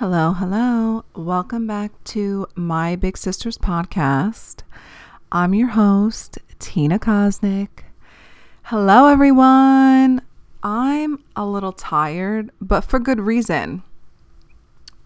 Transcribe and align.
Hello, 0.00 0.32
hello. 0.32 1.04
Welcome 1.14 1.66
back 1.66 1.92
to 2.04 2.46
my 2.54 2.96
Big 2.96 3.18
Sisters 3.18 3.58
podcast. 3.58 4.62
I'm 5.30 5.52
your 5.52 5.68
host, 5.68 6.38
Tina 6.58 6.98
Kosnik. 6.98 7.84
Hello, 8.62 9.08
everyone. 9.08 10.22
I'm 10.62 11.22
a 11.36 11.44
little 11.44 11.72
tired, 11.72 12.50
but 12.62 12.80
for 12.80 12.98
good 12.98 13.20
reason. 13.20 13.82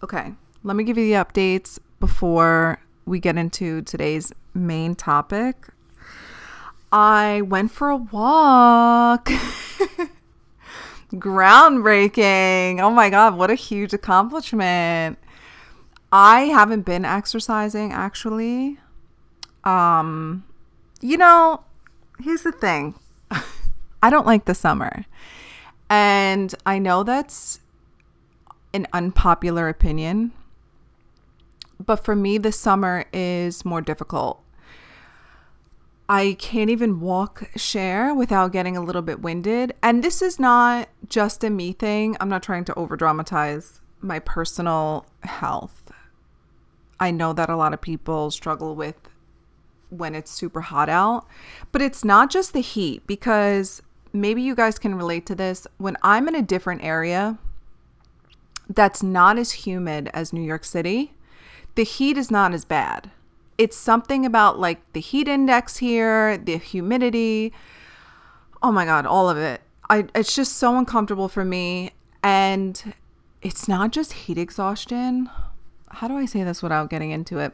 Okay, 0.01 0.34
let 0.62 0.77
me 0.77 0.84
give 0.84 0.96
you 0.96 1.06
the 1.06 1.24
updates 1.24 1.80
before 1.98 2.79
we 3.04 3.18
get 3.18 3.36
into 3.36 3.82
today's 3.82 4.32
main 4.54 4.95
topic. 4.95 5.70
I 6.92 7.40
went 7.40 7.72
for 7.72 7.88
a 7.88 7.96
walk. 7.96 9.29
Groundbreaking. 11.15 12.81
Oh 12.81 12.91
my 12.91 13.11
God, 13.11 13.37
what 13.37 13.51
a 13.51 13.55
huge 13.55 13.93
accomplishment. 13.93 15.19
I 16.13 16.43
haven't 16.43 16.82
been 16.82 17.05
exercising 17.05 17.93
actually. 17.93 18.79
Um, 19.64 20.45
you 21.00 21.17
know, 21.17 21.64
here's 22.22 22.43
the 22.43 22.53
thing 22.53 22.95
I 24.03 24.11
don't 24.11 24.27
like 24.27 24.45
the 24.45 24.55
summer. 24.55 25.05
And 25.91 26.55
I 26.64 26.79
know 26.79 27.03
that's 27.03 27.61
an 28.72 28.86
unpopular 28.93 29.69
opinion. 29.69 30.33
But 31.85 32.05
for 32.05 32.14
me, 32.14 32.39
the 32.39 32.53
summer 32.53 33.06
is 33.12 33.64
more 33.64 33.81
difficult. 33.81 34.44
I 36.08 36.36
can't 36.39 36.69
even 36.69 37.00
walk 37.00 37.48
Cher 37.56 38.14
without 38.14 38.53
getting 38.53 38.77
a 38.77 38.83
little 38.83 39.03
bit 39.03 39.22
winded. 39.22 39.75
And 39.83 40.05
this 40.05 40.20
is 40.20 40.39
not 40.39 40.89
just 41.08 41.42
a 41.42 41.50
me 41.50 41.72
thing. 41.72 42.17
I'm 42.20 42.28
not 42.28 42.42
trying 42.42 42.64
to 42.67 42.75
over 42.75 42.97
dramatize 42.97 43.80
my 44.00 44.19
personal 44.19 45.06
health. 45.22 45.91
I 47.00 47.11
know 47.11 47.33
that 47.33 47.48
a 47.48 47.56
lot 47.56 47.72
of 47.72 47.80
people 47.80 48.30
struggle 48.30 48.75
with 48.77 48.97
when 49.88 50.14
it's 50.14 50.30
super 50.30 50.60
hot 50.60 50.88
out, 50.88 51.27
but 51.72 51.80
it's 51.80 52.05
not 52.05 52.30
just 52.30 52.52
the 52.52 52.60
heat 52.60 53.06
because 53.06 53.80
maybe 54.12 54.42
you 54.42 54.55
guys 54.55 54.78
can 54.78 54.94
relate 54.94 55.25
to 55.27 55.34
this. 55.34 55.66
When 55.78 55.97
I'm 56.02 56.28
in 56.28 56.34
a 56.34 56.42
different 56.42 56.84
area 56.84 57.38
that's 58.69 59.02
not 59.02 59.38
as 59.38 59.52
humid 59.52 60.10
as 60.12 60.32
New 60.32 60.42
York 60.42 60.64
City, 60.64 61.14
the 61.77 61.84
heat 61.84 62.19
is 62.19 62.30
not 62.30 62.52
as 62.52 62.64
bad 62.64 63.10
it's 63.58 63.77
something 63.77 64.27
about 64.27 64.58
like 64.58 64.92
the 64.92 65.00
heat 65.00 65.28
index 65.28 65.78
here, 65.78 66.36
the 66.36 66.58
humidity. 66.58 67.52
Oh 68.62 68.72
my 68.72 68.84
god, 68.84 69.06
all 69.06 69.28
of 69.28 69.36
it. 69.36 69.62
I 69.88 70.06
it's 70.14 70.34
just 70.34 70.56
so 70.56 70.78
uncomfortable 70.78 71.28
for 71.28 71.44
me 71.44 71.92
and 72.22 72.94
it's 73.42 73.69
not 73.69 73.92
just 73.92 74.12
heat 74.12 74.38
exhaustion. 74.38 75.30
How 75.91 76.08
do 76.08 76.16
I 76.16 76.25
say 76.25 76.42
this 76.42 76.62
without 76.62 76.91
getting 76.91 77.10
into 77.10 77.38
it? 77.38 77.52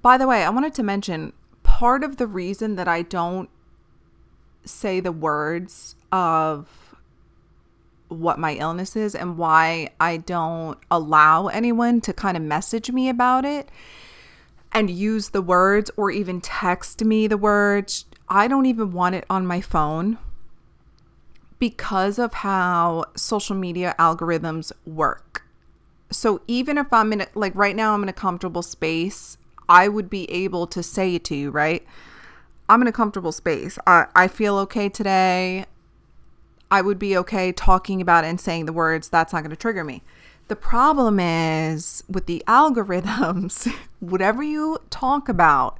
By 0.00 0.18
the 0.18 0.26
way, 0.26 0.44
I 0.44 0.50
wanted 0.50 0.74
to 0.74 0.82
mention 0.82 1.32
part 1.62 2.04
of 2.04 2.18
the 2.18 2.26
reason 2.26 2.76
that 2.76 2.86
I 2.86 3.02
don't 3.02 3.48
say 4.64 5.00
the 5.00 5.12
words 5.12 5.96
of 6.12 6.94
what 8.08 8.38
my 8.38 8.54
illness 8.54 8.96
is 8.96 9.14
and 9.14 9.36
why 9.36 9.90
I 10.00 10.18
don't 10.18 10.78
allow 10.90 11.48
anyone 11.48 12.00
to 12.02 12.12
kind 12.12 12.36
of 12.36 12.42
message 12.42 12.90
me 12.90 13.08
about 13.08 13.44
it 13.44 13.70
and 14.72 14.90
use 14.90 15.30
the 15.30 15.42
words 15.42 15.90
or 15.96 16.10
even 16.10 16.40
text 16.40 17.04
me 17.04 17.26
the 17.26 17.36
words. 17.36 18.04
I 18.28 18.48
don't 18.48 18.66
even 18.66 18.92
want 18.92 19.14
it 19.14 19.24
on 19.30 19.46
my 19.46 19.60
phone 19.60 20.18
because 21.58 22.18
of 22.18 22.34
how 22.34 23.04
social 23.16 23.56
media 23.56 23.94
algorithms 23.98 24.72
work. 24.86 25.44
So 26.10 26.40
even 26.46 26.78
if 26.78 26.92
I'm 26.92 27.12
in 27.12 27.22
a, 27.22 27.26
like 27.34 27.54
right 27.54 27.76
now 27.76 27.94
I'm 27.94 28.02
in 28.02 28.08
a 28.08 28.14
comfortable 28.14 28.62
space, 28.62 29.36
I 29.68 29.88
would 29.88 30.08
be 30.08 30.30
able 30.30 30.66
to 30.68 30.82
say 30.82 31.14
it 31.14 31.24
to 31.24 31.34
you, 31.34 31.50
right? 31.50 31.84
I'm 32.68 32.82
in 32.82 32.88
a 32.88 32.92
comfortable 32.92 33.32
space. 33.32 33.78
I, 33.86 34.06
I 34.14 34.28
feel 34.28 34.56
okay 34.58 34.88
today. 34.88 35.66
I 36.70 36.82
would 36.82 36.98
be 36.98 37.16
okay 37.16 37.52
talking 37.52 38.00
about 38.00 38.24
and 38.24 38.40
saying 38.40 38.66
the 38.66 38.72
words. 38.72 39.08
That's 39.08 39.32
not 39.32 39.40
going 39.40 39.50
to 39.50 39.56
trigger 39.56 39.84
me. 39.84 40.02
The 40.48 40.56
problem 40.56 41.20
is 41.20 42.02
with 42.08 42.24
the 42.24 42.42
algorithms, 42.46 43.70
whatever 44.00 44.42
you 44.42 44.78
talk 44.88 45.28
about, 45.28 45.78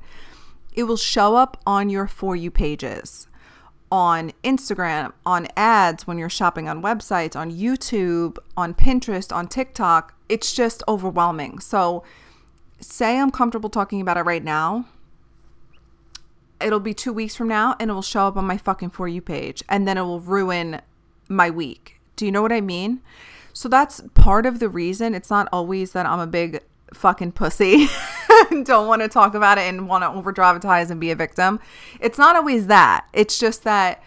it 0.75 0.85
will 0.85 0.99
show 0.99 1.37
up 1.37 1.61
on 1.67 1.89
your 1.89 2.07
For 2.07 2.37
You 2.37 2.51
pages, 2.51 3.27
on 3.91 4.33
Instagram, 4.45 5.15
on 5.25 5.49
ads 5.57 6.07
when 6.07 6.19
you're 6.19 6.29
shopping 6.29 6.69
on 6.69 6.83
websites, 6.83 7.35
on 7.35 7.51
YouTube, 7.51 8.37
on 8.59 8.75
Pinterest, 8.75 9.35
on 9.35 9.49
TikTok. 9.49 10.15
It's 10.29 10.53
just 10.53 10.83
overwhelming. 10.87 11.61
So, 11.61 12.05
say 12.79 13.19
I'm 13.19 13.31
comfortable 13.31 13.71
talking 13.71 14.03
about 14.03 14.19
it 14.19 14.23
right 14.23 14.45
now. 14.45 14.85
It'll 16.61 16.79
be 16.79 16.93
two 16.93 17.15
weeks 17.15 17.35
from 17.35 17.49
now 17.49 17.75
and 17.81 17.91
it 17.91 17.95
will 17.95 18.03
show 18.03 18.27
up 18.27 18.37
on 18.37 18.45
my 18.45 18.59
fucking 18.59 18.91
For 18.91 19.09
You 19.09 19.23
page 19.23 19.65
and 19.67 19.89
then 19.89 19.97
it 19.97 20.03
will 20.03 20.21
ruin 20.21 20.83
my 21.27 21.49
week. 21.49 22.01
Do 22.17 22.27
you 22.27 22.33
know 22.33 22.43
what 22.43 22.53
I 22.53 22.61
mean? 22.61 23.01
So 23.59 23.69
that's 23.69 24.01
part 24.15 24.47
of 24.47 24.61
the 24.61 24.69
reason. 24.69 25.17
It's 25.17 25.31
not 25.31 25.49
always 25.53 25.91
that 25.91 26.07
I'm 26.07 26.21
a 26.21 26.29
big 26.29 26.61
fucking 26.95 27.33
pussy 27.33 27.89
and 28.53 28.65
don't 28.65 28.87
want 28.87 29.03
to 29.03 29.09
talk 29.09 29.35
about 29.35 29.59
it 29.59 29.63
and 29.63 29.89
want 29.89 30.05
to 30.05 30.11
over 30.11 30.31
dramatize 30.31 30.93
and 30.93 31.01
be 31.01 31.11
a 31.11 31.17
victim. 31.17 31.59
It's 31.99 32.19
not 32.19 32.37
always 32.37 32.69
that. 32.69 33.09
It's 33.13 33.37
just 33.37 33.65
that 33.65 34.01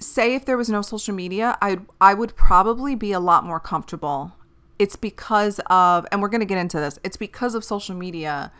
say 0.00 0.34
if 0.34 0.44
there 0.44 0.56
was 0.56 0.68
no 0.68 0.82
social 0.82 1.14
media, 1.14 1.56
I 1.62 1.78
I 2.00 2.14
would 2.14 2.34
probably 2.34 2.96
be 2.96 3.12
a 3.12 3.20
lot 3.20 3.44
more 3.44 3.60
comfortable. 3.60 4.32
It's 4.76 4.96
because 4.96 5.60
of 5.66 6.04
and 6.10 6.20
we're 6.20 6.30
going 6.30 6.40
to 6.40 6.46
get 6.46 6.58
into 6.58 6.80
this. 6.80 6.98
It's 7.04 7.16
because 7.16 7.54
of 7.54 7.62
social 7.62 7.94
media 7.94 8.50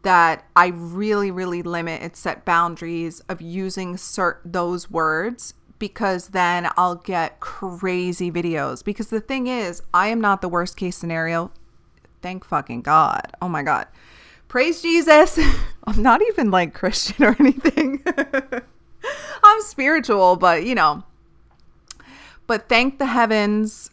that 0.00 0.46
I 0.56 0.68
really 0.68 1.30
really 1.30 1.62
limit 1.62 2.00
and 2.00 2.16
set 2.16 2.46
boundaries 2.46 3.20
of 3.28 3.42
using 3.42 3.96
cert 3.96 4.38
those 4.46 4.90
words 4.90 5.52
because 5.78 6.28
then 6.28 6.68
I'll 6.76 6.94
get 6.94 7.40
crazy 7.40 8.30
videos. 8.30 8.84
Because 8.84 9.08
the 9.08 9.20
thing 9.20 9.46
is, 9.46 9.82
I 9.92 10.08
am 10.08 10.20
not 10.20 10.40
the 10.40 10.48
worst 10.48 10.76
case 10.76 10.96
scenario. 10.96 11.50
Thank 12.22 12.44
fucking 12.44 12.82
God. 12.82 13.32
Oh 13.40 13.48
my 13.48 13.62
God. 13.62 13.86
Praise 14.48 14.82
Jesus. 14.82 15.38
I'm 15.86 16.02
not 16.02 16.22
even 16.28 16.50
like 16.50 16.74
Christian 16.74 17.24
or 17.24 17.36
anything. 17.40 18.02
I'm 19.44 19.62
spiritual, 19.62 20.36
but 20.36 20.64
you 20.64 20.74
know. 20.74 21.04
But 22.46 22.68
thank 22.68 22.98
the 22.98 23.06
heavens 23.06 23.90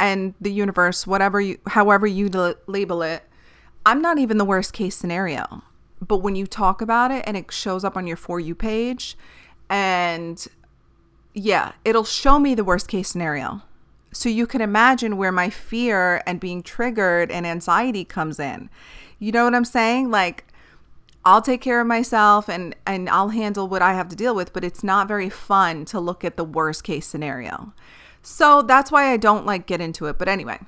and 0.00 0.34
the 0.40 0.52
universe, 0.52 1.06
whatever 1.06 1.40
you, 1.40 1.58
however 1.66 2.06
you 2.06 2.28
label 2.66 3.02
it. 3.02 3.24
I'm 3.84 4.00
not 4.00 4.18
even 4.18 4.38
the 4.38 4.44
worst 4.44 4.72
case 4.72 4.96
scenario. 4.96 5.62
But 6.00 6.18
when 6.18 6.36
you 6.36 6.46
talk 6.46 6.80
about 6.80 7.10
it 7.10 7.24
and 7.26 7.36
it 7.36 7.50
shows 7.50 7.84
up 7.84 7.96
on 7.96 8.06
your 8.06 8.16
For 8.16 8.38
You 8.38 8.54
page 8.54 9.16
and 9.68 10.46
yeah, 11.34 11.72
it'll 11.84 12.04
show 12.04 12.38
me 12.38 12.54
the 12.54 12.64
worst 12.64 12.88
case 12.88 13.08
scenario. 13.08 13.62
So 14.12 14.28
you 14.28 14.46
can 14.46 14.60
imagine 14.60 15.16
where 15.16 15.32
my 15.32 15.50
fear 15.50 16.22
and 16.26 16.40
being 16.40 16.62
triggered 16.62 17.30
and 17.30 17.46
anxiety 17.46 18.04
comes 18.04 18.40
in. 18.40 18.70
You 19.18 19.32
know 19.32 19.44
what 19.44 19.54
I'm 19.54 19.64
saying? 19.64 20.10
Like 20.10 20.44
I'll 21.24 21.42
take 21.42 21.60
care 21.60 21.80
of 21.80 21.86
myself 21.86 22.48
and 22.48 22.74
and 22.86 23.08
I'll 23.10 23.28
handle 23.28 23.68
what 23.68 23.82
I 23.82 23.92
have 23.94 24.08
to 24.08 24.16
deal 24.16 24.34
with, 24.34 24.52
but 24.52 24.64
it's 24.64 24.82
not 24.82 25.08
very 25.08 25.28
fun 25.28 25.84
to 25.86 26.00
look 26.00 26.24
at 26.24 26.36
the 26.36 26.44
worst 26.44 26.84
case 26.84 27.06
scenario. 27.06 27.72
So 28.22 28.62
that's 28.62 28.90
why 28.90 29.12
I 29.12 29.16
don't 29.16 29.46
like 29.46 29.66
get 29.66 29.80
into 29.80 30.06
it. 30.06 30.18
But 30.18 30.28
anyway, 30.28 30.58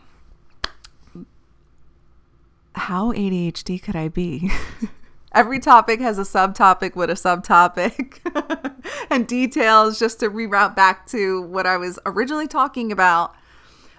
how 2.75 3.13
ADHD 3.13 3.83
could 3.83 3.97
I 3.97 4.09
be? 4.09 4.51
Every 5.33 5.61
topic 5.61 6.01
has 6.01 6.19
a 6.19 6.23
subtopic 6.23 6.97
with 6.97 7.09
a 7.09 7.15
subtopic 7.15 8.19
and 9.11 9.29
details 9.29 9.99
just 9.99 10.19
to 10.21 10.31
reroute 10.31 10.75
back 10.75 11.07
to 11.09 11.43
what 11.43 11.67
I 11.67 11.77
was 11.77 12.01
originally 12.05 12.49
talking 12.49 12.91
about. 12.91 13.35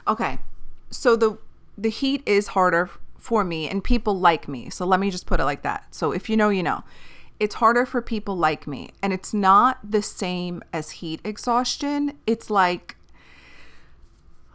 Okay. 0.08 0.40
So 0.90 1.16
the 1.16 1.38
the 1.78 1.90
heat 1.90 2.22
is 2.26 2.48
harder 2.48 2.90
for 3.18 3.46
me 3.46 3.70
and 3.70 3.82
people 3.82 4.20
like 4.20 4.48
me. 4.50 4.70
So 4.70 4.86
let 4.86 5.00
me 5.00 5.10
just 5.10 5.26
put 5.26 5.40
it 5.40 5.46
like 5.46 5.62
that. 5.62 5.96
So 5.96 6.12
if 6.12 6.30
you 6.30 6.36
know, 6.36 6.50
you 6.50 6.64
know. 6.64 6.84
It's 7.40 7.56
harder 7.56 7.88
for 7.88 8.04
people 8.04 8.38
like 8.38 8.68
me 8.68 8.92
and 9.02 9.12
it's 9.12 9.34
not 9.34 9.80
the 9.84 10.04
same 10.04 10.62
as 10.72 10.92
heat 10.92 11.22
exhaustion. 11.24 12.20
It's 12.28 12.52
like 12.52 12.98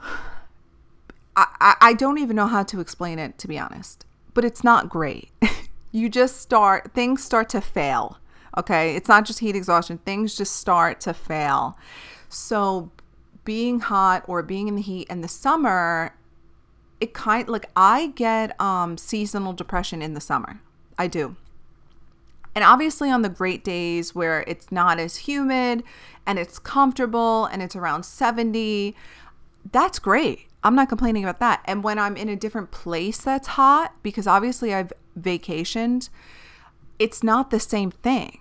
I, 1.39 1.75
I 1.81 1.93
don't 1.95 2.19
even 2.19 2.37
know 2.37 2.47
how 2.47 2.63
to 2.63 2.81
explain 2.81 3.19
it 3.19 3.39
to 3.39 3.49
be 3.49 3.59
honest, 3.59 4.07
but 4.35 4.45
it's 4.45 4.63
not 4.63 4.89
great. 4.89 5.31
you 5.97 6.11
just 6.11 6.41
start, 6.41 6.93
things 6.93 7.25
start 7.25 7.49
to 7.49 7.61
fail. 7.61 8.19
Okay. 8.59 8.95
It's 8.95 9.09
not 9.09 9.25
just 9.25 9.39
heat 9.39 9.57
exhaustion, 9.57 9.99
things 9.99 10.37
just 10.37 10.57
start 10.57 11.01
to 11.03 11.15
fail. 11.15 11.79
So, 12.29 12.91
being 13.45 13.81
hot 13.81 14.25
or 14.27 14.43
being 14.43 14.67
in 14.67 14.75
the 14.75 14.83
heat 14.83 15.09
in 15.09 15.21
the 15.21 15.29
summer, 15.29 16.15
it 17.01 17.15
kind 17.15 17.49
like 17.49 17.71
I 17.77 18.09
get 18.09 18.61
um 18.61 18.99
seasonal 18.99 19.53
depression 19.53 20.03
in 20.03 20.15
the 20.15 20.21
summer. 20.21 20.61
I 20.99 21.07
do. 21.07 21.37
And 22.55 22.65
obviously 22.65 23.11
on 23.11 23.23
the 23.23 23.29
great 23.29 23.63
days 23.63 24.15
where 24.15 24.43
it's 24.47 24.73
not 24.73 24.99
as 24.99 25.17
humid 25.17 25.83
and 26.27 26.39
it's 26.39 26.59
comfortable 26.59 27.45
and 27.45 27.63
it's 27.63 27.77
around 27.77 28.05
70, 28.05 28.97
that's 29.71 29.99
great. 29.99 30.47
I'm 30.65 30.75
not 30.75 30.89
complaining 30.89 31.23
about 31.23 31.39
that. 31.41 31.61
And 31.67 31.85
when 31.85 31.99
I'm 31.99 32.17
in 32.17 32.31
a 32.31 32.35
different 32.35 32.71
place 32.71 33.19
that's 33.19 33.49
hot, 33.49 33.95
because 34.03 34.27
obviously 34.27 34.75
I've 34.75 34.93
vacationed, 35.19 36.09
it's 36.99 37.23
not 37.23 37.51
the 37.51 37.61
same 37.61 37.91
thing. 37.91 38.39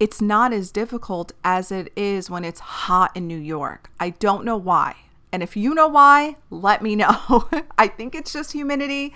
It's 0.00 0.20
not 0.20 0.52
as 0.52 0.70
difficult 0.70 1.32
as 1.42 1.72
it 1.72 1.92
is 1.96 2.30
when 2.30 2.44
it's 2.44 2.60
hot 2.60 3.10
in 3.16 3.26
New 3.26 3.38
York. 3.38 3.90
I 3.98 4.10
don't 4.10 4.44
know 4.44 4.56
why. 4.56 4.96
And 5.32 5.42
if 5.42 5.56
you 5.56 5.74
know 5.74 5.88
why, 5.88 6.36
let 6.50 6.82
me 6.82 6.96
know. 6.96 7.48
I 7.78 7.88
think 7.88 8.14
it's 8.14 8.32
just 8.32 8.52
humidity. 8.52 9.14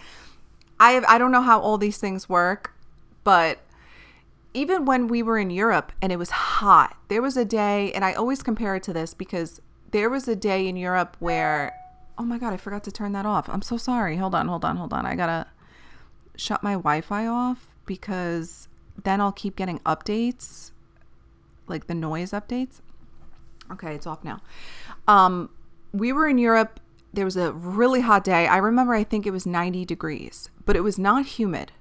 I 0.79 0.93
have, 0.93 1.05
I 1.07 1.19
don't 1.19 1.33
know 1.33 1.43
how 1.43 1.61
all 1.61 1.79
these 1.79 1.99
things 1.99 2.29
work, 2.29 2.75
but 3.25 3.61
even 4.55 4.85
when 4.85 5.09
we 5.09 5.23
were 5.23 5.39
in 5.39 5.51
Europe 5.51 5.93
and 6.03 6.13
it 6.13 6.19
was 6.19 6.31
hot, 6.31 6.97
there 7.09 7.23
was 7.23 7.37
a 7.37 7.45
day, 7.45 7.93
and 7.93 8.05
I 8.05 8.13
always 8.13 8.43
compare 8.43 8.75
it 8.75 8.83
to 8.85 8.93
this 8.93 9.15
because 9.15 9.63
there 9.93 10.11
was 10.11 10.27
a 10.27 10.37
day 10.37 10.67
in 10.67 10.77
Europe 10.77 11.17
where, 11.21 11.73
oh 12.19 12.25
my 12.25 12.39
God, 12.39 12.53
I 12.53 12.57
forgot 12.57 12.85
to 12.85 12.93
turn 12.93 13.13
that 13.13 13.25
off. 13.25 13.49
I'm 13.49 13.63
so 13.63 13.77
sorry. 13.77 14.17
Hold 14.17 14.35
on, 14.35 14.49
hold 14.49 14.65
on, 14.65 14.77
hold 14.77 14.93
on. 14.93 15.07
I 15.07 15.15
gotta 15.15 15.47
shut 16.37 16.63
my 16.63 16.73
Wi 16.73 17.01
Fi 17.01 17.27
off 17.27 17.75
because 17.87 18.69
then 19.03 19.21
I'll 19.21 19.33
keep 19.33 19.57
getting 19.57 19.79
updates, 19.81 20.73
like 21.67 21.87
the 21.87 21.95
noise 21.95 22.33
updates. 22.33 22.81
Okay, 23.71 23.95
it's 23.95 24.07
off 24.07 24.23
now. 24.25 24.41
Um, 25.09 25.51
we 25.93 26.13
were 26.13 26.29
in 26.29 26.39
Europe. 26.39 26.81
There 27.13 27.25
was 27.25 27.37
a 27.37 27.53
really 27.53 28.01
hot 28.01 28.25
day. 28.25 28.47
I 28.47 28.57
remember, 28.57 28.95
I 28.95 29.05
think 29.05 29.27
it 29.27 29.31
was 29.31 29.47
90 29.47 29.85
degrees, 29.85 30.49
but 30.65 30.77
it 30.77 30.81
was 30.81 30.99
not 30.99 31.27
humid 31.27 31.73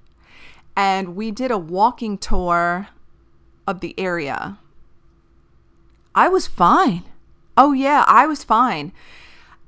and 0.75 1.15
we 1.15 1.31
did 1.31 1.51
a 1.51 1.57
walking 1.57 2.17
tour 2.17 2.87
of 3.67 3.79
the 3.79 3.97
area. 3.99 4.57
I 6.15 6.27
was 6.27 6.47
fine. 6.47 7.03
Oh, 7.57 7.73
yeah, 7.73 8.03
I 8.07 8.25
was 8.25 8.43
fine. 8.43 8.91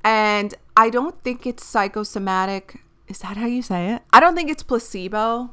And 0.04 0.56
I 0.76 0.90
don't 0.90 1.22
think 1.22 1.46
it's 1.46 1.66
psychosomatic. 1.66 2.82
Is 3.14 3.20
that 3.20 3.38
how 3.38 3.46
you 3.46 3.62
say 3.62 3.92
it? 3.92 4.02
I 4.12 4.20
don't 4.20 4.36
think 4.36 4.50
it's 4.50 4.64
placebo. 4.64 5.52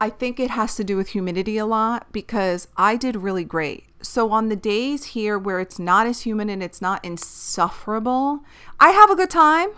I 0.00 0.10
think 0.10 0.40
it 0.40 0.50
has 0.50 0.74
to 0.74 0.82
do 0.82 0.96
with 0.96 1.10
humidity 1.10 1.56
a 1.56 1.64
lot 1.64 2.12
because 2.12 2.66
I 2.76 2.96
did 2.96 3.14
really 3.14 3.44
great. 3.44 3.84
So, 4.02 4.32
on 4.32 4.48
the 4.48 4.56
days 4.56 5.04
here 5.04 5.38
where 5.38 5.60
it's 5.60 5.78
not 5.78 6.08
as 6.08 6.22
humid 6.22 6.50
and 6.50 6.60
it's 6.60 6.82
not 6.82 7.04
insufferable, 7.04 8.40
I 8.80 8.90
have 8.90 9.10
a 9.10 9.14
good 9.14 9.30
time. 9.30 9.68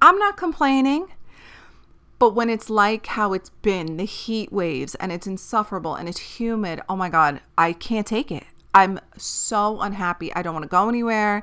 I'm 0.00 0.16
not 0.16 0.36
complaining. 0.36 1.08
But 2.20 2.36
when 2.36 2.48
it's 2.48 2.70
like 2.70 3.06
how 3.06 3.32
it's 3.32 3.50
been, 3.50 3.96
the 3.96 4.04
heat 4.04 4.52
waves, 4.52 4.94
and 4.94 5.10
it's 5.10 5.26
insufferable 5.26 5.96
and 5.96 6.08
it's 6.08 6.38
humid, 6.38 6.82
oh 6.88 6.94
my 6.94 7.08
God, 7.08 7.40
I 7.58 7.72
can't 7.72 8.06
take 8.06 8.30
it. 8.30 8.44
I'm 8.72 9.00
so 9.16 9.80
unhappy. 9.80 10.32
I 10.34 10.42
don't 10.42 10.54
want 10.54 10.62
to 10.62 10.68
go 10.68 10.88
anywhere. 10.88 11.42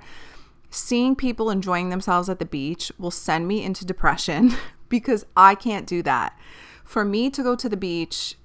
Seeing 0.70 1.18
people 1.18 1.50
enjoying 1.50 1.90
themselves 1.90 2.30
at 2.30 2.40
the 2.40 2.46
beach 2.46 2.94
will 2.98 3.12
send 3.12 3.46
me 3.46 3.62
into 3.62 3.86
depression 3.86 4.56
because 4.92 5.26
I 5.36 5.56
can't 5.56 5.88
do 5.88 6.04
that. 6.04 6.38
For 6.84 7.04
me 7.04 7.32
to 7.32 7.42
go 7.42 7.56
to 7.56 7.68
the 7.68 7.78
beach, 7.78 8.36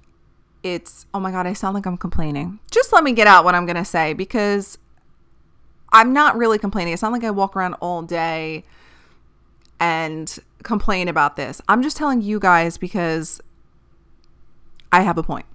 it's, 0.63 1.05
oh 1.13 1.19
my 1.19 1.29
God, 1.29 1.45
I 1.45 1.53
sound 1.53 1.75
like 1.75 1.85
I'm 1.85 1.97
complaining. 1.97 2.59
Just 2.71 2.91
let 2.91 3.03
me 3.03 3.11
get 3.11 3.27
out 3.27 3.45
what 3.45 3.53
I'm 3.53 3.67
going 3.67 3.75
to 3.75 3.85
say 3.85 4.13
because 4.13 4.79
I'm 5.91 6.13
not 6.13 6.35
really 6.35 6.57
complaining. 6.57 6.93
It's 6.93 7.03
not 7.03 7.11
like 7.11 7.23
I 7.23 7.29
walk 7.29 7.55
around 7.55 7.75
all 7.75 8.01
day 8.01 8.63
and 9.79 10.39
complain 10.63 11.07
about 11.07 11.35
this. 11.35 11.61
I'm 11.67 11.83
just 11.83 11.97
telling 11.97 12.21
you 12.21 12.39
guys 12.39 12.77
because 12.77 13.39
I 14.91 15.01
have 15.01 15.17
a 15.17 15.23
point. 15.23 15.45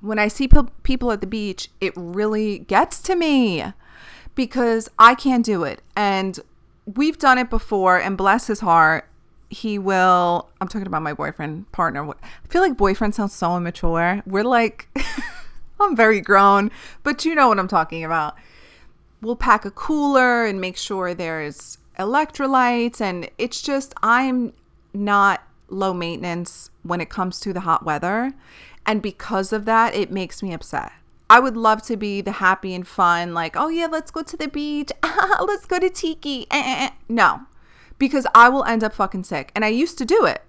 When 0.00 0.18
I 0.18 0.28
see 0.28 0.48
pe- 0.48 0.62
people 0.82 1.12
at 1.12 1.20
the 1.20 1.26
beach, 1.26 1.70
it 1.80 1.92
really 1.96 2.58
gets 2.58 3.00
to 3.02 3.14
me 3.14 3.64
because 4.34 4.90
I 4.98 5.14
can't 5.14 5.44
do 5.44 5.64
it. 5.64 5.80
And 5.96 6.40
we've 6.84 7.18
done 7.18 7.38
it 7.38 7.48
before, 7.48 7.98
and 7.98 8.18
bless 8.18 8.48
his 8.48 8.60
heart, 8.60 9.08
he 9.50 9.78
will. 9.78 10.48
I'm 10.60 10.68
talking 10.68 10.86
about 10.86 11.02
my 11.02 11.14
boyfriend, 11.14 11.70
partner. 11.72 12.08
I 12.08 12.48
feel 12.48 12.62
like 12.62 12.76
boyfriend 12.76 13.14
sounds 13.14 13.34
so 13.34 13.56
immature. 13.56 14.22
We're 14.26 14.44
like, 14.44 14.88
I'm 15.80 15.96
very 15.96 16.20
grown, 16.20 16.70
but 17.02 17.24
you 17.24 17.34
know 17.34 17.48
what 17.48 17.58
I'm 17.58 17.68
talking 17.68 18.04
about. 18.04 18.36
We'll 19.20 19.36
pack 19.36 19.64
a 19.64 19.70
cooler 19.70 20.44
and 20.44 20.60
make 20.60 20.76
sure 20.76 21.14
there's 21.14 21.78
electrolytes 21.98 23.00
and 23.00 23.30
it's 23.38 23.62
just 23.62 23.94
I'm 24.02 24.52
not 24.92 25.42
low 25.68 25.94
maintenance 25.94 26.70
when 26.82 27.00
it 27.00 27.08
comes 27.08 27.40
to 27.40 27.52
the 27.52 27.60
hot 27.60 27.84
weather 27.84 28.32
and 28.84 29.00
because 29.00 29.52
of 29.52 29.64
that 29.64 29.94
it 29.94 30.10
makes 30.10 30.42
me 30.42 30.52
upset. 30.52 30.92
I 31.30 31.40
would 31.40 31.56
love 31.56 31.82
to 31.84 31.96
be 31.96 32.20
the 32.20 32.32
happy 32.32 32.74
and 32.74 32.86
fun 32.86 33.32
like, 33.32 33.56
"Oh 33.56 33.68
yeah, 33.68 33.86
let's 33.86 34.10
go 34.10 34.22
to 34.22 34.36
the 34.36 34.48
beach. 34.48 34.90
let's 35.40 35.64
go 35.64 35.78
to 35.78 35.88
Tiki." 35.88 36.46
Eh, 36.50 36.62
eh, 36.64 36.86
eh. 36.86 36.90
No. 37.08 37.46
Because 37.98 38.26
I 38.34 38.48
will 38.48 38.64
end 38.64 38.82
up 38.84 38.94
fucking 38.94 39.24
sick. 39.24 39.52
And 39.54 39.64
I 39.64 39.68
used 39.68 39.98
to 39.98 40.04
do 40.04 40.24
it. 40.24 40.42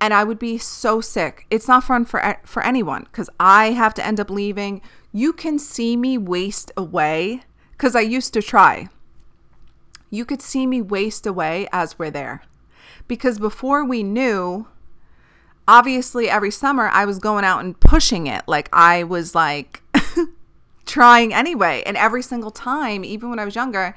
And 0.00 0.14
I 0.14 0.24
would 0.24 0.38
be 0.38 0.56
so 0.56 1.00
sick. 1.00 1.46
It's 1.50 1.68
not 1.68 1.84
fun 1.84 2.04
for 2.04 2.38
for 2.44 2.64
anyone 2.64 3.06
cuz 3.12 3.28
I 3.38 3.72
have 3.72 3.92
to 3.94 4.06
end 4.06 4.18
up 4.18 4.30
leaving. 4.30 4.80
You 5.12 5.32
can 5.32 5.58
see 5.58 5.96
me 5.96 6.16
waste 6.16 6.72
away 6.76 7.42
cuz 7.76 7.94
I 7.94 8.00
used 8.00 8.32
to 8.34 8.42
try 8.42 8.88
you 10.10 10.24
could 10.24 10.42
see 10.42 10.66
me 10.66 10.82
waste 10.82 11.26
away 11.26 11.68
as 11.72 11.98
we're 11.98 12.10
there. 12.10 12.42
Because 13.06 13.38
before 13.38 13.84
we 13.84 14.02
knew, 14.02 14.66
obviously 15.66 16.28
every 16.28 16.50
summer 16.50 16.88
I 16.88 17.04
was 17.04 17.18
going 17.18 17.44
out 17.44 17.60
and 17.60 17.78
pushing 17.78 18.26
it. 18.26 18.42
Like 18.46 18.68
I 18.72 19.04
was 19.04 19.34
like 19.34 19.82
trying 20.86 21.32
anyway. 21.32 21.82
And 21.86 21.96
every 21.96 22.22
single 22.22 22.50
time, 22.50 23.04
even 23.04 23.30
when 23.30 23.38
I 23.38 23.44
was 23.44 23.54
younger, 23.54 23.94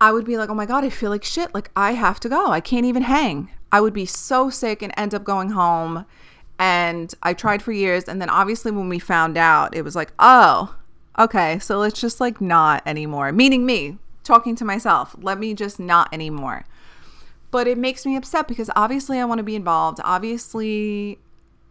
I 0.00 0.12
would 0.12 0.24
be 0.24 0.36
like, 0.36 0.48
oh 0.48 0.54
my 0.54 0.66
God, 0.66 0.84
I 0.84 0.90
feel 0.90 1.10
like 1.10 1.24
shit. 1.24 1.54
Like 1.54 1.70
I 1.76 1.92
have 1.92 2.20
to 2.20 2.28
go. 2.28 2.50
I 2.50 2.60
can't 2.60 2.86
even 2.86 3.02
hang. 3.02 3.50
I 3.70 3.80
would 3.80 3.92
be 3.92 4.06
so 4.06 4.50
sick 4.50 4.82
and 4.82 4.92
end 4.96 5.14
up 5.14 5.24
going 5.24 5.50
home. 5.50 6.06
And 6.58 7.14
I 7.22 7.34
tried 7.34 7.62
for 7.62 7.72
years. 7.72 8.04
And 8.04 8.20
then 8.20 8.30
obviously 8.30 8.70
when 8.70 8.88
we 8.88 8.98
found 8.98 9.36
out, 9.36 9.74
it 9.74 9.82
was 9.82 9.96
like, 9.96 10.12
oh, 10.18 10.76
okay, 11.18 11.58
so 11.58 11.78
let's 11.78 12.00
just 12.00 12.20
like 12.20 12.40
not 12.40 12.82
anymore. 12.86 13.32
Meaning 13.32 13.66
me, 13.66 13.98
talking 14.24 14.56
to 14.56 14.64
myself. 14.64 15.14
Let 15.20 15.38
me 15.38 15.54
just 15.54 15.78
not 15.78 16.12
anymore. 16.12 16.64
But 17.50 17.66
it 17.66 17.78
makes 17.78 18.06
me 18.06 18.16
upset 18.16 18.46
because 18.46 18.70
obviously 18.76 19.18
I 19.18 19.24
want 19.24 19.38
to 19.38 19.44
be 19.44 19.56
involved. 19.56 20.00
Obviously, 20.04 21.18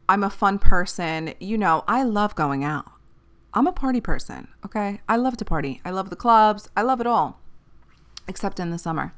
I'm 0.08 0.24
a 0.24 0.30
fun 0.30 0.60
person. 0.60 1.34
You 1.40 1.58
know, 1.58 1.84
I 1.88 2.04
love 2.04 2.36
going 2.36 2.64
out. 2.64 2.92
I'm 3.54 3.66
a 3.66 3.72
party 3.72 4.02
person, 4.02 4.50
okay? 4.64 5.02
I 5.08 5.16
love 5.16 5.38
to 5.38 5.46
party. 5.46 5.82
I 5.84 5.90
love 5.90 6.10
the 6.10 6.16
clubs. 6.16 6.68
I 6.76 6.84
love 6.84 7.02
it 7.02 7.08
all, 7.08 7.39
except 8.30 8.60
in 8.60 8.70
the 8.70 8.78
summer. 8.78 9.14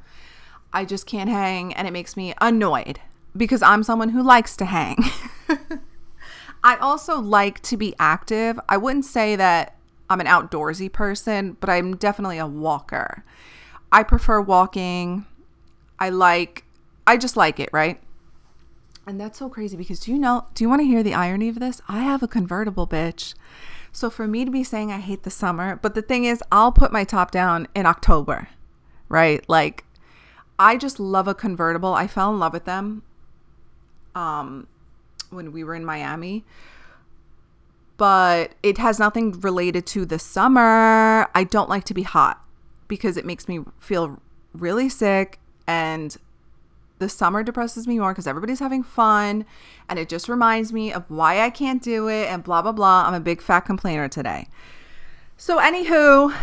I 0.73 0.85
just 0.85 1.05
can't 1.05 1.29
hang 1.29 1.73
and 1.73 1.87
it 1.87 1.91
makes 1.91 2.17
me 2.17 2.33
annoyed 2.41 2.99
because 3.35 3.61
I'm 3.61 3.83
someone 3.83 4.09
who 4.09 4.23
likes 4.23 4.55
to 4.57 4.65
hang. 4.65 4.97
I 6.63 6.77
also 6.77 7.19
like 7.19 7.61
to 7.63 7.77
be 7.77 7.93
active. 7.99 8.59
I 8.69 8.77
wouldn't 8.77 9.05
say 9.05 9.35
that 9.35 9.75
I'm 10.09 10.19
an 10.19 10.27
outdoorsy 10.27 10.91
person, 10.91 11.57
but 11.59 11.69
I'm 11.69 11.95
definitely 11.95 12.37
a 12.37 12.47
walker. 12.47 13.23
I 13.91 14.03
prefer 14.03 14.41
walking. 14.41 15.25
I 15.99 16.09
like, 16.09 16.65
I 17.05 17.17
just 17.17 17.35
like 17.35 17.59
it, 17.59 17.69
right? 17.71 18.01
And 19.07 19.19
that's 19.19 19.39
so 19.39 19.49
crazy 19.49 19.75
because 19.75 19.99
do 19.99 20.11
you 20.11 20.19
know, 20.19 20.45
do 20.53 20.63
you 20.63 20.69
want 20.69 20.81
to 20.81 20.85
hear 20.85 21.03
the 21.03 21.13
irony 21.13 21.49
of 21.49 21.59
this? 21.59 21.81
I 21.87 21.99
have 22.01 22.21
a 22.21 22.27
convertible, 22.27 22.87
bitch. 22.87 23.33
So 23.91 24.09
for 24.09 24.27
me 24.27 24.45
to 24.45 24.51
be 24.51 24.63
saying 24.63 24.91
I 24.91 24.99
hate 24.99 25.23
the 25.23 25.29
summer, 25.29 25.75
but 25.75 25.95
the 25.95 26.01
thing 26.01 26.23
is, 26.23 26.43
I'll 26.51 26.71
put 26.71 26.93
my 26.93 27.03
top 27.03 27.31
down 27.31 27.67
in 27.75 27.85
October, 27.85 28.47
right? 29.11 29.47
Like, 29.47 29.85
I 30.57 30.77
just 30.77 30.99
love 30.99 31.27
a 31.27 31.35
convertible. 31.35 31.93
I 31.93 32.07
fell 32.07 32.31
in 32.33 32.39
love 32.39 32.53
with 32.53 32.65
them 32.65 33.03
um, 34.15 34.67
when 35.29 35.51
we 35.51 35.63
were 35.63 35.75
in 35.75 35.85
Miami 35.85 36.43
but 38.01 38.55
it 38.63 38.79
has 38.79 38.97
nothing 38.97 39.31
related 39.41 39.85
to 39.85 40.07
the 40.07 40.17
summer. 40.17 41.27
I 41.35 41.43
don't 41.47 41.69
like 41.69 41.83
to 41.83 41.93
be 41.93 42.01
hot 42.01 42.43
because 42.87 43.15
it 43.15 43.27
makes 43.27 43.47
me 43.47 43.59
feel 43.77 44.19
really 44.55 44.89
sick 44.89 45.37
and 45.67 46.17
the 46.97 47.07
summer 47.07 47.43
depresses 47.43 47.85
me 47.85 47.99
more 47.99 48.11
because 48.11 48.25
everybody's 48.25 48.59
having 48.59 48.81
fun 48.81 49.45
and 49.87 49.99
it 49.99 50.09
just 50.09 50.27
reminds 50.27 50.73
me 50.73 50.91
of 50.91 51.03
why 51.11 51.41
I 51.41 51.51
can't 51.51 51.79
do 51.79 52.07
it 52.07 52.25
and 52.25 52.43
blah 52.43 52.63
blah 52.63 52.71
blah. 52.71 53.05
I'm 53.05 53.13
a 53.13 53.19
big 53.19 53.39
fat 53.39 53.59
complainer 53.59 54.09
today. 54.09 54.47
So 55.37 55.59
anywho, 55.59 56.35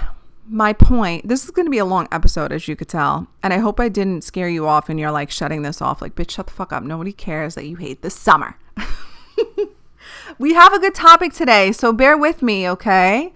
my 0.51 0.73
point, 0.73 1.29
this 1.29 1.45
is 1.45 1.51
going 1.51 1.67
to 1.67 1.71
be 1.71 1.79
a 1.79 1.85
long 1.85 2.09
episode 2.11 2.53
as 2.53 2.69
you 2.69 2.77
could 2.77 2.89
tell, 2.89 3.29
and 3.43 3.53
I 3.53 3.59
hope 3.59 3.79
I 3.81 3.89
didn't 3.89 4.25
scare 4.25 4.49
you 4.49 4.67
off 4.67 4.89
and 4.89 4.99
you're 4.99 5.11
like 5.11 5.31
shutting 5.31 5.63
this 5.63 5.81
off 5.83 6.01
like 6.01 6.15
bitch 6.15 6.33
shut 6.33 6.47
the 6.47 6.53
fuck 6.53 6.73
up. 6.73 6.83
Nobody 6.83 7.13
cares 7.13 7.55
that 7.55 7.67
you 7.67 7.77
hate 7.77 8.03
the 8.03 8.11
summer. 8.11 8.57
we 10.39 10.55
have 10.55 10.73
a 10.73 10.79
good 10.79 10.95
topic 10.95 11.33
today, 11.33 11.73
so 11.73 11.93
bear 11.93 12.17
with 12.17 12.43
me, 12.43 12.69
okay? 12.69 13.33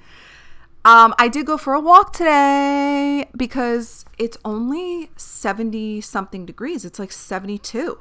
Um, 0.84 1.14
I 1.18 1.28
did 1.28 1.46
go 1.46 1.56
for 1.56 1.74
a 1.74 1.80
walk 1.80 2.12
today 2.12 3.28
because 3.36 4.04
it's 4.18 4.36
only 4.44 5.10
70 5.16 6.00
something 6.00 6.44
degrees. 6.44 6.84
It's 6.84 6.98
like 6.98 7.12
72. 7.12 8.00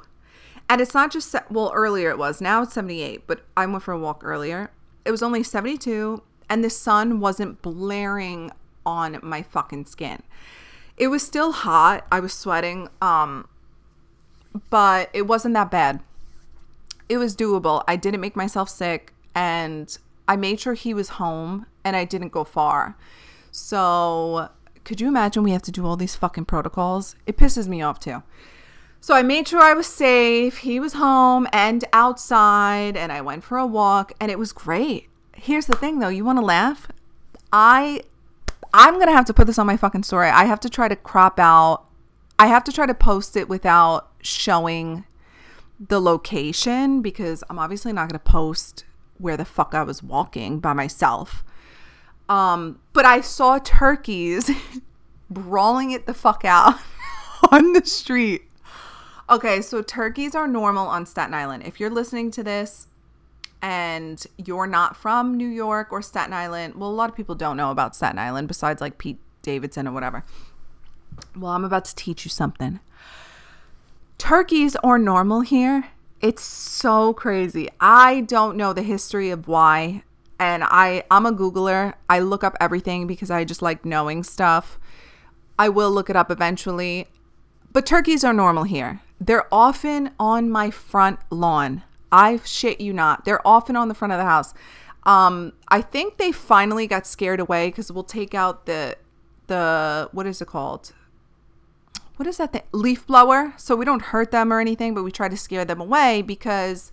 And 0.68 0.80
it's 0.80 0.94
not 0.94 1.12
just, 1.12 1.34
well, 1.50 1.70
earlier 1.74 2.10
it 2.10 2.18
was. 2.18 2.40
Now 2.40 2.62
it's 2.62 2.74
78, 2.74 3.26
but 3.26 3.44
I 3.56 3.66
went 3.66 3.82
for 3.84 3.92
a 3.92 3.98
walk 3.98 4.22
earlier. 4.24 4.70
It 5.04 5.10
was 5.10 5.22
only 5.22 5.42
72, 5.42 6.22
and 6.48 6.64
the 6.64 6.70
sun 6.70 7.20
wasn't 7.20 7.62
blaring 7.62 8.50
on 8.84 9.18
my 9.22 9.42
fucking 9.42 9.86
skin. 9.86 10.22
It 10.96 11.08
was 11.08 11.22
still 11.22 11.52
hot. 11.52 12.06
I 12.12 12.20
was 12.20 12.32
sweating. 12.32 12.88
Um, 13.00 13.48
but 14.70 15.10
it 15.12 15.22
wasn't 15.22 15.54
that 15.54 15.70
bad. 15.70 16.00
It 17.08 17.18
was 17.18 17.36
doable. 17.36 17.84
I 17.88 17.96
didn't 17.96 18.20
make 18.20 18.36
myself 18.36 18.68
sick 18.68 19.12
and 19.34 19.96
I 20.28 20.36
made 20.36 20.60
sure 20.60 20.74
he 20.74 20.94
was 20.94 21.10
home 21.10 21.66
and 21.84 21.96
I 21.96 22.04
didn't 22.04 22.32
go 22.32 22.44
far. 22.44 22.96
So, 23.50 24.48
could 24.84 25.00
you 25.00 25.08
imagine 25.08 25.42
we 25.42 25.50
have 25.50 25.62
to 25.62 25.72
do 25.72 25.86
all 25.86 25.96
these 25.96 26.16
fucking 26.16 26.46
protocols? 26.46 27.16
It 27.26 27.36
pisses 27.36 27.68
me 27.68 27.82
off 27.82 28.00
too. 28.00 28.22
So, 29.00 29.14
I 29.14 29.22
made 29.22 29.48
sure 29.48 29.60
I 29.60 29.74
was 29.74 29.86
safe. 29.86 30.58
He 30.58 30.80
was 30.80 30.94
home 30.94 31.46
and 31.52 31.84
outside, 31.92 32.96
and 32.96 33.12
I 33.12 33.20
went 33.20 33.44
for 33.44 33.58
a 33.58 33.66
walk, 33.66 34.12
and 34.20 34.30
it 34.30 34.38
was 34.38 34.52
great. 34.52 35.08
Here's 35.36 35.66
the 35.66 35.76
thing 35.76 35.98
though, 35.98 36.08
you 36.08 36.24
want 36.24 36.38
to 36.38 36.44
laugh? 36.44 36.88
I 37.52 38.02
I'm 38.74 38.94
to 39.06 39.12
have 39.12 39.26
to 39.26 39.34
put 39.34 39.46
this 39.46 39.58
on 39.58 39.66
my 39.66 39.76
fucking 39.76 40.02
story. 40.02 40.28
I 40.28 40.44
have 40.44 40.60
to 40.60 40.70
try 40.70 40.88
to 40.88 40.96
crop 40.96 41.38
out 41.38 41.86
I 42.42 42.46
have 42.46 42.64
to 42.64 42.72
try 42.72 42.86
to 42.86 42.94
post 42.94 43.36
it 43.36 43.48
without 43.48 44.10
showing 44.20 45.04
the 45.78 46.00
location 46.00 47.00
because 47.00 47.44
I'm 47.48 47.56
obviously 47.56 47.92
not 47.92 48.10
to 48.10 48.18
post 48.18 48.84
where 49.18 49.36
the 49.36 49.44
fuck 49.44 49.74
I 49.74 49.84
was 49.84 50.02
walking 50.02 50.58
by 50.58 50.72
myself. 50.72 51.44
Um, 52.28 52.80
but 52.92 53.04
I 53.04 53.20
saw 53.20 53.58
turkeys 53.58 54.50
brawling 55.30 55.92
it 55.92 56.06
the 56.06 56.14
fuck 56.14 56.44
out 56.44 56.80
on 57.52 57.74
the 57.74 57.86
street. 57.86 58.42
Okay, 59.30 59.60
so 59.60 59.80
turkeys 59.80 60.34
are 60.34 60.48
normal 60.48 60.88
on 60.88 61.06
Staten 61.06 61.34
Island. 61.34 61.62
If 61.64 61.78
you're 61.78 61.90
listening 61.90 62.32
to 62.32 62.42
this 62.42 62.88
and 63.62 64.26
you're 64.36 64.66
not 64.66 64.96
from 64.96 65.36
New 65.36 65.48
York 65.48 65.92
or 65.92 66.02
Staten 66.02 66.32
Island, 66.32 66.74
well, 66.74 66.90
a 66.90 66.92
lot 66.92 67.08
of 67.08 67.16
people 67.16 67.36
don't 67.36 67.56
know 67.56 67.70
about 67.70 67.94
Staten 67.94 68.18
Island 68.18 68.48
besides 68.48 68.80
like 68.80 68.98
Pete 68.98 69.20
Davidson 69.40 69.86
or 69.86 69.92
whatever. 69.92 70.24
Well, 71.36 71.52
I'm 71.52 71.64
about 71.64 71.84
to 71.86 71.94
teach 71.94 72.24
you 72.24 72.28
something. 72.28 72.80
Turkeys 74.18 74.76
are 74.76 74.98
normal 74.98 75.42
here. 75.42 75.88
It's 76.20 76.42
so 76.42 77.12
crazy. 77.12 77.68
I 77.80 78.22
don't 78.22 78.56
know 78.56 78.72
the 78.72 78.82
history 78.82 79.30
of 79.30 79.48
why. 79.48 80.02
And 80.38 80.64
I, 80.64 81.04
I'm 81.10 81.26
a 81.26 81.32
Googler. 81.32 81.94
I 82.08 82.18
look 82.18 82.42
up 82.42 82.56
everything 82.60 83.06
because 83.06 83.30
I 83.30 83.44
just 83.44 83.62
like 83.62 83.84
knowing 83.84 84.24
stuff. 84.24 84.78
I 85.58 85.68
will 85.68 85.90
look 85.90 86.10
it 86.10 86.16
up 86.16 86.30
eventually. 86.30 87.06
But 87.72 87.86
turkeys 87.86 88.24
are 88.24 88.32
normal 88.32 88.64
here. 88.64 89.00
They're 89.20 89.46
often 89.52 90.10
on 90.18 90.50
my 90.50 90.70
front 90.70 91.20
lawn. 91.30 91.82
I 92.12 92.38
shit 92.44 92.80
you 92.80 92.92
not. 92.92 93.24
They're 93.24 93.46
often 93.46 93.74
on 93.74 93.88
the 93.88 93.94
front 93.94 94.12
of 94.12 94.18
the 94.18 94.24
house. 94.24 94.54
Um, 95.04 95.54
I 95.68 95.80
think 95.80 96.18
they 96.18 96.30
finally 96.30 96.86
got 96.86 97.06
scared 97.06 97.40
away 97.40 97.68
because 97.68 97.90
we'll 97.90 98.04
take 98.04 98.34
out 98.34 98.66
the 98.66 98.96
the 99.48 100.08
what 100.12 100.26
is 100.26 100.40
it 100.40 100.46
called? 100.46 100.92
what 102.22 102.28
is 102.28 102.36
that 102.36 102.52
thing? 102.52 102.62
Leaf 102.70 103.04
blower. 103.04 103.52
So 103.56 103.74
we 103.74 103.84
don't 103.84 104.00
hurt 104.02 104.30
them 104.30 104.52
or 104.52 104.60
anything, 104.60 104.94
but 104.94 105.02
we 105.02 105.10
try 105.10 105.28
to 105.28 105.36
scare 105.36 105.64
them 105.64 105.80
away 105.80 106.22
because 106.22 106.92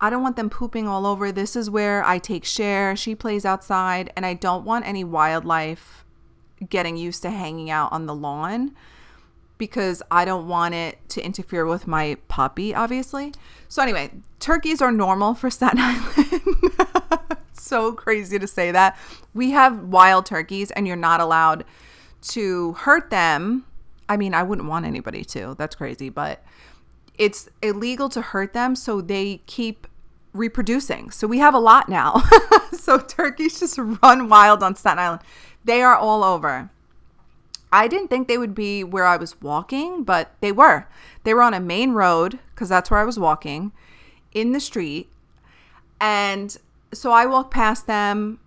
I 0.00 0.10
don't 0.10 0.20
want 0.20 0.34
them 0.34 0.50
pooping 0.50 0.88
all 0.88 1.06
over. 1.06 1.30
This 1.30 1.54
is 1.54 1.70
where 1.70 2.04
I 2.04 2.18
take 2.18 2.44
Cher. 2.44 2.96
She 2.96 3.14
plays 3.14 3.44
outside, 3.44 4.12
and 4.16 4.26
I 4.26 4.34
don't 4.34 4.64
want 4.64 4.84
any 4.84 5.04
wildlife 5.04 6.04
getting 6.68 6.96
used 6.96 7.22
to 7.22 7.30
hanging 7.30 7.70
out 7.70 7.92
on 7.92 8.06
the 8.06 8.14
lawn 8.16 8.74
because 9.58 10.02
I 10.10 10.24
don't 10.24 10.48
want 10.48 10.74
it 10.74 10.98
to 11.10 11.24
interfere 11.24 11.66
with 11.66 11.86
my 11.86 12.16
puppy, 12.28 12.74
obviously. 12.74 13.34
So, 13.68 13.82
anyway, 13.82 14.10
turkeys 14.40 14.80
are 14.80 14.92
normal 14.92 15.34
for 15.34 15.50
Staten 15.50 15.78
Island. 15.82 17.36
so 17.52 17.92
crazy 17.92 18.38
to 18.38 18.46
say 18.46 18.70
that. 18.70 18.96
We 19.34 19.50
have 19.50 19.84
wild 19.84 20.26
turkeys, 20.26 20.70
and 20.70 20.86
you're 20.86 20.96
not 20.96 21.20
allowed 21.20 21.64
to 22.20 22.72
hurt 22.72 23.10
them 23.10 23.64
I 24.08 24.16
mean, 24.16 24.34
I 24.34 24.42
wouldn't 24.42 24.68
want 24.68 24.86
anybody 24.86 25.24
to. 25.24 25.54
That's 25.58 25.74
crazy, 25.74 26.08
but 26.08 26.42
it's 27.16 27.48
illegal 27.62 28.08
to 28.10 28.22
hurt 28.22 28.52
them, 28.52 28.74
so 28.74 29.00
they 29.00 29.42
keep 29.46 29.86
reproducing. 30.32 31.10
So 31.10 31.26
we 31.26 31.38
have 31.38 31.54
a 31.54 31.58
lot 31.58 31.88
now. 31.88 32.22
so 32.72 32.98
turkeys 32.98 33.60
just 33.60 33.78
run 33.78 34.28
wild 34.28 34.62
on 34.62 34.74
Staten 34.74 34.98
Island. 34.98 35.22
They 35.64 35.82
are 35.82 35.96
all 35.96 36.24
over. 36.24 36.70
I 37.72 37.88
didn't 37.88 38.08
think 38.08 38.28
they 38.28 38.38
would 38.38 38.54
be 38.54 38.82
where 38.82 39.04
I 39.04 39.16
was 39.16 39.40
walking, 39.40 40.04
but 40.04 40.34
they 40.40 40.52
were. 40.52 40.86
They 41.24 41.34
were 41.34 41.42
on 41.42 41.54
a 41.54 41.60
main 41.60 41.92
road 41.92 42.38
because 42.54 42.68
that's 42.68 42.90
where 42.90 43.00
I 43.00 43.04
was 43.04 43.18
walking 43.18 43.72
in 44.32 44.52
the 44.52 44.60
street. 44.60 45.08
And 46.00 46.56
so 46.92 47.12
I 47.12 47.26
walked 47.26 47.50
past 47.50 47.86
them. 47.86 48.40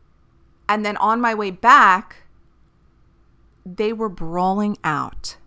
And 0.67 0.85
then 0.85 0.97
on 0.97 1.19
my 1.19 1.35
way 1.35 1.51
back, 1.51 2.23
they 3.65 3.93
were 3.93 4.09
brawling 4.09 4.77
out. 4.83 5.37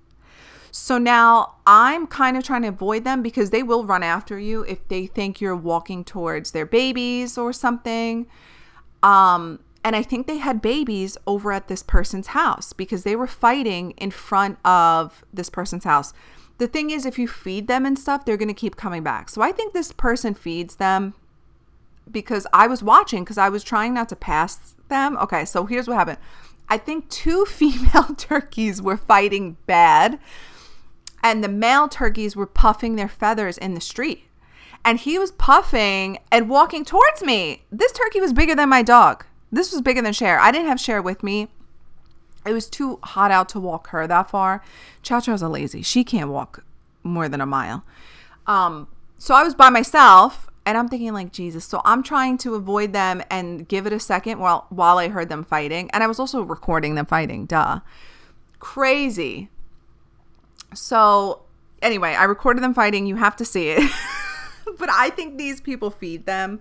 So 0.70 0.98
now 0.98 1.54
I'm 1.66 2.06
kind 2.06 2.36
of 2.36 2.44
trying 2.44 2.62
to 2.62 2.68
avoid 2.68 3.04
them 3.04 3.22
because 3.22 3.50
they 3.50 3.62
will 3.62 3.84
run 3.84 4.02
after 4.02 4.38
you 4.38 4.62
if 4.62 4.86
they 4.88 5.06
think 5.06 5.40
you're 5.40 5.56
walking 5.56 6.04
towards 6.04 6.50
their 6.50 6.66
babies 6.66 7.38
or 7.38 7.52
something. 7.52 8.26
Um, 9.02 9.60
and 9.84 9.94
I 9.94 10.02
think 10.02 10.26
they 10.26 10.38
had 10.38 10.62
babies 10.62 11.18
over 11.26 11.52
at 11.52 11.68
this 11.68 11.82
person's 11.82 12.28
house 12.28 12.72
because 12.72 13.04
they 13.04 13.14
were 13.14 13.26
fighting 13.26 13.90
in 13.92 14.10
front 14.10 14.58
of 14.64 15.22
this 15.32 15.50
person's 15.50 15.84
house. 15.84 16.14
The 16.56 16.66
thing 16.66 16.90
is, 16.90 17.04
if 17.04 17.18
you 17.18 17.28
feed 17.28 17.68
them 17.68 17.84
and 17.84 17.98
stuff, 17.98 18.24
they're 18.24 18.38
going 18.38 18.48
to 18.48 18.54
keep 18.54 18.76
coming 18.76 19.02
back. 19.02 19.28
So 19.28 19.42
I 19.42 19.52
think 19.52 19.74
this 19.74 19.92
person 19.92 20.32
feeds 20.32 20.76
them 20.76 21.12
because 22.10 22.46
I 22.52 22.66
was 22.66 22.82
watching 22.82 23.24
because 23.24 23.36
I 23.36 23.50
was 23.50 23.62
trying 23.62 23.92
not 23.92 24.08
to 24.08 24.16
pass 24.16 24.74
them. 24.88 25.18
Okay, 25.18 25.44
so 25.44 25.66
here's 25.66 25.86
what 25.86 25.98
happened. 25.98 26.18
I 26.68 26.78
think 26.78 27.10
two 27.10 27.44
female 27.48 28.14
turkeys 28.16 28.80
were 28.80 28.96
fighting 28.96 29.58
bad 29.66 30.18
and 31.22 31.44
the 31.44 31.48
male 31.48 31.88
turkeys 31.88 32.34
were 32.34 32.46
puffing 32.46 32.96
their 32.96 33.08
feathers 33.08 33.58
in 33.58 33.74
the 33.74 33.80
street. 33.80 34.24
And 34.82 34.98
he 34.98 35.18
was 35.18 35.32
puffing 35.32 36.18
and 36.30 36.48
walking 36.48 36.84
towards 36.84 37.22
me. 37.22 37.64
This 37.72 37.92
turkey 37.92 38.20
was 38.20 38.34
bigger 38.34 38.54
than 38.54 38.68
my 38.68 38.82
dog. 38.82 39.24
This 39.54 39.70
was 39.70 39.82
bigger 39.82 40.02
than 40.02 40.12
Cher. 40.12 40.40
I 40.40 40.50
didn't 40.50 40.66
have 40.66 40.80
Cher 40.80 41.00
with 41.00 41.22
me. 41.22 41.46
It 42.44 42.52
was 42.52 42.68
too 42.68 42.98
hot 43.04 43.30
out 43.30 43.48
to 43.50 43.60
walk 43.60 43.88
her 43.88 44.04
that 44.06 44.28
far. 44.28 44.62
Chow 45.02 45.20
Chow's 45.20 45.42
a 45.42 45.48
lazy. 45.48 45.80
She 45.80 46.02
can't 46.02 46.28
walk 46.28 46.64
more 47.04 47.28
than 47.28 47.40
a 47.40 47.46
mile. 47.46 47.84
Um, 48.48 48.88
so 49.16 49.32
I 49.32 49.44
was 49.44 49.54
by 49.54 49.70
myself 49.70 50.48
and 50.66 50.76
I'm 50.76 50.88
thinking 50.88 51.12
like 51.12 51.30
Jesus. 51.30 51.64
So 51.64 51.80
I'm 51.84 52.02
trying 52.02 52.36
to 52.38 52.56
avoid 52.56 52.92
them 52.92 53.22
and 53.30 53.68
give 53.68 53.86
it 53.86 53.92
a 53.92 54.00
second 54.00 54.40
while 54.40 54.66
while 54.70 54.98
I 54.98 55.06
heard 55.08 55.28
them 55.28 55.44
fighting. 55.44 55.88
And 55.92 56.02
I 56.02 56.08
was 56.08 56.18
also 56.18 56.42
recording 56.42 56.96
them 56.96 57.06
fighting. 57.06 57.46
Duh. 57.46 57.78
Crazy. 58.58 59.50
So, 60.74 61.42
anyway, 61.80 62.14
I 62.14 62.24
recorded 62.24 62.62
them 62.64 62.74
fighting. 62.74 63.06
You 63.06 63.16
have 63.16 63.36
to 63.36 63.44
see 63.44 63.68
it. 63.68 63.88
but 64.78 64.90
I 64.90 65.10
think 65.10 65.38
these 65.38 65.60
people 65.60 65.90
feed 65.90 66.26
them 66.26 66.60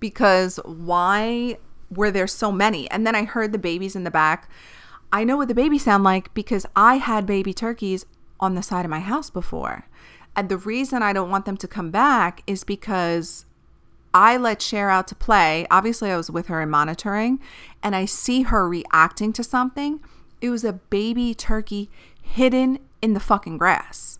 because 0.00 0.60
why 0.64 1.56
were 1.90 2.10
there 2.10 2.26
so 2.26 2.50
many? 2.50 2.90
And 2.90 3.06
then 3.06 3.14
I 3.14 3.24
heard 3.24 3.52
the 3.52 3.58
babies 3.58 3.96
in 3.96 4.04
the 4.04 4.10
back. 4.10 4.48
I 5.12 5.24
know 5.24 5.36
what 5.36 5.48
the 5.48 5.54
babies 5.54 5.84
sound 5.84 6.04
like 6.04 6.32
because 6.34 6.66
I 6.74 6.96
had 6.96 7.26
baby 7.26 7.54
turkeys 7.54 8.06
on 8.40 8.54
the 8.54 8.62
side 8.62 8.84
of 8.84 8.90
my 8.90 9.00
house 9.00 9.30
before. 9.30 9.88
And 10.34 10.48
the 10.48 10.58
reason 10.58 11.02
I 11.02 11.12
don't 11.12 11.30
want 11.30 11.46
them 11.46 11.56
to 11.56 11.68
come 11.68 11.90
back 11.90 12.42
is 12.46 12.64
because 12.64 13.46
I 14.12 14.36
let 14.36 14.60
Cher 14.62 14.90
out 14.90 15.08
to 15.08 15.14
play. 15.14 15.66
Obviously, 15.70 16.10
I 16.10 16.16
was 16.16 16.30
with 16.30 16.46
her 16.46 16.60
and 16.60 16.70
monitoring, 16.70 17.40
and 17.82 17.96
I 17.96 18.04
see 18.04 18.42
her 18.42 18.68
reacting 18.68 19.32
to 19.34 19.44
something. 19.44 20.00
It 20.40 20.50
was 20.50 20.64
a 20.64 20.74
baby 20.74 21.34
turkey 21.34 21.90
hidden 22.20 22.78
in 23.00 23.14
the 23.14 23.20
fucking 23.20 23.58
grass. 23.58 24.18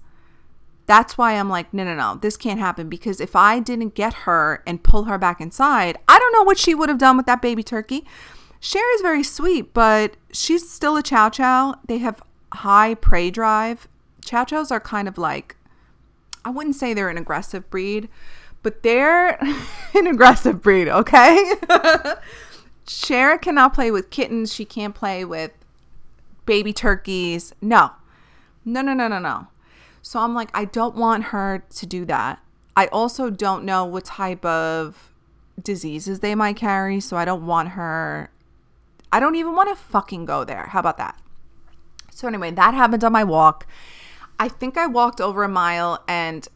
That's 0.87 1.19
why 1.19 1.33
I'm 1.33 1.51
like, 1.51 1.75
no, 1.75 1.85
no, 1.85 1.95
no, 1.95 2.15
this 2.15 2.37
can't 2.37 2.61
happen 2.61 2.89
because 2.89 3.21
if 3.21 3.35
I 3.35 3.59
didn't 3.59 3.95
get 3.95 4.15
her 4.25 4.63
and 4.67 4.83
pull 4.83 5.05
her 5.05 5.19
back 5.19 5.41
inside, 5.41 5.99
I 6.07 6.19
don't 6.19 6.33
know 6.33 6.45
what 6.45 6.59
she 6.59 6.75
would 6.75 6.89
have 6.89 6.99
done 6.99 7.17
with 7.17 7.27
that 7.27 7.43
baby 7.43 7.65
turkey. 7.65 8.05
Cher 8.61 8.95
is 8.95 9.01
very 9.01 9.23
sweet, 9.23 9.75
but 9.75 10.17
she's 10.33 10.71
still 10.71 10.97
a 10.97 11.03
chow 11.03 11.29
chow. 11.29 11.75
They 11.87 11.99
have 11.99 12.23
high 12.53 12.95
prey 12.95 13.31
drive. 13.31 13.89
Chow 14.25 14.45
chows 14.45 14.71
are 14.71 14.81
kind 14.81 15.09
of 15.09 15.19
like, 15.19 15.57
I 16.45 16.51
wouldn't 16.51 16.77
say 16.77 16.95
they're 16.95 17.09
an 17.09 17.19
aggressive 17.19 17.69
breed, 17.69 18.09
but 18.63 18.83
they're 18.83 19.39
an 19.95 20.07
aggressive 20.07 20.63
breed, 20.63 20.89
okay? 20.89 21.55
Cher 22.89 23.39
cannot 23.39 23.75
play 23.75 23.91
with 23.91 24.11
kittens. 24.11 24.55
She 24.55 24.65
can't 24.65 24.95
play 24.95 25.25
with 25.25 25.51
baby 26.47 26.73
turkeys. 26.73 27.53
No, 27.61 27.91
no, 28.65 28.81
no, 28.81 28.95
no, 28.95 29.09
no, 29.09 29.19
no. 29.19 29.49
So 30.07 30.21
I'm 30.21 30.35
like, 30.35 30.51
I 30.55 30.67
don't 30.67 30.95
want 30.95 31.25
her 31.25 31.65
to 31.69 31.85
do 31.85 32.05
that. 32.05 32.39
I 32.77 32.87
also 32.87 33.29
don't 33.29 33.65
know 33.65 33.85
what 33.85 34.05
type 34.05 34.45
of 34.45 35.13
diseases 35.61 36.21
they 36.21 36.37
might 36.37 36.55
carry. 36.55 37.01
So 37.01 37.17
I 37.17 37.25
don't 37.25 37.45
want 37.45 37.71
her. 37.71 38.31
I 39.11 39.19
don't 39.19 39.35
even 39.35 39.57
want 39.57 39.69
to 39.69 39.75
fucking 39.75 40.25
go 40.25 40.45
there. 40.45 40.67
How 40.67 40.79
about 40.79 40.97
that? 40.99 41.21
So 42.13 42.29
anyway, 42.29 42.53
that 42.53 42.73
happened 42.73 43.03
on 43.03 43.11
my 43.11 43.25
walk. 43.25 43.67
I 44.39 44.49
think 44.49 44.79
I 44.79 44.87
walked 44.87 45.21
over 45.21 45.43
a 45.43 45.49
mile 45.49 46.05
and 46.07 46.47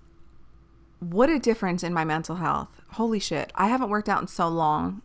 what 1.01 1.29
a 1.29 1.41
difference 1.41 1.83
in 1.83 1.93
my 1.93 2.05
mental 2.05 2.37
health. 2.37 2.69
Holy 2.91 3.19
shit. 3.19 3.51
I 3.57 3.67
haven't 3.67 3.91
worked 3.91 4.09
out 4.09 4.23
in 4.23 4.29
so 4.29 4.47
long. 4.47 5.03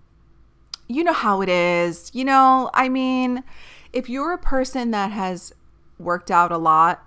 You 0.88 1.04
know 1.04 1.14
how 1.14 1.42
it 1.42 1.50
is. 1.50 2.12
You 2.14 2.25
know, 2.25 2.70
I 2.75 2.90
mean, 2.90 3.44
if 3.92 4.08
you're 4.08 4.34
a 4.34 4.38
person 4.38 4.92
that 4.92 5.12
has 5.12 5.52
worked 5.98 6.30
out 6.30 6.52
a 6.52 6.60
lot, 6.60 7.05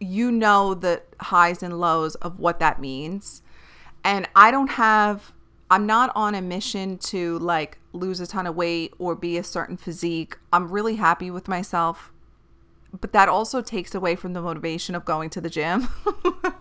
you 0.00 0.30
know 0.30 0.74
the 0.74 1.02
highs 1.20 1.62
and 1.62 1.78
lows 1.80 2.14
of 2.16 2.38
what 2.38 2.58
that 2.60 2.80
means. 2.80 3.42
And 4.04 4.28
I 4.34 4.50
don't 4.50 4.70
have, 4.70 5.32
I'm 5.70 5.86
not 5.86 6.10
on 6.14 6.34
a 6.34 6.42
mission 6.42 6.98
to 6.98 7.38
like 7.38 7.78
lose 7.92 8.20
a 8.20 8.26
ton 8.26 8.46
of 8.46 8.54
weight 8.54 8.94
or 8.98 9.14
be 9.14 9.36
a 9.36 9.44
certain 9.44 9.76
physique. 9.76 10.38
I'm 10.52 10.70
really 10.70 10.96
happy 10.96 11.30
with 11.30 11.48
myself. 11.48 12.12
But 12.98 13.12
that 13.12 13.28
also 13.28 13.60
takes 13.60 13.94
away 13.94 14.16
from 14.16 14.32
the 14.32 14.40
motivation 14.40 14.94
of 14.94 15.04
going 15.04 15.30
to 15.30 15.40
the 15.40 15.50
gym. 15.50 15.88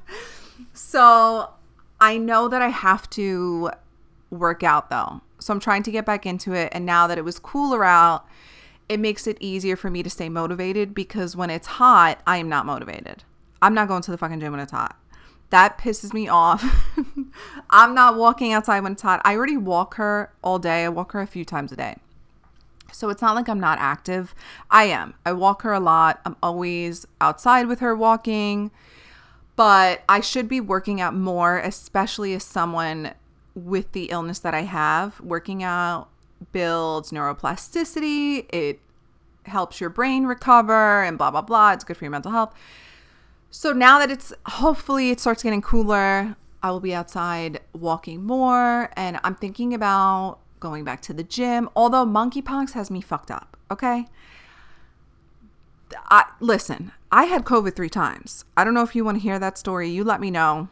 so 0.74 1.52
I 2.02 2.18
know 2.18 2.48
that 2.48 2.62
I 2.62 2.70
have 2.70 3.10
to 3.12 3.72
work 4.30 4.64
out 4.64 4.90
though. 4.90 5.22
So 5.40 5.54
I'm 5.54 5.60
trying 5.60 5.84
to 5.84 5.92
get 5.92 6.06
back 6.06 6.26
into 6.26 6.54
it. 6.54 6.70
And 6.74 6.86
now 6.86 7.08
that 7.08 7.18
it 7.18 7.24
was 7.24 7.40
cooler 7.40 7.84
out, 7.84 8.26
it 8.90 9.00
makes 9.00 9.28
it 9.28 9.38
easier 9.40 9.76
for 9.76 9.90
me 9.90 10.04
to 10.04 10.10
stay 10.10 10.30
motivated 10.30 10.94
because 10.94 11.36
when 11.36 11.50
it's 11.50 11.68
hot, 11.68 12.22
I 12.26 12.38
am 12.38 12.50
not 12.50 12.66
motivated. 12.66 13.24
I'm 13.62 13.74
not 13.74 13.88
going 13.88 14.02
to 14.04 14.12
the 14.12 14.18
fucking 14.18 14.40
gym 14.40 14.52
when 14.52 14.62
it's 14.62 14.72
hot. 14.72 14.98
That 15.50 15.78
pisses 15.78 16.14
me 16.14 16.28
off. 16.28 16.64
I'm 17.70 17.94
not 17.94 18.18
walking 18.18 18.52
outside 18.52 18.82
when 18.82 18.94
it's 18.94 19.02
hot. 19.02 19.22
I 19.24 19.36
already 19.36 19.58
walk 19.58 19.96
her 19.96 20.32
all 20.44 20.60
day. 20.60 20.86
I 20.86 20.90
walk 20.90 21.14
her 21.14 21.22
a 21.22 21.28
few 21.28 21.46
times 21.46 21.72
a 21.72 21.76
day. 21.76 21.98
So 22.92 23.10
it's 23.10 23.22
not 23.22 23.36
like 23.36 23.48
I'm 23.48 23.60
not 23.60 23.80
active. 23.80 24.34
I 24.70 24.86
am. 24.86 25.14
I 25.26 25.34
walk 25.34 25.62
her 25.62 25.74
a 25.74 25.80
lot. 25.80 26.20
I'm 26.26 26.36
always 26.42 27.06
outside 27.22 27.68
with 27.68 27.80
her 27.80 27.96
walking. 27.96 28.72
But 29.56 30.04
I 30.08 30.20
should 30.20 30.48
be 30.48 30.62
working 30.62 31.02
out 31.02 31.16
more, 31.16 31.58
especially 31.58 32.34
as 32.34 32.44
someone 32.44 33.14
with 33.56 33.92
the 33.94 34.06
illness 34.06 34.40
that 34.40 34.54
I 34.54 34.62
have. 34.62 35.20
Working 35.20 35.64
out 35.64 36.10
builds 36.52 37.12
neuroplasticity, 37.12 38.46
it 38.54 38.80
helps 39.46 39.82
your 39.82 39.90
brain 39.90 40.26
recover, 40.26 41.04
and 41.04 41.18
blah, 41.18 41.32
blah, 41.32 41.42
blah. 41.42 41.74
It's 41.74 41.84
good 41.84 41.98
for 41.98 42.06
your 42.06 42.12
mental 42.12 42.32
health. 42.32 42.54
So 43.50 43.74
now 43.74 44.00
that 44.00 44.12
it's 44.12 44.34
hopefully 44.46 45.10
it 45.10 45.20
starts 45.20 45.44
getting 45.44 45.62
cooler, 45.62 46.36
I 46.62 46.72
will 46.72 46.80
be 46.80 46.94
outside 46.94 47.62
walking 47.74 48.24
more. 48.24 48.90
And 48.96 49.20
I'm 49.24 49.36
thinking 49.36 49.74
about 49.74 50.40
going 50.60 50.84
back 50.84 51.02
to 51.02 51.14
the 51.14 51.24
gym, 51.24 51.70
although 51.76 52.06
monkeypox 52.06 52.74
has 52.74 52.92
me 52.92 53.02
fucked 53.02 53.32
up. 53.32 53.58
Okay. 53.72 54.06
I, 56.10 56.26
listen, 56.40 56.92
I 57.12 57.26
had 57.26 57.46
COVID 57.46 57.76
three 57.76 57.90
times. 57.90 58.44
I 58.56 58.64
don't 58.64 58.74
know 58.74 58.84
if 58.84 58.96
you 58.96 59.06
want 59.06 59.18
to 59.18 59.22
hear 59.22 59.40
that 59.40 59.58
story. 59.58 59.90
You 59.90 60.04
let 60.04 60.20
me 60.20 60.30
know. 60.30 60.68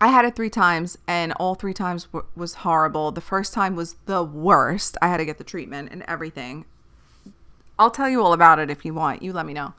I 0.00 0.08
had 0.08 0.24
it 0.24 0.36
three 0.36 0.50
times, 0.50 0.96
and 1.08 1.32
all 1.34 1.56
three 1.56 1.74
times 1.74 2.04
w- 2.04 2.26
was 2.36 2.54
horrible. 2.54 3.10
The 3.10 3.20
first 3.20 3.52
time 3.52 3.74
was 3.74 3.96
the 4.06 4.22
worst. 4.22 4.96
I 5.02 5.08
had 5.08 5.16
to 5.16 5.24
get 5.24 5.38
the 5.38 5.44
treatment 5.44 5.90
and 5.90 6.04
everything. 6.06 6.66
I'll 7.78 7.90
tell 7.90 8.08
you 8.08 8.22
all 8.22 8.32
about 8.32 8.58
it 8.58 8.70
if 8.70 8.84
you 8.84 8.94
want. 8.94 9.22
You 9.22 9.32
let 9.32 9.46
me 9.46 9.52
know. 9.52 9.74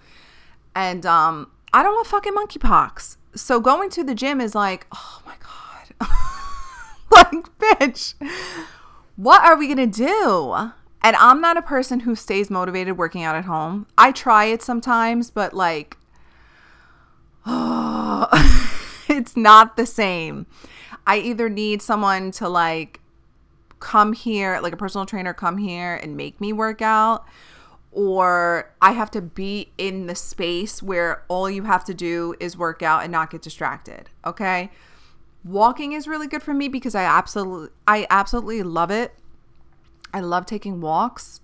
And 0.75 1.06
um, 1.06 1.51
I 1.73 1.83
don't 1.83 1.93
want 1.95 2.07
fucking 2.07 2.33
monkeypox. 2.33 3.17
So 3.35 3.59
going 3.59 3.89
to 3.91 4.03
the 4.03 4.15
gym 4.15 4.41
is 4.41 4.55
like, 4.55 4.88
oh 4.91 5.21
my 5.25 5.35
god, 5.39 6.09
like 7.11 7.57
bitch, 7.59 8.15
what 9.15 9.43
are 9.43 9.57
we 9.57 9.67
gonna 9.67 9.88
do? 9.88 10.71
And 11.01 11.15
I'm 11.15 11.39
not 11.39 11.57
a 11.57 11.61
person 11.61 12.01
who 12.01 12.15
stays 12.15 12.49
motivated 12.49 12.97
working 12.97 13.23
out 13.23 13.35
at 13.35 13.45
home. 13.45 13.88
I 13.97 14.11
try 14.11 14.45
it 14.45 14.61
sometimes, 14.61 15.31
but 15.31 15.53
like, 15.53 15.97
oh. 17.45 18.75
it's 19.09 19.35
not 19.35 19.75
the 19.75 19.85
same. 19.85 20.45
I 21.05 21.17
either 21.17 21.49
need 21.49 21.81
someone 21.81 22.31
to 22.31 22.47
like 22.47 23.01
come 23.79 24.13
here, 24.13 24.59
like 24.61 24.73
a 24.73 24.77
personal 24.77 25.05
trainer 25.05 25.33
come 25.33 25.57
here 25.57 25.95
and 25.95 26.15
make 26.15 26.39
me 26.39 26.53
work 26.53 26.81
out, 26.81 27.25
or 27.91 28.72
I 28.81 28.91
have 28.91 29.10
to 29.12 29.22
be 29.22 29.72
in 29.77 30.05
the 30.08 30.15
space 30.15 30.84
where 30.84 31.24
all 31.27 31.50
you 31.50 31.63
have 31.63 31.84
to 31.86 31.93
do 31.93 32.36
is 32.39 32.55
work 32.58 32.84
out 32.84 33.03
and 33.03 33.12
not 33.12 33.31
get 33.31 33.41
distracted. 33.41 34.10
Okay? 34.25 34.72
Walking 35.43 35.93
is 35.93 36.08
really 36.08 36.27
good 36.27 36.44
for 36.44 36.53
me 36.53 36.68
because 36.68 36.94
I 36.94 37.03
absolutely 37.03 37.70
I 37.87 38.05
absolutely 38.09 38.61
love 38.61 38.92
it. 38.92 39.16
I 40.13 40.20
love 40.20 40.46
taking 40.46 40.81
walks, 40.81 41.42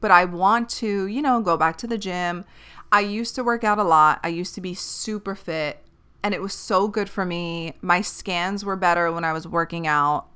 but 0.00 0.10
I 0.10 0.24
want 0.24 0.68
to, 0.70 1.06
you 1.06 1.22
know, 1.22 1.40
go 1.40 1.56
back 1.56 1.76
to 1.78 1.86
the 1.86 1.98
gym. 1.98 2.44
I 2.92 3.00
used 3.00 3.34
to 3.36 3.44
work 3.44 3.62
out 3.62 3.78
a 3.78 3.84
lot. 3.84 4.20
I 4.22 4.28
used 4.28 4.54
to 4.56 4.60
be 4.60 4.74
super 4.74 5.34
fit 5.34 5.82
and 6.22 6.34
it 6.34 6.42
was 6.42 6.52
so 6.52 6.88
good 6.88 7.08
for 7.08 7.24
me. 7.24 7.74
My 7.80 8.00
scans 8.00 8.64
were 8.64 8.76
better 8.76 9.10
when 9.10 9.24
I 9.24 9.32
was 9.32 9.46
working 9.46 9.86
out. 9.86 10.26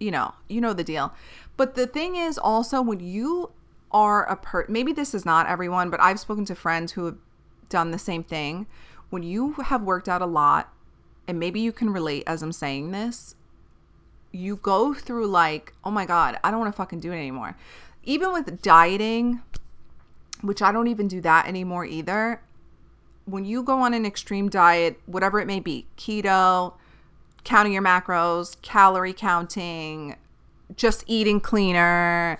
You 0.00 0.10
know, 0.10 0.34
you 0.48 0.60
know 0.60 0.72
the 0.72 0.84
deal. 0.84 1.12
But 1.56 1.74
the 1.74 1.86
thing 1.86 2.16
is 2.16 2.38
also 2.38 2.80
when 2.82 3.00
you 3.00 3.50
are 3.94 4.24
a 4.24 4.36
per 4.36 4.66
maybe 4.68 4.92
this 4.92 5.14
is 5.14 5.24
not 5.24 5.46
everyone, 5.46 5.88
but 5.88 6.00
I've 6.00 6.20
spoken 6.20 6.44
to 6.46 6.54
friends 6.54 6.92
who 6.92 7.06
have 7.06 7.16
done 7.70 7.90
the 7.90 7.98
same 7.98 8.22
thing. 8.22 8.66
When 9.08 9.22
you 9.22 9.52
have 9.54 9.82
worked 9.82 10.08
out 10.08 10.20
a 10.20 10.26
lot, 10.26 10.70
and 11.26 11.38
maybe 11.38 11.60
you 11.60 11.72
can 11.72 11.90
relate 11.90 12.24
as 12.26 12.42
I'm 12.42 12.52
saying 12.52 12.90
this, 12.90 13.36
you 14.32 14.56
go 14.56 14.92
through 14.92 15.28
like, 15.28 15.72
oh 15.84 15.90
my 15.90 16.04
God, 16.04 16.38
I 16.44 16.50
don't 16.50 16.60
want 16.60 16.74
to 16.74 16.76
fucking 16.76 17.00
do 17.00 17.12
it 17.12 17.16
anymore. 17.16 17.56
Even 18.02 18.32
with 18.32 18.60
dieting, 18.60 19.40
which 20.42 20.60
I 20.60 20.72
don't 20.72 20.88
even 20.88 21.08
do 21.08 21.22
that 21.22 21.46
anymore 21.46 21.86
either 21.86 22.42
when 23.26 23.44
you 23.44 23.62
go 23.62 23.80
on 23.80 23.94
an 23.94 24.04
extreme 24.04 24.48
diet, 24.48 25.00
whatever 25.06 25.40
it 25.40 25.46
may 25.46 25.60
be, 25.60 25.86
keto, 25.96 26.74
counting 27.42 27.72
your 27.72 27.82
macros, 27.82 28.60
calorie 28.62 29.12
counting, 29.12 30.16
just 30.76 31.04
eating 31.06 31.40
cleaner. 31.40 32.38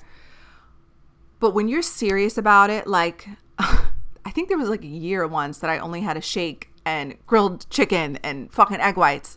But 1.45 1.53
when 1.53 1.69
you're 1.69 1.83
serious 1.83 2.39
about 2.39 2.71
it, 2.71 2.87
like 2.87 3.29
I 3.59 4.31
think 4.31 4.49
there 4.49 4.57
was 4.57 4.71
like 4.71 4.83
a 4.83 4.87
year 4.87 5.27
once 5.27 5.59
that 5.59 5.69
I 5.69 5.77
only 5.77 6.01
had 6.01 6.17
a 6.17 6.23
shake 6.23 6.71
and 6.87 7.19
grilled 7.27 7.69
chicken 7.69 8.19
and 8.23 8.51
fucking 8.51 8.81
egg 8.81 8.97
whites. 8.97 9.37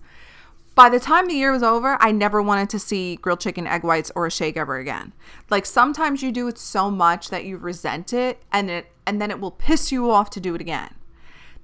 By 0.73 0.87
the 0.87 1.01
time 1.01 1.27
the 1.27 1.33
year 1.33 1.51
was 1.51 1.63
over, 1.63 1.97
I 1.99 2.13
never 2.13 2.41
wanted 2.41 2.69
to 2.69 2.79
see 2.79 3.17
grilled 3.17 3.41
chicken, 3.41 3.67
egg 3.67 3.83
whites, 3.83 4.09
or 4.15 4.25
a 4.25 4.31
shake 4.31 4.55
ever 4.55 4.77
again. 4.77 5.11
Like 5.49 5.65
sometimes 5.65 6.23
you 6.23 6.31
do 6.31 6.47
it 6.47 6.57
so 6.57 6.89
much 6.89 7.29
that 7.29 7.43
you 7.43 7.57
resent 7.57 8.13
it 8.13 8.41
and 8.53 8.69
it 8.69 8.87
and 9.05 9.21
then 9.21 9.29
it 9.29 9.41
will 9.41 9.51
piss 9.51 9.91
you 9.91 10.09
off 10.09 10.29
to 10.29 10.39
do 10.39 10.55
it 10.55 10.61
again 10.61 10.93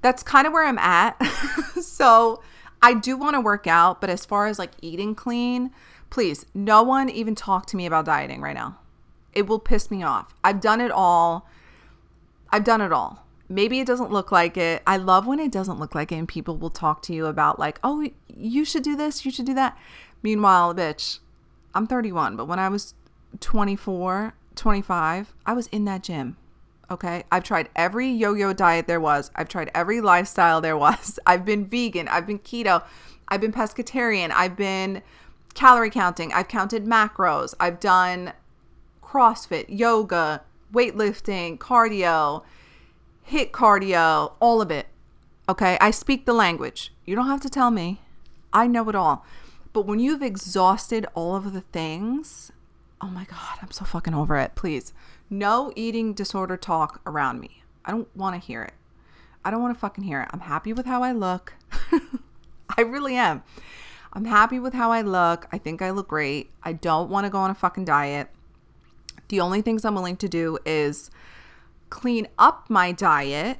that's 0.02 0.22
kind 0.22 0.46
of 0.46 0.52
where 0.52 0.68
I'm 0.68 0.78
at. 0.78 1.18
so 1.82 2.44
I 2.82 2.94
do 2.94 3.16
want 3.16 3.36
to 3.36 3.40
work 3.40 3.66
out, 3.66 4.02
but 4.02 4.10
as 4.10 4.26
far 4.26 4.48
as 4.48 4.60
like 4.60 4.72
eating 4.82 5.16
clean, 5.16 5.72
please, 6.10 6.46
no 6.54 6.84
one 6.84 7.10
even 7.10 7.34
talk 7.34 7.66
to 7.68 7.78
me 7.78 7.86
about 7.86 8.04
dieting 8.04 8.42
right 8.42 8.54
now. 8.54 8.78
It 9.34 9.48
will 9.48 9.60
piss 9.60 9.90
me 9.92 10.04
off. 10.04 10.34
I've 10.44 10.62
done 10.62 10.82
it 10.82 10.92
all. 10.92 11.48
I've 12.50 12.64
done 12.64 12.82
it 12.82 12.92
all. 12.92 13.26
Maybe 13.50 13.80
it 13.80 13.88
doesn't 13.88 14.12
look 14.12 14.32
like 14.32 14.58
it. 14.58 14.82
I 14.88 14.98
love 14.98 15.28
when 15.28 15.40
it 15.40 15.52
doesn't 15.52 15.80
look 15.80 15.94
like 15.94 16.12
it 16.12 16.16
and 16.16 16.28
people 16.28 16.58
will 16.58 16.70
talk 16.70 17.02
to 17.04 17.14
you 17.14 17.26
about 17.26 17.60
like, 17.60 17.80
"Oh, 17.84 18.10
you 18.28 18.66
should 18.66 18.84
do 18.84 18.96
this, 18.96 19.26
you 19.26 19.32
should 19.32 19.46
do 19.46 19.54
that." 19.56 19.78
Meanwhile, 20.22 20.74
bitch, 20.76 21.20
I'm 21.74 21.88
31, 21.88 22.36
but 22.36 22.46
when 22.46 22.60
I 22.60 22.70
was 22.70 22.94
24, 23.40 24.34
25, 24.56 25.34
I 25.46 25.54
was 25.54 25.68
in 25.68 25.86
that 25.86 26.04
gym 26.04 26.38
Okay. 26.94 27.24
I've 27.32 27.44
tried 27.44 27.70
every 27.76 28.08
yo 28.08 28.34
yo 28.34 28.54
diet 28.54 28.86
there 28.86 29.00
was. 29.00 29.32
I've 29.36 29.50
tried 29.50 29.72
every 29.74 30.00
lifestyle 30.00 30.62
there 30.62 30.78
was. 30.78 31.20
I've 31.26 31.44
been 31.44 31.66
vegan. 31.66 32.08
I've 32.08 32.28
been 32.28 32.40
keto. 32.40 32.84
I've 33.28 33.42
been 33.42 33.52
pescatarian. 33.52 34.32
I've 34.32 34.56
been 34.56 35.02
calorie 35.56 35.90
counting. 35.90 36.32
I've 36.34 36.48
counted 36.48 36.86
macros. 36.86 37.56
I've 37.60 37.80
done 37.80 38.34
CrossFit, 39.14 39.66
yoga, 39.68 40.42
weightlifting, 40.74 41.60
cardio, 41.60 42.44
HIIT 43.30 43.52
cardio, 43.52 44.34
all 44.40 44.60
of 44.60 44.72
it. 44.72 44.88
Okay. 45.48 45.78
I 45.80 45.92
speak 45.92 46.26
the 46.26 46.34
language. 46.34 46.92
You 47.06 47.16
don't 47.16 47.28
have 47.28 47.42
to 47.42 47.50
tell 47.50 47.70
me. 47.70 48.02
I 48.52 48.66
know 48.66 48.90
it 48.90 48.96
all. 48.96 49.24
But 49.72 49.86
when 49.86 50.00
you've 50.00 50.24
exhausted 50.24 51.06
all 51.14 51.36
of 51.36 51.54
the 51.54 51.62
things, 51.62 52.52
oh 53.02 53.08
my 53.08 53.26
God, 53.26 53.60
I'm 53.62 53.72
so 53.72 53.86
fucking 53.86 54.16
over 54.16 54.36
it. 54.38 54.56
Please 54.56 54.94
no 55.30 55.72
eating 55.76 56.14
disorder 56.14 56.58
talk 56.58 57.02
around 57.06 57.40
me. 57.40 57.64
I 57.86 57.92
don't 57.92 58.16
want 58.16 58.40
to 58.40 58.46
hear 58.46 58.64
it. 58.64 58.74
I 59.46 59.52
don't 59.52 59.62
want 59.62 59.76
to 59.76 59.80
fucking 59.80 60.04
hear 60.04 60.22
it. 60.22 60.30
I'm 60.32 60.42
happy 60.42 60.74
with 60.74 60.86
how 60.86 61.04
I 61.04 61.12
look. 61.12 61.54
I 62.78 62.82
really 62.82 63.16
am. 63.16 63.44
I'm 64.14 64.26
happy 64.26 64.60
with 64.60 64.74
how 64.74 64.92
I 64.92 65.02
look. 65.02 65.48
I 65.52 65.58
think 65.58 65.82
I 65.82 65.92
look 65.92 66.08
great. 66.08 66.50
I 66.64 66.74
don't 66.74 67.10
want 67.10 67.26
to 67.26 67.30
go 67.30 67.40
on 67.40 67.52
a 67.52 67.56
fucking 67.56 67.86
diet. 67.86 68.30
The 69.34 69.42
only 69.42 69.64
things 69.64 69.84
I'm 69.84 69.96
willing 69.96 70.18
to 70.18 70.30
do 70.30 70.60
is 70.64 71.10
clean 71.90 72.28
up 72.38 72.70
my 72.70 72.92
diet 72.92 73.58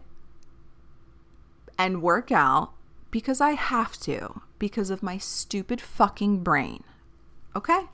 and 1.80 2.04
work 2.04 2.32
out 2.32 2.74
because 3.10 3.42
I 3.42 3.54
have 3.54 3.98
to, 4.02 4.42
because 4.60 4.92
of 4.92 5.02
my 5.02 5.18
stupid 5.18 5.82
fucking 5.82 6.44
brain. 6.44 6.84
Okay? 7.56 7.86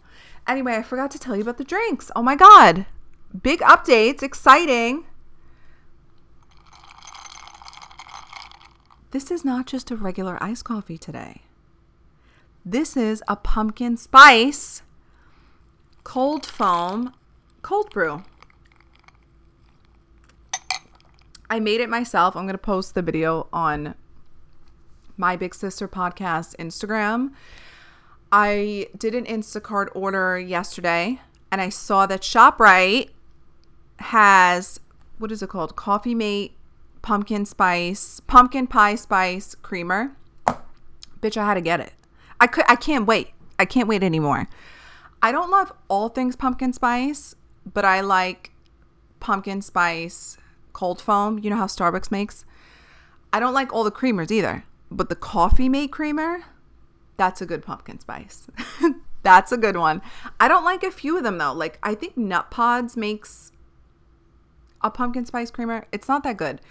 Anyway, 0.45 0.75
I 0.75 0.83
forgot 0.83 1.09
to 1.11 1.19
tell 1.19 1.37
you 1.37 1.41
about 1.41 1.57
the 1.57 1.63
drinks. 1.63 2.11
Oh 2.17 2.21
my 2.21 2.35
God 2.35 2.85
big 3.43 3.61
updates, 3.61 4.21
exciting. 4.21 5.05
This 9.11 9.31
is 9.31 9.45
not 9.45 9.67
just 9.67 9.89
a 9.89 9.95
regular 9.95 10.37
iced 10.43 10.65
coffee 10.65 10.97
today. 10.97 11.43
This 12.65 12.97
is 12.97 13.23
a 13.29 13.37
pumpkin 13.37 13.95
spice 13.95 14.81
cold 16.03 16.45
foam 16.45 17.13
cold 17.69 17.91
brew. 17.91 18.23
I 21.51 21.59
made 21.59 21.81
it 21.81 21.87
myself. 21.87 22.35
I'm 22.35 22.45
going 22.45 22.55
to 22.55 22.57
post 22.57 22.95
the 22.95 23.03
video 23.03 23.47
on 23.53 23.93
my 25.17 25.35
Big 25.35 25.53
Sister 25.53 25.87
podcast 25.87 26.55
Instagram. 26.55 27.29
I 28.31 28.87
did 28.97 29.13
an 29.13 29.25
Instacart 29.25 29.89
order 29.93 30.39
yesterday 30.39 31.21
and 31.51 31.61
I 31.61 31.69
saw 31.69 32.07
that 32.07 32.21
ShopRite 32.21 33.11
has 33.99 34.79
what 35.19 35.31
is 35.31 35.43
it 35.43 35.49
called? 35.49 35.75
Coffee 35.75 36.15
Mate 36.15 36.55
pumpkin 37.03 37.45
spice, 37.45 38.19
pumpkin 38.21 38.65
pie 38.65 38.95
spice 38.95 39.53
creamer. 39.53 40.15
Bitch, 41.21 41.37
I 41.37 41.45
had 41.45 41.53
to 41.53 41.61
get 41.61 41.79
it. 41.79 41.93
I 42.39 42.47
could 42.47 42.65
I 42.67 42.75
can't 42.75 43.05
wait. 43.05 43.27
I 43.59 43.65
can't 43.65 43.87
wait 43.87 44.01
anymore. 44.01 44.49
I 45.21 45.31
don't 45.31 45.51
love 45.51 45.71
all 45.87 46.09
things 46.09 46.35
pumpkin 46.35 46.73
spice, 46.73 47.35
but 47.73 47.85
I 47.85 48.01
like 48.01 48.51
pumpkin 49.19 49.61
spice 49.61 50.37
cold 50.73 51.01
foam. 51.01 51.39
You 51.39 51.49
know 51.49 51.57
how 51.57 51.65
Starbucks 51.65 52.11
makes? 52.11 52.45
I 53.31 53.39
don't 53.39 53.53
like 53.53 53.73
all 53.73 53.83
the 53.83 53.91
creamers 53.91 54.31
either, 54.31 54.63
but 54.89 55.09
the 55.09 55.15
coffee 55.15 55.69
mate 55.69 55.91
creamer, 55.91 56.45
that's 57.17 57.41
a 57.41 57.45
good 57.45 57.63
pumpkin 57.63 57.99
spice. 57.99 58.47
that's 59.23 59.51
a 59.51 59.57
good 59.57 59.77
one. 59.77 60.01
I 60.39 60.47
don't 60.47 60.63
like 60.63 60.83
a 60.83 60.91
few 60.91 61.17
of 61.17 61.23
them 61.23 61.37
though. 61.37 61.53
Like 61.53 61.79
I 61.83 61.95
think 61.95 62.17
Nut 62.17 62.49
Pods 62.49 62.95
makes 62.97 63.51
a 64.81 64.89
pumpkin 64.89 65.25
spice 65.25 65.51
creamer. 65.51 65.85
It's 65.91 66.07
not 66.07 66.23
that 66.23 66.37
good. 66.37 66.61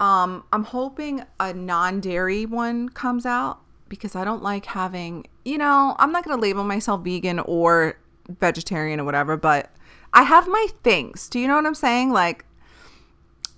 Um, 0.00 0.44
I'm 0.50 0.64
hoping 0.64 1.24
a 1.38 1.52
non-dairy 1.52 2.46
one 2.46 2.88
comes 2.88 3.26
out 3.26 3.60
because 3.90 4.16
I 4.16 4.24
don't 4.24 4.42
like 4.42 4.64
having, 4.64 5.26
you 5.44 5.58
know, 5.58 5.94
I'm 5.98 6.10
not 6.10 6.24
going 6.24 6.34
to 6.34 6.40
label 6.40 6.64
myself 6.64 7.04
vegan 7.04 7.38
or 7.40 7.98
vegetarian 8.38 8.98
or 8.98 9.04
whatever, 9.04 9.36
but 9.36 9.70
I 10.12 10.22
have 10.22 10.48
my 10.48 10.66
things. 10.82 11.28
Do 11.28 11.38
you 11.38 11.48
know 11.48 11.56
what 11.56 11.66
I'm 11.66 11.74
saying? 11.74 12.10
Like 12.10 12.44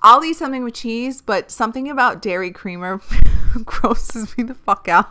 I'll 0.05 0.25
eat 0.25 0.37
something 0.37 0.65
with 0.65 0.75
cheese, 0.75 1.23
but 1.23 1.51
something 1.51 1.89
about 1.89 2.21
dairy 2.21 2.51
creamer 2.51 3.01
grosses 3.65 4.37
me 4.37 4.43
the 4.43 4.55
fuck 4.55 4.89
out. 4.89 5.07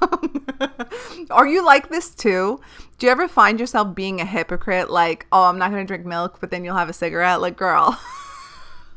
Are 1.32 1.48
you 1.48 1.66
like 1.66 1.88
this 1.88 2.14
too? 2.14 2.60
Do 2.98 3.06
you 3.06 3.12
ever 3.12 3.30
find 3.30 3.58
yourself 3.58 3.96
being 3.96 4.20
a 4.20 4.26
hypocrite? 4.26 4.90
Like, 4.90 5.28
oh, 5.32 5.46
I'm 5.46 5.58
not 5.58 5.72
going 5.72 5.82
to 5.82 5.88
drink 5.88 6.06
milk, 6.06 6.40
but 6.42 6.52
then 6.52 6.66
you'll 6.66 6.76
have 6.76 6.90
a 6.90 6.94
cigarette? 6.94 7.40
Like, 7.40 7.56
girl. 7.56 7.98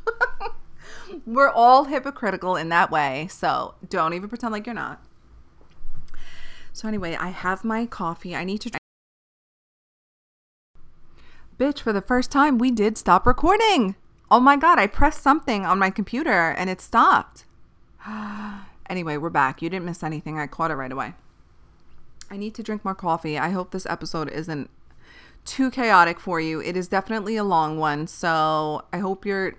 We're 1.26 1.50
all 1.50 1.85
hypocritical 1.85 2.57
in 2.57 2.70
that 2.70 2.90
way. 2.90 3.28
So 3.30 3.76
don't 3.88 4.14
even 4.14 4.28
pretend 4.28 4.52
like 4.52 4.66
you're 4.66 4.74
not. 4.74 5.00
So, 6.72 6.88
anyway, 6.88 7.14
I 7.14 7.28
have 7.28 7.62
my 7.62 7.87
coffee. 7.87 8.35
I 8.35 8.42
need 8.42 8.61
to. 8.62 8.83
Bitch, 11.58 11.80
for 11.80 11.92
the 11.92 12.00
first 12.00 12.32
time, 12.32 12.58
we 12.58 12.72
did 12.72 12.98
stop 12.98 13.26
recording. 13.26 13.94
Oh 14.28 14.40
my 14.40 14.56
God, 14.56 14.80
I 14.80 14.88
pressed 14.88 15.22
something 15.22 15.64
on 15.64 15.78
my 15.78 15.88
computer 15.88 16.50
and 16.50 16.68
it 16.68 16.80
stopped. 16.80 17.44
anyway, 18.90 19.16
we're 19.16 19.30
back. 19.30 19.62
You 19.62 19.70
didn't 19.70 19.84
miss 19.84 20.02
anything. 20.02 20.36
I 20.36 20.48
caught 20.48 20.72
it 20.72 20.74
right 20.74 20.90
away. 20.90 21.14
I 22.28 22.36
need 22.36 22.54
to 22.54 22.64
drink 22.64 22.84
more 22.84 22.96
coffee. 22.96 23.38
I 23.38 23.50
hope 23.50 23.70
this 23.70 23.86
episode 23.86 24.30
isn't 24.32 24.68
too 25.44 25.70
chaotic 25.70 26.18
for 26.18 26.40
you. 26.40 26.60
It 26.60 26.76
is 26.76 26.88
definitely 26.88 27.36
a 27.36 27.44
long 27.44 27.78
one. 27.78 28.08
So 28.08 28.82
I 28.92 28.98
hope 28.98 29.24
you're 29.24 29.54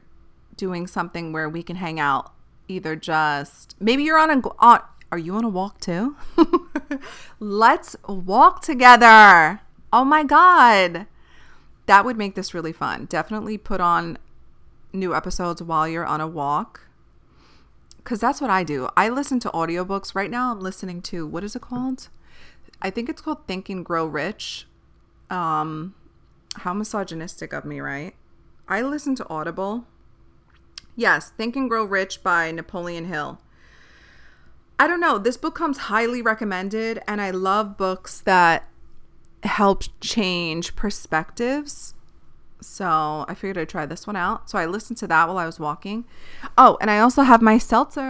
doing 0.58 0.88
something 0.88 1.31
where 1.31 1.47
we 1.47 1.63
can 1.63 1.77
hang 1.77 1.97
out. 1.97 2.34
Either 2.67 2.97
just 2.97 3.75
maybe 3.79 4.03
you're 4.03 4.19
on 4.19 4.31
a 4.31 4.41
on, 4.60 4.81
are 5.13 5.17
you 5.17 5.36
on 5.36 5.45
a 5.45 5.49
walk 5.49 5.79
too? 5.79 6.17
Let's 7.39 7.95
walk 8.05 8.62
together. 8.62 9.62
Oh 9.93 10.03
my 10.03 10.23
god. 10.25 11.08
That 11.86 12.06
would 12.06 12.17
make 12.17 12.36
this 12.36 12.54
really 12.54 12.74
fun. 12.74 13.06
Definitely 13.06 13.58
put 13.58 13.80
on 13.80 14.17
new 14.93 15.13
episodes 15.13 15.62
while 15.62 15.88
you're 15.88 16.06
on 16.06 16.21
a 16.21 16.28
walk. 16.28 16.82
Cuz 18.04 18.19
that's 18.19 18.41
what 18.41 18.50
I 18.50 18.63
do. 18.63 18.89
I 18.95 19.10
listen 19.10 19.39
to 19.41 19.50
audiobooks. 19.50 20.15
Right 20.15 20.32
now 20.32 20.52
I'm 20.52 20.60
listening 20.60 21.02
to 21.04 21.26
what 21.26 21.43
is 21.43 21.56
it 21.56 21.62
called? 21.62 22.10
I 22.82 22.89
think 22.89 23.10
it's 23.10 23.21
called 23.21 23.48
Think 23.48 23.69
and 23.69 23.84
Grow 23.84 24.06
Rich. 24.06 24.67
Um 25.30 25.95
how 26.58 26.74
misogynistic 26.74 27.52
of 27.52 27.65
me, 27.65 27.80
right? 27.82 28.15
I 28.67 28.82
listen 28.82 29.15
to 29.15 29.30
Audible 29.30 29.86
Yes, 30.95 31.30
Think 31.30 31.56
and 31.58 31.69
Grow 31.69 31.84
Rich 31.84 32.24
by 32.24 32.52
Napoleon 32.52 33.06
Hill. 33.06 33.39
I 34.80 34.88
don't 34.88 35.02
know. 35.02 35.17
This 35.17 35.38
book 35.38 35.56
comes 35.56 35.78
highly 35.78 36.21
recommended, 36.21 37.02
and 37.08 37.21
I 37.21 37.32
love 37.32 37.78
books 37.78 38.21
that 38.21 38.67
help 39.45 39.84
change 40.01 40.75
perspectives. 40.75 41.93
So 42.62 43.25
I 43.27 43.34
figured 43.36 43.58
I'd 43.58 43.69
try 43.69 43.86
this 43.86 44.08
one 44.08 44.15
out. 44.15 44.49
So 44.49 44.58
I 44.58 44.65
listened 44.65 44.97
to 44.99 45.08
that 45.08 45.27
while 45.27 45.38
I 45.38 45.45
was 45.45 45.60
walking. 45.60 46.05
Oh, 46.58 46.77
and 46.81 46.89
I 46.89 46.99
also 46.99 47.21
have 47.23 47.41
my 47.41 47.58
seltzer. 47.58 48.01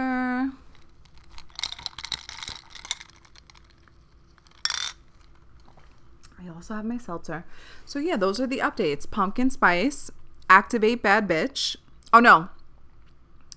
I 6.38 6.48
also 6.54 6.74
have 6.74 6.84
my 6.84 6.96
seltzer. 6.96 7.44
So 7.84 7.98
yeah, 7.98 8.16
those 8.16 8.40
are 8.40 8.46
the 8.46 8.58
updates. 8.58 9.10
Pumpkin 9.10 9.50
spice, 9.50 10.10
activate 10.48 11.02
bad 11.02 11.28
bitch. 11.28 11.76
Oh 12.12 12.20
no, 12.20 12.48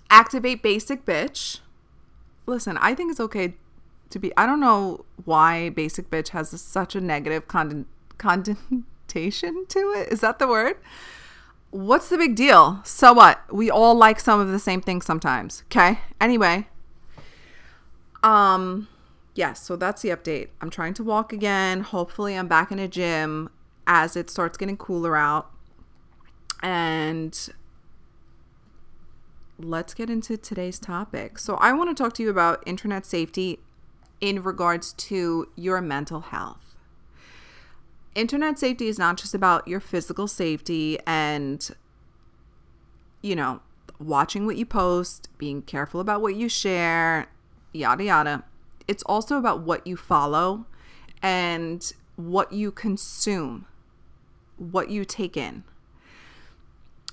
activate 0.10 0.62
basic 0.62 1.06
bitch. 1.06 1.60
Listen, 2.46 2.78
I 2.78 2.96
think 2.96 3.12
it's 3.12 3.20
okay 3.20 3.54
to 4.10 4.20
be. 4.20 4.36
I 4.38 4.46
don't 4.46 4.60
know 4.60 5.06
why 5.26 5.70
basic 5.70 6.10
bitch 6.10 6.30
has 6.30 6.50
such 6.62 6.96
a 6.96 7.02
negative 7.02 7.48
condon, 7.48 7.86
connotation 8.18 9.66
to 9.68 9.80
it. 9.96 10.12
Is 10.12 10.22
that 10.22 10.40
the 10.40 10.48
word? 10.48 10.78
What's 11.72 12.10
the 12.10 12.18
big 12.18 12.36
deal? 12.36 12.82
So 12.84 13.14
what? 13.14 13.42
We 13.54 13.70
all 13.70 13.96
like 13.96 14.20
some 14.20 14.40
of 14.40 14.50
the 14.50 14.60
same 14.60 14.82
things 14.82 15.06
sometimes. 15.06 15.64
Okay. 15.68 16.00
Anyway. 16.20 16.68
Um. 18.24 18.88
Yes. 19.36 19.62
So 19.64 19.76
that's 19.76 20.02
the 20.02 20.10
update. 20.10 20.50
I'm 20.62 20.70
trying 20.70 20.94
to 20.96 21.04
walk 21.04 21.32
again. 21.32 21.82
Hopefully, 21.82 22.36
I'm 22.36 22.48
back 22.48 22.72
in 22.72 22.80
a 22.80 22.88
gym 22.88 23.50
as 23.86 24.16
it 24.16 24.30
starts 24.30 24.58
getting 24.58 24.78
cooler 24.78 25.16
out. 25.16 25.52
And 26.62 27.50
let's 29.58 29.94
get 29.94 30.10
into 30.10 30.36
today's 30.38 30.80
topic. 30.80 31.38
So, 31.38 31.56
I 31.56 31.72
want 31.72 31.96
to 31.96 32.04
talk 32.04 32.14
to 32.16 32.24
you 32.24 32.30
about 32.30 32.64
internet 32.66 33.06
safety 33.06 33.60
in 34.22 34.44
regards 34.44 34.94
to 34.94 35.50
your 35.56 35.82
mental 35.82 36.22
health. 36.22 36.76
Internet 38.16 38.60
safety 38.60 38.88
is 38.88 39.00
not 39.00 39.18
just 39.18 39.34
about 39.34 39.68
your 39.68 39.80
physical 39.80 40.28
safety 40.28 40.98
and, 41.06 41.70
you 43.22 43.36
know, 43.36 43.62
watching 44.00 44.46
what 44.46 44.58
you 44.58 44.66
post, 44.66 45.30
being 45.38 45.62
careful 45.62 46.00
about 46.00 46.22
what 46.22 46.36
you 46.36 46.50
share, 46.50 47.28
yada, 47.72 48.04
yada. 48.04 48.44
It's 48.88 49.04
also 49.04 49.38
about 49.38 49.62
what 49.62 49.86
you 49.86 49.96
follow 49.96 50.66
and 51.22 51.92
what 52.16 52.52
you 52.52 52.72
consume, 52.72 53.66
what 54.58 54.90
you 54.90 55.06
take 55.06 55.38
in. 55.38 55.64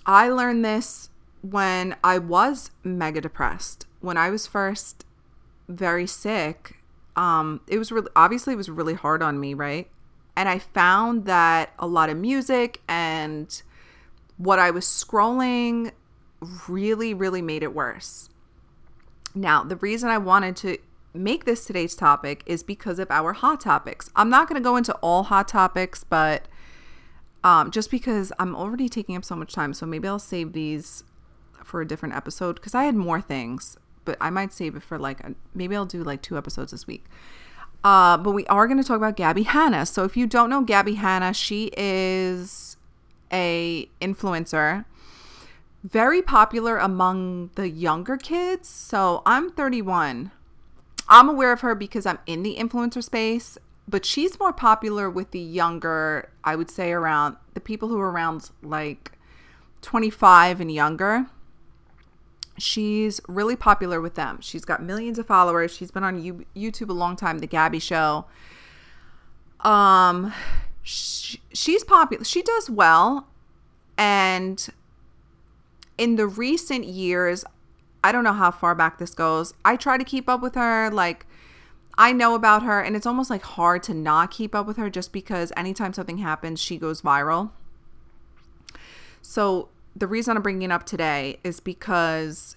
I 0.06 0.28
learned 0.28 0.64
this 0.64 1.10
when 1.42 1.96
I 2.02 2.18
was 2.18 2.70
mega 2.82 3.20
depressed, 3.20 3.86
when 4.00 4.16
I 4.16 4.30
was 4.30 4.46
first 4.46 5.04
very 5.68 6.06
sick, 6.06 6.76
um, 7.16 7.60
it 7.66 7.78
was 7.78 7.90
really 7.90 8.10
obviously 8.14 8.54
it 8.54 8.56
was 8.56 8.70
really 8.70 8.94
hard 8.94 9.22
on 9.22 9.40
me, 9.40 9.54
right? 9.54 9.88
And 10.36 10.48
I 10.48 10.58
found 10.58 11.24
that 11.24 11.72
a 11.78 11.86
lot 11.86 12.10
of 12.10 12.16
music 12.16 12.82
and 12.88 13.62
what 14.36 14.58
I 14.58 14.70
was 14.70 14.84
scrolling 14.84 15.92
really, 16.68 17.14
really 17.14 17.40
made 17.40 17.62
it 17.62 17.74
worse. 17.74 18.28
Now, 19.34 19.64
the 19.64 19.76
reason 19.76 20.10
I 20.10 20.18
wanted 20.18 20.56
to 20.56 20.78
make 21.14 21.46
this 21.46 21.64
today's 21.64 21.96
topic 21.96 22.42
is 22.44 22.62
because 22.62 22.98
of 22.98 23.10
our 23.10 23.32
hot 23.32 23.60
topics. 23.60 24.10
I'm 24.14 24.28
not 24.28 24.48
going 24.48 24.60
to 24.60 24.64
go 24.64 24.76
into 24.76 24.94
all 24.96 25.24
hot 25.24 25.48
topics, 25.48 26.04
but 26.04 26.46
um, 27.42 27.70
just 27.70 27.90
because 27.90 28.32
I'm 28.38 28.54
already 28.54 28.88
taking 28.88 29.16
up 29.16 29.24
so 29.24 29.36
much 29.36 29.54
time, 29.54 29.72
so 29.72 29.86
maybe 29.86 30.06
I'll 30.06 30.18
save 30.18 30.52
these 30.52 31.04
for 31.64 31.80
a 31.80 31.86
different 31.86 32.14
episode 32.14 32.56
because 32.56 32.74
I 32.74 32.84
had 32.84 32.94
more 32.94 33.20
things, 33.20 33.78
but 34.06 34.16
I 34.20 34.30
might 34.30 34.54
save 34.54 34.74
it 34.74 34.82
for 34.82 34.98
like 34.98 35.20
maybe 35.54 35.76
I'll 35.76 35.84
do 35.84 36.02
like 36.02 36.22
two 36.22 36.38
episodes 36.38 36.70
this 36.70 36.86
week. 36.86 37.04
Uh, 37.84 38.16
but 38.16 38.32
we 38.32 38.46
are 38.46 38.66
going 38.66 38.78
to 38.78 38.84
talk 38.84 38.96
about 38.96 39.16
Gabbie 39.16 39.44
Hanna. 39.44 39.84
So 39.86 40.04
if 40.04 40.16
you 40.16 40.26
don't 40.26 40.48
know 40.48 40.64
Gabbie 40.64 40.96
Hanna, 40.96 41.34
she 41.34 41.70
is 41.76 42.76
a 43.32 43.88
influencer, 44.00 44.86
very 45.84 46.22
popular 46.22 46.78
among 46.78 47.50
the 47.54 47.68
younger 47.68 48.16
kids. 48.16 48.68
So 48.68 49.22
I'm 49.26 49.50
31. 49.50 50.30
I'm 51.08 51.28
aware 51.28 51.52
of 51.52 51.60
her 51.60 51.74
because 51.74 52.06
I'm 52.06 52.18
in 52.26 52.42
the 52.42 52.56
influencer 52.56 53.04
space, 53.04 53.56
but 53.86 54.04
she's 54.04 54.40
more 54.40 54.52
popular 54.52 55.08
with 55.08 55.30
the 55.30 55.38
younger, 55.38 56.30
I 56.42 56.56
would 56.56 56.70
say 56.70 56.90
around 56.90 57.36
the 57.54 57.60
people 57.60 57.88
who 57.88 58.00
are 58.00 58.10
around 58.10 58.50
like 58.62 59.12
25 59.82 60.60
and 60.60 60.72
younger 60.72 61.26
she's 62.58 63.20
really 63.28 63.56
popular 63.56 64.00
with 64.00 64.14
them. 64.14 64.38
She's 64.40 64.64
got 64.64 64.82
millions 64.82 65.18
of 65.18 65.26
followers. 65.26 65.74
She's 65.74 65.90
been 65.90 66.04
on 66.04 66.44
YouTube 66.56 66.88
a 66.88 66.92
long 66.92 67.16
time, 67.16 67.38
The 67.38 67.46
Gabbie 67.46 67.82
Show. 67.82 68.26
Um, 69.60 70.32
she, 70.82 71.40
she's 71.52 71.84
popular. 71.84 72.24
She 72.24 72.42
does 72.42 72.70
well. 72.70 73.28
And 73.98 74.66
in 75.98 76.16
the 76.16 76.26
recent 76.26 76.84
years, 76.84 77.44
I 78.04 78.12
don't 78.12 78.24
know 78.24 78.32
how 78.32 78.50
far 78.50 78.74
back 78.74 78.98
this 78.98 79.14
goes. 79.14 79.54
I 79.64 79.76
try 79.76 79.98
to 79.98 80.04
keep 80.04 80.28
up 80.28 80.42
with 80.42 80.54
her. 80.54 80.90
Like, 80.90 81.26
I 81.98 82.12
know 82.12 82.34
about 82.34 82.62
her, 82.62 82.80
and 82.80 82.94
it's 82.94 83.06
almost 83.06 83.30
like 83.30 83.42
hard 83.42 83.82
to 83.84 83.94
not 83.94 84.30
keep 84.30 84.54
up 84.54 84.66
with 84.66 84.76
her 84.76 84.90
just 84.90 85.12
because 85.12 85.50
anytime 85.56 85.92
something 85.92 86.18
happens, 86.18 86.60
she 86.60 86.78
goes 86.78 87.00
viral. 87.00 87.50
So, 89.22 89.70
the 89.96 90.06
reason 90.06 90.36
I'm 90.36 90.42
bringing 90.42 90.62
it 90.62 90.72
up 90.72 90.84
today 90.84 91.38
is 91.42 91.58
because 91.58 92.56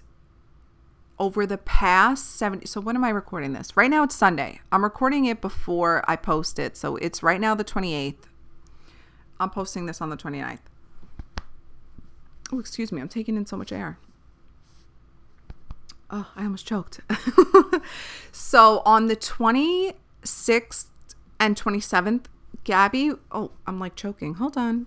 over 1.18 1.46
the 1.46 1.58
past 1.58 2.36
70 2.36 2.66
so 2.66 2.80
when 2.80 2.96
am 2.96 3.04
i 3.04 3.10
recording 3.10 3.52
this? 3.52 3.76
Right 3.76 3.90
now 3.90 4.04
it's 4.04 4.14
sunday. 4.14 4.60
I'm 4.70 4.84
recording 4.84 5.24
it 5.24 5.40
before 5.40 6.04
i 6.08 6.16
post 6.16 6.58
it 6.58 6.76
so 6.76 6.96
it's 6.96 7.22
right 7.22 7.40
now 7.40 7.54
the 7.54 7.64
28th 7.64 8.24
i'm 9.38 9.50
posting 9.50 9.86
this 9.86 10.00
on 10.00 10.10
the 10.10 10.16
29th 10.16 10.60
oh 12.52 12.58
excuse 12.58 12.90
me 12.92 13.00
i'm 13.00 13.08
taking 13.08 13.36
in 13.36 13.46
so 13.46 13.56
much 13.56 13.72
air. 13.72 13.98
Oh 16.10 16.30
i 16.36 16.42
almost 16.42 16.66
choked. 16.66 17.00
So 18.32 18.82
on 18.84 19.06
the 19.06 19.16
26th 19.16 20.86
and 21.38 21.56
27th 21.56 22.24
gabbie 22.64 23.18
oh 23.32 23.50
i'm 23.66 23.78
like 23.78 23.94
choking. 23.96 24.34
Hold 24.34 24.56
on 24.58 24.86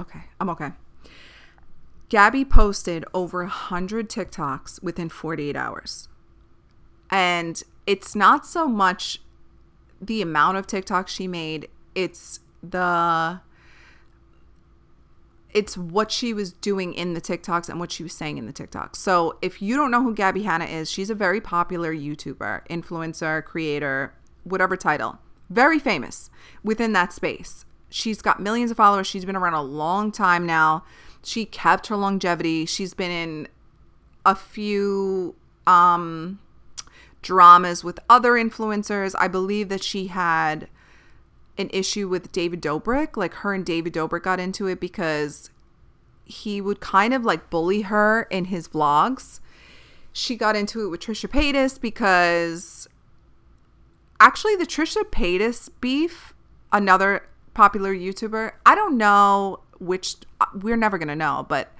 okay 0.00 0.22
i'm 0.40 0.48
okay 0.48 0.72
Gabbie 2.10 2.44
posted 2.44 3.04
over 3.14 3.42
100 3.42 4.10
TikToks 4.10 4.82
within 4.82 5.08
48 5.08 5.54
hours. 5.54 6.08
And 7.08 7.62
it's 7.86 8.16
not 8.16 8.44
so 8.44 8.66
much 8.66 9.22
the 10.00 10.20
amount 10.20 10.56
of 10.56 10.66
TikToks 10.66 11.08
she 11.08 11.28
made, 11.28 11.68
it's 11.94 12.40
the 12.62 13.40
it's 15.52 15.76
what 15.76 16.12
she 16.12 16.32
was 16.32 16.52
doing 16.52 16.94
in 16.94 17.14
the 17.14 17.20
TikToks 17.20 17.68
and 17.68 17.80
what 17.80 17.90
she 17.90 18.04
was 18.04 18.12
saying 18.12 18.38
in 18.38 18.46
the 18.46 18.52
TikToks. 18.52 18.96
So, 18.96 19.36
if 19.42 19.60
you 19.60 19.76
don't 19.76 19.90
know 19.90 20.02
who 20.02 20.14
Gabbie 20.14 20.44
Hanna 20.44 20.64
is, 20.64 20.88
she's 20.88 21.10
a 21.10 21.14
very 21.14 21.40
popular 21.40 21.92
YouTuber, 21.92 22.68
influencer, 22.68 23.44
creator, 23.44 24.14
whatever 24.44 24.76
title. 24.76 25.18
Very 25.48 25.80
famous 25.80 26.30
within 26.62 26.92
that 26.92 27.12
space. 27.12 27.64
She's 27.90 28.22
got 28.22 28.40
millions 28.40 28.70
of 28.70 28.76
followers. 28.76 29.06
She's 29.06 29.24
been 29.24 29.36
around 29.36 29.54
a 29.54 29.62
long 29.62 30.12
time 30.12 30.46
now 30.46 30.84
she 31.22 31.44
kept 31.44 31.88
her 31.88 31.96
longevity. 31.96 32.66
She's 32.66 32.94
been 32.94 33.10
in 33.10 33.48
a 34.24 34.34
few 34.34 35.34
um, 35.66 36.40
dramas 37.22 37.84
with 37.84 37.98
other 38.08 38.32
influencers. 38.32 39.14
I 39.18 39.28
believe 39.28 39.68
that 39.68 39.82
she 39.82 40.08
had 40.08 40.68
an 41.58 41.70
issue 41.72 42.08
with 42.08 42.32
David 42.32 42.62
Dobrik. 42.62 43.16
Like 43.16 43.34
her 43.34 43.52
and 43.52 43.64
David 43.64 43.94
Dobrik 43.94 44.22
got 44.22 44.40
into 44.40 44.66
it 44.66 44.80
because 44.80 45.50
he 46.24 46.60
would 46.60 46.80
kind 46.80 47.12
of 47.12 47.24
like 47.24 47.50
bully 47.50 47.82
her 47.82 48.22
in 48.30 48.46
his 48.46 48.68
vlogs. 48.68 49.40
She 50.12 50.36
got 50.36 50.56
into 50.56 50.84
it 50.84 50.88
with 50.88 51.00
Trisha 51.00 51.28
Paytas 51.28 51.80
because 51.80 52.88
actually 54.18 54.56
the 54.56 54.66
Trisha 54.66 55.02
Paytas 55.04 55.70
beef, 55.80 56.34
another 56.72 57.28
popular 57.60 57.94
YouTuber, 57.94 58.52
I 58.64 58.74
don't 58.74 58.96
know 58.96 59.60
which 59.80 60.16
we're 60.54 60.78
never 60.78 60.96
going 60.96 61.08
to 61.08 61.14
know, 61.14 61.44
but 61.46 61.70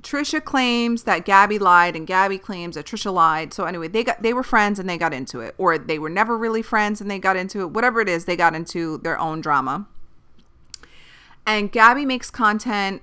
Trisha 0.00 0.42
claims 0.42 1.02
that 1.02 1.26
Gabbie 1.26 1.60
lied 1.60 1.94
and 1.94 2.06
Gabbie 2.06 2.40
claims 2.40 2.74
that 2.74 2.86
Trisha 2.86 3.12
lied. 3.12 3.52
So 3.52 3.66
anyway, 3.66 3.88
they 3.88 4.02
got 4.02 4.22
they 4.22 4.32
were 4.32 4.42
friends 4.42 4.78
and 4.78 4.88
they 4.88 4.96
got 4.96 5.12
into 5.12 5.40
it 5.40 5.54
or 5.58 5.76
they 5.76 5.98
were 5.98 6.08
never 6.08 6.38
really 6.38 6.62
friends 6.62 7.02
and 7.02 7.10
they 7.10 7.18
got 7.18 7.36
into 7.36 7.60
it. 7.60 7.72
Whatever 7.72 8.00
it 8.00 8.08
is, 8.08 8.24
they 8.24 8.36
got 8.36 8.54
into 8.54 8.96
their 8.96 9.18
own 9.18 9.42
drama. 9.42 9.86
And 11.44 11.70
Gabbie 11.70 12.06
makes 12.06 12.30
content 12.30 13.02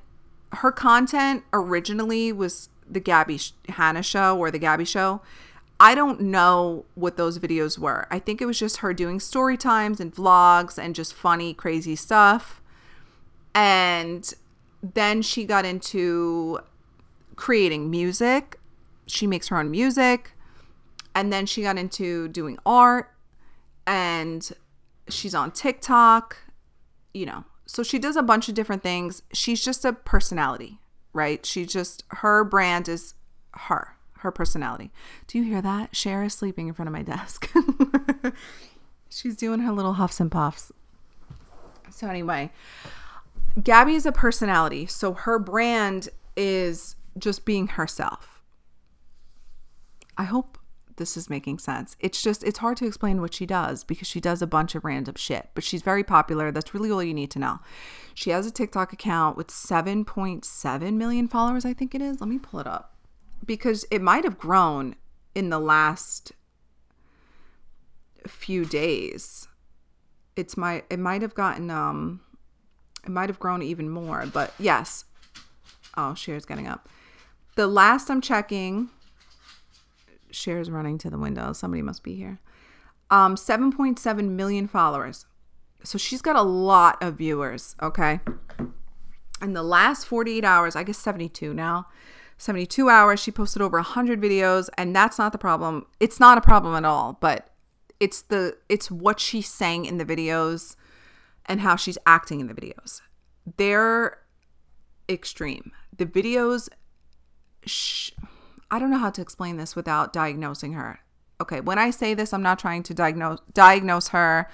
her 0.53 0.71
content 0.71 1.43
originally 1.53 2.33
was 2.33 2.69
the 2.89 2.99
Gabbie 2.99 3.51
Hanna 3.69 4.01
show 4.01 4.35
or 4.35 4.49
the 4.49 4.59
Gabbie 4.59 4.87
show. 4.87 5.21
I 5.81 5.95
don't 5.95 6.21
know 6.21 6.85
what 6.93 7.17
those 7.17 7.39
videos 7.39 7.79
were. 7.79 8.05
I 8.11 8.19
think 8.19 8.39
it 8.39 8.45
was 8.45 8.59
just 8.59 8.77
her 8.77 8.93
doing 8.93 9.19
story 9.19 9.57
times 9.57 9.99
and 9.99 10.13
vlogs 10.13 10.77
and 10.77 10.93
just 10.93 11.11
funny, 11.11 11.55
crazy 11.55 11.95
stuff. 11.95 12.61
And 13.55 14.31
then 14.83 15.23
she 15.23 15.43
got 15.43 15.65
into 15.65 16.59
creating 17.35 17.89
music. 17.89 18.59
She 19.07 19.25
makes 19.25 19.47
her 19.47 19.57
own 19.57 19.71
music. 19.71 20.33
And 21.15 21.33
then 21.33 21.47
she 21.47 21.63
got 21.63 21.79
into 21.79 22.27
doing 22.27 22.59
art 22.63 23.09
and 23.87 24.51
she's 25.09 25.33
on 25.33 25.49
TikTok, 25.49 26.37
you 27.11 27.25
know. 27.25 27.45
So 27.65 27.81
she 27.81 27.97
does 27.97 28.15
a 28.15 28.21
bunch 28.21 28.47
of 28.47 28.53
different 28.53 28.83
things. 28.83 29.23
She's 29.33 29.65
just 29.65 29.83
a 29.83 29.93
personality, 29.93 30.79
right? 31.11 31.43
She 31.43 31.65
just, 31.65 32.03
her 32.09 32.43
brand 32.43 32.87
is 32.87 33.15
her, 33.53 33.95
her 34.21 34.31
personality. 34.31 34.91
Do 35.27 35.37
you 35.37 35.43
hear 35.43 35.61
that? 35.61 35.95
Cher 35.95 36.23
is 36.23 36.33
sleeping 36.33 36.67
in 36.67 36.73
front 36.73 36.87
of 36.87 36.93
my 36.93 37.01
desk. 37.03 37.51
she's 39.09 39.35
doing 39.35 39.59
her 39.59 39.71
little 39.71 39.93
huffs 39.93 40.19
and 40.19 40.31
puffs. 40.31 40.71
So, 41.89 42.07
anyway, 42.07 42.51
Gabbie 43.59 43.95
is 43.95 44.05
a 44.05 44.11
personality, 44.11 44.85
so 44.85 45.13
her 45.13 45.37
brand 45.37 46.09
is 46.37 46.95
just 47.17 47.45
being 47.45 47.67
herself. 47.67 48.41
I 50.17 50.23
hope 50.23 50.57
this 50.97 51.17
is 51.17 51.29
making 51.29 51.59
sense. 51.59 51.95
It's 51.99 52.21
just 52.21 52.43
it's 52.43 52.59
hard 52.59 52.77
to 52.77 52.85
explain 52.85 53.21
what 53.21 53.33
she 53.33 53.45
does 53.45 53.83
because 53.83 54.07
she 54.07 54.19
does 54.19 54.41
a 54.41 54.47
bunch 54.47 54.75
of 54.75 54.85
random 54.85 55.15
shit, 55.15 55.49
but 55.55 55.63
she's 55.63 55.81
very 55.81 56.03
popular. 56.03 56.51
That's 56.51 56.73
really 56.73 56.91
all 56.91 57.03
you 57.03 57.13
need 57.13 57.31
to 57.31 57.39
know. 57.39 57.59
She 58.13 58.29
has 58.29 58.45
a 58.45 58.51
TikTok 58.51 58.93
account 58.93 59.35
with 59.35 59.47
7.7 59.47 60.93
million 60.93 61.27
followers, 61.27 61.65
I 61.65 61.73
think 61.73 61.95
it 61.95 62.01
is. 62.01 62.21
Let 62.21 62.29
me 62.29 62.37
pull 62.37 62.59
it 62.59 62.67
up. 62.67 62.93
Because 63.45 63.85
it 63.91 64.01
might 64.01 64.23
have 64.23 64.37
grown 64.37 64.95
in 65.33 65.49
the 65.49 65.59
last 65.59 66.33
few 68.27 68.65
days. 68.65 69.47
It's 70.35 70.55
my 70.55 70.83
it 70.89 70.99
might 70.99 71.21
have 71.21 71.33
gotten 71.33 71.69
um 71.69 72.21
it 73.03 73.09
might 73.09 73.29
have 73.29 73.39
grown 73.39 73.61
even 73.61 73.89
more, 73.89 74.25
but 74.31 74.53
yes. 74.59 75.05
Oh, 75.97 76.13
Cher's 76.13 76.45
getting 76.45 76.67
up. 76.67 76.87
The 77.55 77.67
last 77.67 78.09
I'm 78.09 78.21
checking, 78.21 78.89
Cher's 80.31 80.69
running 80.69 80.97
to 80.99 81.09
the 81.09 81.17
window. 81.17 81.51
Somebody 81.51 81.81
must 81.81 82.03
be 82.03 82.15
here. 82.15 82.39
Um, 83.09 83.35
7.7 83.35 84.29
million 84.29 84.67
followers. 84.67 85.25
So 85.83 85.97
she's 85.97 86.21
got 86.21 86.37
a 86.37 86.41
lot 86.41 87.01
of 87.03 87.15
viewers, 87.15 87.75
okay? 87.81 88.21
In 89.41 89.53
the 89.53 89.63
last 89.63 90.05
48 90.05 90.45
hours, 90.45 90.75
I 90.75 90.83
guess 90.83 90.97
72 90.99 91.53
now, 91.53 91.87
72 92.41 92.89
hours, 92.89 93.19
she 93.19 93.29
posted 93.29 93.61
over 93.61 93.77
100 93.77 94.19
videos, 94.19 94.67
and 94.75 94.95
that's 94.95 95.19
not 95.19 95.31
the 95.31 95.37
problem. 95.37 95.85
It's 95.99 96.19
not 96.19 96.39
a 96.39 96.41
problem 96.41 96.73
at 96.73 96.83
all, 96.83 97.19
but 97.21 97.51
it's 97.99 98.23
the 98.23 98.57
it's 98.67 98.89
what 98.89 99.19
she's 99.19 99.47
saying 99.47 99.85
in 99.85 99.99
the 99.99 100.05
videos 100.05 100.75
and 101.45 101.61
how 101.61 101.75
she's 101.75 101.99
acting 102.07 102.39
in 102.39 102.47
the 102.47 102.55
videos. 102.55 103.01
They're 103.57 104.17
extreme. 105.07 105.71
The 105.95 106.07
videos, 106.07 106.67
sh- 107.67 108.09
I 108.71 108.79
don't 108.79 108.89
know 108.89 108.97
how 108.97 109.11
to 109.11 109.21
explain 109.21 109.57
this 109.57 109.75
without 109.75 110.11
diagnosing 110.11 110.73
her. 110.73 111.01
Okay, 111.39 111.61
when 111.61 111.77
I 111.77 111.91
say 111.91 112.15
this, 112.15 112.33
I'm 112.33 112.41
not 112.41 112.57
trying 112.57 112.81
to 112.83 112.95
diagnose 112.95 113.37
diagnose 113.53 114.07
her 114.07 114.49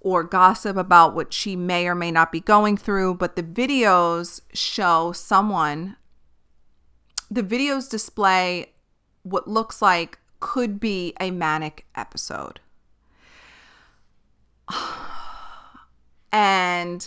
or 0.00 0.24
gossip 0.24 0.76
about 0.76 1.14
what 1.14 1.32
she 1.32 1.54
may 1.54 1.86
or 1.86 1.94
may 1.94 2.10
not 2.10 2.32
be 2.32 2.40
going 2.40 2.76
through, 2.76 3.14
but 3.14 3.36
the 3.36 3.44
videos 3.44 4.40
show 4.52 5.12
someone 5.12 5.96
the 7.32 7.42
videos 7.42 7.88
display 7.88 8.72
what 9.22 9.48
looks 9.48 9.80
like 9.80 10.18
could 10.40 10.78
be 10.78 11.14
a 11.18 11.30
manic 11.30 11.86
episode. 11.94 12.60
And 16.34 17.06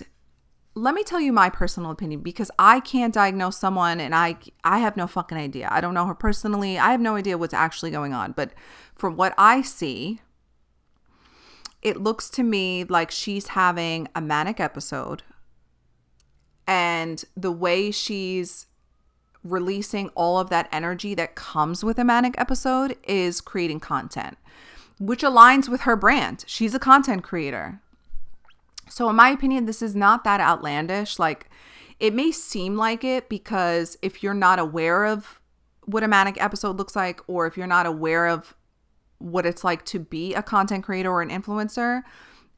let 0.76 0.94
me 0.94 1.04
tell 1.04 1.20
you 1.20 1.34
my 1.34 1.50
personal 1.50 1.90
opinion 1.90 2.22
because 2.22 2.52
I 2.60 2.80
can't 2.80 3.12
diagnose 3.12 3.58
someone 3.58 4.00
and 4.00 4.14
I 4.14 4.38
I 4.64 4.78
have 4.78 4.96
no 4.96 5.08
fucking 5.08 5.36
idea. 5.36 5.68
I 5.72 5.82
don't 5.82 5.96
know 5.96 6.06
her 6.06 6.14
personally. 6.14 6.78
I 6.78 6.92
have 6.92 7.02
no 7.02 7.16
idea 7.16 7.36
what's 7.36 7.52
actually 7.52 7.90
going 7.90 8.14
on, 8.14 8.34
but 8.34 8.52
from 8.94 9.16
what 9.16 9.34
I 9.36 9.64
see, 9.64 10.22
it 11.82 11.98
looks 11.98 12.30
to 12.32 12.44
me 12.44 12.84
like 12.84 13.10
she's 13.10 13.48
having 13.48 14.10
a 14.14 14.22
manic 14.22 14.60
episode 14.60 15.24
and 16.68 17.26
the 17.36 17.52
way 17.52 17.90
she's 17.90 18.68
releasing 19.46 20.10
all 20.10 20.40
of 20.40 20.50
that 20.50 20.68
energy 20.72 21.14
that 21.14 21.36
comes 21.36 21.84
with 21.84 21.98
a 21.98 22.04
manic 22.04 22.36
episode 22.38 22.98
is 23.08 23.40
creating 23.40 23.80
content 23.80 24.38
which 25.00 25.24
aligns 25.24 25.68
with 25.68 25.82
her 25.82 25.96
brand. 25.96 26.44
She's 26.48 26.74
a 26.74 26.80
content 26.80 27.24
creator. 27.24 27.82
So, 28.90 29.10
in 29.10 29.16
my 29.16 29.30
opinion, 29.30 29.66
this 29.66 29.82
is 29.82 29.96
not 29.96 30.24
that 30.24 30.40
outlandish. 30.40 31.20
Like, 31.20 31.50
it 32.00 32.14
may 32.14 32.32
seem 32.32 32.76
like 32.76 33.04
it 33.04 33.30
because 33.30 33.98
if 34.02 34.22
you're 34.22 34.34
not 34.34 34.60
aware 34.60 35.06
of 35.06 35.42
what 35.86 36.04
a 36.04 36.08
manic 36.08 36.42
episode 36.42 36.78
looks 36.78 36.96
like, 36.96 37.22
or 37.28 37.48
if 37.48 37.58
you're 37.58 37.68
not 37.68 37.86
aware 37.86 38.28
of 38.28 38.56
what 39.18 39.46
it's 39.46 39.64
like 39.64 39.86
to 39.86 40.00
be 40.00 40.34
a 40.34 40.44
content 40.44 40.84
creator 40.84 41.10
or 41.10 41.22
an 41.22 41.30
influencer, 41.30 42.04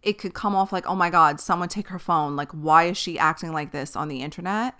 it 0.02 0.17
could 0.17 0.34
come 0.34 0.56
off 0.56 0.71
like, 0.71 0.88
oh 0.88 0.95
my 0.95 1.10
God, 1.10 1.39
someone 1.39 1.69
take 1.69 1.88
her 1.88 2.00
phone. 2.00 2.36
Like, 2.36 2.52
why 2.52 2.86
is 2.86 2.97
she 2.97 3.17
acting 3.17 3.52
like 3.52 3.71
this 3.71 3.95
on 3.95 4.08
the 4.08 4.21
internet? 4.21 4.76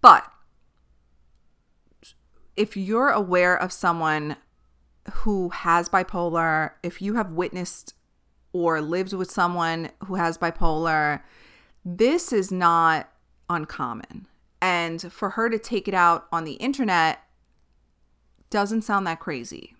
But 0.00 0.29
if 2.60 2.76
you're 2.76 3.08
aware 3.08 3.56
of 3.56 3.72
someone 3.72 4.36
who 5.10 5.48
has 5.48 5.88
bipolar, 5.88 6.72
if 6.82 7.00
you 7.00 7.14
have 7.14 7.32
witnessed 7.32 7.94
or 8.52 8.82
lived 8.82 9.14
with 9.14 9.30
someone 9.30 9.88
who 10.04 10.16
has 10.16 10.36
bipolar, 10.36 11.22
this 11.86 12.34
is 12.34 12.52
not 12.52 13.10
uncommon. 13.48 14.26
And 14.60 15.10
for 15.10 15.30
her 15.30 15.48
to 15.48 15.58
take 15.58 15.88
it 15.88 15.94
out 15.94 16.26
on 16.30 16.44
the 16.44 16.52
internet 16.54 17.20
doesn't 18.50 18.82
sound 18.82 19.06
that 19.06 19.20
crazy. 19.20 19.74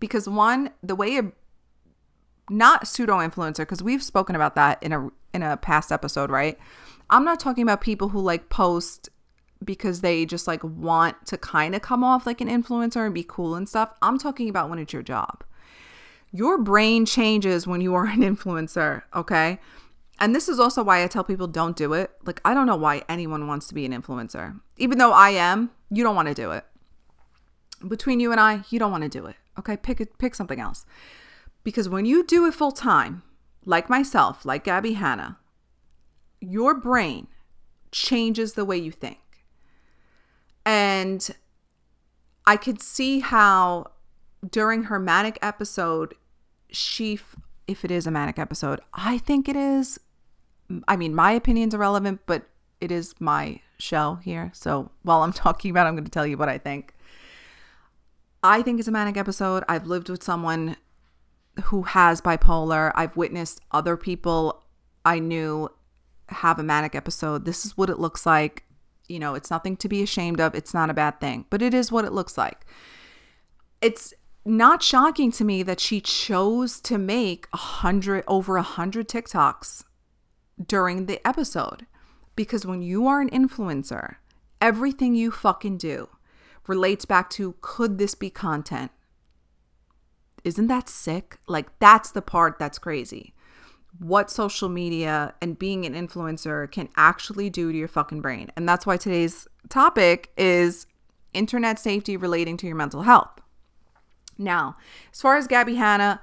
Because 0.00 0.28
one, 0.28 0.70
the 0.82 0.96
way 0.96 1.18
a 1.18 1.30
not 2.50 2.88
pseudo 2.88 3.18
influencer, 3.18 3.58
because 3.58 3.84
we've 3.84 4.02
spoken 4.02 4.34
about 4.34 4.56
that 4.56 4.82
in 4.82 4.92
a 4.92 5.10
in 5.32 5.44
a 5.44 5.56
past 5.56 5.92
episode, 5.92 6.30
right? 6.30 6.58
I'm 7.08 7.24
not 7.24 7.38
talking 7.38 7.62
about 7.62 7.82
people 7.82 8.08
who 8.08 8.20
like 8.20 8.48
post 8.48 9.10
because 9.64 10.00
they 10.00 10.26
just 10.26 10.46
like 10.46 10.62
want 10.62 11.26
to 11.26 11.38
kind 11.38 11.74
of 11.74 11.82
come 11.82 12.04
off 12.04 12.26
like 12.26 12.40
an 12.40 12.48
influencer 12.48 13.04
and 13.04 13.14
be 13.14 13.24
cool 13.26 13.54
and 13.54 13.68
stuff. 13.68 13.92
I'm 14.02 14.18
talking 14.18 14.48
about 14.48 14.68
when 14.68 14.78
it's 14.78 14.92
your 14.92 15.02
job. 15.02 15.44
Your 16.32 16.58
brain 16.58 17.06
changes 17.06 17.66
when 17.66 17.80
you 17.80 17.94
are 17.94 18.06
an 18.06 18.20
influencer, 18.36 19.02
okay? 19.14 19.58
And 20.18 20.34
this 20.34 20.48
is 20.48 20.58
also 20.58 20.82
why 20.82 21.02
I 21.02 21.06
tell 21.06 21.24
people 21.24 21.46
don't 21.46 21.76
do 21.76 21.92
it. 21.92 22.10
Like, 22.24 22.40
I 22.44 22.54
don't 22.54 22.66
know 22.66 22.76
why 22.76 23.04
anyone 23.08 23.46
wants 23.46 23.68
to 23.68 23.74
be 23.74 23.84
an 23.84 23.92
influencer. 23.92 24.58
Even 24.78 24.98
though 24.98 25.12
I 25.12 25.30
am, 25.30 25.70
you 25.90 26.02
don't 26.02 26.16
want 26.16 26.28
to 26.28 26.34
do 26.34 26.52
it. 26.52 26.64
Between 27.86 28.20
you 28.20 28.32
and 28.32 28.40
I, 28.40 28.62
you 28.70 28.78
don't 28.78 28.90
want 28.90 29.02
to 29.02 29.10
do 29.10 29.26
it. 29.26 29.36
Okay? 29.58 29.76
Pick 29.76 30.00
it, 30.00 30.18
pick 30.18 30.34
something 30.34 30.58
else. 30.58 30.86
Because 31.64 31.88
when 31.88 32.06
you 32.06 32.24
do 32.24 32.46
it 32.46 32.54
full 32.54 32.72
time, 32.72 33.22
like 33.64 33.90
myself, 33.90 34.44
like 34.44 34.64
Gabbie 34.64 34.94
Hanna, 34.94 35.38
your 36.40 36.74
brain 36.74 37.26
changes 37.90 38.54
the 38.54 38.64
way 38.64 38.76
you 38.76 38.92
think. 38.92 39.18
And 40.66 41.30
I 42.44 42.56
could 42.56 42.82
see 42.82 43.20
how 43.20 43.92
during 44.50 44.84
her 44.84 44.98
manic 44.98 45.38
episode, 45.40 46.14
she, 46.70 47.20
if 47.68 47.84
it 47.84 47.90
is 47.90 48.06
a 48.06 48.10
manic 48.10 48.38
episode, 48.38 48.80
I 48.92 49.18
think 49.18 49.48
it 49.48 49.56
is. 49.56 49.98
I 50.88 50.96
mean, 50.96 51.14
my 51.14 51.30
opinion's 51.32 51.72
irrelevant, 51.72 52.20
but 52.26 52.48
it 52.80 52.90
is 52.90 53.14
my 53.20 53.60
show 53.78 54.16
here. 54.16 54.50
So 54.52 54.90
while 55.02 55.22
I'm 55.22 55.32
talking 55.44 55.70
about, 55.70 55.86
it, 55.86 55.88
I'm 55.88 55.94
going 55.94 56.04
to 56.04 56.10
tell 56.10 56.26
you 56.26 56.36
what 56.36 56.48
I 56.48 56.58
think. 56.58 56.92
I 58.42 58.62
think 58.62 58.80
it's 58.80 58.88
a 58.88 58.92
manic 58.92 59.16
episode. 59.16 59.64
I've 59.68 59.86
lived 59.86 60.08
with 60.08 60.22
someone 60.22 60.76
who 61.64 61.82
has 61.82 62.20
bipolar. 62.20 62.92
I've 62.94 63.16
witnessed 63.16 63.60
other 63.70 63.96
people 63.96 64.64
I 65.04 65.20
knew 65.20 65.70
have 66.28 66.58
a 66.58 66.62
manic 66.62 66.94
episode. 66.94 67.44
This 67.44 67.64
is 67.64 67.76
what 67.76 67.88
it 67.88 67.98
looks 67.98 68.26
like. 68.26 68.64
You 69.08 69.18
know, 69.18 69.34
it's 69.34 69.50
nothing 69.50 69.76
to 69.78 69.88
be 69.88 70.02
ashamed 70.02 70.40
of. 70.40 70.54
It's 70.54 70.74
not 70.74 70.90
a 70.90 70.94
bad 70.94 71.20
thing, 71.20 71.46
but 71.50 71.62
it 71.62 71.74
is 71.74 71.92
what 71.92 72.04
it 72.04 72.12
looks 72.12 72.36
like. 72.36 72.66
It's 73.80 74.12
not 74.44 74.82
shocking 74.82 75.32
to 75.32 75.44
me 75.44 75.62
that 75.62 75.80
she 75.80 76.00
chose 76.00 76.80
to 76.82 76.98
make 76.98 77.48
a 77.52 77.56
hundred 77.56 78.24
over 78.26 78.56
a 78.56 78.62
hundred 78.62 79.08
TikToks 79.08 79.84
during 80.64 81.06
the 81.06 81.26
episode. 81.26 81.86
Because 82.34 82.66
when 82.66 82.82
you 82.82 83.06
are 83.06 83.20
an 83.20 83.30
influencer, 83.30 84.16
everything 84.60 85.14
you 85.14 85.30
fucking 85.30 85.78
do 85.78 86.08
relates 86.66 87.04
back 87.04 87.30
to 87.30 87.54
could 87.60 87.98
this 87.98 88.14
be 88.14 88.30
content? 88.30 88.90
Isn't 90.44 90.68
that 90.68 90.88
sick? 90.88 91.38
Like, 91.48 91.76
that's 91.78 92.10
the 92.10 92.22
part 92.22 92.58
that's 92.58 92.78
crazy. 92.78 93.34
What 93.98 94.30
social 94.30 94.68
media 94.68 95.34
and 95.40 95.58
being 95.58 95.86
an 95.86 95.94
influencer 95.94 96.70
can 96.70 96.88
actually 96.96 97.50
do 97.50 97.72
to 97.72 97.78
your 97.78 97.88
fucking 97.88 98.20
brain. 98.20 98.50
And 98.56 98.68
that's 98.68 98.86
why 98.86 98.96
today's 98.96 99.46
topic 99.68 100.30
is 100.36 100.86
internet 101.32 101.78
safety 101.78 102.16
relating 102.16 102.56
to 102.58 102.66
your 102.66 102.76
mental 102.76 103.02
health. 103.02 103.40
Now, 104.38 104.76
as 105.12 105.20
far 105.20 105.36
as 105.36 105.46
Gabbie 105.46 105.76
Hanna, 105.76 106.20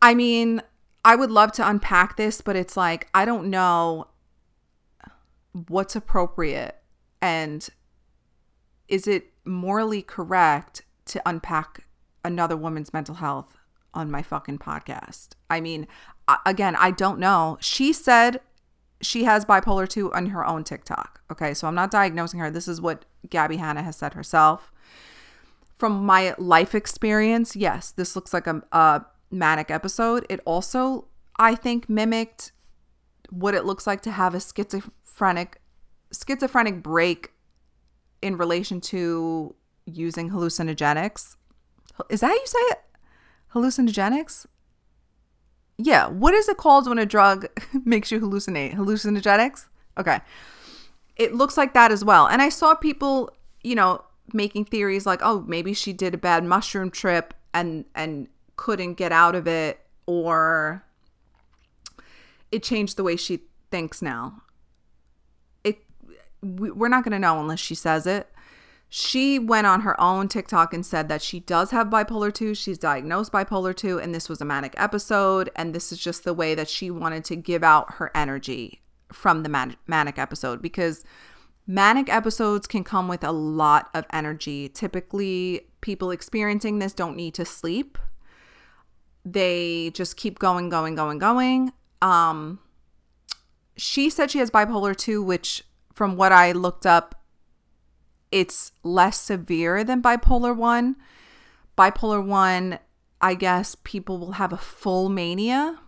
I 0.00 0.14
mean, 0.14 0.62
I 1.04 1.16
would 1.16 1.30
love 1.30 1.52
to 1.52 1.68
unpack 1.68 2.16
this, 2.16 2.40
but 2.40 2.56
it's 2.56 2.76
like, 2.76 3.08
I 3.14 3.24
don't 3.24 3.50
know 3.50 4.08
what's 5.68 5.96
appropriate 5.96 6.76
and 7.20 7.68
is 8.86 9.06
it 9.06 9.32
morally 9.44 10.02
correct 10.02 10.82
to 11.06 11.20
unpack 11.26 11.84
another 12.24 12.56
woman's 12.56 12.92
mental 12.92 13.16
health 13.16 13.56
on 13.94 14.10
my 14.10 14.22
fucking 14.22 14.58
podcast? 14.58 15.30
I 15.50 15.60
mean, 15.60 15.86
again, 16.44 16.76
I 16.76 16.90
don't 16.90 17.18
know. 17.18 17.58
She 17.60 17.92
said 17.92 18.40
she 19.00 19.24
has 19.24 19.44
bipolar 19.44 19.88
2 19.88 20.12
on 20.12 20.26
her 20.26 20.46
own 20.46 20.64
TikTok. 20.64 21.20
Okay, 21.30 21.54
so 21.54 21.68
I'm 21.68 21.74
not 21.74 21.90
diagnosing 21.90 22.40
her. 22.40 22.50
This 22.50 22.68
is 22.68 22.80
what 22.80 23.04
Gabbie 23.28 23.58
Hanna 23.58 23.82
has 23.82 23.96
said 23.96 24.14
herself. 24.14 24.72
From 25.76 26.04
my 26.04 26.34
life 26.38 26.74
experience, 26.74 27.54
yes, 27.54 27.92
this 27.92 28.16
looks 28.16 28.32
like 28.34 28.46
a, 28.46 28.62
a 28.72 29.04
manic 29.30 29.70
episode. 29.70 30.26
It 30.28 30.40
also, 30.44 31.06
I 31.38 31.54
think, 31.54 31.88
mimicked 31.88 32.52
what 33.30 33.54
it 33.54 33.64
looks 33.64 33.86
like 33.86 34.00
to 34.02 34.10
have 34.10 34.34
a 34.34 34.40
schizophrenic 34.40 35.60
schizophrenic 36.10 36.82
break 36.82 37.32
in 38.22 38.36
relation 38.36 38.80
to 38.80 39.54
using 39.84 40.30
hallucinogenics. 40.30 41.36
Is 42.08 42.20
that 42.20 42.28
how 42.28 42.34
you 42.34 42.46
say 42.46 42.58
it? 42.58 42.78
Hallucinogenics? 43.54 44.46
Yeah. 45.78 46.08
What 46.08 46.34
is 46.34 46.48
it 46.48 46.56
called 46.56 46.88
when 46.88 46.98
a 46.98 47.06
drug 47.06 47.46
makes 47.84 48.10
you 48.10 48.20
hallucinate? 48.20 48.74
Hallucinogenics? 48.74 49.66
Okay. 49.96 50.20
It 51.16 51.34
looks 51.34 51.56
like 51.56 51.74
that 51.74 51.90
as 51.90 52.04
well. 52.04 52.26
And 52.26 52.42
I 52.42 52.48
saw 52.48 52.74
people, 52.74 53.30
you 53.62 53.74
know, 53.74 54.04
making 54.32 54.66
theories 54.66 55.06
like, 55.06 55.20
oh, 55.22 55.44
maybe 55.46 55.72
she 55.72 55.92
did 55.92 56.14
a 56.14 56.18
bad 56.18 56.44
mushroom 56.44 56.90
trip 56.90 57.34
and 57.54 57.84
and 57.94 58.28
couldn't 58.56 58.94
get 58.94 59.12
out 59.12 59.34
of 59.34 59.46
it 59.46 59.80
or 60.06 60.84
it 62.50 62.62
changed 62.62 62.96
the 62.96 63.02
way 63.02 63.16
she 63.16 63.40
thinks 63.70 64.02
now. 64.02 64.42
It 65.64 65.78
we're 66.42 66.88
not 66.88 67.04
going 67.04 67.12
to 67.12 67.18
know 67.18 67.40
unless 67.40 67.60
she 67.60 67.74
says 67.74 68.06
it. 68.06 68.28
She 68.90 69.38
went 69.38 69.66
on 69.66 69.82
her 69.82 70.00
own 70.00 70.28
TikTok 70.28 70.72
and 70.72 70.84
said 70.84 71.08
that 71.08 71.20
she 71.20 71.40
does 71.40 71.72
have 71.72 71.88
bipolar 71.88 72.32
2. 72.32 72.54
She's 72.54 72.78
diagnosed 72.78 73.32
bipolar 73.32 73.76
2 73.76 73.98
and 74.00 74.14
this 74.14 74.28
was 74.28 74.40
a 74.40 74.46
manic 74.46 74.74
episode 74.78 75.50
and 75.54 75.74
this 75.74 75.92
is 75.92 75.98
just 75.98 76.24
the 76.24 76.32
way 76.32 76.54
that 76.54 76.68
she 76.68 76.90
wanted 76.90 77.24
to 77.26 77.36
give 77.36 77.62
out 77.62 77.94
her 77.94 78.10
energy 78.14 78.80
from 79.12 79.42
the 79.42 79.48
man- 79.48 79.76
manic 79.86 80.18
episode 80.18 80.62
because 80.62 81.04
manic 81.66 82.08
episodes 82.08 82.66
can 82.66 82.82
come 82.82 83.08
with 83.08 83.22
a 83.22 83.32
lot 83.32 83.90
of 83.92 84.06
energy. 84.10 84.70
Typically, 84.70 85.68
people 85.82 86.10
experiencing 86.10 86.78
this 86.78 86.94
don't 86.94 87.16
need 87.16 87.34
to 87.34 87.44
sleep. 87.44 87.98
They 89.22 89.90
just 89.90 90.16
keep 90.16 90.38
going, 90.38 90.70
going, 90.70 90.94
going, 90.94 91.18
going. 91.18 91.72
Um, 92.00 92.60
she 93.76 94.08
said 94.08 94.30
she 94.30 94.38
has 94.38 94.50
bipolar 94.50 94.96
2, 94.96 95.22
which 95.22 95.64
from 95.92 96.16
what 96.16 96.32
I 96.32 96.52
looked 96.52 96.86
up, 96.86 97.17
it's 98.30 98.72
less 98.82 99.18
severe 99.18 99.84
than 99.84 100.02
bipolar 100.02 100.56
1. 100.56 100.96
Bipolar 101.76 102.24
1, 102.24 102.78
I 103.20 103.34
guess 103.34 103.76
people 103.84 104.18
will 104.18 104.32
have 104.32 104.52
a 104.52 104.58
full 104.58 105.08
mania. 105.08 105.78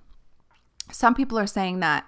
Some 0.91 1.15
people 1.15 1.39
are 1.39 1.47
saying 1.47 1.81
that 1.81 2.07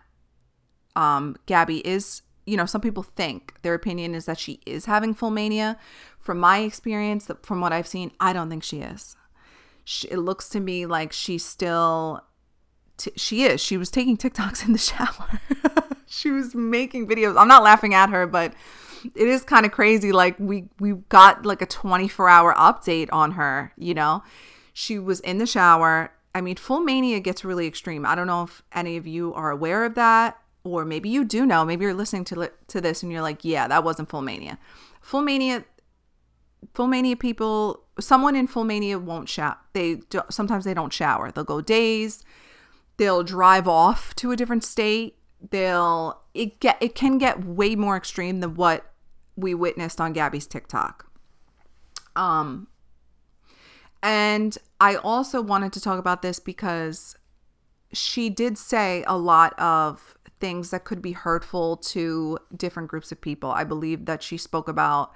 um, 0.96 1.36
Gabbie 1.46 1.82
is, 1.84 2.22
you 2.46 2.56
know, 2.56 2.66
some 2.66 2.80
people 2.80 3.02
think 3.02 3.54
their 3.62 3.74
opinion 3.74 4.14
is 4.14 4.26
that 4.26 4.38
she 4.38 4.60
is 4.66 4.86
having 4.86 5.14
full 5.14 5.30
mania. 5.30 5.78
From 6.18 6.38
my 6.38 6.60
experience, 6.60 7.28
from 7.42 7.60
what 7.60 7.72
I've 7.72 7.86
seen, 7.86 8.12
I 8.20 8.32
don't 8.32 8.48
think 8.48 8.62
she 8.62 8.80
is. 8.80 9.16
She, 9.84 10.06
it 10.08 10.18
looks 10.18 10.48
to 10.50 10.60
me 10.60 10.86
like 10.86 11.12
she's 11.12 11.44
still, 11.44 12.22
t- 12.96 13.12
she 13.16 13.42
is. 13.42 13.60
She 13.60 13.76
was 13.76 13.90
taking 13.90 14.16
TikToks 14.16 14.64
in 14.64 14.72
the 14.72 14.78
shower. 14.78 15.40
she 16.06 16.30
was 16.30 16.54
making 16.54 17.08
videos. 17.08 17.36
I'm 17.36 17.48
not 17.48 17.64
laughing 17.64 17.92
at 17.92 18.10
her, 18.10 18.26
but 18.28 18.54
it 19.04 19.28
is 19.28 19.44
kind 19.44 19.66
of 19.66 19.72
crazy. 19.72 20.12
Like 20.12 20.38
we 20.38 20.68
we 20.78 20.92
got 21.08 21.44
like 21.44 21.62
a 21.62 21.66
24 21.66 22.28
hour 22.28 22.54
update 22.54 23.08
on 23.12 23.32
her. 23.32 23.72
You 23.76 23.94
know, 23.94 24.22
she 24.72 24.98
was 24.98 25.20
in 25.20 25.38
the 25.38 25.46
shower. 25.46 26.12
I 26.34 26.40
mean, 26.40 26.56
full 26.56 26.80
mania 26.80 27.20
gets 27.20 27.44
really 27.44 27.66
extreme. 27.66 28.06
I 28.06 28.14
don't 28.14 28.26
know 28.26 28.44
if 28.44 28.62
any 28.72 28.96
of 28.96 29.06
you 29.06 29.34
are 29.34 29.50
aware 29.50 29.84
of 29.84 29.94
that, 29.96 30.38
or 30.64 30.84
maybe 30.84 31.08
you 31.08 31.24
do 31.24 31.44
know. 31.44 31.64
Maybe 31.64 31.84
you're 31.84 31.94
listening 31.94 32.24
to 32.26 32.50
to 32.68 32.80
this 32.80 33.02
and 33.02 33.12
you're 33.12 33.22
like, 33.22 33.44
yeah, 33.44 33.68
that 33.68 33.84
wasn't 33.84 34.08
full 34.08 34.22
mania. 34.22 34.58
Full 35.00 35.22
mania, 35.22 35.64
full 36.74 36.86
mania 36.86 37.16
people. 37.16 37.82
Someone 38.00 38.34
in 38.36 38.46
full 38.46 38.64
mania 38.64 38.98
won't 38.98 39.28
shower. 39.28 39.58
They 39.74 39.96
do, 39.96 40.22
sometimes 40.30 40.64
they 40.64 40.74
don't 40.74 40.92
shower. 40.92 41.30
They'll 41.30 41.44
go 41.44 41.60
days. 41.60 42.24
They'll 42.96 43.22
drive 43.22 43.68
off 43.68 44.14
to 44.16 44.30
a 44.30 44.36
different 44.36 44.64
state. 44.64 45.16
They'll 45.50 46.20
it 46.34 46.60
get 46.60 46.78
it 46.80 46.94
can 46.94 47.18
get 47.18 47.44
way 47.44 47.74
more 47.74 47.96
extreme 47.96 48.40
than 48.40 48.54
what 48.54 48.91
we 49.42 49.54
witnessed 49.54 50.00
on 50.00 50.14
Gabbie's 50.14 50.46
TikTok. 50.46 51.06
Um, 52.16 52.68
and 54.02 54.56
I 54.80 54.96
also 54.96 55.40
wanted 55.40 55.72
to 55.74 55.80
talk 55.80 55.98
about 55.98 56.22
this 56.22 56.40
because 56.40 57.16
she 57.92 58.30
did 58.30 58.58
say 58.58 59.04
a 59.06 59.16
lot 59.16 59.58
of 59.58 60.16
things 60.40 60.70
that 60.70 60.84
could 60.84 61.00
be 61.00 61.12
hurtful 61.12 61.76
to 61.76 62.38
different 62.56 62.88
groups 62.88 63.12
of 63.12 63.20
people. 63.20 63.50
I 63.50 63.64
believe 63.64 64.06
that 64.06 64.22
she 64.22 64.36
spoke 64.36 64.66
about 64.66 65.12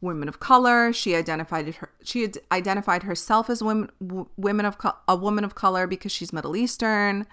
women 0.00 0.28
of 0.28 0.40
color. 0.40 0.92
She 0.92 1.14
identified 1.14 1.74
her 1.74 1.90
she 2.02 2.28
identified 2.50 3.02
herself 3.02 3.50
as 3.50 3.62
women 3.62 3.90
women 4.36 4.66
of 4.66 4.76
a 5.06 5.14
woman 5.14 5.44
of 5.44 5.54
color 5.54 5.86
because 5.86 6.10
she's 6.10 6.32
Middle 6.32 6.56
Eastern. 6.56 7.26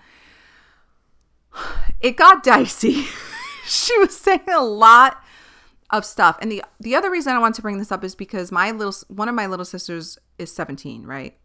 It 2.01 2.17
got 2.17 2.43
dicey. 2.43 3.05
she 3.65 3.97
was 3.99 4.15
saying 4.17 4.49
a 4.49 4.63
lot 4.63 5.23
of 5.91 6.05
stuff. 6.05 6.37
And 6.41 6.51
the 6.51 6.63
the 6.79 6.95
other 6.95 7.09
reason 7.09 7.33
I 7.33 7.39
want 7.39 7.55
to 7.55 7.61
bring 7.61 7.77
this 7.77 7.91
up 7.91 8.03
is 8.03 8.15
because 8.15 8.51
my 8.51 8.71
little 8.71 8.93
one 9.07 9.29
of 9.29 9.35
my 9.35 9.47
little 9.47 9.65
sisters 9.65 10.17
is 10.37 10.51
17, 10.51 11.03
right? 11.05 11.37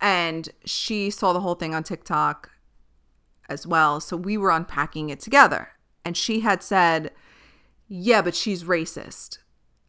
And 0.00 0.48
she 0.64 1.10
saw 1.10 1.32
the 1.32 1.40
whole 1.40 1.54
thing 1.54 1.74
on 1.74 1.82
TikTok 1.82 2.50
as 3.48 3.66
well. 3.66 4.00
So 4.00 4.16
we 4.16 4.36
were 4.36 4.50
unpacking 4.50 5.10
it 5.10 5.20
together. 5.20 5.70
And 6.04 6.16
she 6.16 6.40
had 6.40 6.62
said, 6.62 7.12
"Yeah, 7.88 8.22
but 8.22 8.34
she's 8.34 8.64
racist." 8.64 9.38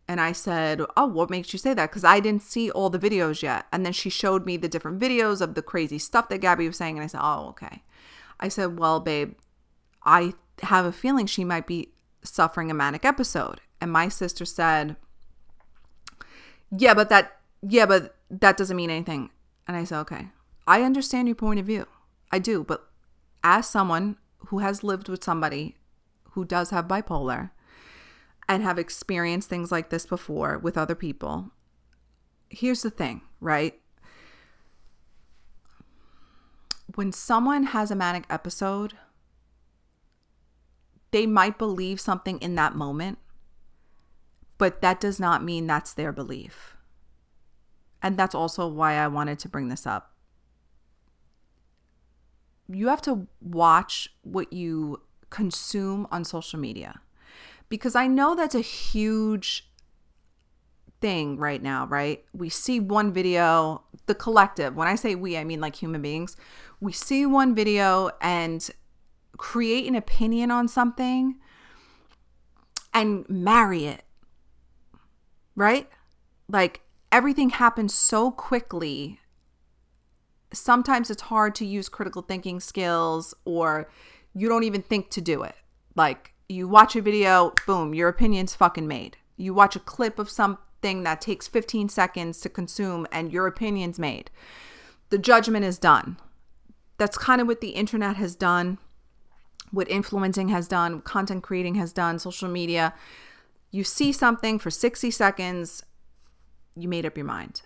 And 0.08 0.22
I 0.22 0.32
said, 0.32 0.82
Oh, 0.96 1.06
what 1.06 1.30
makes 1.30 1.52
you 1.52 1.60
say 1.60 1.74
that? 1.74 1.90
Because 1.90 2.06
I 2.06 2.20
didn't 2.20 2.44
see 2.44 2.72
all 2.72 2.90
the 2.90 3.00
videos 3.00 3.42
yet. 3.42 3.66
And 3.74 3.86
then 3.86 3.92
she 3.94 4.10
showed 4.10 4.46
me 4.46 4.56
the 4.56 4.70
different 4.70 5.00
videos 5.00 5.42
of 5.42 5.54
the 5.54 5.62
crazy 5.62 6.00
stuff 6.00 6.30
that 6.30 6.40
Gabbie 6.42 6.68
was 6.68 6.78
saying. 6.78 6.98
And 6.98 7.04
I 7.04 7.08
said, 7.08 7.22
Oh, 7.22 7.48
okay. 7.50 7.84
I 8.40 8.48
said, 8.48 8.80
Well, 8.80 9.00
babe, 9.00 9.34
I 10.04 10.34
have 10.64 10.86
a 10.86 10.92
feeling 10.92 11.26
she 11.26 11.44
might 11.44 11.68
be 11.68 11.90
suffering 12.28 12.72
a 12.72 12.74
manic 12.74 13.06
episode. 13.06 13.62
And 13.82 13.92
my 13.92 14.10
sister 14.10 14.46
said, 14.46 14.96
Yeah, 16.72 16.94
but 16.94 17.10
that, 17.10 17.40
yeah, 17.62 17.86
but 17.86 18.16
that 18.30 18.58
doesn't 18.58 18.78
mean 18.78 18.90
anything. 18.90 19.30
And 19.68 19.78
I 19.78 19.84
said, 19.84 20.00
Okay, 20.02 20.28
I 20.68 20.84
understand 20.84 21.28
your 21.28 21.36
point 21.36 21.60
of 21.60 21.66
view. 21.66 21.86
I 22.32 22.40
do. 22.40 22.64
But 22.64 22.88
as 23.44 23.68
someone 23.68 24.18
who 24.48 24.60
has 24.60 24.84
lived 24.84 25.10
with 25.10 25.24
somebody 25.24 25.76
who 26.32 26.46
does 26.46 26.70
have 26.70 26.88
bipolar, 26.88 27.52
and 28.48 28.64
have 28.64 28.80
experienced 28.80 29.50
things 29.50 29.72
like 29.72 29.90
this 29.90 30.06
before 30.06 30.58
with 30.58 30.78
other 30.78 30.96
people, 30.96 31.52
here's 32.50 32.82
the 32.82 32.90
thing, 32.90 33.22
right? 33.42 33.80
When 36.96 37.12
someone 37.12 37.64
has 37.64 37.92
a 37.92 37.96
manic 37.96 38.24
episode, 38.30 38.94
they 41.12 41.26
might 41.26 41.58
believe 41.58 42.00
something 42.00 42.38
in 42.40 42.56
that 42.56 42.76
moment, 42.76 43.18
but 44.58 44.82
that 44.82 45.00
does 45.00 45.20
not 45.20 45.44
mean 45.44 45.68
that's 45.68 45.94
their 45.94 46.12
belief. 46.12 46.76
And 48.02 48.18
that's 48.18 48.36
also 48.36 48.68
why 48.68 48.94
I 48.94 49.08
wanted 49.08 49.40
to 49.40 49.50
bring 49.50 49.70
this 49.70 49.88
up. 49.88 50.14
You 52.70 52.88
have 52.90 53.02
to 53.04 53.28
watch 53.42 54.10
what 54.24 54.52
you 54.52 55.02
consume 55.30 56.08
on 56.12 56.24
social 56.24 56.60
media 56.60 57.02
because 57.70 57.96
I 57.96 58.08
know 58.08 58.36
that's 58.36 58.56
a 58.56 58.62
huge 58.62 59.70
thing 61.02 61.38
right 61.38 61.62
now, 61.62 61.86
right? 61.88 62.24
We 62.34 62.50
see 62.50 62.80
one 62.80 63.14
video, 63.14 63.84
the 64.06 64.16
collective, 64.16 64.76
when 64.76 64.88
I 64.88 64.96
say 64.96 65.16
we, 65.16 65.38
I 65.38 65.44
mean 65.44 65.62
like 65.62 65.76
human 65.76 66.02
beings. 66.02 66.36
We 66.80 66.92
see 66.92 67.26
one 67.26 67.56
video 67.56 68.12
and 68.22 68.70
create 69.38 69.88
an 69.88 69.96
opinion 69.96 70.52
on 70.52 70.68
something 70.68 71.36
and 72.94 73.28
marry 73.30 73.86
it, 73.86 74.04
right? 75.56 75.88
Like 76.50 76.82
everything 77.12 77.52
happens 77.52 77.94
so 77.94 78.32
quickly. 78.32 79.20
Sometimes 80.52 81.10
it's 81.10 81.24
hard 81.24 81.56
to 81.56 81.66
use 81.66 81.90
critical 81.90 82.22
thinking 82.22 82.60
skills 82.60 83.34
or 83.46 83.90
you 84.34 84.50
don't 84.50 84.64
even 84.64 84.82
think 84.82 85.10
to 85.12 85.22
do 85.22 85.44
it. 85.44 85.56
Like 85.96 86.34
you 86.50 86.68
watch 86.68 86.96
a 86.96 87.02
video, 87.02 87.54
boom, 87.66 87.94
your 87.94 88.10
opinion's 88.10 88.56
fucking 88.56 88.88
made. 88.88 89.18
You 89.36 89.54
watch 89.54 89.76
a 89.76 89.80
clip 89.80 90.18
of 90.20 90.30
something 90.30 91.04
that 91.04 91.22
takes 91.22 91.48
15 91.48 91.90
seconds 91.90 92.40
to 92.42 92.50
consume 92.50 93.06
and 93.12 93.32
your 93.32 93.48
opinion's 93.48 94.00
made. 94.00 94.32
The 95.10 95.18
judgment 95.18 95.66
is 95.66 95.78
done. 95.78 96.18
That's 96.98 97.18
kind 97.18 97.42
of 97.42 97.48
what 97.48 97.62
the 97.62 97.70
internet 97.70 98.16
has 98.16 98.36
done, 98.36 98.80
what 99.72 99.90
influencing 99.90 100.50
has 100.50 100.68
done, 100.68 101.02
content 101.02 101.44
creating 101.44 101.76
has 101.76 101.94
done, 101.94 102.20
social 102.20 102.50
media. 102.50 102.94
You 103.72 103.84
see 103.84 104.12
something 104.12 104.60
for 104.60 104.72
60 104.72 105.12
seconds, 105.12 105.84
you 106.76 106.88
made 106.88 107.06
up 107.06 107.18
your 107.18 107.26
mind. 107.26 107.64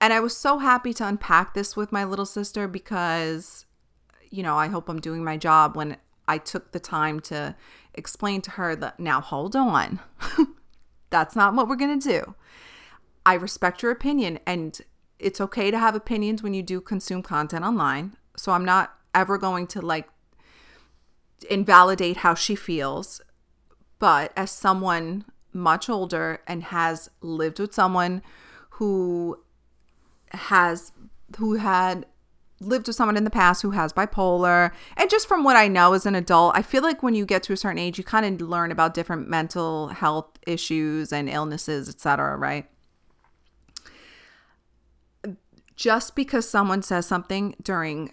And 0.00 0.12
I 0.12 0.20
was 0.20 0.36
so 0.36 0.58
happy 0.58 0.92
to 0.94 1.06
unpack 1.06 1.54
this 1.54 1.76
with 1.76 1.92
my 1.92 2.04
little 2.04 2.26
sister 2.26 2.66
because, 2.66 3.66
you 4.30 4.42
know, 4.42 4.56
I 4.56 4.68
hope 4.68 4.88
I'm 4.88 5.00
doing 5.00 5.22
my 5.22 5.36
job 5.36 5.76
when 5.76 5.96
I 6.26 6.38
took 6.38 6.72
the 6.72 6.80
time 6.80 7.20
to 7.20 7.54
explain 7.94 8.40
to 8.42 8.52
her 8.52 8.74
that 8.76 8.98
now 8.98 9.20
hold 9.20 9.54
on. 9.54 10.00
That's 11.10 11.36
not 11.36 11.54
what 11.54 11.68
we're 11.68 11.76
going 11.76 12.00
to 12.00 12.08
do. 12.08 12.34
I 13.24 13.34
respect 13.34 13.82
your 13.82 13.92
opinion 13.92 14.40
and 14.46 14.80
it's 15.18 15.40
okay 15.40 15.70
to 15.70 15.78
have 15.78 15.94
opinions 15.94 16.42
when 16.42 16.54
you 16.54 16.62
do 16.62 16.80
consume 16.80 17.22
content 17.22 17.64
online. 17.64 18.16
So 18.36 18.52
I'm 18.52 18.64
not 18.64 18.94
ever 19.14 19.38
going 19.38 19.66
to 19.68 19.80
like 19.80 20.08
invalidate 21.44 22.18
how 22.18 22.34
she 22.34 22.54
feels. 22.54 23.20
But 23.98 24.32
as 24.36 24.50
someone 24.50 25.24
much 25.52 25.88
older 25.88 26.40
and 26.46 26.64
has 26.64 27.10
lived 27.20 27.58
with 27.58 27.74
someone 27.74 28.22
who 28.70 29.38
has 30.32 30.92
who 31.36 31.54
had 31.54 32.06
lived 32.60 32.86
with 32.86 32.96
someone 32.96 33.16
in 33.16 33.24
the 33.24 33.30
past 33.30 33.62
who 33.62 33.72
has 33.72 33.92
bipolar 33.92 34.70
and 34.96 35.10
just 35.10 35.26
from 35.26 35.44
what 35.44 35.56
i 35.56 35.68
know 35.68 35.92
as 35.92 36.06
an 36.06 36.14
adult 36.14 36.56
i 36.56 36.62
feel 36.62 36.82
like 36.82 37.02
when 37.02 37.14
you 37.14 37.26
get 37.26 37.42
to 37.42 37.52
a 37.52 37.56
certain 37.56 37.78
age 37.78 37.98
you 37.98 38.04
kind 38.04 38.40
of 38.40 38.48
learn 38.48 38.70
about 38.70 38.94
different 38.94 39.28
mental 39.28 39.88
health 39.88 40.38
issues 40.46 41.12
and 41.12 41.28
illnesses 41.28 41.88
etc 41.88 42.36
right 42.36 42.68
just 45.74 46.14
because 46.14 46.48
someone 46.48 46.82
says 46.82 47.06
something 47.06 47.54
during 47.62 48.12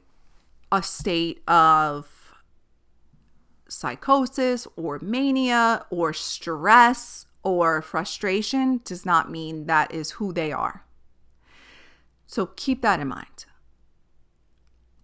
a 0.72 0.82
state 0.82 1.42
of 1.48 2.19
psychosis 3.70 4.68
or 4.76 5.00
mania 5.02 5.86
or 5.90 6.12
stress 6.12 7.28
or 7.44 7.82
frustration 7.82 8.82
does 8.84 9.06
not 9.06 9.32
mean 9.32 9.66
that 9.68 9.94
is 9.94 10.12
who 10.12 10.34
they 10.34 10.52
are 10.52 10.84
so 12.26 12.48
keep 12.48 12.82
that 12.82 13.00
in 13.00 13.08
mind 13.08 13.46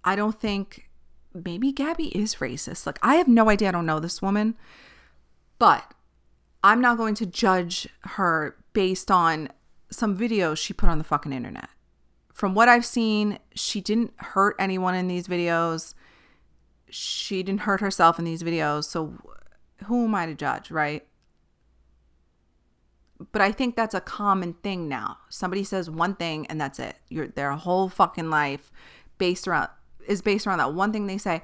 I 0.05 0.15
don't 0.15 0.39
think 0.39 0.89
maybe 1.33 1.73
Gabbie 1.73 2.15
is 2.15 2.35
racist. 2.35 2.85
Like, 2.85 2.99
I 3.01 3.15
have 3.15 3.27
no 3.27 3.49
idea. 3.49 3.69
I 3.69 3.71
don't 3.71 3.87
know 3.87 3.99
this 3.99 4.21
woman, 4.21 4.55
but 5.57 5.93
I'm 6.63 6.79
not 6.79 6.97
going 6.97 7.15
to 7.15 7.25
judge 7.25 7.89
her 8.01 8.55
based 8.73 9.09
on 9.09 9.49
some 9.91 10.17
videos 10.17 10.57
she 10.57 10.73
put 10.73 10.89
on 10.89 10.99
the 10.99 11.03
fucking 11.03 11.33
internet. 11.33 11.69
From 12.33 12.53
what 12.53 12.69
I've 12.69 12.85
seen, 12.85 13.39
she 13.55 13.81
didn't 13.81 14.13
hurt 14.17 14.55
anyone 14.59 14.93
in 14.93 15.07
these 15.07 15.27
videos. 15.27 15.93
She 16.95 17.43
didn't 17.43 17.61
hurt 17.61 17.81
herself 17.81 18.17
in 18.17 18.23
these 18.23 18.41
videos. 18.41 18.85
So, 18.85 19.15
who 19.85 20.05
am 20.05 20.15
I 20.15 20.25
to 20.25 20.33
judge, 20.33 20.71
right? 20.71 21.05
But 23.33 23.41
I 23.41 23.51
think 23.51 23.75
that's 23.75 23.93
a 23.93 23.99
common 23.99 24.53
thing 24.53 24.87
now. 24.87 25.17
Somebody 25.29 25.65
says 25.65 25.89
one 25.89 26.15
thing 26.15 26.45
and 26.47 26.59
that's 26.59 26.79
it. 26.79 26.95
Your 27.09 27.27
their 27.27 27.51
whole 27.51 27.89
fucking 27.89 28.29
life 28.29 28.71
based 29.17 29.45
around 29.45 29.69
is 30.07 30.21
based 30.21 30.47
around 30.47 30.59
that 30.59 30.73
one 30.73 30.93
thing 30.93 31.07
they 31.07 31.17
say. 31.17 31.43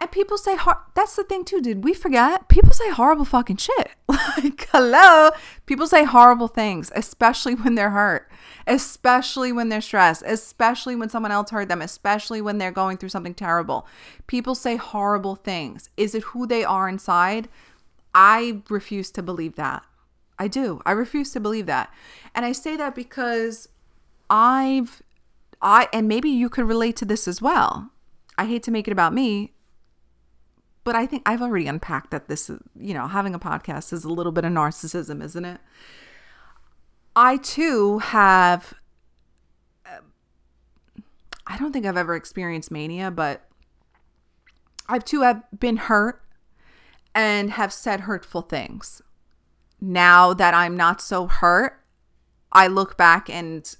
And 0.00 0.10
people 0.10 0.38
say, 0.38 0.56
that's 0.94 1.14
the 1.14 1.24
thing 1.24 1.44
too. 1.44 1.60
Did 1.60 1.84
we 1.84 1.92
forget? 1.92 2.48
People 2.48 2.72
say 2.72 2.88
horrible 2.90 3.26
fucking 3.26 3.58
shit. 3.58 3.90
like, 4.08 4.66
hello. 4.72 5.30
People 5.66 5.86
say 5.86 6.04
horrible 6.04 6.48
things, 6.48 6.90
especially 6.96 7.54
when 7.54 7.74
they're 7.74 7.90
hurt, 7.90 8.30
especially 8.66 9.52
when 9.52 9.68
they're 9.68 9.82
stressed, 9.82 10.22
especially 10.26 10.96
when 10.96 11.10
someone 11.10 11.32
else 11.32 11.50
hurt 11.50 11.68
them, 11.68 11.82
especially 11.82 12.40
when 12.40 12.56
they're 12.56 12.72
going 12.72 12.96
through 12.96 13.10
something 13.10 13.34
terrible. 13.34 13.86
People 14.26 14.54
say 14.54 14.76
horrible 14.76 15.36
things. 15.36 15.90
Is 15.98 16.14
it 16.14 16.22
who 16.24 16.46
they 16.46 16.64
are 16.64 16.88
inside? 16.88 17.50
I 18.14 18.62
refuse 18.70 19.10
to 19.12 19.22
believe 19.22 19.56
that. 19.56 19.84
I 20.38 20.48
do. 20.48 20.80
I 20.86 20.92
refuse 20.92 21.30
to 21.32 21.40
believe 21.40 21.66
that. 21.66 21.92
And 22.34 22.46
I 22.46 22.52
say 22.52 22.74
that 22.76 22.94
because 22.94 23.68
I've 24.30 25.02
I 25.60 25.88
and 25.92 26.08
maybe 26.08 26.30
you 26.30 26.48
could 26.48 26.66
relate 26.66 26.96
to 26.96 27.04
this 27.04 27.28
as 27.28 27.42
well. 27.42 27.90
I 28.38 28.46
hate 28.46 28.62
to 28.62 28.70
make 28.70 28.88
it 28.88 28.92
about 28.92 29.12
me, 29.12 29.52
but 30.90 30.96
I 30.96 31.06
think 31.06 31.22
I've 31.24 31.40
already 31.40 31.68
unpacked 31.68 32.10
that 32.10 32.26
this 32.26 32.50
is, 32.50 32.58
you 32.74 32.94
know, 32.94 33.06
having 33.06 33.32
a 33.32 33.38
podcast 33.38 33.92
is 33.92 34.02
a 34.02 34.08
little 34.08 34.32
bit 34.32 34.44
of 34.44 34.50
narcissism, 34.50 35.22
isn't 35.22 35.44
it? 35.44 35.60
I 37.14 37.36
too 37.36 38.00
have 38.00 38.74
I 41.46 41.58
don't 41.58 41.72
think 41.72 41.86
I've 41.86 41.96
ever 41.96 42.16
experienced 42.16 42.72
mania, 42.72 43.12
but 43.12 43.48
I've 44.88 45.04
too 45.04 45.20
have 45.20 45.44
been 45.56 45.76
hurt 45.76 46.24
and 47.14 47.52
have 47.52 47.72
said 47.72 48.00
hurtful 48.00 48.42
things. 48.42 49.00
Now 49.80 50.34
that 50.34 50.54
I'm 50.54 50.76
not 50.76 51.00
so 51.00 51.28
hurt, 51.28 51.84
I 52.50 52.66
look 52.66 52.96
back 52.96 53.30
and 53.30 53.76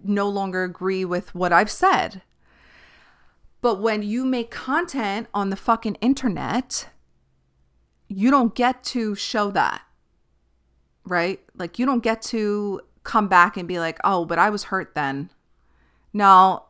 no 0.00 0.28
longer 0.28 0.62
agree 0.62 1.04
with 1.04 1.34
what 1.34 1.52
I've 1.52 1.68
said. 1.68 2.22
But 3.68 3.82
when 3.82 4.02
you 4.02 4.24
make 4.24 4.50
content 4.50 5.26
on 5.34 5.50
the 5.50 5.56
fucking 5.56 5.96
internet, 5.96 6.88
you 8.08 8.30
don't 8.30 8.54
get 8.54 8.82
to 8.84 9.14
show 9.14 9.50
that. 9.50 9.82
right? 11.04 11.40
Like 11.54 11.78
you 11.78 11.84
don't 11.84 12.02
get 12.02 12.22
to 12.22 12.80
come 13.02 13.28
back 13.28 13.58
and 13.58 13.68
be 13.68 13.78
like, 13.78 13.98
"Oh, 14.04 14.24
but 14.24 14.38
I 14.38 14.48
was 14.48 14.64
hurt 14.64 14.94
then." 14.94 15.28
No, 16.14 16.64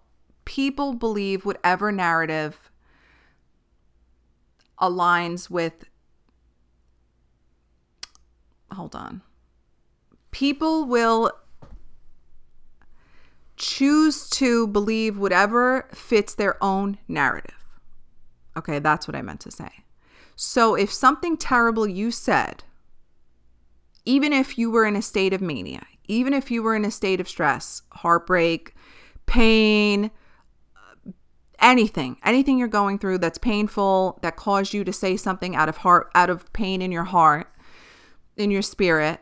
people 0.44 0.92
believe 0.94 1.44
whatever 1.44 1.92
narrative 1.92 2.68
aligns 4.80 5.48
with 5.48 5.84
hold 8.72 8.96
on. 8.96 9.22
People 10.32 10.84
will 10.84 11.30
choose 13.58 14.28
to 14.30 14.66
believe 14.68 15.18
whatever 15.18 15.88
fits 15.92 16.34
their 16.34 16.62
own 16.62 16.98
narrative. 17.08 17.54
Okay, 18.56 18.78
that's 18.78 19.06
what 19.06 19.16
I 19.16 19.22
meant 19.22 19.40
to 19.40 19.50
say. 19.50 19.70
So 20.36 20.74
if 20.74 20.92
something 20.92 21.36
terrible 21.36 21.86
you 21.86 22.10
said, 22.10 22.64
even 24.04 24.32
if 24.32 24.56
you 24.56 24.70
were 24.70 24.86
in 24.86 24.96
a 24.96 25.02
state 25.02 25.32
of 25.32 25.40
mania, 25.40 25.84
even 26.06 26.32
if 26.32 26.50
you 26.50 26.62
were 26.62 26.74
in 26.74 26.84
a 26.84 26.90
state 26.90 27.20
of 27.20 27.28
stress, 27.28 27.82
heartbreak, 27.90 28.74
pain, 29.26 30.10
anything, 31.58 32.16
anything 32.24 32.58
you're 32.58 32.68
going 32.68 32.98
through 32.98 33.18
that's 33.18 33.38
painful, 33.38 34.18
that 34.22 34.36
caused 34.36 34.72
you 34.72 34.84
to 34.84 34.92
say 34.92 35.16
something 35.16 35.54
out 35.54 35.68
of 35.68 35.78
heart 35.78 36.10
out 36.14 36.30
of 36.30 36.50
pain 36.52 36.80
in 36.80 36.92
your 36.92 37.04
heart, 37.04 37.52
in 38.36 38.50
your 38.50 38.62
spirit, 38.62 39.20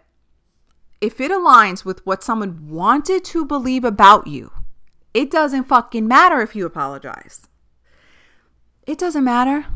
if 1.00 1.20
it 1.20 1.30
aligns 1.30 1.84
with 1.84 2.04
what 2.06 2.22
someone 2.22 2.68
wanted 2.68 3.24
to 3.24 3.44
believe 3.44 3.84
about 3.84 4.26
you, 4.26 4.52
it 5.12 5.30
doesn't 5.30 5.64
fucking 5.64 6.06
matter 6.06 6.40
if 6.40 6.54
you 6.54 6.66
apologize. 6.66 7.48
It 8.86 8.98
doesn't 8.98 9.24
matter. 9.24 9.66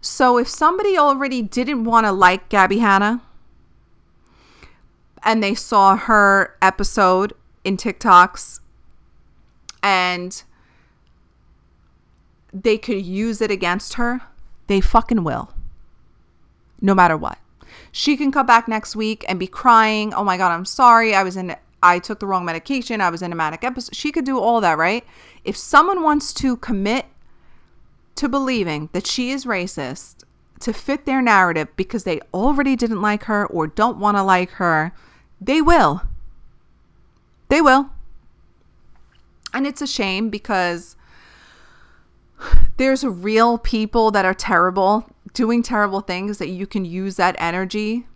So 0.00 0.38
if 0.38 0.48
somebody 0.48 0.96
already 0.96 1.42
didn't 1.42 1.84
want 1.84 2.06
to 2.06 2.12
like 2.12 2.48
Gabbie 2.48 2.80
Hanna 2.80 3.22
and 5.22 5.42
they 5.42 5.54
saw 5.54 5.96
her 5.96 6.56
episode 6.62 7.32
in 7.64 7.76
TikToks 7.76 8.60
and 9.82 10.42
they 12.52 12.78
could 12.78 13.04
use 13.04 13.40
it 13.40 13.50
against 13.50 13.94
her, 13.94 14.22
they 14.68 14.80
fucking 14.80 15.24
will. 15.24 15.52
No 16.80 16.94
matter 16.94 17.16
what. 17.16 17.38
She 17.92 18.16
can 18.16 18.30
come 18.32 18.46
back 18.46 18.68
next 18.68 18.94
week 18.94 19.24
and 19.28 19.38
be 19.38 19.46
crying. 19.46 20.12
Oh 20.14 20.24
my 20.24 20.36
God, 20.36 20.52
I'm 20.52 20.64
sorry. 20.64 21.14
I 21.14 21.22
was 21.22 21.36
in, 21.36 21.56
I 21.82 21.98
took 21.98 22.20
the 22.20 22.26
wrong 22.26 22.44
medication. 22.44 23.00
I 23.00 23.10
was 23.10 23.22
in 23.22 23.32
a 23.32 23.36
manic 23.36 23.64
episode. 23.64 23.94
She 23.94 24.12
could 24.12 24.24
do 24.24 24.38
all 24.38 24.60
that, 24.60 24.78
right? 24.78 25.04
If 25.44 25.56
someone 25.56 26.02
wants 26.02 26.32
to 26.34 26.56
commit 26.56 27.06
to 28.16 28.28
believing 28.28 28.90
that 28.92 29.06
she 29.06 29.30
is 29.30 29.44
racist 29.44 30.24
to 30.60 30.72
fit 30.72 31.06
their 31.06 31.22
narrative 31.22 31.68
because 31.76 32.04
they 32.04 32.20
already 32.34 32.74
didn't 32.76 33.00
like 33.00 33.24
her 33.24 33.46
or 33.46 33.66
don't 33.66 33.98
want 33.98 34.16
to 34.16 34.22
like 34.22 34.50
her, 34.52 34.92
they 35.40 35.62
will. 35.62 36.02
They 37.48 37.60
will. 37.60 37.90
And 39.54 39.66
it's 39.66 39.80
a 39.80 39.86
shame 39.86 40.30
because 40.30 40.96
there's 42.76 43.04
real 43.04 43.58
people 43.58 44.10
that 44.10 44.24
are 44.24 44.34
terrible 44.34 45.08
doing 45.38 45.62
terrible 45.62 46.00
things 46.00 46.38
that 46.38 46.48
you 46.48 46.66
can 46.66 46.84
use 46.84 47.14
that 47.14 47.36
energy. 47.38 48.08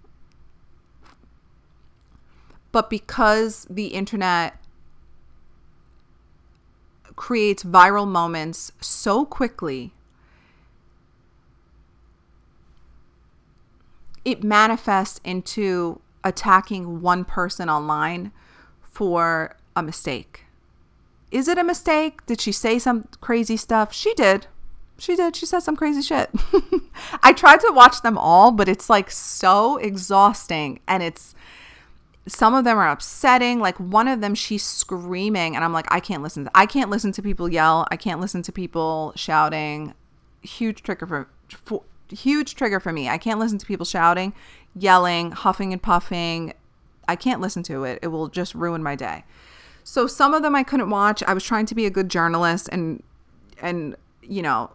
But 2.72 2.90
because 2.90 3.64
the 3.70 3.86
internet 3.86 4.56
creates 7.14 7.62
viral 7.62 8.08
moments 8.08 8.72
so 8.80 9.24
quickly, 9.24 9.94
it 14.24 14.42
manifests 14.42 15.20
into 15.22 16.00
attacking 16.24 17.02
one 17.02 17.24
person 17.24 17.70
online 17.70 18.32
for 18.82 19.54
a 19.76 19.82
mistake. 19.84 20.46
Is 21.30 21.46
it 21.46 21.56
a 21.56 21.62
mistake? 21.62 22.26
Did 22.26 22.40
she 22.40 22.50
say 22.50 22.80
some 22.80 23.06
crazy 23.20 23.56
stuff? 23.56 23.92
She 23.92 24.12
did. 24.14 24.48
She 25.02 25.16
did. 25.16 25.34
She 25.34 25.46
said 25.46 25.64
some 25.64 25.74
crazy 25.74 26.00
shit. 26.00 26.30
I 27.24 27.32
tried 27.32 27.58
to 27.58 27.72
watch 27.74 28.02
them 28.02 28.16
all, 28.16 28.52
but 28.52 28.68
it's 28.68 28.88
like 28.88 29.10
so 29.10 29.76
exhausting 29.78 30.78
and 30.86 31.02
it's 31.02 31.34
some 32.28 32.54
of 32.54 32.62
them 32.62 32.78
are 32.78 32.88
upsetting. 32.88 33.58
Like 33.58 33.80
one 33.80 34.06
of 34.06 34.20
them 34.20 34.36
she's 34.36 34.62
screaming 34.62 35.56
and 35.56 35.64
I'm 35.64 35.72
like 35.72 35.88
I 35.90 35.98
can't 35.98 36.22
listen. 36.22 36.44
To, 36.44 36.52
I 36.54 36.66
can't 36.66 36.88
listen 36.88 37.10
to 37.10 37.20
people 37.20 37.48
yell. 37.48 37.84
I 37.90 37.96
can't 37.96 38.20
listen 38.20 38.42
to 38.42 38.52
people 38.52 39.12
shouting. 39.16 39.94
Huge 40.40 40.84
trigger 40.84 41.08
for, 41.08 41.28
for 41.48 41.82
huge 42.08 42.54
trigger 42.54 42.78
for 42.78 42.92
me. 42.92 43.08
I 43.08 43.18
can't 43.18 43.40
listen 43.40 43.58
to 43.58 43.66
people 43.66 43.84
shouting, 43.84 44.32
yelling, 44.72 45.32
huffing 45.32 45.72
and 45.72 45.82
puffing. 45.82 46.54
I 47.08 47.16
can't 47.16 47.40
listen 47.40 47.64
to 47.64 47.82
it. 47.82 47.98
It 48.02 48.08
will 48.08 48.28
just 48.28 48.54
ruin 48.54 48.84
my 48.84 48.94
day. 48.94 49.24
So 49.82 50.06
some 50.06 50.32
of 50.32 50.42
them 50.42 50.54
I 50.54 50.62
couldn't 50.62 50.90
watch. 50.90 51.24
I 51.24 51.34
was 51.34 51.42
trying 51.42 51.66
to 51.66 51.74
be 51.74 51.86
a 51.86 51.90
good 51.90 52.08
journalist 52.08 52.68
and 52.70 53.02
and 53.60 53.96
you 54.22 54.42
know, 54.42 54.70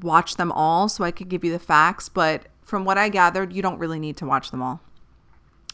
watch 0.00 0.36
them 0.36 0.52
all 0.52 0.88
so 0.88 1.04
I 1.04 1.10
could 1.10 1.28
give 1.28 1.44
you 1.44 1.52
the 1.52 1.58
facts, 1.58 2.08
but 2.08 2.46
from 2.62 2.84
what 2.84 2.98
I 2.98 3.08
gathered, 3.08 3.52
you 3.52 3.62
don't 3.62 3.78
really 3.78 3.98
need 3.98 4.16
to 4.18 4.26
watch 4.26 4.50
them 4.50 4.62
all. 4.62 4.80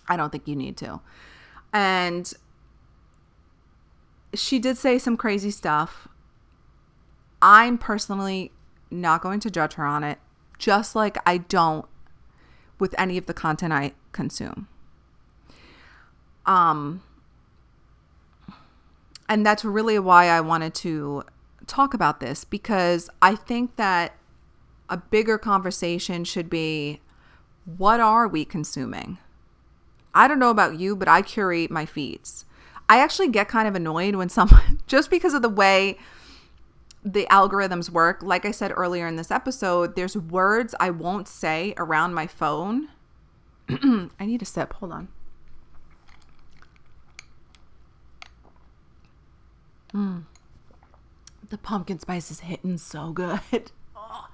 I 0.09 0.17
don't 0.17 0.31
think 0.31 0.47
you 0.47 0.57
need 0.57 0.77
to. 0.79 1.01
And 1.73 2.33
she 4.35 4.59
did 4.59 4.79
say 4.79 4.99
some 4.99 5.17
crazy 5.17 5.51
stuff. 5.51 6.09
I'm 7.43 7.79
personally 7.79 8.53
not 8.91 9.23
going 9.23 9.41
to 9.41 9.51
judge 9.51 9.75
her 9.75 9.85
on 9.85 10.05
it, 10.05 10.19
just 10.59 10.95
like 10.95 11.19
I 11.27 11.39
don't 11.39 11.87
with 12.79 12.95
any 12.99 13.19
of 13.19 13.27
the 13.27 13.35
content 13.35 13.73
I 13.73 13.93
consume. 14.13 14.69
Um 16.47 17.03
and 19.29 19.45
that's 19.45 19.65
really 19.65 19.99
why 19.99 20.29
I 20.29 20.41
wanted 20.41 20.75
to 20.77 21.25
talk 21.65 21.95
about 21.95 22.21
this 22.21 22.45
because 22.45 23.11
I 23.21 23.35
think 23.35 23.77
that 23.77 24.17
a 24.89 24.97
bigger 24.97 25.39
conversation 25.39 26.25
should 26.25 26.51
be 26.51 27.01
what 27.65 28.01
are 28.01 28.29
we 28.29 28.45
consuming? 28.45 29.19
I 30.15 30.29
don't 30.29 30.39
know 30.39 30.51
about 30.51 30.79
you, 30.79 30.95
but 30.95 31.09
I 31.09 31.23
curate 31.23 31.71
my 31.71 31.87
feeds. 31.87 32.45
I 32.89 32.99
actually 33.01 33.29
get 33.29 33.49
kind 33.49 33.67
of 33.67 33.75
annoyed 33.75 34.17
when 34.17 34.29
someone, 34.31 34.81
just 34.87 35.11
because 35.11 35.35
of 35.35 35.43
the 35.43 35.49
way 35.49 35.99
the 37.05 37.27
algorithms 37.31 37.91
work, 37.91 38.23
like 38.23 38.45
I 38.45 38.51
said 38.51 38.73
earlier 38.75 39.07
in 39.07 39.17
this 39.17 39.31
episode, 39.31 39.97
there's 39.97 40.17
words 40.17 40.75
I 40.81 40.91
won't 40.91 41.29
say 41.29 41.75
around 41.77 42.15
my 42.15 42.27
phone. 42.27 42.89
I 43.69 44.27
need 44.27 44.43
a 44.43 44.47
sip. 44.47 44.75
Hold 44.75 44.93
on. 44.93 45.09
Mm 49.93 50.25
the 51.55 51.59
pumpkin 51.59 52.01
spice 52.01 52.33
is 52.33 52.41
hitting 52.41 52.77
so 52.79 53.13
good. 53.13 53.41
Oh, 53.97 54.27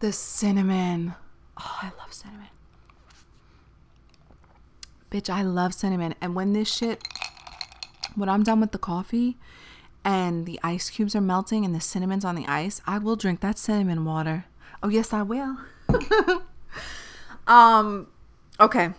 the 0.00 0.10
cinnamon. 0.10 1.14
Oh, 1.58 1.78
I 1.82 1.92
love 1.98 2.14
cinnamon. 2.14 2.48
Bitch, 5.10 5.28
I 5.28 5.42
love 5.42 5.74
cinnamon. 5.74 6.14
And 6.22 6.34
when 6.34 6.54
this 6.54 6.74
shit, 6.74 7.06
when 8.14 8.30
I'm 8.30 8.42
done 8.42 8.60
with 8.60 8.72
the 8.72 8.78
coffee 8.78 9.36
and 10.02 10.46
the 10.46 10.58
ice 10.62 10.88
cubes 10.88 11.14
are 11.14 11.20
melting 11.20 11.66
and 11.66 11.74
the 11.74 11.80
cinnamon's 11.80 12.24
on 12.24 12.36
the 12.36 12.46
ice, 12.46 12.80
I 12.86 12.96
will 12.96 13.16
drink 13.16 13.40
that 13.40 13.58
cinnamon 13.58 14.06
water. 14.06 14.46
Oh, 14.82 14.88
yes, 14.88 15.12
I 15.12 15.20
will. 15.20 15.58
um, 17.46 18.06
okay. 18.58 18.90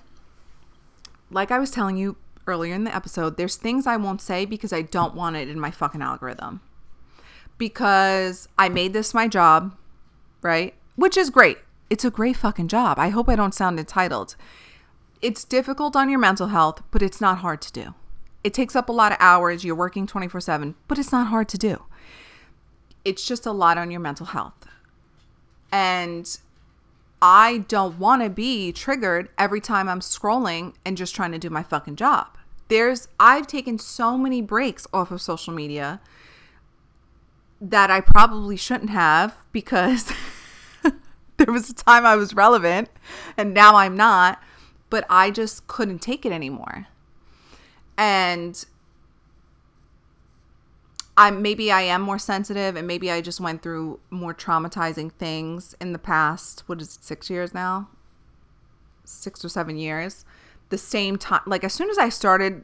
Like 1.32 1.50
I 1.50 1.58
was 1.58 1.72
telling 1.72 1.98
you 1.98 2.18
earlier 2.46 2.76
in 2.76 2.84
the 2.84 2.96
episode, 2.96 3.36
there's 3.36 3.56
things 3.56 3.88
I 3.88 3.98
won't 3.98 4.22
say 4.22 4.46
because 4.46 4.72
I 4.72 4.84
don't 4.84 5.16
want 5.16 5.36
it 5.38 5.50
in 5.50 5.60
my 5.60 5.72
fucking 5.72 6.04
algorithm 6.04 6.62
because 7.58 8.48
I 8.58 8.70
made 8.70 8.94
this 8.94 9.14
my 9.14 9.28
job, 9.28 9.76
right? 10.42 10.74
Which 10.96 11.18
is 11.18 11.30
great. 11.30 11.58
It's 11.90 12.06
a 12.06 12.12
great 12.12 12.36
fucking 12.36 12.68
job. 12.68 13.00
I 13.00 13.10
hope 13.10 13.30
I 13.30 13.36
don't 13.36 13.54
sound 13.54 13.80
entitled. 13.80 14.36
It's 15.22 15.44
difficult 15.44 15.96
on 15.96 16.10
your 16.10 16.20
mental 16.20 16.48
health, 16.48 16.84
but 16.92 17.02
it's 17.02 17.22
not 17.22 17.40
hard 17.40 17.62
to 17.62 17.72
do. 17.72 17.96
It 18.44 18.54
takes 18.54 18.76
up 18.76 18.90
a 18.90 18.94
lot 18.94 19.12
of 19.12 19.18
hours. 19.20 19.64
You're 19.64 19.76
working 19.76 20.06
24 20.06 20.42
7, 20.42 20.76
but 20.88 21.00
it's 21.00 21.12
not 21.12 21.28
hard 21.28 21.50
to 21.50 21.58
do. 21.58 21.84
It's 23.04 23.26
just 23.26 23.46
a 23.46 23.52
lot 23.52 23.78
on 23.78 23.90
your 23.90 24.00
mental 24.00 24.28
health. 24.28 24.68
And 25.72 26.38
I 27.22 27.60
don't 27.68 27.98
want 27.98 28.22
to 28.22 28.30
be 28.30 28.72
triggered 28.72 29.30
every 29.38 29.60
time 29.60 29.90
I'm 29.90 30.02
scrolling 30.02 30.76
and 30.86 30.96
just 30.96 31.16
trying 31.16 31.32
to 31.32 31.40
do 31.40 31.50
my 31.50 31.64
fucking 31.64 31.96
job. 31.96 32.38
There's, 32.68 33.08
I've 33.20 33.48
taken 33.48 33.80
so 33.80 34.18
many 34.18 34.42
breaks 34.42 34.86
off 34.94 35.10
of 35.10 35.22
social 35.22 35.54
media 35.54 36.02
that 37.60 37.90
I 37.90 38.02
probably 38.02 38.58
shouldn't 38.58 38.90
have 38.90 39.36
because 39.52 40.12
there 41.38 41.52
was 41.52 41.70
a 41.70 41.74
time 41.74 42.06
I 42.06 42.16
was 42.16 42.34
relevant 42.34 42.90
and 43.36 43.54
now 43.54 43.76
I'm 43.76 43.96
not, 43.96 44.42
but 44.90 45.06
I 45.10 45.32
just 45.32 45.68
couldn't 45.68 46.00
take 46.00 46.26
it 46.26 46.32
anymore. 46.32 46.88
And 47.98 48.64
I 51.18 51.32
maybe 51.32 51.72
I 51.72 51.82
am 51.82 52.02
more 52.02 52.20
sensitive 52.20 52.76
and 52.76 52.86
maybe 52.86 53.10
I 53.12 53.22
just 53.22 53.40
went 53.40 53.64
through 53.64 54.00
more 54.12 54.36
traumatizing 54.36 55.12
things 55.14 55.76
in 55.82 55.94
the 55.94 56.00
past, 56.00 56.64
what 56.68 56.80
is 56.80 56.98
it, 56.98 57.04
6 57.04 57.30
years 57.30 57.54
now? 57.54 57.90
6 59.04 59.44
or 59.44 59.50
7 59.50 59.78
years 59.78 60.26
the 60.70 60.78
same 60.78 61.18
time 61.18 61.42
like 61.46 61.64
as 61.64 61.74
soon 61.74 61.90
as 61.90 61.98
I 61.98 62.10
started 62.10 62.64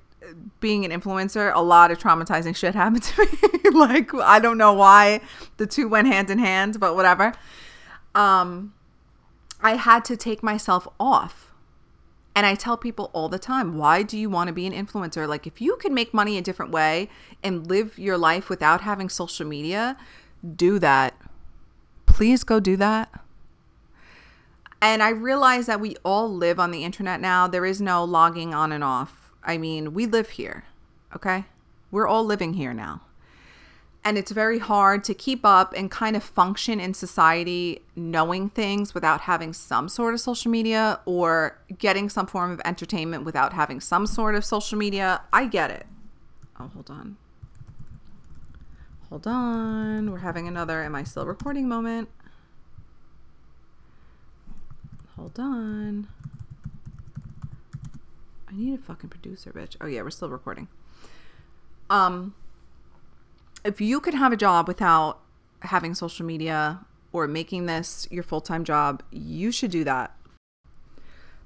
being 0.59 0.85
an 0.85 0.91
influencer, 0.91 1.53
a 1.53 1.61
lot 1.61 1.91
of 1.91 1.97
traumatizing 1.97 2.55
shit 2.55 2.75
happened 2.75 3.03
to 3.03 3.25
me. 3.25 3.69
like 3.71 4.13
I 4.13 4.39
don't 4.39 4.57
know 4.57 4.73
why 4.73 5.21
the 5.57 5.67
two 5.67 5.87
went 5.87 6.07
hand 6.07 6.29
in 6.29 6.39
hand, 6.39 6.79
but 6.79 6.95
whatever. 6.95 7.33
Um 8.15 8.73
I 9.61 9.75
had 9.75 10.03
to 10.05 10.17
take 10.17 10.43
myself 10.43 10.87
off. 10.99 11.51
And 12.35 12.45
I 12.45 12.55
tell 12.55 12.77
people 12.77 13.11
all 13.13 13.29
the 13.29 13.37
time, 13.37 13.77
why 13.77 14.01
do 14.01 14.17
you 14.17 14.29
want 14.29 14.47
to 14.47 14.53
be 14.53 14.65
an 14.65 14.73
influencer? 14.73 15.27
Like 15.27 15.45
if 15.45 15.61
you 15.61 15.77
can 15.77 15.93
make 15.93 16.13
money 16.13 16.37
a 16.37 16.41
different 16.41 16.71
way 16.71 17.09
and 17.43 17.67
live 17.67 17.97
your 17.97 18.17
life 18.17 18.49
without 18.49 18.81
having 18.81 19.07
social 19.07 19.45
media, 19.45 19.95
do 20.55 20.79
that. 20.79 21.15
Please 22.07 22.43
go 22.43 22.59
do 22.59 22.75
that. 22.77 23.23
And 24.81 25.01
I 25.01 25.09
realize 25.09 25.67
that 25.67 25.79
we 25.79 25.95
all 26.03 26.27
live 26.33 26.59
on 26.59 26.71
the 26.71 26.83
internet 26.83 27.21
now. 27.21 27.47
There 27.47 27.65
is 27.65 27.79
no 27.79 28.03
logging 28.03 28.53
on 28.53 28.73
and 28.73 28.83
off. 28.83 29.22
I 29.43 29.57
mean, 29.57 29.93
we 29.93 30.05
live 30.05 30.29
here, 30.29 30.65
okay? 31.15 31.45
We're 31.91 32.07
all 32.07 32.23
living 32.23 32.53
here 32.53 32.73
now. 32.73 33.01
And 34.05 34.17
it's 34.17 34.31
very 34.31 34.59
hard 34.59 35.03
to 35.05 35.13
keep 35.13 35.45
up 35.45 35.73
and 35.77 35.89
kind 35.89 36.15
of 36.15 36.23
function 36.23 36.79
in 36.79 36.93
society 36.93 37.81
knowing 37.95 38.49
things 38.49 38.93
without 38.93 39.21
having 39.21 39.53
some 39.53 39.87
sort 39.87 40.13
of 40.13 40.19
social 40.19 40.51
media 40.51 40.99
or 41.05 41.57
getting 41.77 42.09
some 42.09 42.27
form 42.27 42.51
of 42.51 42.61
entertainment 42.65 43.23
without 43.23 43.53
having 43.53 43.79
some 43.79 44.05
sort 44.05 44.35
of 44.35 44.43
social 44.43 44.77
media. 44.77 45.21
I 45.31 45.45
get 45.45 45.71
it. 45.71 45.85
Oh, 46.59 46.67
hold 46.67 46.89
on. 46.89 47.15
Hold 49.09 49.25
on. 49.25 50.11
We're 50.11 50.19
having 50.19 50.47
another 50.47 50.83
Am 50.83 50.95
I 50.95 51.03
Still 51.03 51.25
Recording 51.25 51.69
moment. 51.69 52.09
Hold 55.15 55.39
on. 55.39 56.07
I 58.53 58.57
need 58.57 58.73
a 58.75 58.77
fucking 58.77 59.09
producer, 59.09 59.51
bitch. 59.51 59.75
Oh 59.81 59.87
yeah, 59.87 60.01
we're 60.03 60.11
still 60.11 60.29
recording. 60.29 60.67
Um 61.89 62.35
if 63.63 63.79
you 63.79 63.99
could 63.99 64.13
have 64.13 64.33
a 64.33 64.37
job 64.37 64.67
without 64.67 65.19
having 65.61 65.95
social 65.95 66.25
media 66.25 66.85
or 67.13 67.27
making 67.27 67.65
this 67.65 68.07
your 68.11 68.23
full-time 68.23 68.63
job, 68.65 69.01
you 69.11 69.51
should 69.51 69.71
do 69.71 69.83
that. 69.85 70.15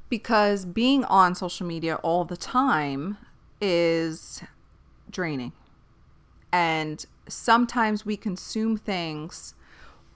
Because 0.10 0.66
being 0.66 1.03
on 1.05 1.36
social 1.36 1.68
media 1.68 1.95
all 1.97 2.26
the 2.26 2.38
time 2.38 3.18
is 3.62 4.41
draining. 5.12 5.51
And 6.51 7.05
sometimes 7.28 8.05
we 8.05 8.18
consume 8.18 8.78
things 8.78 9.53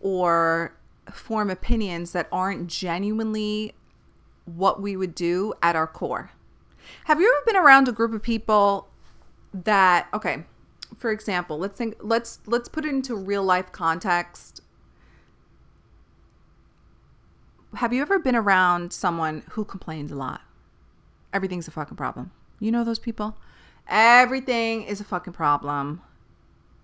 or 0.01 0.75
form 1.11 1.49
opinions 1.49 2.13
that 2.13 2.27
aren't 2.31 2.67
genuinely 2.67 3.73
what 4.45 4.81
we 4.81 4.95
would 4.95 5.13
do 5.13 5.53
at 5.61 5.75
our 5.75 5.87
core. 5.87 6.31
Have 7.05 7.19
you 7.19 7.33
ever 7.35 7.45
been 7.45 7.61
around 7.61 7.87
a 7.87 7.91
group 7.91 8.13
of 8.13 8.21
people 8.21 8.87
that 9.53 10.07
okay, 10.13 10.45
for 10.97 11.11
example, 11.11 11.57
let's 11.57 11.77
think 11.77 11.95
let's 11.99 12.39
let's 12.45 12.69
put 12.69 12.85
it 12.85 12.89
into 12.89 13.15
real 13.15 13.43
life 13.43 13.71
context. 13.71 14.61
Have 17.75 17.93
you 17.93 18.01
ever 18.01 18.19
been 18.19 18.35
around 18.35 18.91
someone 18.91 19.43
who 19.51 19.63
complained 19.63 20.11
a 20.11 20.15
lot? 20.15 20.41
Everything's 21.33 21.67
a 21.67 21.71
fucking 21.71 21.95
problem. 21.95 22.31
You 22.59 22.71
know 22.71 22.83
those 22.83 22.99
people? 22.99 23.37
Everything 23.87 24.83
is 24.83 24.99
a 24.99 25.05
fucking 25.05 25.33
problem. 25.33 26.01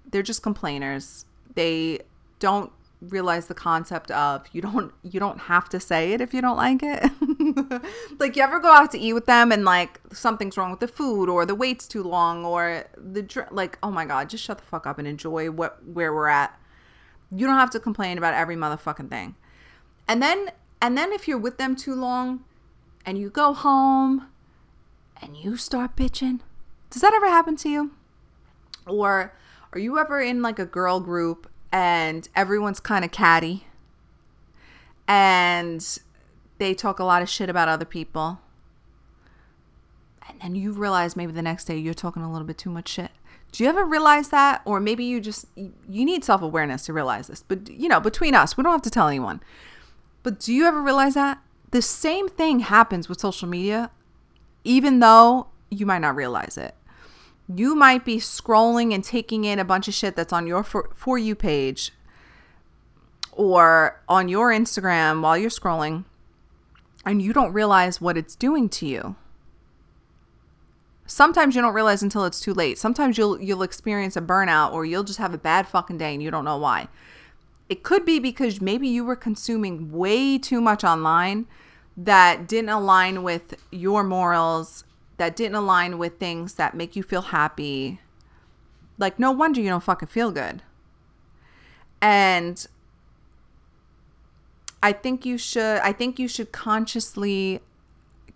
They're 0.09 0.23
just 0.23 0.41
complainers. 0.41 1.25
They 1.55 1.99
don't 2.39 2.71
realize 3.01 3.47
the 3.47 3.53
concept 3.53 4.09
of 4.11 4.47
you 4.53 4.61
don't 4.61 4.93
you 5.03 5.19
don't 5.19 5.41
have 5.41 5.69
to 5.69 5.79
say 5.79 6.13
it 6.13 6.21
if 6.21 6.33
you 6.33 6.41
don't 6.41 6.57
like 6.57 6.81
it. 6.81 7.11
like 8.19 8.35
you 8.35 8.43
ever 8.43 8.59
go 8.59 8.71
out 8.71 8.91
to 8.91 8.99
eat 8.99 9.13
with 9.13 9.25
them 9.25 9.51
and 9.51 9.65
like 9.65 9.99
something's 10.11 10.57
wrong 10.57 10.71
with 10.71 10.79
the 10.79 10.87
food 10.87 11.29
or 11.29 11.45
the 11.45 11.55
wait's 11.55 11.87
too 11.87 12.03
long 12.03 12.45
or 12.45 12.85
the 12.97 13.21
dr- 13.21 13.51
like 13.51 13.77
oh 13.81 13.91
my 13.91 14.05
god, 14.05 14.29
just 14.29 14.43
shut 14.43 14.57
the 14.57 14.63
fuck 14.63 14.85
up 14.85 14.99
and 14.99 15.07
enjoy 15.07 15.49
what 15.49 15.85
where 15.85 16.13
we're 16.13 16.27
at. 16.27 16.59
You 17.31 17.45
don't 17.45 17.55
have 17.55 17.71
to 17.71 17.79
complain 17.79 18.17
about 18.17 18.33
every 18.33 18.55
motherfucking 18.55 19.09
thing. 19.09 19.35
And 20.07 20.21
then 20.21 20.51
and 20.81 20.97
then 20.97 21.11
if 21.11 21.27
you're 21.27 21.37
with 21.37 21.57
them 21.57 21.75
too 21.75 21.95
long 21.95 22.43
and 23.05 23.17
you 23.17 23.29
go 23.29 23.53
home 23.53 24.27
and 25.21 25.35
you 25.35 25.57
start 25.57 25.95
bitching. 25.95 26.41
Does 26.89 27.01
that 27.01 27.13
ever 27.13 27.27
happen 27.27 27.55
to 27.57 27.69
you? 27.69 27.91
Or 28.85 29.33
are 29.73 29.79
you 29.79 29.97
ever 29.97 30.21
in 30.21 30.41
like 30.41 30.59
a 30.59 30.65
girl 30.65 30.99
group 30.99 31.49
and 31.71 32.27
everyone's 32.35 32.79
kind 32.79 33.03
of 33.03 33.11
catty 33.11 33.67
and 35.07 35.99
they 36.57 36.73
talk 36.73 36.99
a 36.99 37.03
lot 37.03 37.21
of 37.21 37.29
shit 37.29 37.49
about 37.49 37.67
other 37.67 37.85
people. 37.85 38.39
And 40.29 40.41
then 40.41 40.55
you 40.55 40.71
realize 40.71 41.15
maybe 41.15 41.31
the 41.31 41.41
next 41.41 41.65
day 41.65 41.77
you're 41.77 41.93
talking 41.93 42.23
a 42.23 42.31
little 42.31 42.47
bit 42.47 42.57
too 42.57 42.69
much 42.69 42.89
shit. 42.89 43.11
Do 43.51 43.63
you 43.63 43.69
ever 43.69 43.85
realize 43.85 44.29
that? 44.29 44.61
Or 44.65 44.79
maybe 44.79 45.05
you 45.05 45.21
just, 45.21 45.45
you 45.55 46.05
need 46.05 46.23
self 46.23 46.41
awareness 46.41 46.85
to 46.85 46.93
realize 46.93 47.27
this. 47.27 47.43
But, 47.43 47.69
you 47.69 47.87
know, 47.87 47.99
between 47.99 48.35
us, 48.35 48.57
we 48.57 48.63
don't 48.63 48.73
have 48.73 48.81
to 48.81 48.89
tell 48.89 49.07
anyone. 49.07 49.41
But 50.23 50.39
do 50.39 50.53
you 50.53 50.65
ever 50.65 50.81
realize 50.81 51.13
that? 51.13 51.41
The 51.71 51.81
same 51.81 52.27
thing 52.27 52.59
happens 52.59 53.07
with 53.07 53.19
social 53.19 53.47
media, 53.47 53.91
even 54.63 54.99
though 54.99 55.47
you 55.69 55.85
might 55.85 55.99
not 55.99 56.15
realize 56.15 56.57
it 56.57 56.75
you 57.53 57.75
might 57.75 58.03
be 58.03 58.17
scrolling 58.17 58.93
and 58.93 59.03
taking 59.03 59.45
in 59.45 59.59
a 59.59 59.65
bunch 59.65 59.87
of 59.87 59.93
shit 59.93 60.15
that's 60.15 60.33
on 60.33 60.47
your 60.47 60.63
for, 60.63 60.89
for 60.95 61.17
you 61.17 61.35
page 61.35 61.91
or 63.31 64.01
on 64.09 64.27
your 64.27 64.51
Instagram 64.51 65.21
while 65.21 65.37
you're 65.37 65.49
scrolling 65.49 66.03
and 67.07 67.21
you 67.21 67.33
don't 67.33 67.53
realize 67.53 68.01
what 68.01 68.17
it's 68.17 68.35
doing 68.35 68.69
to 68.69 68.85
you. 68.85 69.15
Sometimes 71.05 71.55
you 71.55 71.61
don't 71.61 71.73
realize 71.73 72.03
until 72.03 72.25
it's 72.25 72.41
too 72.41 72.53
late. 72.53 72.77
Sometimes 72.77 73.17
you'll 73.17 73.41
you'll 73.41 73.63
experience 73.63 74.17
a 74.17 74.21
burnout 74.21 74.73
or 74.73 74.85
you'll 74.85 75.05
just 75.05 75.19
have 75.19 75.33
a 75.33 75.37
bad 75.37 75.67
fucking 75.67 75.97
day 75.97 76.13
and 76.13 76.21
you 76.21 76.29
don't 76.29 76.45
know 76.45 76.57
why. 76.57 76.89
It 77.69 77.83
could 77.83 78.05
be 78.05 78.19
because 78.19 78.61
maybe 78.61 78.87
you 78.87 79.03
were 79.03 79.15
consuming 79.15 79.91
way 79.91 80.37
too 80.37 80.61
much 80.61 80.83
online 80.83 81.47
that 81.95 82.47
didn't 82.47 82.69
align 82.69 83.23
with 83.23 83.55
your 83.71 84.03
morals 84.03 84.83
that 85.17 85.35
didn't 85.35 85.55
align 85.55 85.97
with 85.97 86.19
things 86.19 86.55
that 86.55 86.75
make 86.75 86.95
you 86.95 87.03
feel 87.03 87.23
happy, 87.23 87.99
like 88.97 89.17
no 89.19 89.31
wonder 89.31 89.59
you 89.59 89.69
don't 89.69 89.83
fucking 89.83 90.07
feel 90.07 90.31
good. 90.31 90.61
And 92.01 92.65
I 94.81 94.93
think 94.93 95.25
you 95.25 95.37
should 95.37 95.79
I 95.79 95.91
think 95.91 96.19
you 96.19 96.27
should 96.27 96.51
consciously 96.51 97.61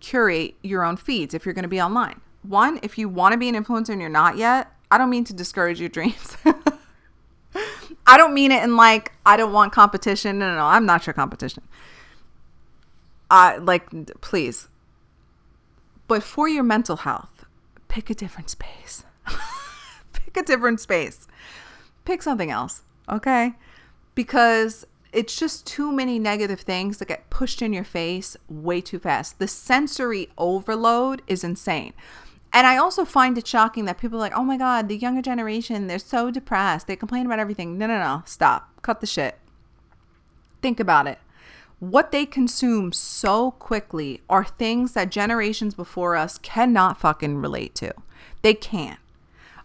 curate 0.00 0.54
your 0.62 0.84
own 0.84 0.96
feeds 0.96 1.34
if 1.34 1.44
you're 1.44 1.54
going 1.54 1.62
to 1.62 1.68
be 1.68 1.80
online. 1.80 2.20
One, 2.42 2.80
if 2.82 2.98
you 2.98 3.08
want 3.08 3.32
to 3.32 3.38
be 3.38 3.48
an 3.48 3.54
influencer 3.54 3.90
and 3.90 4.00
you're 4.00 4.10
not 4.10 4.36
yet, 4.36 4.72
I 4.90 4.98
don't 4.98 5.10
mean 5.10 5.24
to 5.24 5.32
discourage 5.32 5.78
your 5.78 5.88
dreams. 5.88 6.36
I 8.06 8.16
don't 8.16 8.34
mean 8.34 8.50
it 8.50 8.64
in 8.64 8.76
like 8.76 9.12
I 9.24 9.36
don't 9.36 9.52
want 9.52 9.72
competition. 9.72 10.38
No, 10.38 10.48
no, 10.50 10.56
no. 10.56 10.64
I'm 10.66 10.86
not 10.86 11.06
your 11.06 11.14
competition. 11.14 11.62
I 13.30 13.56
like 13.58 14.20
please 14.20 14.68
but 16.12 16.22
for 16.22 16.46
your 16.46 16.62
mental 16.62 16.96
health, 16.96 17.46
pick 17.88 18.10
a 18.10 18.14
different 18.14 18.50
space. 18.50 19.04
pick 20.12 20.36
a 20.36 20.42
different 20.42 20.78
space. 20.78 21.26
Pick 22.04 22.22
something 22.22 22.50
else, 22.50 22.82
okay? 23.08 23.54
Because 24.14 24.84
it's 25.12 25.36
just 25.36 25.66
too 25.66 25.92
many 25.92 26.18
negative 26.18 26.60
things 26.60 26.98
that 26.98 27.08
get 27.08 27.30
pushed 27.30 27.62
in 27.62 27.72
your 27.72 27.84
face 27.84 28.36
way 28.48 28.80
too 28.80 28.98
fast. 28.98 29.38
The 29.38 29.48
sensory 29.48 30.30
overload 30.38 31.22
is 31.26 31.44
insane. 31.44 31.92
And 32.52 32.66
I 32.66 32.76
also 32.76 33.04
find 33.04 33.38
it 33.38 33.46
shocking 33.46 33.86
that 33.86 33.98
people 33.98 34.18
are 34.18 34.20
like, 34.20 34.36
oh 34.36 34.44
my 34.44 34.58
God, 34.58 34.88
the 34.88 34.96
younger 34.96 35.22
generation, 35.22 35.86
they're 35.86 35.98
so 35.98 36.30
depressed. 36.30 36.86
They 36.86 36.96
complain 36.96 37.26
about 37.26 37.38
everything. 37.38 37.78
No, 37.78 37.86
no, 37.86 37.98
no. 37.98 38.22
Stop. 38.26 38.82
Cut 38.82 39.00
the 39.00 39.06
shit. 39.06 39.38
Think 40.60 40.78
about 40.78 41.06
it 41.06 41.18
what 41.82 42.12
they 42.12 42.24
consume 42.24 42.92
so 42.92 43.50
quickly 43.50 44.20
are 44.30 44.44
things 44.44 44.92
that 44.92 45.10
generations 45.10 45.74
before 45.74 46.14
us 46.14 46.38
cannot 46.38 47.00
fucking 47.00 47.38
relate 47.38 47.74
to. 47.74 47.92
They 48.42 48.54
can't. 48.54 49.00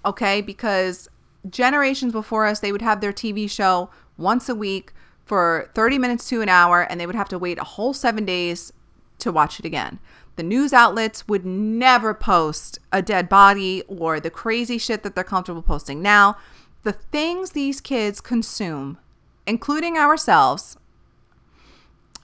Okay? 0.04 0.42
Because 0.42 1.10
generations 1.48 2.14
before 2.14 2.48
us, 2.48 2.60
they 2.60 2.72
would 2.72 2.82
have 2.82 3.02
their 3.02 3.14
TV 3.14 3.48
show 3.48 3.92
once 4.18 4.50
a 4.50 4.56
week 4.56 4.94
for 5.28 5.70
30 5.76 5.98
minutes 5.98 6.30
to 6.30 6.42
an 6.42 6.50
hour 6.50 6.82
and 6.82 7.00
they 7.00 7.06
would 7.06 7.16
have 7.16 7.30
to 7.30 7.38
wait 7.38 7.60
a 7.60 7.64
whole 7.64 7.94
seven 7.94 8.26
days 8.26 8.72
to 9.20 9.32
watch 9.32 9.60
it 9.60 9.66
again. 9.66 10.00
The 10.38 10.44
news 10.44 10.72
outlets 10.72 11.28
would 11.28 11.46
never 11.46 12.14
post 12.14 12.80
a 12.94 13.02
dead 13.02 13.28
body 13.28 13.84
or 13.88 14.20
the 14.20 14.30
crazy 14.30 14.78
shit 14.78 15.04
that 15.04 15.16
they're 15.16 15.24
comfortable 15.24 15.64
posting. 15.64 16.02
Now, 16.02 16.38
the 16.84 16.94
things 16.94 17.52
these 17.52 17.82
kids 17.82 18.22
consume, 18.22 19.00
including 19.46 19.98
ourselves, 19.98 20.78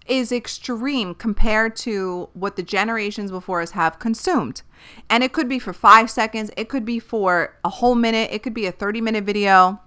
is 0.05 0.31
extreme 0.31 1.15
compared 1.15 1.75
to 1.77 2.29
what 2.33 2.55
the 2.55 2.63
generations 2.63 3.31
before 3.31 3.61
us 3.61 3.71
have 3.71 3.99
consumed. 3.99 4.61
And 5.09 5.23
it 5.23 5.33
could 5.33 5.49
be 5.49 5.59
for 5.59 5.73
five 5.73 6.09
seconds, 6.09 6.51
it 6.55 6.69
could 6.69 6.85
be 6.85 6.99
for 6.99 7.57
a 7.63 7.69
whole 7.69 7.95
minute, 7.95 8.29
it 8.31 8.43
could 8.43 8.53
be 8.53 8.65
a 8.65 8.71
30 8.71 9.01
minute 9.01 9.23
video. 9.23 9.81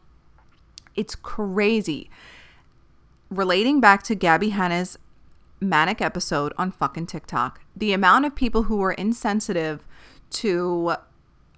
It's 0.95 1.15
crazy. 1.15 2.11
Relating 3.31 3.81
back 3.81 4.03
to 4.05 4.15
Gabbie 4.15 4.53
Hanna's 4.53 4.99
manic 5.61 6.01
episode 6.01 6.53
on 6.57 6.71
fucking 6.71 7.07
TikTok. 7.07 7.61
The 7.75 7.93
amount 7.93 8.25
of 8.25 8.35
people 8.35 8.65
who 8.65 8.77
were 8.77 8.93
insensitive 8.93 9.85
to 10.31 10.97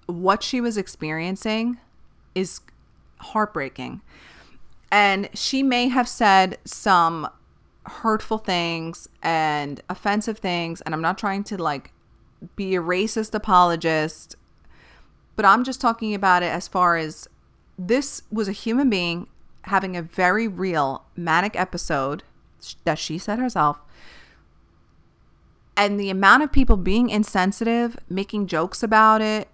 what 0.06 0.42
she 0.42 0.60
was 0.60 0.76
experiencing 0.76 1.78
is 2.34 2.60
heartbreaking. 3.18 4.00
And 4.90 5.28
she 5.34 5.62
may 5.62 5.88
have 5.88 6.08
said 6.08 6.58
some 6.64 7.28
hurtful 7.84 8.38
things 8.38 9.08
and 9.22 9.82
offensive 9.88 10.38
things. 10.38 10.80
And 10.82 10.94
I'm 10.94 11.02
not 11.02 11.18
trying 11.18 11.44
to 11.44 11.58
like 11.58 11.92
be 12.56 12.74
a 12.76 12.80
racist 12.80 13.34
apologist, 13.34 14.36
but 15.36 15.44
I'm 15.44 15.64
just 15.64 15.80
talking 15.80 16.14
about 16.14 16.42
it 16.42 16.52
as 16.52 16.68
far 16.68 16.96
as 16.96 17.28
this 17.78 18.22
was 18.30 18.48
a 18.48 18.52
human 18.52 18.88
being 18.88 19.26
having 19.68 19.96
a 19.96 20.02
very 20.02 20.48
real 20.48 21.04
manic 21.16 21.56
episode 21.56 22.22
that 22.84 22.98
she 22.98 23.18
said 23.18 23.38
herself. 23.38 23.78
And 25.76 25.98
the 25.98 26.10
amount 26.10 26.42
of 26.42 26.50
people 26.50 26.76
being 26.76 27.08
insensitive, 27.08 27.96
making 28.08 28.48
jokes 28.48 28.82
about 28.82 29.22
it, 29.22 29.48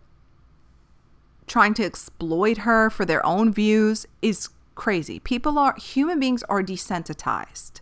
trying 1.47 1.75
to 1.75 1.85
exploit 1.85 2.59
her 2.59 2.89
for 2.89 3.05
their 3.05 3.25
own 3.27 3.53
views 3.53 4.07
is 4.23 4.49
crazy. 4.75 5.19
People 5.19 5.59
are, 5.59 5.75
human 5.77 6.19
beings 6.19 6.43
are 6.45 6.63
desensitized. 6.63 7.81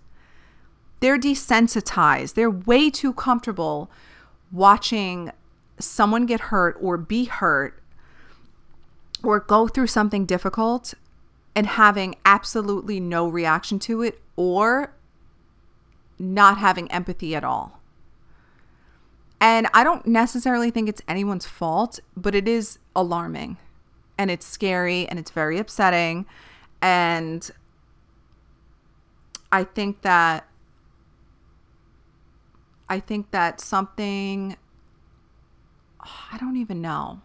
They're 1.00 1.18
desensitized. 1.18 2.34
They're 2.34 2.50
way 2.50 2.90
too 2.90 3.12
comfortable 3.12 3.90
watching 4.50 5.30
someone 5.78 6.26
get 6.26 6.40
hurt 6.40 6.76
or 6.80 6.96
be 6.96 7.24
hurt 7.24 7.82
or 9.22 9.40
go 9.40 9.68
through 9.68 9.86
something 9.86 10.26
difficult 10.26 10.94
and 11.54 11.66
having 11.66 12.14
absolutely 12.24 12.98
no 13.00 13.28
reaction 13.28 13.78
to 13.78 14.02
it 14.02 14.20
or 14.36 14.94
not 16.18 16.58
having 16.58 16.90
empathy 16.90 17.34
at 17.34 17.44
all. 17.44 17.80
And 19.40 19.66
I 19.74 19.82
don't 19.82 20.06
necessarily 20.06 20.70
think 20.70 20.88
it's 20.88 21.02
anyone's 21.08 21.46
fault, 21.46 21.98
but 22.16 22.34
it 22.34 22.46
is 22.46 22.78
alarming 22.94 23.56
and 24.16 24.30
it's 24.30 24.46
scary 24.46 25.06
and 25.08 25.18
it's 25.18 25.32
very 25.32 25.58
upsetting. 25.58 26.26
And 26.80 27.50
I 29.50 29.64
think 29.64 30.02
that 30.02 30.46
I 32.88 33.00
think 33.00 33.30
that 33.30 33.60
something 33.60 34.56
I 36.00 36.38
don't 36.38 36.56
even 36.56 36.80
know. 36.80 37.20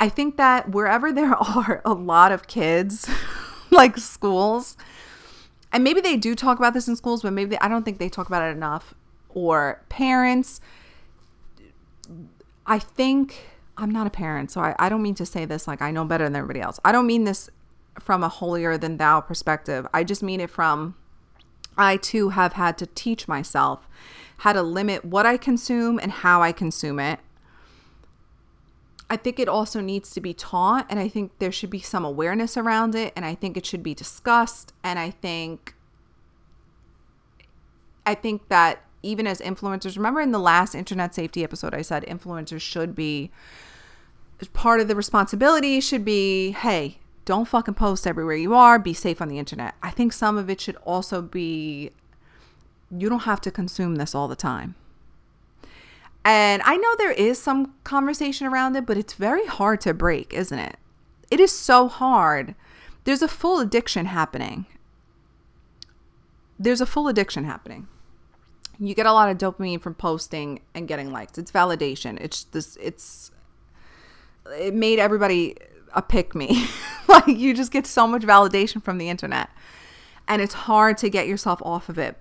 I 0.00 0.08
think 0.08 0.36
that 0.36 0.70
wherever 0.70 1.12
there 1.12 1.34
are 1.56 1.82
a 1.84 1.92
lot 1.92 2.32
of 2.32 2.46
kids, 2.46 3.08
like 3.70 3.96
schools, 3.98 4.76
and 5.72 5.82
maybe 5.82 6.00
they 6.00 6.16
do 6.16 6.34
talk 6.34 6.58
about 6.58 6.74
this 6.74 6.86
in 6.86 6.96
schools, 6.96 7.22
but 7.22 7.32
maybe 7.32 7.50
they, 7.50 7.58
I 7.58 7.68
don't 7.68 7.84
think 7.84 7.98
they 7.98 8.08
talk 8.08 8.28
about 8.28 8.42
it 8.42 8.56
enough, 8.56 8.94
or 9.28 9.82
parents. 9.88 10.60
I 12.66 12.78
think 12.78 13.48
I'm 13.76 13.90
not 13.90 14.06
a 14.06 14.10
parent, 14.10 14.50
so 14.50 14.60
I, 14.60 14.74
I 14.78 14.88
don't 14.88 15.02
mean 15.02 15.16
to 15.16 15.26
say 15.26 15.44
this 15.44 15.66
like 15.66 15.82
I 15.82 15.90
know 15.90 16.04
better 16.04 16.24
than 16.24 16.36
everybody 16.36 16.60
else. 16.60 16.78
I 16.84 16.92
don't 16.92 17.06
mean 17.06 17.24
this 17.24 17.50
from 17.98 18.22
a 18.22 18.28
holier 18.28 18.78
than 18.78 18.96
thou 18.96 19.20
perspective. 19.20 19.86
I 19.92 20.04
just 20.04 20.22
mean 20.22 20.40
it 20.40 20.50
from 20.50 20.96
I 21.76 21.96
too 21.96 22.30
have 22.30 22.54
had 22.54 22.78
to 22.78 22.86
teach 22.86 23.26
myself 23.26 23.88
how 24.38 24.52
to 24.52 24.62
limit 24.62 25.04
what 25.04 25.26
I 25.26 25.36
consume 25.36 25.98
and 25.98 26.10
how 26.12 26.42
I 26.42 26.52
consume 26.52 27.00
it. 27.00 27.20
I 29.10 29.16
think 29.16 29.38
it 29.38 29.48
also 29.48 29.80
needs 29.80 30.10
to 30.12 30.20
be 30.20 30.32
taught, 30.32 30.86
and 30.88 30.98
I 30.98 31.08
think 31.08 31.32
there 31.38 31.52
should 31.52 31.70
be 31.70 31.80
some 31.80 32.04
awareness 32.04 32.56
around 32.56 32.94
it, 32.94 33.12
and 33.14 33.24
I 33.24 33.34
think 33.34 33.56
it 33.56 33.66
should 33.66 33.82
be 33.82 33.94
discussed, 33.94 34.72
and 34.82 34.98
I 34.98 35.10
think 35.10 35.74
I 38.06 38.14
think 38.14 38.48
that 38.48 38.82
even 39.02 39.26
as 39.26 39.40
influencers, 39.40 39.96
remember 39.96 40.20
in 40.20 40.32
the 40.32 40.38
last 40.38 40.74
internet 40.74 41.14
safety 41.14 41.44
episode, 41.44 41.74
I 41.74 41.82
said 41.82 42.04
influencers 42.04 42.60
should 42.60 42.94
be 42.94 43.30
part 44.52 44.80
of 44.80 44.88
the 44.88 44.96
responsibility 44.96 45.80
should 45.80 46.04
be 46.04 46.50
hey, 46.52 46.98
don't 47.24 47.46
fucking 47.46 47.74
post 47.74 48.06
everywhere 48.06 48.36
you 48.36 48.54
are, 48.54 48.78
be 48.78 48.92
safe 48.92 49.22
on 49.22 49.28
the 49.28 49.38
internet. 49.38 49.74
I 49.82 49.90
think 49.90 50.12
some 50.12 50.36
of 50.36 50.50
it 50.50 50.60
should 50.60 50.76
also 50.84 51.22
be 51.22 51.90
you 52.90 53.08
don't 53.08 53.20
have 53.20 53.40
to 53.42 53.50
consume 53.50 53.96
this 53.96 54.14
all 54.14 54.28
the 54.28 54.36
time. 54.36 54.74
And 56.24 56.62
I 56.64 56.76
know 56.76 56.94
there 56.96 57.12
is 57.12 57.40
some 57.40 57.74
conversation 57.84 58.46
around 58.46 58.76
it, 58.76 58.86
but 58.86 58.96
it's 58.96 59.12
very 59.12 59.46
hard 59.46 59.80
to 59.82 59.92
break, 59.92 60.32
isn't 60.32 60.58
it? 60.58 60.76
It 61.30 61.38
is 61.38 61.52
so 61.52 61.88
hard. 61.88 62.54
There's 63.04 63.22
a 63.22 63.28
full 63.28 63.60
addiction 63.60 64.06
happening. 64.06 64.64
There's 66.58 66.80
a 66.80 66.86
full 66.86 67.08
addiction 67.08 67.44
happening. 67.44 67.88
You 68.78 68.94
get 68.94 69.06
a 69.06 69.12
lot 69.12 69.28
of 69.28 69.38
dopamine 69.38 69.80
from 69.80 69.94
posting 69.94 70.60
and 70.74 70.88
getting 70.88 71.12
likes. 71.12 71.36
It's 71.36 71.50
validation. 71.50 72.18
It's 72.20 72.44
this 72.44 72.76
it's 72.80 73.30
it 74.56 74.74
made 74.74 74.98
everybody 74.98 75.56
a 75.92 76.02
pick 76.02 76.34
me. 76.34 76.66
like 77.08 77.26
you 77.26 77.54
just 77.54 77.70
get 77.70 77.86
so 77.86 78.06
much 78.06 78.22
validation 78.22 78.82
from 78.82 78.98
the 78.98 79.08
internet. 79.08 79.50
And 80.26 80.40
it's 80.40 80.54
hard 80.54 80.96
to 80.98 81.10
get 81.10 81.28
yourself 81.28 81.60
off 81.62 81.88
of 81.88 81.98
it. 81.98 82.16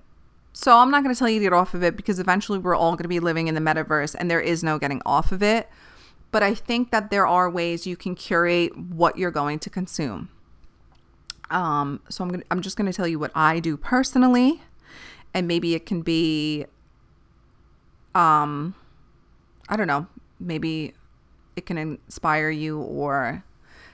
So 0.53 0.77
I'm 0.77 0.91
not 0.91 1.03
going 1.03 1.13
to 1.13 1.17
tell 1.17 1.27
you 1.27 1.39
to 1.39 1.45
get 1.45 1.53
off 1.53 1.73
of 1.73 1.83
it 1.83 1.97
because 1.97 2.19
eventually 2.19 2.59
we're 2.59 2.75
all 2.75 2.91
going 2.91 3.03
to 3.03 3.09
be 3.09 3.19
living 3.19 3.47
in 3.47 3.55
the 3.55 3.61
metaverse 3.61 4.15
and 4.17 4.29
there 4.29 4.39
is 4.39 4.63
no 4.63 4.77
getting 4.77 5.01
off 5.05 5.31
of 5.31 5.41
it. 5.41 5.67
But 6.31 6.43
I 6.43 6.53
think 6.53 6.91
that 6.91 7.09
there 7.09 7.25
are 7.25 7.49
ways 7.49 7.87
you 7.87 7.95
can 7.95 8.15
curate 8.15 8.77
what 8.77 9.17
you're 9.17 9.31
going 9.31 9.59
to 9.59 9.69
consume. 9.69 10.29
Um, 11.49 12.01
so 12.09 12.23
I'm 12.23 12.29
gonna, 12.29 12.43
I'm 12.49 12.61
just 12.61 12.77
going 12.77 12.85
to 12.85 12.93
tell 12.93 13.07
you 13.07 13.19
what 13.19 13.31
I 13.35 13.59
do 13.59 13.77
personally, 13.77 14.61
and 15.33 15.47
maybe 15.47 15.75
it 15.75 15.85
can 15.85 16.01
be, 16.01 16.65
um, 18.15 18.73
I 19.69 19.75
don't 19.75 19.87
know, 19.87 20.07
maybe 20.39 20.93
it 21.55 21.67
can 21.67 21.77
inspire 21.77 22.49
you 22.49 22.79
or 22.79 23.43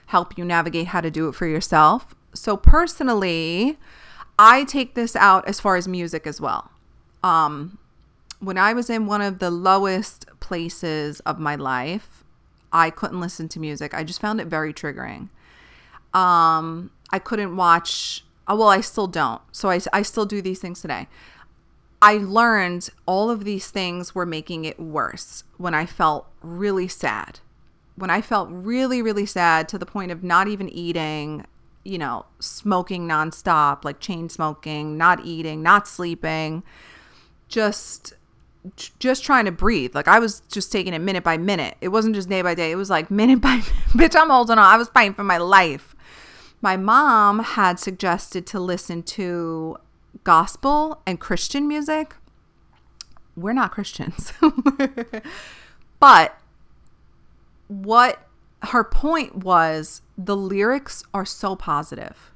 help 0.06 0.38
you 0.38 0.44
navigate 0.44 0.88
how 0.88 1.00
to 1.02 1.10
do 1.10 1.28
it 1.28 1.34
for 1.34 1.46
yourself. 1.46 2.14
So 2.34 2.56
personally, 2.56 3.78
I 4.42 4.64
take 4.64 4.94
this 4.94 5.14
out 5.16 5.46
as 5.46 5.60
far 5.60 5.76
as 5.76 5.86
music 5.86 6.26
as 6.26 6.40
well. 6.40 6.70
Um, 7.22 7.76
when 8.38 8.56
I 8.56 8.72
was 8.72 8.88
in 8.88 9.04
one 9.04 9.20
of 9.20 9.38
the 9.38 9.50
lowest 9.50 10.24
places 10.40 11.20
of 11.20 11.38
my 11.38 11.56
life, 11.56 12.24
I 12.72 12.88
couldn't 12.88 13.20
listen 13.20 13.50
to 13.50 13.60
music. 13.60 13.92
I 13.92 14.02
just 14.02 14.18
found 14.18 14.40
it 14.40 14.46
very 14.46 14.72
triggering. 14.72 15.28
Um, 16.14 16.90
I 17.10 17.18
couldn't 17.18 17.54
watch, 17.54 18.24
uh, 18.50 18.56
well, 18.58 18.70
I 18.70 18.80
still 18.80 19.06
don't. 19.06 19.42
So 19.52 19.68
I, 19.68 19.78
I 19.92 20.00
still 20.00 20.24
do 20.24 20.40
these 20.40 20.58
things 20.58 20.80
today. 20.80 21.06
I 22.00 22.14
learned 22.14 22.88
all 23.04 23.28
of 23.28 23.44
these 23.44 23.70
things 23.70 24.14
were 24.14 24.24
making 24.24 24.64
it 24.64 24.80
worse 24.80 25.44
when 25.58 25.74
I 25.74 25.84
felt 25.84 26.26
really 26.40 26.88
sad 26.88 27.40
when 27.96 28.08
I 28.08 28.22
felt 28.22 28.48
really, 28.50 29.02
really 29.02 29.26
sad 29.26 29.68
to 29.68 29.76
the 29.76 29.84
point 29.84 30.10
of 30.10 30.24
not 30.24 30.48
even 30.48 30.70
eating, 30.70 31.44
you 31.84 31.98
know, 31.98 32.26
smoking 32.40 33.08
nonstop, 33.08 33.84
like 33.84 34.00
chain 34.00 34.28
smoking, 34.28 34.96
not 34.96 35.24
eating, 35.24 35.62
not 35.62 35.88
sleeping, 35.88 36.62
just 37.48 38.14
just 38.98 39.24
trying 39.24 39.46
to 39.46 39.52
breathe. 39.52 39.94
Like 39.94 40.08
I 40.08 40.18
was 40.18 40.40
just 40.50 40.70
taking 40.70 40.92
it 40.92 40.98
minute 40.98 41.24
by 41.24 41.38
minute. 41.38 41.76
It 41.80 41.88
wasn't 41.88 42.14
just 42.14 42.28
day 42.28 42.42
by 42.42 42.54
day. 42.54 42.70
It 42.70 42.76
was 42.76 42.90
like 42.90 43.10
minute 43.10 43.40
by 43.40 43.56
minute. 43.56 43.72
Bitch, 43.90 44.20
I'm 44.20 44.30
holding 44.30 44.58
on. 44.58 44.64
I 44.64 44.76
was 44.76 44.88
fighting 44.88 45.14
for 45.14 45.24
my 45.24 45.38
life. 45.38 45.94
My 46.60 46.76
mom 46.76 47.38
had 47.38 47.78
suggested 47.78 48.46
to 48.48 48.60
listen 48.60 49.02
to 49.04 49.78
gospel 50.24 51.00
and 51.06 51.18
Christian 51.18 51.66
music. 51.66 52.14
We're 53.34 53.54
not 53.54 53.70
Christians. 53.70 54.34
but 56.00 56.38
what 57.68 58.26
her 58.62 58.84
point 58.84 59.36
was 59.36 60.02
the 60.16 60.36
lyrics 60.36 61.02
are 61.14 61.24
so 61.24 61.56
positive. 61.56 62.32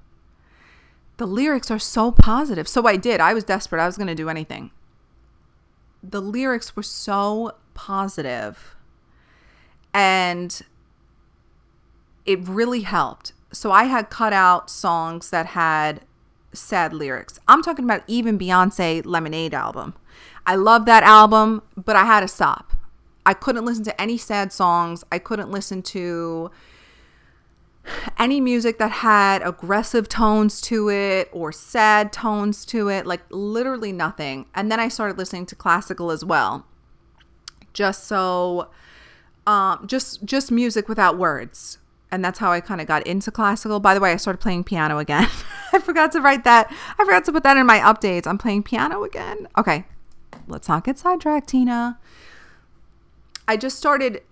The 1.16 1.26
lyrics 1.26 1.70
are 1.70 1.78
so 1.78 2.10
positive. 2.10 2.66
So 2.66 2.86
I 2.86 2.96
did. 2.96 3.20
I 3.20 3.34
was 3.34 3.44
desperate. 3.44 3.80
I 3.80 3.86
was 3.86 3.96
going 3.96 4.08
to 4.08 4.14
do 4.14 4.28
anything. 4.28 4.70
The 6.02 6.20
lyrics 6.20 6.74
were 6.74 6.82
so 6.82 7.52
positive 7.74 8.74
and 9.92 10.62
it 12.26 12.46
really 12.46 12.80
helped. 12.80 13.32
So 13.52 13.70
I 13.70 13.84
had 13.84 14.10
cut 14.10 14.32
out 14.32 14.68
songs 14.68 15.30
that 15.30 15.46
had 15.46 16.00
sad 16.52 16.92
lyrics. 16.92 17.38
I'm 17.46 17.62
talking 17.62 17.84
about 17.84 18.02
even 18.06 18.38
Beyonce 18.38 19.04
Lemonade 19.04 19.54
album. 19.54 19.94
I 20.46 20.56
love 20.56 20.84
that 20.86 21.02
album, 21.04 21.62
but 21.76 21.96
I 21.96 22.04
had 22.04 22.20
to 22.20 22.28
stop. 22.28 22.73
I 23.26 23.34
couldn't 23.34 23.64
listen 23.64 23.84
to 23.84 24.00
any 24.00 24.18
sad 24.18 24.52
songs. 24.52 25.04
I 25.10 25.18
couldn't 25.18 25.50
listen 25.50 25.82
to 25.82 26.50
any 28.18 28.40
music 28.40 28.78
that 28.78 28.90
had 28.90 29.42
aggressive 29.42 30.08
tones 30.08 30.60
to 30.62 30.88
it 30.88 31.28
or 31.32 31.52
sad 31.52 32.12
tones 32.12 32.64
to 32.66 32.88
it, 32.88 33.06
like 33.06 33.22
literally 33.30 33.92
nothing. 33.92 34.46
And 34.54 34.70
then 34.70 34.80
I 34.80 34.88
started 34.88 35.18
listening 35.18 35.46
to 35.46 35.54
classical 35.54 36.10
as 36.10 36.24
well. 36.24 36.66
Just 37.72 38.04
so 38.04 38.70
um 39.46 39.86
just 39.86 40.24
just 40.24 40.50
music 40.50 40.88
without 40.88 41.18
words. 41.18 41.78
And 42.10 42.24
that's 42.24 42.38
how 42.38 42.52
I 42.52 42.60
kind 42.60 42.80
of 42.80 42.86
got 42.86 43.04
into 43.06 43.32
classical. 43.32 43.80
By 43.80 43.92
the 43.92 44.00
way, 44.00 44.12
I 44.12 44.16
started 44.16 44.38
playing 44.38 44.64
piano 44.64 44.98
again. 44.98 45.28
I 45.72 45.80
forgot 45.80 46.12
to 46.12 46.20
write 46.20 46.44
that. 46.44 46.72
I 46.96 47.04
forgot 47.04 47.24
to 47.24 47.32
put 47.32 47.42
that 47.42 47.56
in 47.56 47.66
my 47.66 47.80
updates. 47.80 48.26
I'm 48.26 48.38
playing 48.38 48.62
piano 48.62 49.02
again. 49.02 49.48
Okay. 49.58 49.84
Let's 50.46 50.68
not 50.68 50.84
get 50.84 50.98
sidetracked, 50.98 51.48
Tina. 51.48 51.98
I 53.46 53.56
just 53.56 53.76
started 53.78 54.22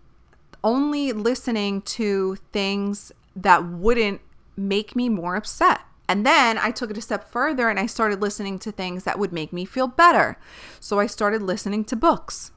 only 0.64 1.12
listening 1.12 1.82
to 1.82 2.36
things 2.52 3.12
that 3.34 3.66
wouldn't 3.66 4.20
make 4.56 4.94
me 4.94 5.08
more 5.08 5.36
upset. 5.36 5.80
And 6.08 6.26
then 6.26 6.58
I 6.58 6.70
took 6.70 6.90
it 6.90 6.98
a 6.98 7.00
step 7.00 7.30
further 7.30 7.68
and 7.68 7.78
I 7.78 7.86
started 7.86 8.20
listening 8.20 8.58
to 8.60 8.72
things 8.72 9.04
that 9.04 9.18
would 9.18 9.32
make 9.32 9.52
me 9.52 9.64
feel 9.64 9.86
better. 9.86 10.36
So 10.78 10.98
I 10.98 11.06
started 11.06 11.42
listening 11.42 11.84
to 11.86 11.96
books 11.96 12.50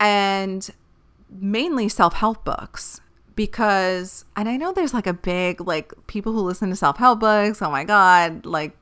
and 0.00 0.70
mainly 1.30 1.88
self 1.88 2.14
help 2.14 2.44
books 2.44 3.00
because, 3.34 4.24
and 4.36 4.48
I 4.48 4.56
know 4.56 4.72
there's 4.72 4.94
like 4.94 5.06
a 5.06 5.12
big, 5.12 5.60
like 5.60 5.92
people 6.06 6.32
who 6.32 6.40
listen 6.40 6.70
to 6.70 6.76
self 6.76 6.96
help 6.96 7.20
books, 7.20 7.60
oh 7.60 7.70
my 7.70 7.84
God, 7.84 8.46
like 8.46 8.76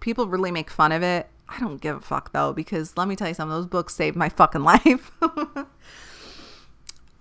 people 0.00 0.26
really 0.26 0.50
make 0.50 0.70
fun 0.70 0.92
of 0.92 1.02
it. 1.02 1.28
I 1.50 1.58
don't 1.58 1.80
give 1.80 1.96
a 1.96 2.00
fuck 2.00 2.32
though, 2.32 2.52
because 2.52 2.96
let 2.96 3.08
me 3.08 3.16
tell 3.16 3.28
you 3.28 3.34
something, 3.34 3.54
those 3.54 3.66
books 3.66 3.94
saved 3.94 4.16
my 4.16 4.28
fucking 4.28 4.62
life. 4.64 5.10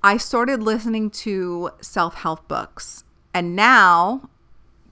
I 0.04 0.18
started 0.18 0.64
listening 0.64 1.10
to 1.12 1.72
self 1.82 2.16
help 2.16 2.48
books. 2.48 3.04
And 3.34 3.56
now, 3.56 4.30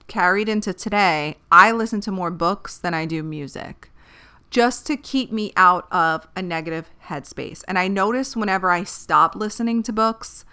carried 0.06 0.48
into 0.48 0.72
today, 0.72 1.36
I 1.50 1.72
listen 1.72 2.00
to 2.02 2.10
more 2.10 2.30
books 2.30 2.78
than 2.78 2.94
I 2.94 3.04
do 3.04 3.22
music 3.22 3.90
just 4.50 4.86
to 4.86 4.96
keep 4.96 5.30
me 5.30 5.52
out 5.56 5.86
of 5.92 6.26
a 6.34 6.42
negative 6.42 6.90
headspace. 7.06 7.62
And 7.68 7.78
I 7.78 7.88
notice 7.88 8.36
whenever 8.36 8.70
I 8.70 8.84
stop 8.84 9.34
listening 9.34 9.82
to 9.84 9.92
books 9.92 10.44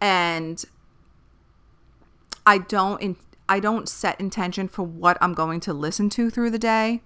and 0.00 0.64
I 2.46 2.58
don't 2.58 3.00
in, 3.00 3.16
I 3.48 3.60
don't 3.60 3.88
set 3.88 4.20
intention 4.20 4.68
for 4.68 4.82
what 4.82 5.18
I'm 5.20 5.34
going 5.34 5.60
to 5.60 5.72
listen 5.72 6.10
to 6.10 6.30
through 6.30 6.50
the 6.50 6.58
day, 6.58 7.02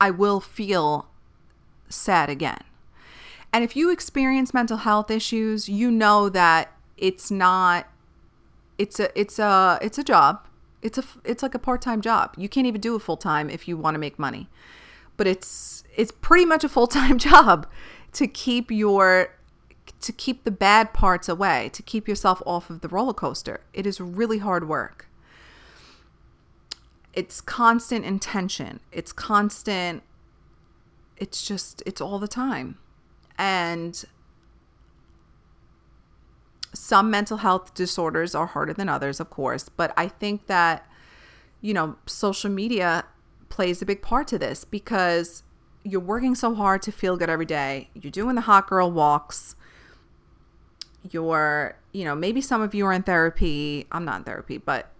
I 0.00 0.10
will 0.10 0.40
feel 0.40 1.08
sad 1.88 2.28
again. 2.28 2.62
And 3.52 3.62
if 3.62 3.76
you 3.76 3.90
experience 3.90 4.52
mental 4.52 4.78
health 4.78 5.10
issues, 5.10 5.68
you 5.68 5.90
know 5.90 6.28
that 6.28 6.72
it's 6.96 7.30
not 7.30 7.86
it's 8.78 8.98
a 8.98 9.18
it's 9.18 9.38
a 9.38 9.78
it's 9.80 9.98
a 9.98 10.04
job. 10.04 10.46
It's 10.82 10.98
a 10.98 11.04
it's 11.24 11.42
like 11.42 11.54
a 11.54 11.58
part-time 11.58 12.00
job. 12.00 12.34
You 12.36 12.48
can't 12.48 12.66
even 12.66 12.80
do 12.80 12.96
it 12.96 13.02
full-time 13.02 13.48
if 13.48 13.68
you 13.68 13.76
want 13.76 13.94
to 13.94 13.98
make 13.98 14.18
money. 14.18 14.48
But 15.16 15.26
it's 15.26 15.84
it's 15.96 16.10
pretty 16.10 16.44
much 16.44 16.64
a 16.64 16.68
full-time 16.68 17.18
job 17.30 17.66
to 18.14 18.26
keep 18.26 18.70
your 18.70 19.36
to 20.00 20.12
keep 20.12 20.44
the 20.44 20.50
bad 20.50 20.92
parts 20.92 21.28
away, 21.28 21.70
to 21.72 21.82
keep 21.82 22.08
yourself 22.08 22.42
off 22.44 22.68
of 22.70 22.80
the 22.80 22.88
roller 22.88 23.14
coaster. 23.14 23.60
It 23.72 23.86
is 23.86 24.00
really 24.00 24.38
hard 24.38 24.68
work. 24.68 25.08
It's 27.14 27.40
constant 27.40 28.04
intention. 28.04 28.80
It's 28.92 29.12
constant 29.12 30.02
it's 31.16 31.46
just 31.46 31.82
it's 31.86 32.00
all 32.00 32.18
the 32.18 32.28
time. 32.28 32.78
And 33.38 34.04
some 36.72 37.10
mental 37.10 37.38
health 37.38 37.74
disorders 37.74 38.34
are 38.34 38.46
harder 38.46 38.72
than 38.72 38.88
others, 38.88 39.20
of 39.20 39.30
course, 39.30 39.68
but 39.68 39.92
I 39.96 40.08
think 40.08 40.46
that, 40.46 40.86
you 41.60 41.72
know, 41.72 41.96
social 42.06 42.50
media 42.50 43.04
plays 43.48 43.80
a 43.80 43.86
big 43.86 44.02
part 44.02 44.26
to 44.28 44.38
this 44.38 44.64
because 44.64 45.44
you're 45.84 46.00
working 46.00 46.34
so 46.34 46.54
hard 46.54 46.82
to 46.82 46.92
feel 46.92 47.16
good 47.16 47.30
every 47.30 47.46
day. 47.46 47.90
You're 47.94 48.10
doing 48.10 48.34
the 48.34 48.42
hot 48.42 48.66
girl 48.66 48.90
walks. 48.90 49.54
You're, 51.10 51.76
you 51.92 52.04
know, 52.04 52.14
maybe 52.14 52.40
some 52.40 52.60
of 52.60 52.74
you 52.74 52.86
are 52.86 52.92
in 52.92 53.02
therapy. 53.02 53.86
I'm 53.92 54.04
not 54.04 54.18
in 54.18 54.24
therapy, 54.24 54.58
but 54.58 54.90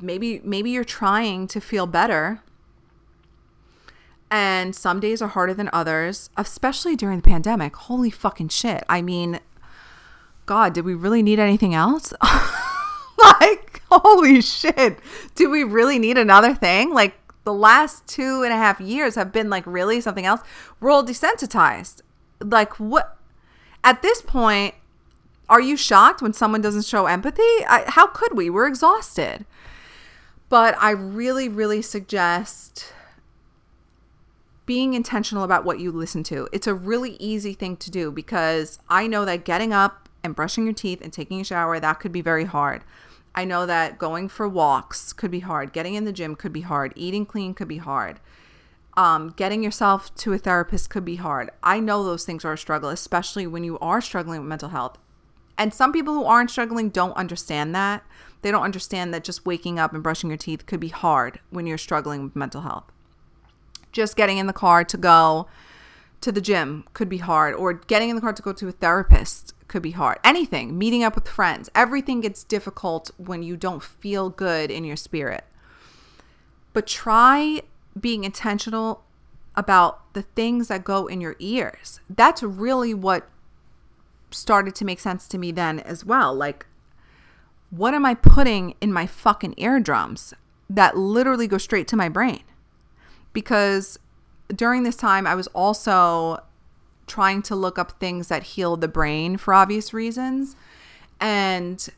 maybe 0.00 0.40
maybe 0.44 0.70
you're 0.70 0.84
trying 0.84 1.46
to 1.48 1.60
feel 1.60 1.86
better 1.86 2.42
and 4.32 4.74
some 4.74 4.98
days 4.98 5.20
are 5.20 5.28
harder 5.28 5.52
than 5.52 5.68
others, 5.74 6.30
especially 6.38 6.96
during 6.96 7.18
the 7.18 7.22
pandemic. 7.22 7.76
Holy 7.76 8.08
fucking 8.08 8.48
shit. 8.48 8.82
I 8.88 9.02
mean, 9.02 9.40
God, 10.46 10.72
did 10.72 10.86
we 10.86 10.94
really 10.94 11.22
need 11.22 11.38
anything 11.38 11.74
else? 11.74 12.14
like, 13.18 13.82
holy 13.90 14.40
shit. 14.40 14.98
Do 15.34 15.50
we 15.50 15.64
really 15.64 15.98
need 15.98 16.16
another 16.16 16.54
thing? 16.54 16.94
Like, 16.94 17.14
the 17.44 17.52
last 17.52 18.06
two 18.06 18.42
and 18.42 18.54
a 18.54 18.56
half 18.56 18.80
years 18.80 19.16
have 19.16 19.32
been 19.32 19.50
like 19.50 19.66
really 19.66 20.00
something 20.00 20.24
else. 20.24 20.40
We're 20.80 20.90
all 20.90 21.04
desensitized. 21.04 22.00
Like, 22.40 22.80
what? 22.80 23.18
At 23.84 24.00
this 24.00 24.22
point, 24.22 24.74
are 25.50 25.60
you 25.60 25.76
shocked 25.76 26.22
when 26.22 26.32
someone 26.32 26.62
doesn't 26.62 26.86
show 26.86 27.04
empathy? 27.04 27.42
I, 27.68 27.84
how 27.86 28.06
could 28.06 28.34
we? 28.34 28.48
We're 28.48 28.66
exhausted. 28.66 29.44
But 30.52 30.76
I 30.78 30.90
really, 30.90 31.48
really 31.48 31.80
suggest 31.80 32.92
being 34.66 34.92
intentional 34.92 35.44
about 35.44 35.64
what 35.64 35.80
you 35.80 35.90
listen 35.90 36.22
to. 36.24 36.46
It's 36.52 36.66
a 36.66 36.74
really 36.74 37.12
easy 37.12 37.54
thing 37.54 37.78
to 37.78 37.90
do 37.90 38.12
because 38.12 38.78
I 38.86 39.06
know 39.06 39.24
that 39.24 39.46
getting 39.46 39.72
up 39.72 40.10
and 40.22 40.36
brushing 40.36 40.64
your 40.64 40.74
teeth 40.74 41.00
and 41.00 41.10
taking 41.10 41.40
a 41.40 41.44
shower, 41.44 41.80
that 41.80 42.00
could 42.00 42.12
be 42.12 42.20
very 42.20 42.44
hard. 42.44 42.84
I 43.34 43.46
know 43.46 43.64
that 43.64 43.98
going 43.98 44.28
for 44.28 44.46
walks 44.46 45.14
could 45.14 45.30
be 45.30 45.40
hard. 45.40 45.72
Getting 45.72 45.94
in 45.94 46.04
the 46.04 46.12
gym 46.12 46.36
could 46.36 46.52
be 46.52 46.60
hard. 46.60 46.92
Eating 46.96 47.24
clean 47.24 47.54
could 47.54 47.68
be 47.68 47.78
hard. 47.78 48.20
Um, 48.94 49.32
getting 49.34 49.64
yourself 49.64 50.14
to 50.16 50.34
a 50.34 50.38
therapist 50.38 50.90
could 50.90 51.06
be 51.06 51.16
hard. 51.16 51.48
I 51.62 51.80
know 51.80 52.04
those 52.04 52.26
things 52.26 52.44
are 52.44 52.52
a 52.52 52.58
struggle, 52.58 52.90
especially 52.90 53.46
when 53.46 53.64
you 53.64 53.78
are 53.78 54.02
struggling 54.02 54.40
with 54.40 54.48
mental 54.50 54.68
health. 54.68 54.98
And 55.56 55.72
some 55.72 55.94
people 55.94 56.12
who 56.12 56.24
aren't 56.24 56.50
struggling 56.50 56.90
don't 56.90 57.16
understand 57.16 57.74
that. 57.74 58.04
They 58.42 58.50
don't 58.50 58.62
understand 58.62 59.14
that 59.14 59.24
just 59.24 59.46
waking 59.46 59.78
up 59.78 59.94
and 59.94 60.02
brushing 60.02 60.30
your 60.30 60.36
teeth 60.36 60.66
could 60.66 60.80
be 60.80 60.88
hard 60.88 61.40
when 61.50 61.66
you're 61.66 61.78
struggling 61.78 62.24
with 62.24 62.36
mental 62.36 62.60
health 62.62 62.92
just 63.92 64.16
getting 64.16 64.38
in 64.38 64.46
the 64.46 64.52
car 64.52 64.82
to 64.82 64.96
go 64.96 65.46
to 66.22 66.32
the 66.32 66.40
gym 66.40 66.84
could 66.94 67.08
be 67.08 67.18
hard, 67.18 67.54
or 67.54 67.72
getting 67.72 68.08
in 68.08 68.16
the 68.16 68.22
car 68.22 68.32
to 68.32 68.42
go 68.42 68.52
to 68.52 68.68
a 68.68 68.72
therapist 68.72 69.54
could 69.68 69.82
be 69.82 69.90
hard. 69.90 70.18
Anything, 70.24 70.78
meeting 70.78 71.02
up 71.02 71.14
with 71.14 71.28
friends, 71.28 71.68
everything 71.74 72.20
gets 72.20 72.44
difficult 72.44 73.10
when 73.16 73.42
you 73.42 73.56
don't 73.56 73.82
feel 73.82 74.30
good 74.30 74.70
in 74.70 74.84
your 74.84 74.96
spirit. 74.96 75.44
But 76.72 76.86
try 76.86 77.62
being 78.00 78.24
intentional 78.24 79.02
about 79.56 80.14
the 80.14 80.22
things 80.22 80.68
that 80.68 80.84
go 80.84 81.06
in 81.06 81.20
your 81.20 81.36
ears. 81.38 82.00
That's 82.08 82.42
really 82.42 82.94
what 82.94 83.28
started 84.30 84.74
to 84.76 84.84
make 84.84 85.00
sense 85.00 85.26
to 85.28 85.38
me 85.38 85.50
then 85.50 85.80
as 85.80 86.04
well. 86.04 86.32
Like, 86.32 86.66
what 87.72 87.92
am 87.92 88.06
I 88.06 88.14
putting 88.14 88.76
in 88.80 88.92
my 88.92 89.06
fucking 89.06 89.54
eardrums 89.56 90.32
that 90.70 90.96
literally 90.96 91.48
go 91.48 91.58
straight 91.58 91.88
to 91.88 91.96
my 91.96 92.08
brain? 92.08 92.44
because 93.32 93.98
during 94.54 94.82
this 94.82 94.96
time, 94.96 95.26
I 95.26 95.34
was 95.34 95.46
also 95.48 96.42
trying 97.06 97.42
to 97.42 97.56
look 97.56 97.78
up 97.78 97.98
things 97.98 98.28
that 98.28 98.42
heal 98.42 98.76
the 98.76 98.88
brain 98.88 99.36
for 99.36 99.54
obvious 99.54 99.92
reasons. 99.92 100.56
And 101.20 101.88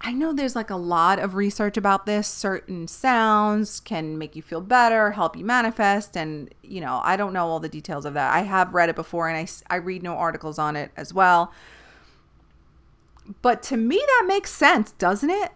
I 0.00 0.12
know 0.12 0.32
there's 0.32 0.54
like 0.54 0.70
a 0.70 0.76
lot 0.76 1.18
of 1.18 1.34
research 1.34 1.76
about 1.76 2.04
this. 2.04 2.28
Certain 2.28 2.86
sounds 2.86 3.80
can 3.80 4.18
make 4.18 4.36
you 4.36 4.42
feel 4.42 4.60
better, 4.60 5.12
help 5.12 5.36
you 5.36 5.44
manifest. 5.44 6.16
And, 6.16 6.52
you 6.62 6.80
know, 6.80 7.00
I 7.02 7.16
don't 7.16 7.32
know 7.32 7.46
all 7.46 7.60
the 7.60 7.68
details 7.68 8.04
of 8.04 8.14
that. 8.14 8.34
I 8.34 8.40
have 8.40 8.74
read 8.74 8.88
it 8.88 8.96
before 8.96 9.28
and 9.28 9.36
I, 9.36 9.74
I 9.74 9.78
read 9.78 10.02
no 10.02 10.14
articles 10.16 10.58
on 10.58 10.76
it 10.76 10.90
as 10.96 11.14
well. 11.14 11.52
But 13.42 13.62
to 13.64 13.76
me, 13.76 13.96
that 13.96 14.24
makes 14.26 14.50
sense, 14.52 14.92
doesn't 14.92 15.30
it? 15.30 15.52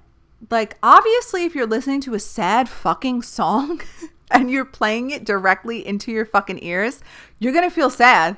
like 0.50 0.76
obviously 0.82 1.44
if 1.44 1.54
you're 1.54 1.66
listening 1.66 2.00
to 2.02 2.14
a 2.14 2.20
sad 2.20 2.68
fucking 2.68 3.22
song 3.22 3.80
and 4.30 4.50
you're 4.50 4.64
playing 4.64 5.10
it 5.10 5.24
directly 5.24 5.86
into 5.86 6.12
your 6.12 6.26
fucking 6.26 6.62
ears, 6.62 7.00
you're 7.38 7.52
going 7.52 7.68
to 7.68 7.74
feel 7.74 7.90
sad. 7.90 8.36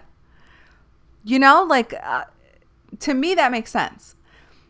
You 1.25 1.39
know, 1.39 1.65
like 1.69 1.95
uh, 2.03 2.25
to 3.01 3.15
me 3.15 3.35
that 3.35 3.53
makes 3.53 3.71
sense. 3.71 4.17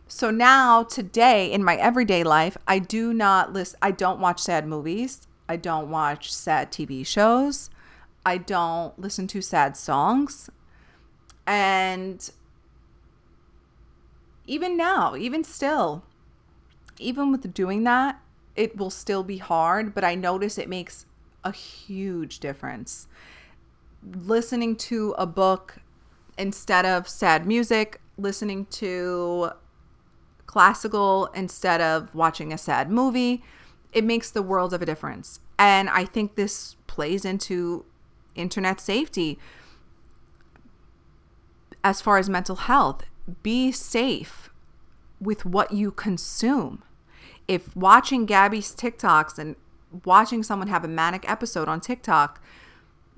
So 0.07 0.29
now 0.29 0.83
today 0.83 1.51
in 1.51 1.63
my 1.63 1.75
everyday 1.75 2.23
life, 2.23 2.57
I 2.67 2.79
do 2.79 3.13
not 3.13 3.53
list 3.53 3.75
I 3.81 3.91
don't 3.91 4.19
watch 4.19 4.41
sad 4.41 4.67
movies. 4.67 5.27
I 5.47 5.55
don't 5.55 5.89
watch 5.89 6.33
sad 6.33 6.71
TV 6.71 7.05
shows. 7.05 7.69
I 8.25 8.37
don't 8.37 8.97
listen 8.99 9.27
to 9.27 9.41
sad 9.41 9.75
songs. 9.77 10.49
And 11.47 12.29
even 14.45 14.75
now, 14.77 15.15
even 15.15 15.43
still, 15.43 16.03
even 16.99 17.31
with 17.31 17.53
doing 17.53 17.83
that, 17.83 18.21
it 18.55 18.77
will 18.77 18.89
still 18.89 19.23
be 19.23 19.37
hard, 19.37 19.93
but 19.93 20.03
I 20.03 20.15
notice 20.15 20.57
it 20.57 20.69
makes 20.69 21.05
a 21.43 21.51
huge 21.51 22.39
difference. 22.39 23.07
Listening 24.03 24.75
to 24.75 25.15
a 25.17 25.25
book 25.25 25.77
instead 26.37 26.85
of 26.85 27.07
sad 27.07 27.45
music, 27.45 28.01
listening 28.17 28.65
to 28.67 29.51
classical 30.45 31.27
instead 31.27 31.81
of 31.81 32.13
watching 32.13 32.51
a 32.51 32.57
sad 32.57 32.91
movie, 32.91 33.43
it 33.93 34.03
makes 34.03 34.31
the 34.31 34.41
world 34.41 34.73
of 34.73 34.81
a 34.81 34.85
difference. 34.85 35.39
And 35.57 35.89
I 35.89 36.05
think 36.05 36.35
this 36.35 36.75
plays 36.87 37.23
into 37.25 37.85
internet 38.35 38.79
safety 38.79 39.39
as 41.83 42.01
far 42.01 42.17
as 42.17 42.29
mental 42.29 42.55
health. 42.55 43.03
Be 43.43 43.71
safe 43.71 44.49
with 45.19 45.45
what 45.45 45.71
you 45.71 45.91
consume 45.91 46.83
if 47.47 47.75
watching 47.75 48.25
Gabbie's 48.25 48.73
TikToks 48.73 49.37
and 49.37 49.55
watching 50.05 50.41
someone 50.41 50.69
have 50.69 50.85
a 50.85 50.87
manic 50.87 51.29
episode 51.29 51.67
on 51.67 51.81
TikTok, 51.81 52.41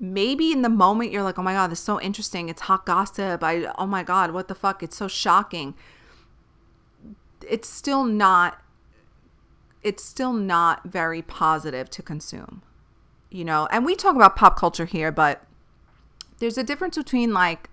maybe 0.00 0.50
in 0.50 0.62
the 0.62 0.68
moment 0.68 1.12
you're 1.12 1.22
like, 1.22 1.38
oh 1.38 1.42
my 1.42 1.52
God, 1.52 1.70
this 1.70 1.78
is 1.78 1.84
so 1.84 2.00
interesting. 2.00 2.48
It's 2.48 2.62
hot 2.62 2.84
gossip. 2.84 3.44
I, 3.44 3.72
oh 3.78 3.86
my 3.86 4.02
God, 4.02 4.32
what 4.32 4.48
the 4.48 4.54
fuck? 4.54 4.82
It's 4.82 4.96
so 4.96 5.08
shocking. 5.08 5.74
It's 7.48 7.68
still 7.68 8.02
not, 8.02 8.60
it's 9.82 10.02
still 10.02 10.32
not 10.32 10.82
very 10.84 11.22
positive 11.22 11.88
to 11.90 12.02
consume, 12.02 12.62
you 13.30 13.44
know? 13.44 13.68
And 13.70 13.84
we 13.84 13.94
talk 13.94 14.16
about 14.16 14.34
pop 14.34 14.58
culture 14.58 14.86
here, 14.86 15.12
but 15.12 15.46
there's 16.38 16.58
a 16.58 16.64
difference 16.64 16.96
between 16.96 17.32
like 17.32 17.70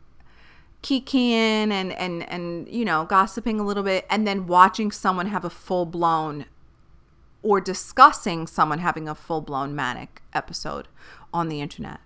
kikiing 0.82 1.72
and 1.72 1.92
and 1.94 2.28
and 2.30 2.68
you 2.68 2.84
know 2.84 3.06
gossiping 3.06 3.60
a 3.60 3.64
little 3.64 3.84
bit 3.84 4.06
and 4.10 4.28
then 4.28 4.48
watching 4.48 4.92
someone 4.92 5.28
have 5.28 5.46
a 5.46 5.50
full 5.50 5.86
blown 5.86 6.46
or 7.44 7.62
discussing 7.62 8.48
someone 8.48 8.80
having 8.80 9.08
a 9.08 9.16
full 9.16 9.42
blown 9.42 9.76
manic 9.76 10.22
episode 10.34 10.88
on 11.34 11.50
the 11.50 11.62
internet. 11.62 12.00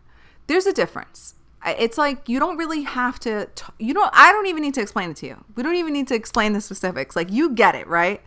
There's 0.47 0.65
a 0.65 0.73
difference. 0.73 1.35
It's 1.65 1.97
like 1.97 2.29
you 2.29 2.39
don't 2.39 2.57
really 2.57 2.83
have 2.83 3.19
to 3.21 3.47
t- 3.55 3.65
you 3.79 3.93
don't 3.93 4.11
i 4.13 4.31
don't 4.31 4.45
even 4.45 4.61
need 4.61 4.75
to 4.75 4.81
explain 4.81 5.11
it 5.11 5.17
to 5.17 5.27
you. 5.27 5.43
We 5.55 5.63
don't 5.63 5.75
even 5.75 5.93
need 5.93 6.07
to 6.09 6.15
explain 6.15 6.53
the 6.53 6.61
specifics. 6.61 7.15
Like 7.15 7.31
you 7.31 7.51
get 7.51 7.75
it 7.75 7.87
right? 7.87 8.21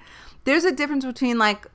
There's 0.44 0.64
a 0.64 0.72
difference 0.72 1.04
between 1.04 1.38
like 1.38 1.66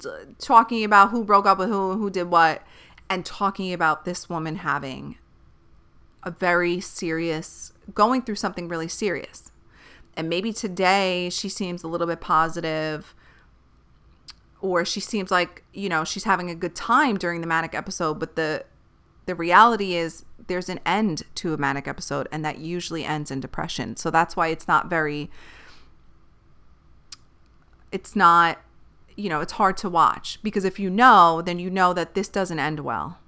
t- 0.00 0.08
talking 0.38 0.84
about 0.84 1.10
who 1.10 1.24
broke 1.24 1.46
up 1.46 1.58
with 1.58 1.68
who 1.68 1.96
who 1.96 2.10
did 2.10 2.24
what 2.24 2.62
and 3.08 3.24
talking 3.24 3.72
about 3.72 4.04
this 4.04 4.28
woman 4.28 4.56
having 4.56 5.16
a 6.22 6.30
very 6.30 6.80
serious, 6.80 7.72
going 7.94 8.22
through 8.22 8.34
something 8.36 8.68
really 8.68 8.88
serious. 8.88 9.50
And 10.16 10.28
maybe 10.28 10.52
today 10.52 11.30
she 11.30 11.48
seems 11.48 11.82
a 11.82 11.88
little 11.88 12.06
bit 12.06 12.20
positive 12.20 13.14
or 14.60 14.84
she 14.84 15.00
seems 15.00 15.30
like, 15.30 15.64
you 15.72 15.88
know, 15.88 16.04
she's 16.04 16.24
having 16.24 16.50
a 16.50 16.54
good 16.54 16.74
time 16.74 17.16
during 17.16 17.40
the 17.40 17.46
manic 17.46 17.74
episode, 17.74 18.14
but 18.14 18.36
the 18.36 18.64
the 19.26 19.34
reality 19.34 19.94
is 19.94 20.24
there's 20.48 20.68
an 20.68 20.80
end 20.84 21.22
to 21.36 21.54
a 21.54 21.56
manic 21.56 21.86
episode 21.86 22.26
and 22.32 22.44
that 22.44 22.58
usually 22.58 23.04
ends 23.04 23.30
in 23.30 23.38
depression. 23.38 23.96
So 23.96 24.10
that's 24.10 24.34
why 24.34 24.48
it's 24.48 24.66
not 24.66 24.90
very 24.90 25.30
it's 27.92 28.14
not 28.14 28.58
you 29.16 29.28
know, 29.28 29.40
it's 29.40 29.52
hard 29.52 29.76
to 29.78 29.88
watch 29.88 30.38
because 30.42 30.64
if 30.64 30.78
you 30.78 30.88
know, 30.90 31.42
then 31.42 31.58
you 31.58 31.70
know 31.70 31.92
that 31.92 32.14
this 32.14 32.28
doesn't 32.28 32.58
end 32.58 32.80
well. 32.80 33.18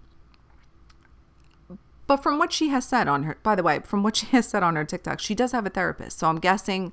But 2.12 2.22
from 2.22 2.38
what 2.38 2.52
she 2.52 2.68
has 2.68 2.84
said 2.84 3.08
on 3.08 3.22
her, 3.22 3.38
by 3.42 3.54
the 3.54 3.62
way, 3.62 3.80
from 3.80 4.02
what 4.02 4.16
she 4.16 4.26
has 4.32 4.46
said 4.46 4.62
on 4.62 4.76
her 4.76 4.84
TikTok, 4.84 5.18
she 5.18 5.34
does 5.34 5.52
have 5.52 5.64
a 5.64 5.70
therapist. 5.70 6.18
So 6.18 6.28
I'm 6.28 6.40
guessing 6.40 6.92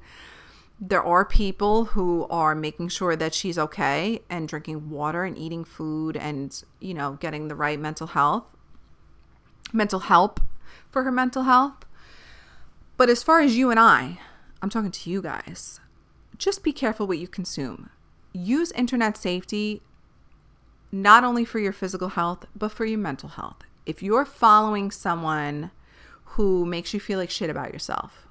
there 0.80 1.04
are 1.04 1.26
people 1.26 1.86
who 1.92 2.26
are 2.30 2.56
making 2.56 2.88
sure 2.88 3.18
that 3.18 3.34
she's 3.34 3.58
okay 3.60 4.22
and 4.30 4.48
drinking 4.48 4.90
water 4.90 5.26
and 5.26 5.38
eating 5.38 5.66
food 5.66 6.16
and, 6.16 6.64
you 6.80 6.94
know, 6.94 7.18
getting 7.20 7.50
the 7.50 7.56
right 7.56 7.78
mental 7.78 8.08
health, 8.08 8.46
mental 9.74 10.00
help 10.00 10.40
for 10.90 11.04
her 11.04 11.12
mental 11.12 11.44
health. 11.44 11.84
But 12.96 13.10
as 13.10 13.22
far 13.22 13.42
as 13.42 13.58
you 13.58 13.72
and 13.72 13.80
I, 13.80 14.20
I'm 14.62 14.70
talking 14.70 14.90
to 14.90 15.10
you 15.10 15.22
guys, 15.22 15.82
just 16.38 16.64
be 16.64 16.72
careful 16.72 17.08
what 17.08 17.18
you 17.18 17.28
consume. 17.28 17.90
Use 18.32 18.72
internet 18.72 19.18
safety 19.18 19.82
not 20.94 21.26
only 21.26 21.44
for 21.44 21.60
your 21.60 21.74
physical 21.74 22.08
health, 22.08 22.46
but 22.56 22.72
for 22.72 22.86
your 22.86 23.00
mental 23.00 23.28
health 23.28 23.66
if 23.90 24.04
you're 24.04 24.24
following 24.24 24.92
someone 24.92 25.72
who 26.36 26.64
makes 26.64 26.94
you 26.94 27.00
feel 27.00 27.18
like 27.18 27.32
shit 27.32 27.50
about 27.50 27.74
yourself, 27.74 28.28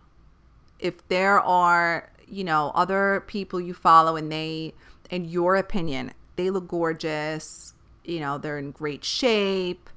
if 0.79 1.07
there 1.09 1.41
are, 1.41 2.13
you 2.29 2.45
know, 2.45 2.71
other 2.77 3.25
people 3.27 3.61
you 3.61 3.75
follow 3.75 4.15
and 4.15 4.31
they, 4.31 4.73
in 5.11 5.25
your 5.25 5.57
opinion, 5.57 6.13
they 6.37 6.49
look 6.49 6.69
gorgeous, 6.69 7.75
you 8.05 8.21
know, 8.21 8.39
they're 8.39 8.57
in 8.57 8.71
great 8.71 9.03
shape, 9.03 9.91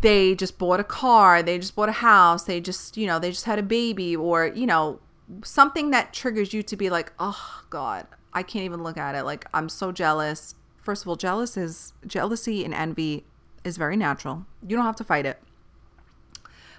they 0.00 0.36
just 0.36 0.58
bought 0.58 0.78
a 0.78 0.84
car, 0.84 1.42
they 1.42 1.58
just 1.58 1.74
bought 1.74 1.88
a 1.88 1.92
house, 1.92 2.44
they 2.44 2.60
just, 2.60 2.96
you 2.96 3.04
know, 3.04 3.18
they 3.18 3.30
just 3.30 3.46
had 3.46 3.58
a 3.58 3.64
baby, 3.64 4.14
or, 4.14 4.46
you 4.46 4.64
know, 4.64 5.00
something 5.42 5.90
that 5.90 6.12
triggers 6.12 6.54
you 6.54 6.62
to 6.62 6.76
be 6.76 6.88
like, 6.88 7.12
oh, 7.18 7.62
God, 7.68 8.06
I 8.32 8.44
can't 8.44 8.64
even 8.64 8.84
look 8.84 8.96
at 8.96 9.16
it. 9.16 9.24
Like, 9.24 9.46
I'm 9.52 9.68
so 9.68 9.90
jealous. 9.90 10.54
First 10.76 11.02
of 11.02 11.08
all, 11.08 11.16
jealous 11.16 11.56
is 11.56 11.94
jealousy 12.06 12.64
and 12.64 12.72
envy 12.72 13.24
is 13.68 13.76
very 13.76 13.96
natural. 13.96 14.46
You 14.66 14.76
don't 14.76 14.84
have 14.84 14.96
to 14.96 15.04
fight 15.04 15.26
it. 15.26 15.40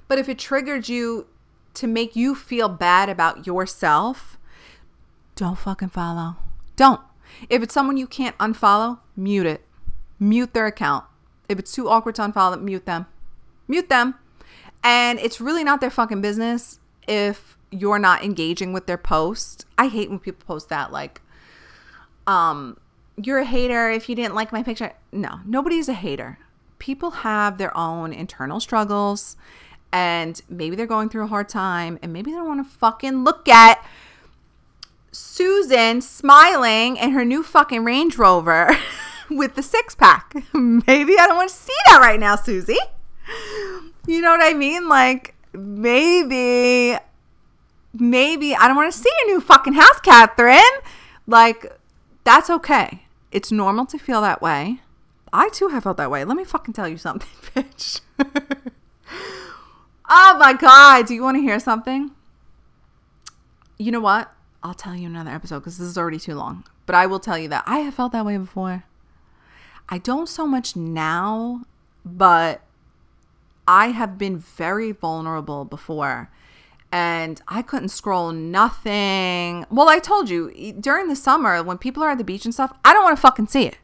But 0.10 0.18
if 0.18 0.28
it 0.28 0.40
triggered 0.40 0.90
you 0.90 1.28
to 1.76 1.88
make 1.88 2.16
you 2.16 2.36
feel 2.36 2.68
bad 2.68 3.08
about 3.08 3.48
yourself, 3.48 4.38
don't 5.36 5.58
fucking 5.58 5.90
follow. 5.90 6.36
Don't. 6.76 7.00
If 7.50 7.64
it's 7.64 7.74
someone 7.74 7.96
you 7.96 8.08
can't 8.08 8.38
unfollow, 8.40 9.00
mute 9.16 9.46
it. 9.46 9.64
Mute 10.20 10.54
their 10.54 10.66
account. 10.66 11.06
If 11.48 11.60
it's 11.60 11.72
too 11.72 11.88
awkward 11.88 12.16
to 12.16 12.24
unfollow, 12.24 12.62
mute 12.62 12.86
them. 12.86 13.06
Mute 13.68 13.88
them. 13.88 14.16
And 14.84 15.20
it's 15.20 15.40
really 15.40 15.64
not 15.64 15.80
their 15.80 15.90
fucking 15.90 16.22
business 16.22 16.80
if 17.08 17.58
you're 17.72 18.00
not 18.00 18.24
engaging 18.24 18.74
with 18.74 18.88
their 18.88 18.98
post. 18.98 19.66
I 19.78 19.88
hate 19.88 20.10
when 20.10 20.20
people 20.20 20.44
post 20.46 20.70
that 20.70 20.92
like 20.92 21.22
um 22.28 22.78
you're 23.16 23.40
a 23.40 23.46
hater 23.46 23.90
if 23.90 24.08
you 24.10 24.16
didn't 24.16 24.36
like 24.36 24.52
my 24.52 24.64
picture. 24.64 24.94
No, 25.12 25.40
nobody's 25.46 25.90
a 25.90 25.94
hater 25.94 26.40
people 26.80 27.12
have 27.12 27.58
their 27.58 27.76
own 27.78 28.12
internal 28.14 28.60
struggles 28.60 29.36
and 29.92 30.42
maybe 30.50 30.76
they're 30.76 30.86
going 30.86 31.10
through 31.10 31.24
a 31.24 31.28
hard 31.28 31.50
time 31.50 32.00
and 32.02 32.14
maybe 32.14 32.32
they 32.32 32.38
don't 32.38 32.48
want 32.48 32.66
to 32.66 32.78
fucking 32.78 33.24
look 33.24 33.48
at 33.48 33.84
Susan 35.12 36.02
smiling 36.02 36.98
in 36.98 37.12
her 37.12 37.26
new 37.26 37.44
fucking 37.44 37.84
Range 37.84 38.16
Rover 38.18 38.78
with 39.30 39.56
the 39.56 39.64
six 39.64 39.96
pack. 39.96 40.34
maybe 40.54 41.18
I 41.18 41.28
don't 41.28 41.38
want 41.38 41.50
to 41.50 41.56
see 41.56 41.74
that 41.88 42.00
right 42.00 42.20
now, 42.20 42.36
Susie. 42.36 42.78
You 44.08 44.22
know 44.22 44.32
what 44.32 44.42
I 44.42 44.54
mean? 44.54 44.88
Like 44.88 45.36
maybe 45.54 46.98
maybe 47.94 48.56
I 48.56 48.68
don't 48.68 48.78
want 48.78 48.92
to 48.92 48.98
see 48.98 49.10
your 49.20 49.36
new 49.36 49.42
fucking 49.42 49.74
house, 49.74 50.00
Catherine. 50.02 50.64
Like 51.28 51.72
that's 52.24 52.50
okay. 52.50 53.04
It's 53.32 53.52
normal 53.52 53.86
to 53.88 53.98
feel 53.98 54.22
that 54.22 54.42
way. 54.42 54.82
I 55.32 55.50
too 55.50 55.68
have 55.70 55.84
felt 55.84 55.98
that 55.98 56.12
way. 56.12 56.24
Let 56.24 56.38
me 56.38 56.44
fucking 56.44 56.74
tell 56.74 56.88
you 56.88 56.98
something, 56.98 57.30
bitch. 57.56 58.02
oh 60.10 60.38
my 60.40 60.54
God. 60.54 61.06
Do 61.06 61.14
you 61.14 61.24
want 61.24 61.38
to 61.38 61.42
hear 61.42 61.60
something? 61.60 62.12
You 63.78 63.92
know 63.92 64.00
what? 64.00 64.34
I'll 64.62 64.74
tell 64.74 64.96
you 64.96 65.08
another 65.08 65.32
episode 65.32 65.60
because 65.60 65.78
this 65.78 65.88
is 65.88 65.98
already 65.98 66.20
too 66.20 66.36
long. 66.36 66.66
But 66.86 66.96
I 66.96 67.06
will 67.06 67.20
tell 67.20 67.38
you 67.38 67.48
that 67.50 67.64
I 67.66 67.80
have 67.80 67.94
felt 67.94 68.12
that 68.12 68.26
way 68.26 68.38
before. 68.38 68.84
I 69.88 69.98
don't 69.98 70.28
so 70.28 70.46
much 70.46 70.76
now, 70.76 71.64
but 72.04 72.62
I 73.68 73.88
have 73.88 74.18
been 74.18 74.38
very 74.38 74.92
vulnerable 74.92 75.66
before. 75.66 76.30
And 76.92 77.42
I 77.48 77.62
couldn't 77.62 77.90
scroll 77.90 78.32
nothing. 78.32 79.66
Well, 79.70 79.88
I 79.88 80.00
told 80.00 80.30
you 80.30 80.74
during 80.80 81.08
the 81.08 81.16
summer 81.16 81.62
when 81.62 81.78
people 81.78 82.04
are 82.04 82.10
at 82.10 82.18
the 82.18 82.24
beach 82.24 82.46
and 82.46 82.54
stuff, 82.54 82.74
I 82.84 82.94
don't 82.94 83.04
want 83.04 83.16
to 83.16 83.22
fucking 83.22 83.48
see 83.48 83.66
it. 83.66 83.78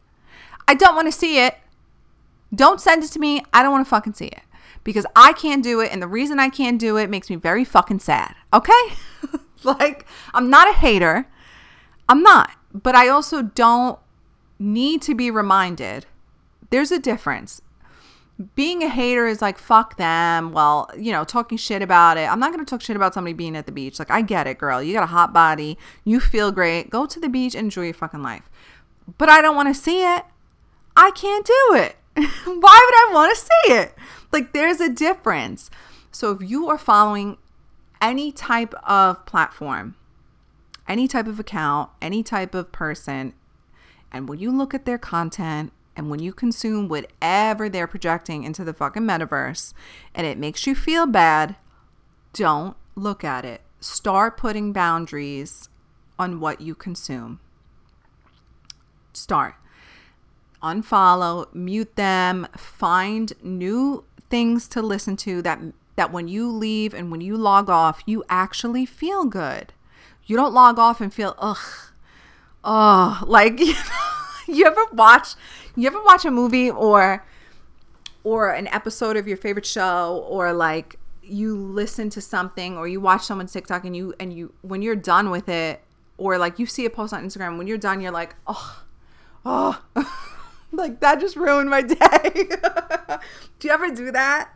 I 0.68 0.74
don't 0.74 0.96
want 0.96 1.08
to 1.08 1.12
see 1.12 1.40
it. 1.40 1.58
Don't 2.54 2.80
send 2.80 3.04
it 3.04 3.12
to 3.12 3.20
me. 3.20 3.44
I 3.54 3.64
don't 3.64 3.72
want 3.72 3.86
to 3.86 3.90
fucking 3.90 4.14
see 4.14 4.28
it 4.28 4.42
because 4.86 5.06
I 5.16 5.34
can't 5.34 5.64
do 5.64 5.82
it. 5.82 5.92
And 5.92 6.02
the 6.02 6.08
reason 6.08 6.40
I 6.40 6.50
can't 6.50 6.80
do 6.80 6.96
it 6.96 7.10
makes 7.10 7.30
me 7.30 7.36
very 7.36 7.66
fucking 7.66 8.00
sad. 8.00 8.36
Okay? 8.54 8.94
like, 9.64 10.06
I'm 10.34 10.50
not 10.50 10.70
a 10.70 10.74
hater. 10.74 11.28
I'm 12.08 12.24
not. 12.24 12.52
But 12.74 12.96
I 12.96 13.10
also 13.10 13.42
don't 13.42 14.00
need 14.60 15.02
to 15.04 15.16
be 15.16 15.30
reminded. 15.30 16.06
There's 16.70 16.92
a 16.92 17.00
difference. 17.00 17.62
Being 18.54 18.84
a 18.84 18.90
hater 18.90 19.28
is 19.28 19.42
like, 19.42 19.58
fuck 19.58 19.98
them. 19.98 20.52
Well, 20.52 20.90
you 20.98 21.12
know, 21.12 21.24
talking 21.24 21.58
shit 21.58 21.82
about 21.82 22.18
it. 22.18 22.30
I'm 22.30 22.40
not 22.40 22.52
going 22.54 22.64
to 22.64 22.70
talk 22.70 22.82
shit 22.82 22.96
about 22.96 23.14
somebody 23.14 23.34
being 23.34 23.56
at 23.56 23.66
the 23.66 23.72
beach. 23.72 23.98
Like, 23.98 24.12
I 24.12 24.22
get 24.22 24.46
it, 24.46 24.58
girl. 24.58 24.84
You 24.84 24.94
got 24.94 25.04
a 25.04 25.08
hot 25.08 25.34
body. 25.34 25.78
You 26.04 26.20
feel 26.20 26.52
great. 26.52 26.90
Go 26.90 27.06
to 27.06 27.20
the 27.20 27.30
beach, 27.30 27.56
and 27.56 27.66
enjoy 27.66 27.86
your 27.86 27.94
fucking 27.94 28.22
life. 28.22 28.50
But 29.18 29.30
I 29.30 29.42
don't 29.42 29.56
want 29.56 29.74
to 29.74 29.74
see 29.74 30.04
it. 30.04 30.26
I 30.96 31.12
can't 31.12 31.46
do 31.46 31.76
it. 31.76 31.96
Why 32.16 32.24
would 32.46 32.60
I 32.60 33.10
want 33.12 33.36
to 33.36 33.42
see 33.42 33.74
it? 33.74 33.94
Like, 34.32 34.54
there's 34.54 34.80
a 34.80 34.90
difference. 34.90 35.70
So, 36.12 36.32
if 36.32 36.42
you 36.42 36.70
are 36.70 36.78
following 36.78 37.38
any 38.02 38.32
type 38.32 38.74
of 38.84 39.26
platform, 39.26 39.96
any 40.88 41.08
type 41.08 41.28
of 41.28 41.40
account, 41.40 41.90
any 42.02 42.24
type 42.24 42.56
of 42.56 42.72
person, 42.72 43.34
and 44.12 44.30
when 44.30 44.40
you 44.40 44.52
look 44.52 44.74
at 44.74 44.86
their 44.86 44.98
content 44.98 45.74
and 45.96 46.10
when 46.10 46.20
you 46.20 46.32
consume 46.32 46.88
whatever 46.88 47.68
they're 47.68 47.88
projecting 47.88 48.44
into 48.44 48.64
the 48.64 48.74
fucking 48.74 49.04
metaverse 49.04 49.74
and 50.14 50.26
it 50.26 50.38
makes 50.38 50.66
you 50.66 50.76
feel 50.76 51.06
bad, 51.06 51.56
don't 52.34 52.78
look 52.96 53.24
at 53.24 53.44
it. 53.44 53.62
Start 53.82 54.38
putting 54.38 54.72
boundaries 54.72 55.70
on 56.18 56.40
what 56.40 56.62
you 56.62 56.76
consume. 56.76 57.40
Start 59.14 59.56
unfollow, 60.62 61.54
mute 61.54 61.96
them, 61.96 62.48
find 62.56 63.34
new 63.44 64.04
things 64.30 64.68
to 64.70 64.82
listen 64.82 65.16
to 65.18 65.42
that 65.42 65.60
that 65.96 66.12
when 66.12 66.28
you 66.28 66.52
leave 66.52 66.94
and 66.94 67.10
when 67.10 67.22
you 67.22 67.38
log 67.38 67.70
off, 67.70 68.02
you 68.06 68.24
actually 68.30 68.86
feel 68.86 69.26
good. 69.26 69.72
You 70.26 70.36
don't 70.36 70.54
log 70.54 70.78
off 70.78 71.00
and 71.00 71.14
feel 71.14 71.36
ugh. 71.40 71.58
oh, 72.64 73.24
like 73.26 73.60
you 74.48 74.66
ever 74.66 74.86
watch 74.92 75.36
you 75.76 75.88
ever 75.88 76.02
watch 76.04 76.26
a 76.26 76.32
movie 76.32 76.70
or 76.70 77.26
or 78.24 78.50
an 78.50 78.68
episode 78.68 79.18
of 79.18 79.28
your 79.28 79.38
favorite 79.38 79.66
show 79.66 80.26
or 80.28 80.52
like 80.52 80.98
you 81.22 81.56
listen 81.56 82.10
to 82.10 82.22
something 82.22 82.78
or 82.78 82.88
you 82.88 83.00
watch 83.00 83.24
someone's 83.24 83.52
TikTok 83.52 83.86
and 83.86 83.96
you 83.96 84.14
and 84.20 84.34
you 84.34 84.54
when 84.62 84.82
you're 84.82 84.96
done 84.96 85.30
with 85.30 85.50
it 85.50 85.82
or 86.18 86.38
like 86.38 86.60
you 86.60 86.66
see 86.66 86.86
a 86.86 86.90
post 86.90 87.14
on 87.14 87.26
Instagram 87.26 87.58
when 87.58 87.68
you're 87.68 87.78
done 87.78 88.02
you're 88.02 88.12
like 88.12 88.36
oh 88.48 88.84
oh 89.46 89.82
like 90.76 91.00
that 91.00 91.20
just 91.20 91.36
ruined 91.36 91.70
my 91.70 91.82
day. 91.82 92.50
do 93.60 93.68
you 93.68 93.74
ever 93.74 93.90
do 93.92 94.12
that? 94.12 94.50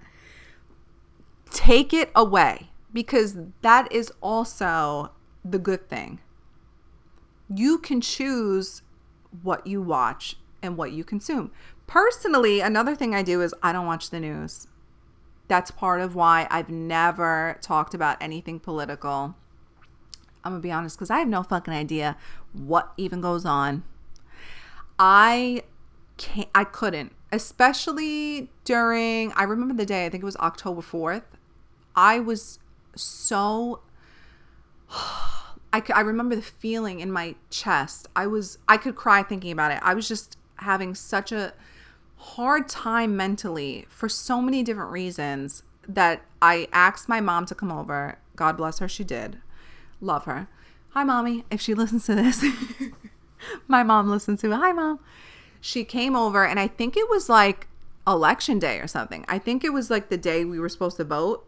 Take 1.51 1.93
it 1.93 2.11
away 2.15 2.69
because 2.93 3.37
that 3.61 3.91
is 3.91 4.11
also 4.21 5.11
the 5.43 5.59
good 5.59 5.89
thing. 5.89 6.19
You 7.53 7.77
can 7.77 8.01
choose 8.01 8.81
what 9.41 9.65
you 9.65 9.81
watch 9.81 10.37
and 10.61 10.77
what 10.77 10.91
you 10.91 11.03
consume. 11.03 11.51
Personally, 11.87 12.59
another 12.59 12.95
thing 12.95 13.15
I 13.15 13.23
do 13.23 13.41
is 13.41 13.53
I 13.63 13.71
don't 13.71 13.87
watch 13.87 14.09
the 14.09 14.19
news. 14.19 14.67
That's 15.47 15.71
part 15.71 16.01
of 16.01 16.13
why 16.13 16.47
I've 16.51 16.69
never 16.69 17.57
talked 17.61 17.95
about 17.95 18.17
anything 18.21 18.59
political. 18.59 19.35
I'm 20.43 20.51
gonna 20.53 20.59
be 20.61 20.71
honest 20.71 20.97
because 20.97 21.09
I 21.09 21.19
have 21.19 21.27
no 21.27 21.43
fucking 21.43 21.73
idea 21.73 22.15
what 22.53 22.93
even 22.97 23.21
goes 23.21 23.45
on. 23.45 23.83
I 24.99 25.63
can't, 26.19 26.49
I 26.53 26.65
couldn't, 26.65 27.13
especially 27.31 28.51
during, 28.65 29.31
I 29.33 29.43
remember 29.43 29.73
the 29.73 29.85
day, 29.85 30.05
I 30.05 30.09
think 30.09 30.21
it 30.21 30.25
was 30.25 30.35
October 30.37 30.81
4th. 30.81 31.23
I 31.95 32.19
was 32.19 32.59
so, 32.95 33.79
I, 34.91 35.81
I 35.93 36.01
remember 36.01 36.35
the 36.35 36.41
feeling 36.41 36.99
in 36.99 37.11
my 37.11 37.35
chest. 37.49 38.07
I 38.15 38.27
was, 38.27 38.57
I 38.67 38.77
could 38.77 38.95
cry 38.95 39.23
thinking 39.23 39.51
about 39.51 39.71
it. 39.71 39.79
I 39.81 39.93
was 39.93 40.07
just 40.07 40.37
having 40.57 40.93
such 40.93 41.31
a 41.31 41.53
hard 42.17 42.67
time 42.67 43.15
mentally 43.15 43.85
for 43.89 44.09
so 44.09 44.41
many 44.41 44.61
different 44.61 44.91
reasons 44.91 45.63
that 45.87 46.21
I 46.41 46.67
asked 46.73 47.07
my 47.07 47.21
mom 47.21 47.45
to 47.45 47.55
come 47.55 47.71
over. 47.71 48.19
God 48.35 48.57
bless 48.57 48.79
her, 48.79 48.89
she 48.89 49.03
did. 49.03 49.39
Love 50.01 50.25
her. 50.25 50.49
Hi, 50.89 51.03
mommy, 51.05 51.45
if 51.49 51.61
she 51.61 51.73
listens 51.75 52.05
to 52.07 52.15
this. 52.15 52.43
my 53.67 53.83
mom 53.83 54.09
listens 54.09 54.41
to 54.41 54.51
it. 54.51 54.55
Hi, 54.55 54.73
mom. 54.73 54.99
She 55.61 55.83
came 55.83 56.15
over, 56.15 56.45
and 56.45 56.59
I 56.59 56.67
think 56.67 56.95
it 56.95 57.09
was 57.09 57.29
like 57.29 57.67
election 58.07 58.59
day 58.59 58.79
or 58.79 58.87
something. 58.87 59.25
I 59.27 59.39
think 59.39 59.63
it 59.63 59.73
was 59.73 59.89
like 59.89 60.09
the 60.09 60.17
day 60.17 60.45
we 60.45 60.59
were 60.59 60.69
supposed 60.69 60.97
to 60.97 61.03
vote. 61.03 61.45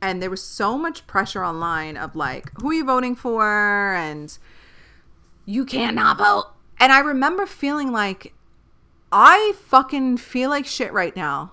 And 0.00 0.22
there 0.22 0.30
was 0.30 0.42
so 0.42 0.76
much 0.76 1.06
pressure 1.06 1.44
online 1.44 1.96
of 1.96 2.14
like, 2.14 2.50
who 2.60 2.70
are 2.70 2.74
you 2.74 2.84
voting 2.84 3.14
for? 3.14 3.94
And 3.94 4.36
you 5.46 5.64
cannot 5.64 6.18
vote. 6.18 6.52
And 6.78 6.92
I 6.92 7.00
remember 7.00 7.46
feeling 7.46 7.92
like, 7.92 8.34
I 9.10 9.54
fucking 9.64 10.18
feel 10.18 10.50
like 10.50 10.66
shit 10.66 10.92
right 10.92 11.16
now. 11.16 11.52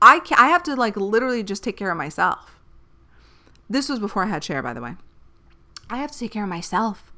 I 0.00 0.20
can 0.20 0.38
I 0.38 0.48
have 0.48 0.62
to 0.64 0.76
like 0.76 0.96
literally 0.96 1.42
just 1.42 1.64
take 1.64 1.76
care 1.76 1.90
of 1.90 1.96
myself. 1.96 2.58
This 3.68 3.88
was 3.88 3.98
before 3.98 4.24
I 4.24 4.28
had 4.28 4.44
Cher, 4.44 4.62
by 4.62 4.72
the 4.74 4.80
way. 4.80 4.96
I 5.88 5.98
have 5.98 6.12
to 6.12 6.18
take 6.18 6.32
care 6.32 6.44
of 6.44 6.48
myself. 6.48 7.12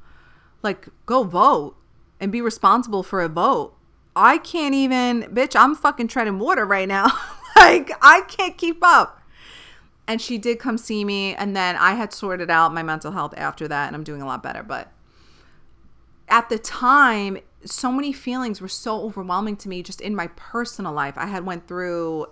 Like, 0.63 0.89
go 1.05 1.23
vote 1.23 1.77
and 2.21 2.33
be 2.33 2.41
responsible 2.41 3.03
for 3.03 3.23
a 3.23 3.29
vote. 3.29 3.77
I 4.15 4.39
can't 4.39 4.75
even, 4.75 5.25
bitch, 5.25 5.55
I'm 5.55 5.75
fucking 5.75 6.09
treading 6.09 6.39
water 6.39 6.65
right 6.65 6.89
now. 6.89 7.07
like, 7.57 7.91
I 8.03 8.23
can't 8.23 8.57
keep 8.57 8.79
up. 8.83 9.21
And 10.09 10.21
she 10.21 10.39
did 10.39 10.59
come 10.59 10.79
see 10.79 11.05
me. 11.05 11.35
And 11.35 11.55
then 11.55 11.77
I 11.77 11.95
had 11.95 12.13
sorted 12.13 12.51
out 12.51 12.73
my 12.73 12.83
mental 12.83 13.13
health 13.13 13.35
after 13.37 13.69
that. 13.69 13.89
And 13.89 13.97
I'm 13.97 14.05
doing 14.05 14.23
a 14.23 14.27
lot 14.27 14.43
better. 14.43 14.63
But 14.63 14.91
at 16.29 16.49
the 16.49 16.59
time, 16.59 17.39
so 17.65 17.93
many 17.93 18.13
feelings 18.13 18.61
were 18.61 18.69
so 18.69 19.03
overwhelming 19.03 19.57
to 19.57 19.69
me 19.69 19.83
just 19.83 20.01
in 20.01 20.15
my 20.15 20.29
personal 20.29 20.93
life. 20.93 21.15
I 21.17 21.27
had 21.27 21.45
went 21.45 21.67
through 21.69 22.27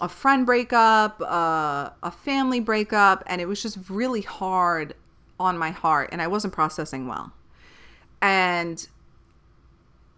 a 0.00 0.08
friend 0.08 0.44
breakup, 0.44 1.20
uh, 1.20 1.90
a 2.02 2.10
family 2.10 2.60
breakup, 2.60 3.22
and 3.26 3.40
it 3.40 3.46
was 3.46 3.62
just 3.62 3.78
really 3.88 4.22
hard 4.22 4.94
on 5.38 5.58
my 5.58 5.70
heart 5.70 6.08
and 6.12 6.22
I 6.22 6.26
wasn't 6.26 6.52
processing 6.52 7.08
well. 7.08 7.32
And 8.20 8.86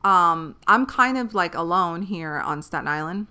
um 0.05 0.57
I'm 0.67 0.87
kind 0.87 1.19
of 1.19 1.35
like 1.35 1.55
alone 1.55 2.03
here 2.03 2.39
on 2.39 2.63
Staten 2.63 2.89
Island. 2.89 3.27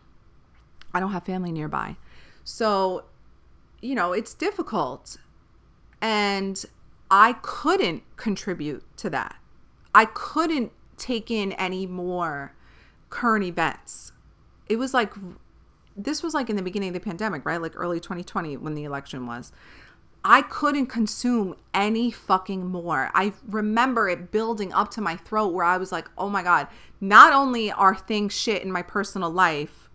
I 0.93 0.99
don't 0.99 1.11
have 1.11 1.25
family 1.25 1.51
nearby. 1.51 1.97
So, 2.43 3.05
you 3.81 3.95
know, 3.95 4.13
it's 4.13 4.33
difficult. 4.33 5.17
And 6.01 6.63
I 7.09 7.33
couldn't 7.41 8.03
contribute 8.17 8.83
to 8.97 9.09
that. 9.09 9.35
I 9.93 10.05
couldn't 10.05 10.71
take 10.97 11.29
in 11.29 11.51
any 11.53 11.85
more 11.85 12.53
current 13.09 13.45
events. 13.45 14.11
It 14.67 14.77
was 14.77 14.93
like 14.93 15.13
this 15.95 16.21
was 16.21 16.33
like 16.33 16.49
in 16.49 16.55
the 16.55 16.61
beginning 16.61 16.89
of 16.89 16.93
the 16.93 16.99
pandemic, 16.99 17.45
right? 17.45 17.61
Like 17.61 17.73
early 17.75 17.99
2020 17.99 18.57
when 18.57 18.75
the 18.75 18.83
election 18.83 19.25
was. 19.25 19.51
I 20.27 20.41
couldn't 20.41 20.87
consume 20.87 21.55
any 21.71 22.09
fucking 22.09 22.65
more. 22.65 23.11
I 23.13 23.33
remember 23.47 24.09
it 24.09 24.31
building 24.31 24.73
up 24.73 24.89
to 24.91 25.01
my 25.01 25.15
throat 25.17 25.53
where 25.53 25.63
I 25.63 25.77
was 25.77 25.91
like, 25.91 26.09
oh 26.17 26.29
my 26.29 26.41
God, 26.41 26.67
not 26.99 27.31
only 27.31 27.71
are 27.71 27.95
things 27.95 28.33
shit 28.33 28.63
in 28.63 28.71
my 28.71 28.81
personal 28.81 29.29
life 29.29 29.87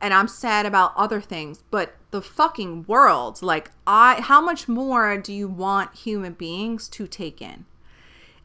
and 0.00 0.14
I'm 0.14 0.26
sad 0.26 0.64
about 0.64 0.94
other 0.96 1.20
things, 1.20 1.64
but 1.70 1.96
the 2.12 2.22
fucking 2.22 2.86
world, 2.86 3.42
like, 3.42 3.72
I, 3.86 4.22
how 4.22 4.40
much 4.40 4.68
more 4.68 5.18
do 5.18 5.34
you 5.34 5.48
want 5.48 5.94
human 5.94 6.32
beings 6.32 6.88
to 6.90 7.06
take 7.06 7.42
in? 7.42 7.66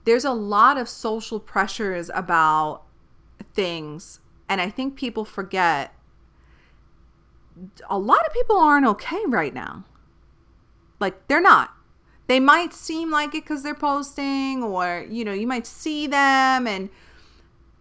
There's 0.03 0.25
a 0.25 0.33
lot 0.33 0.77
of 0.77 0.89
social 0.89 1.39
pressures 1.39 2.11
about 2.13 2.81
things, 3.53 4.19
and 4.49 4.59
I 4.59 4.69
think 4.69 4.97
people 4.97 5.23
forget 5.23 5.93
a 7.89 7.99
lot 7.99 8.25
of 8.25 8.33
people 8.33 8.57
aren't 8.57 8.87
okay 8.87 9.21
right 9.27 9.53
now 9.53 9.85
like 10.99 11.27
they're 11.27 11.41
not. 11.41 11.71
They 12.27 12.39
might 12.39 12.73
seem 12.73 13.11
like 13.11 13.35
it 13.35 13.43
because 13.43 13.63
they're 13.63 13.75
posting, 13.75 14.63
or 14.63 15.05
you 15.09 15.25
know, 15.25 15.33
you 15.33 15.47
might 15.47 15.67
see 15.67 16.07
them, 16.07 16.67
and 16.67 16.89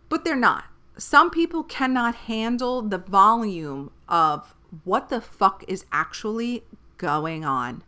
but 0.08 0.24
they're 0.24 0.36
not. 0.36 0.64
Some 0.98 1.30
people 1.30 1.62
cannot 1.62 2.14
handle 2.14 2.82
the 2.82 2.98
volume 2.98 3.90
of 4.08 4.54
what 4.84 5.08
the 5.08 5.20
fuck 5.20 5.64
is 5.68 5.86
actually 5.92 6.64
going 6.98 7.44
on. 7.44 7.82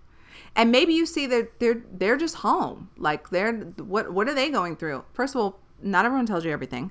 And 0.57 0.70
maybe 0.70 0.93
you 0.93 1.07
see 1.07 1.27
that 1.27 1.59
they're 1.59 1.83
they're 1.93 2.16
just 2.16 2.36
home. 2.36 2.90
Like 2.97 3.31
they're 3.31 3.53
what 3.53 4.12
what 4.12 4.28
are 4.28 4.35
they 4.35 4.51
going 4.51 4.77
through? 4.77 5.05
First 5.12 5.35
of 5.35 5.40
all, 5.40 5.61
not 5.82 6.05
everyone 6.05 6.27
tells 6.27 6.44
you 6.44 6.53
everything. 6.53 6.90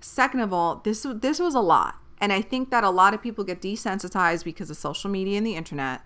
Second 0.00 0.40
of 0.40 0.52
all, 0.52 0.76
this 0.84 1.06
this 1.14 1.38
was 1.38 1.54
a 1.54 1.60
lot. 1.60 1.96
And 2.20 2.32
I 2.32 2.42
think 2.42 2.70
that 2.70 2.84
a 2.84 2.90
lot 2.90 3.14
of 3.14 3.22
people 3.22 3.44
get 3.44 3.62
desensitized 3.62 4.44
because 4.44 4.70
of 4.70 4.76
social 4.76 5.08
media 5.10 5.38
and 5.38 5.46
the 5.46 5.54
internet. 5.54 6.02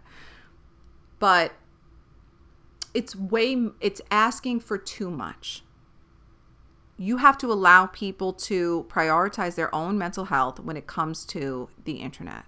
But 1.19 1.53
it's 2.95 3.17
way 3.17 3.69
it's 3.81 4.01
asking 4.11 4.61
for 4.61 4.79
too 4.79 5.11
much. 5.11 5.63
You 6.97 7.17
have 7.19 7.39
to 7.39 7.51
allow 7.51 7.87
people 7.87 8.33
to 8.35 8.87
prioritize 8.89 9.55
their 9.55 9.75
own 9.75 9.99
mental 9.99 10.27
health 10.27 10.61
when 10.61 10.77
it 10.77 10.87
comes 10.87 11.25
to 11.27 11.69
the 11.85 11.95
internet 11.95 12.45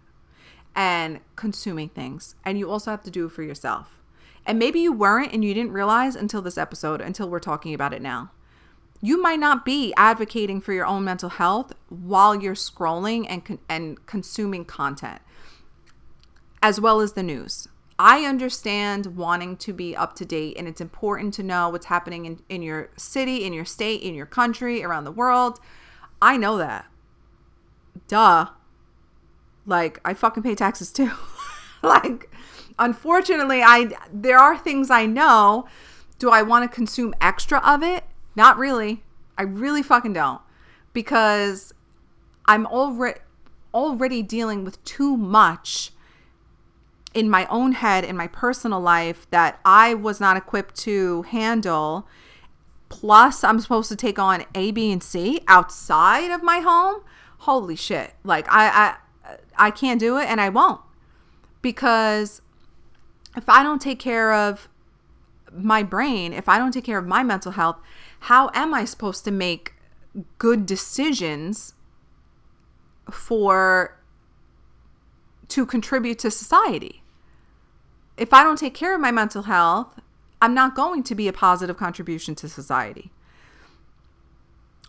and 0.77 1.21
consuming 1.35 1.89
things. 1.89 2.35
And 2.45 2.59
you 2.59 2.71
also 2.71 2.91
have 2.91 3.03
to 3.05 3.11
do 3.11 3.27
it 3.27 3.33
for 3.33 3.43
yourself. 3.43 4.01
And 4.47 4.59
maybe 4.59 4.81
you 4.81 4.93
weren't 4.93 5.33
and 5.33 5.45
you 5.45 5.55
didn't 5.55 5.73
realize 5.73 6.15
until 6.15 6.43
this 6.43 6.59
episode 6.59 7.01
until 7.01 7.29
we're 7.29 7.39
talking 7.39 7.75
about 7.75 7.95
it 7.95 8.03
now. 8.03 8.31
You 9.01 9.21
might 9.21 9.41
not 9.41 9.65
be 9.65 9.93
advocating 9.97 10.61
for 10.61 10.73
your 10.73 10.87
own 10.87 11.05
mental 11.05 11.31
health 11.31 11.73
while 11.89 12.35
you're 12.35 12.55
scrolling 12.55 13.27
and 13.29 13.45
con- 13.45 13.59
and 13.69 14.05
consuming 14.07 14.65
content 14.65 15.21
as 16.63 16.81
well 16.81 17.01
as 17.01 17.13
the 17.13 17.23
news 17.23 17.69
I 17.99 18.25
understand 18.25 19.17
wanting 19.17 19.57
to 19.59 19.73
be 19.73 19.95
up 19.95 20.15
to 20.17 20.25
date, 20.25 20.57
and 20.59 20.67
it's 20.67 20.81
important 20.81 21.35
to 21.35 21.43
know 21.43 21.69
what's 21.69 21.87
happening 21.87 22.25
in, 22.25 22.41
in 22.49 22.63
your 22.63 22.91
city, 22.97 23.45
in 23.45 23.53
your 23.53 23.65
state, 23.65 24.03
in 24.03 24.15
your 24.15 24.27
country, 24.27 24.83
around 24.83 25.05
the 25.05 25.13
world. 25.13 25.61
I 26.21 26.37
know 26.37 26.59
that. 26.59 26.87
Duh. 28.09 28.49
Like, 29.65 30.01
I 30.05 30.15
fucking 30.15 30.43
pay 30.43 30.55
taxes 30.57 30.93
too. 30.93 31.13
like, 31.83 32.31
unfortunately, 32.79 33.63
I 33.63 33.93
there 34.13 34.39
are 34.39 34.59
things 34.59 34.91
I 34.91 35.07
know. 35.07 35.67
Do 36.19 36.31
I 36.31 36.43
want 36.43 36.69
to 36.69 36.75
consume 36.75 37.15
extra 37.21 37.59
of 37.59 37.83
it? 37.83 38.05
Not 38.35 38.59
really. 38.59 39.05
I 39.39 39.43
really 39.43 39.83
fucking 39.83 40.13
don't. 40.15 40.41
Because 40.93 41.73
I'm 42.47 42.67
already 42.67 43.21
already 43.73 44.23
dealing 44.23 44.65
with 44.65 44.83
too 44.85 45.17
much 45.17 45.91
in 47.15 47.31
my 47.31 47.47
own 47.47 47.73
head 47.73 48.05
in 48.05 48.17
my 48.17 48.27
personal 48.27 48.81
life 48.81 49.29
that 49.31 49.61
I 49.65 49.95
was 49.95 50.21
not 50.21 50.37
equipped 50.37 50.75
to 50.81 51.23
handle. 51.23 52.07
Plus, 52.89 53.43
I'm 53.45 53.61
supposed 53.61 53.89
to 53.89 53.97
take 53.97 54.19
on 54.19 54.45
A, 54.55 54.73
B, 54.73 54.93
and 54.93 55.03
C 55.03 55.41
outside 55.49 56.31
of 56.31 56.43
my 56.43 56.61
home. 56.61 57.03
Holy 57.39 57.77
shit! 57.77 58.15
Like 58.25 58.47
I, 58.51 58.97
I, 59.25 59.37
I 59.57 59.71
can't 59.71 60.01
do 60.01 60.19
it, 60.19 60.29
and 60.29 60.41
I 60.41 60.49
won't 60.49 60.81
because 61.63 62.43
if 63.37 63.49
I 63.49 63.63
don't 63.63 63.81
take 63.81 63.99
care 63.99 64.33
of 64.33 64.69
my 65.53 65.83
brain, 65.83 66.33
if 66.33 66.49
I 66.49 66.59
don't 66.59 66.73
take 66.73 66.85
care 66.85 66.99
of 66.99 67.07
my 67.07 67.23
mental 67.23 67.53
health, 67.53 67.79
how 68.21 68.51
am 68.55 68.75
I 68.75 68.85
supposed 68.85 69.25
to 69.25 69.31
make 69.31 69.75
good 70.39 70.67
decisions 70.67 71.75
for 73.11 73.99
to 75.49 75.67
contribute 75.67 76.19
to 76.21 76.31
society? 76.31 77.04
If 78.17 78.33
I 78.33 78.45
don't 78.45 78.59
take 78.59 78.75
care 78.75 78.95
of 78.95 79.01
my 79.01 79.11
mental 79.11 79.43
health, 79.43 79.99
I'm 80.41 80.55
not 80.55 80.75
going 80.75 81.03
to 81.05 81.15
be 81.15 81.27
a 81.27 81.33
positive 81.33 81.77
contribution 81.77 82.35
to 82.37 82.49
society. 82.49 83.11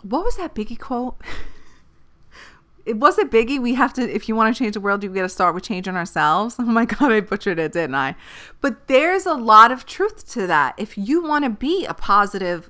What 0.01 0.23
was 0.23 0.37
that 0.37 0.53
Biggie 0.53 0.77
quote? 0.77 1.15
it 2.85 2.97
was 2.97 3.17
it 3.17 3.31
Biggie. 3.31 3.61
We 3.61 3.73
have 3.73 3.93
to, 3.93 4.01
if 4.01 4.29
you 4.29 4.35
want 4.35 4.55
to 4.55 4.63
change 4.63 4.73
the 4.73 4.79
world, 4.79 5.03
you 5.03 5.09
got 5.09 5.23
to 5.23 5.29
start 5.29 5.55
with 5.55 5.63
changing 5.63 5.95
ourselves. 5.95 6.57
Oh 6.59 6.63
my 6.63 6.85
God, 6.85 7.11
I 7.11 7.21
butchered 7.21 7.57
it, 7.57 7.73
didn't 7.73 7.95
I? 7.95 8.15
But 8.61 8.87
there's 8.87 9.25
a 9.25 9.33
lot 9.33 9.71
of 9.71 9.85
truth 9.85 10.29
to 10.33 10.45
that. 10.47 10.75
If 10.77 10.97
you 10.97 11.23
want 11.23 11.45
to 11.45 11.49
be 11.49 11.85
a 11.85 11.93
positive 11.93 12.69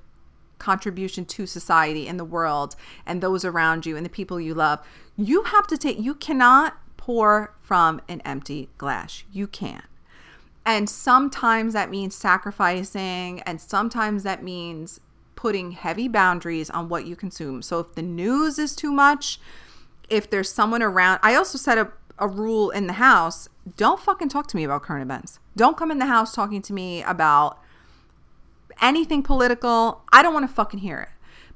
contribution 0.59 1.25
to 1.25 1.45
society 1.45 2.07
and 2.07 2.19
the 2.19 2.25
world 2.25 2.75
and 3.05 3.21
those 3.21 3.43
around 3.43 3.85
you 3.85 3.97
and 3.97 4.05
the 4.05 4.09
people 4.09 4.39
you 4.39 4.53
love, 4.53 4.79
you 5.17 5.43
have 5.43 5.67
to 5.67 5.77
take, 5.77 5.99
you 5.99 6.13
cannot 6.13 6.77
pour 6.97 7.55
from 7.61 8.01
an 8.07 8.21
empty 8.21 8.69
glass. 8.77 9.23
You 9.31 9.47
can't. 9.47 9.85
And 10.65 10.89
sometimes 10.89 11.73
that 11.73 11.91
means 11.91 12.15
sacrificing, 12.15 13.41
and 13.41 13.61
sometimes 13.61 14.23
that 14.23 14.43
means 14.43 14.99
putting 15.35 15.71
heavy 15.71 16.07
boundaries 16.07 16.69
on 16.69 16.89
what 16.89 17.05
you 17.05 17.15
consume. 17.15 17.61
So 17.61 17.79
if 17.79 17.93
the 17.93 18.01
news 18.01 18.57
is 18.57 18.75
too 18.75 18.91
much, 18.91 19.39
if 20.09 20.29
there's 20.29 20.51
someone 20.51 20.81
around, 20.81 21.19
I 21.21 21.35
also 21.35 21.57
set 21.57 21.77
up 21.77 21.93
a 22.17 22.27
rule 22.27 22.71
in 22.71 22.87
the 22.87 22.93
house 22.93 23.49
don't 23.77 23.99
fucking 23.99 24.29
talk 24.29 24.47
to 24.47 24.55
me 24.55 24.63
about 24.63 24.83
current 24.83 25.01
events. 25.01 25.39
Don't 25.55 25.75
come 25.75 25.89
in 25.89 25.97
the 25.97 26.05
house 26.05 26.33
talking 26.33 26.61
to 26.63 26.73
me 26.73 27.01
about 27.01 27.59
anything 28.81 29.23
political. 29.23 30.03
I 30.13 30.21
don't 30.21 30.33
want 30.33 30.47
to 30.47 30.53
fucking 30.53 30.81
hear 30.81 30.99
it. 31.01 31.09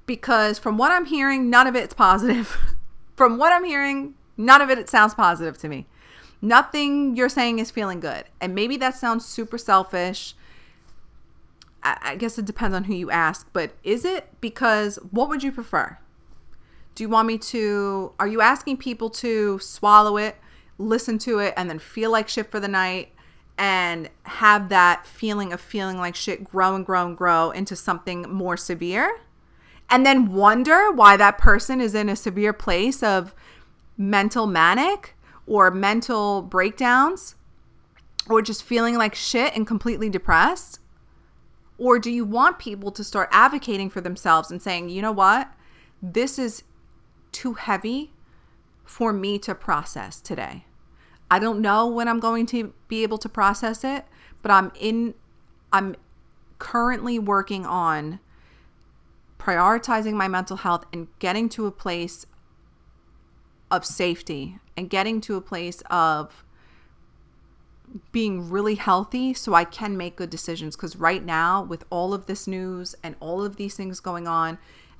Because 0.05 0.57
from 0.57 0.77
what 0.77 0.91
I'm 0.91 1.05
hearing, 1.05 1.51
none 1.51 1.67
of 1.67 1.75
it's 1.75 1.93
positive. 1.93 2.57
from 3.15 3.37
what 3.37 3.53
I'm 3.53 3.63
hearing, 3.63 4.15
none 4.37 4.61
of 4.61 4.71
it, 4.71 4.79
it 4.79 4.89
sounds 4.89 5.13
positive 5.13 5.57
to 5.59 5.69
me. 5.69 5.85
Nothing 6.41 7.15
you're 7.15 7.29
saying 7.29 7.59
is 7.59 7.71
feeling 7.71 7.99
good. 7.99 8.25
And 8.39 8.55
maybe 8.55 8.77
that 8.77 8.95
sounds 8.95 9.25
super 9.25 9.57
selfish. 9.57 10.35
I, 11.83 11.97
I 12.01 12.15
guess 12.15 12.37
it 12.37 12.45
depends 12.45 12.75
on 12.75 12.85
who 12.85 12.93
you 12.93 13.11
ask, 13.11 13.49
but 13.53 13.71
is 13.83 14.05
it? 14.05 14.29
Because 14.39 14.97
what 15.11 15.29
would 15.29 15.43
you 15.43 15.51
prefer? 15.51 15.97
Do 16.95 17.03
you 17.03 17.09
want 17.09 17.27
me 17.27 17.37
to, 17.37 18.13
are 18.19 18.27
you 18.27 18.41
asking 18.41 18.77
people 18.77 19.09
to 19.11 19.59
swallow 19.59 20.17
it, 20.17 20.37
listen 20.77 21.17
to 21.19 21.39
it, 21.39 21.53
and 21.55 21.69
then 21.69 21.79
feel 21.79 22.11
like 22.11 22.29
shit 22.29 22.49
for 22.49 22.59
the 22.59 22.67
night? 22.67 23.13
and 23.59 24.09
have 24.23 24.69
that 24.69 25.05
feeling 25.05 25.51
of 25.51 25.59
feeling 25.59 25.97
like 25.97 26.15
shit 26.15 26.45
grow 26.45 26.75
and 26.75 26.85
grow 26.85 27.05
and 27.05 27.17
grow 27.17 27.51
into 27.51 27.75
something 27.75 28.21
more 28.21 28.55
severe 28.55 29.19
and 29.89 30.05
then 30.05 30.31
wonder 30.31 30.91
why 30.91 31.17
that 31.17 31.37
person 31.37 31.81
is 31.81 31.93
in 31.93 32.07
a 32.07 32.15
severe 32.15 32.53
place 32.53 33.03
of 33.03 33.35
mental 33.97 34.47
manic 34.47 35.13
or 35.49 35.71
mental 35.71 36.43
breakdowns 36.43 37.35
or 38.29 38.41
just 38.41 38.63
feeling 38.63 38.95
like 38.95 39.15
shit 39.15 39.53
and 39.55 39.65
completely 39.67 40.09
depressed? 40.09 40.79
Or 41.77 41.97
do 41.97 42.11
you 42.11 42.23
want 42.23 42.59
people 42.59 42.91
to 42.91 43.03
start 43.03 43.29
advocating 43.31 43.89
for 43.89 43.99
themselves 43.99 44.51
and 44.51 44.61
saying, 44.61 44.89
you 44.89 45.01
know 45.01 45.11
what? 45.11 45.51
This 46.01 46.37
is 46.37 46.63
too 47.31 47.55
heavy 47.55 48.13
for 48.85 49.11
me 49.11 49.39
to 49.39 49.55
process 49.55 50.21
today. 50.21 50.65
I 51.31 51.39
don't 51.39 51.61
know 51.61 51.87
when 51.87 52.07
I'm 52.07 52.19
going 52.19 52.45
to 52.47 52.73
be 52.87 53.03
able 53.03 53.17
to 53.19 53.29
process 53.29 53.83
it, 53.83 54.05
but 54.41 54.51
I'm 54.51 54.71
in 54.79 55.15
I'm 55.71 55.95
currently 56.57 57.19
working 57.19 57.65
on 57.65 58.19
prioritizing 59.39 60.13
my 60.13 60.27
mental 60.27 60.57
health 60.57 60.85
and 60.91 61.07
getting 61.19 61.47
to 61.49 61.65
a 61.67 61.71
place 61.71 62.25
of 63.71 63.85
safety 63.85 64.57
and 64.79 64.89
getting 64.89 65.19
to 65.19 65.35
a 65.35 65.41
place 65.41 65.83
of 65.89 66.45
being 68.13 68.49
really 68.49 68.75
healthy 68.75 69.33
so 69.33 69.53
I 69.53 69.65
can 69.65 69.97
make 69.97 70.15
good 70.15 70.29
decisions. 70.29 70.77
Because 70.77 70.95
right 70.95 71.21
now, 71.21 71.61
with 71.61 71.83
all 71.89 72.13
of 72.13 72.27
this 72.27 72.47
news 72.47 72.95
and 73.03 73.17
all 73.19 73.43
of 73.43 73.57
these 73.57 73.75
things 73.75 73.99
going 73.99 74.25
on, 74.25 74.57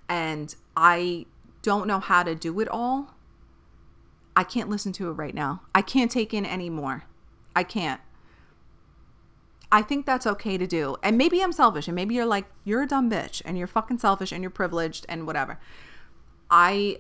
and 0.10 0.54
I 0.76 1.28
don't 1.62 1.88
know 1.88 2.02
how 2.02 2.24
to 2.24 2.36
do 2.36 2.60
it 2.60 2.68
all, 2.68 3.14
I 4.36 4.44
can't 4.44 4.70
listen 4.70 4.92
to 4.94 5.08
it 5.08 5.14
right 5.14 5.34
now. 5.34 5.62
I 5.74 5.82
can't 5.82 6.12
take 6.12 6.34
in 6.34 6.46
anymore. 6.46 7.06
I 7.56 7.64
can't. 7.64 8.02
I 9.72 9.82
think 9.82 10.06
that's 10.06 10.28
okay 10.28 10.58
to 10.58 10.68
do. 10.68 10.98
And 11.02 11.18
maybe 11.18 11.42
I'm 11.42 11.54
selfish, 11.54 11.88
and 11.88 11.96
maybe 11.96 12.16
you're 12.16 12.26
like, 12.26 12.48
you're 12.66 12.82
a 12.82 12.88
dumb 12.88 13.10
bitch, 13.10 13.42
and 13.46 13.58
you're 13.58 13.66
fucking 13.66 14.00
selfish, 14.00 14.34
and 14.34 14.44
you're 14.44 14.50
privileged, 14.50 15.06
and 15.08 15.26
whatever. 15.26 15.58
I 16.52 17.00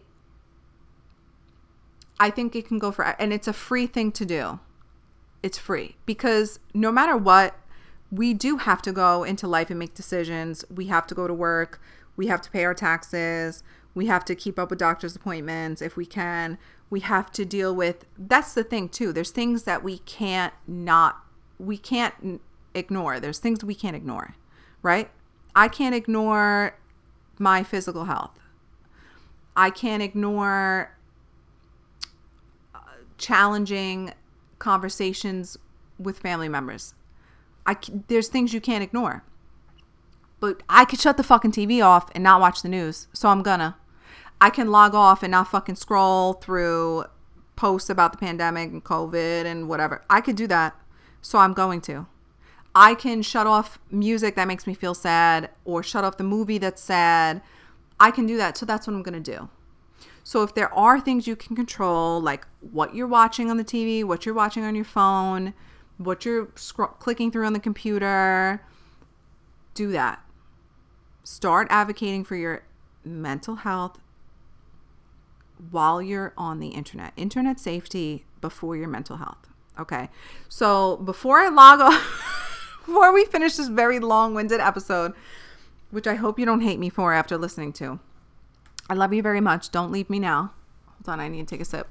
I 2.19 2.29
think 2.29 2.55
it 2.55 2.67
can 2.67 2.79
go 2.79 2.91
for, 2.91 3.03
and 3.03 3.31
it's 3.31 3.47
a 3.47 3.53
free 3.53 3.87
thing 3.87 4.11
to 4.13 4.25
do. 4.25 4.59
It's 5.41 5.57
free 5.57 5.95
because 6.05 6.59
no 6.73 6.91
matter 6.91 7.15
what, 7.15 7.55
we 8.11 8.33
do 8.33 8.57
have 8.57 8.81
to 8.81 8.91
go 8.91 9.23
into 9.23 9.47
life 9.47 9.69
and 9.69 9.79
make 9.79 9.93
decisions. 9.93 10.65
We 10.69 10.87
have 10.87 11.07
to 11.07 11.15
go 11.15 11.27
to 11.27 11.33
work. 11.33 11.79
We 12.17 12.27
have 12.27 12.41
to 12.41 12.51
pay 12.51 12.65
our 12.65 12.73
taxes. 12.73 13.63
We 13.95 14.07
have 14.07 14.25
to 14.25 14.35
keep 14.35 14.59
up 14.59 14.69
with 14.69 14.79
doctor's 14.79 15.15
appointments 15.15 15.81
if 15.81 15.95
we 15.95 16.05
can. 16.05 16.57
We 16.89 16.99
have 17.01 17.31
to 17.33 17.45
deal 17.45 17.73
with, 17.73 18.05
that's 18.17 18.53
the 18.53 18.63
thing 18.63 18.89
too. 18.89 19.13
There's 19.13 19.31
things 19.31 19.63
that 19.63 19.83
we 19.83 19.99
can't 19.99 20.53
not, 20.67 21.23
we 21.57 21.77
can't 21.77 22.41
ignore. 22.73 23.19
There's 23.19 23.39
things 23.39 23.63
we 23.63 23.75
can't 23.75 23.95
ignore, 23.95 24.35
right? 24.81 25.09
I 25.55 25.67
can't 25.67 25.95
ignore 25.95 26.77
my 27.37 27.63
physical 27.63 28.05
health. 28.05 28.39
I 29.55 29.69
can't 29.69 30.03
ignore 30.03 30.95
challenging 33.19 34.13
conversations 34.57 35.57
with 35.99 36.19
family 36.19 36.49
members. 36.49 36.95
I 37.65 37.77
there's 38.07 38.29
things 38.29 38.53
you 38.53 38.61
can't 38.61 38.83
ignore. 38.83 39.23
But 40.39 40.63
I 40.69 40.85
could 40.85 40.99
shut 40.99 41.17
the 41.17 41.23
fucking 41.23 41.51
TV 41.51 41.83
off 41.83 42.09
and 42.15 42.23
not 42.23 42.41
watch 42.41 42.61
the 42.61 42.69
news. 42.69 43.07
So 43.13 43.29
I'm 43.29 43.43
gonna. 43.43 43.77
I 44.41 44.49
can 44.49 44.71
log 44.71 44.95
off 44.95 45.21
and 45.21 45.31
not 45.31 45.49
fucking 45.49 45.75
scroll 45.75 46.33
through 46.33 47.05
posts 47.55 47.89
about 47.89 48.13
the 48.13 48.17
pandemic 48.17 48.71
and 48.71 48.83
COVID 48.83 49.45
and 49.45 49.67
whatever. 49.67 50.03
I 50.09 50.21
could 50.21 50.37
do 50.37 50.47
that. 50.47 50.75
So 51.21 51.39
I'm 51.39 51.53
going 51.53 51.81
to. 51.81 52.07
I 52.73 52.95
can 52.95 53.21
shut 53.21 53.47
off 53.47 53.79
music 53.91 54.35
that 54.35 54.47
makes 54.47 54.65
me 54.65 54.73
feel 54.73 54.93
sad 54.93 55.49
or 55.65 55.83
shut 55.83 56.05
off 56.05 56.17
the 56.17 56.23
movie 56.23 56.57
that's 56.57 56.81
sad. 56.81 57.41
I 57.99 58.11
can 58.11 58.25
do 58.25 58.37
that. 58.37 58.57
So 58.57 58.65
that's 58.65 58.87
what 58.87 58.93
I'm 58.93 59.03
to 59.03 59.19
do. 59.19 59.49
So 60.29 60.43
if 60.43 60.53
there 60.53 60.71
are 60.75 61.01
things 61.01 61.25
you 61.25 61.35
can 61.35 61.55
control, 61.55 62.21
like 62.21 62.45
what 62.61 62.93
you're 62.93 63.07
watching 63.07 63.49
on 63.49 63.57
the 63.57 63.63
TV, 63.63 64.03
what 64.03 64.27
you're 64.27 64.35
watching 64.35 64.63
on 64.63 64.75
your 64.75 64.85
phone, 64.85 65.55
what 65.97 66.23
you're 66.23 66.45
clicking 66.99 67.31
through 67.31 67.47
on 67.47 67.53
the 67.53 67.59
computer, 67.59 68.63
do 69.73 69.91
that. 69.91 70.23
Start 71.23 71.65
advocating 71.71 72.23
for 72.23 72.35
your 72.35 72.61
mental 73.03 73.55
health 73.55 73.97
while 75.71 75.99
you're 75.99 76.35
on 76.37 76.59
the 76.59 76.67
internet. 76.67 77.11
Internet 77.17 77.59
safety 77.59 78.23
before 78.39 78.75
your 78.75 78.87
mental 78.87 79.17
health. 79.17 79.47
Okay. 79.79 80.09
So 80.47 80.97
before 80.97 81.39
I 81.39 81.49
log 81.49 81.79
off, 81.81 82.83
before 82.85 83.11
we 83.11 83.25
finish 83.25 83.55
this 83.55 83.67
very 83.67 83.99
long 83.99 84.35
winded 84.35 84.59
episode, 84.59 85.13
which 85.89 86.05
I 86.05 86.13
hope 86.13 86.37
you 86.37 86.45
don't 86.45 86.61
hate 86.61 86.77
me 86.77 86.89
for 86.89 87.15
after 87.15 87.35
listening 87.35 87.73
to. 87.73 87.99
I 88.89 88.95
love 88.95 89.13
you 89.13 89.21
very 89.21 89.41
much. 89.41 89.69
Don't 89.69 89.91
leave 89.91 90.09
me 90.09 90.19
now. 90.19 90.53
Hold 91.05 91.09
on, 91.09 91.19
I 91.19 91.27
need 91.27 91.47
to 91.47 91.55
take 91.55 91.61
a 91.61 91.65
sip. 91.65 91.87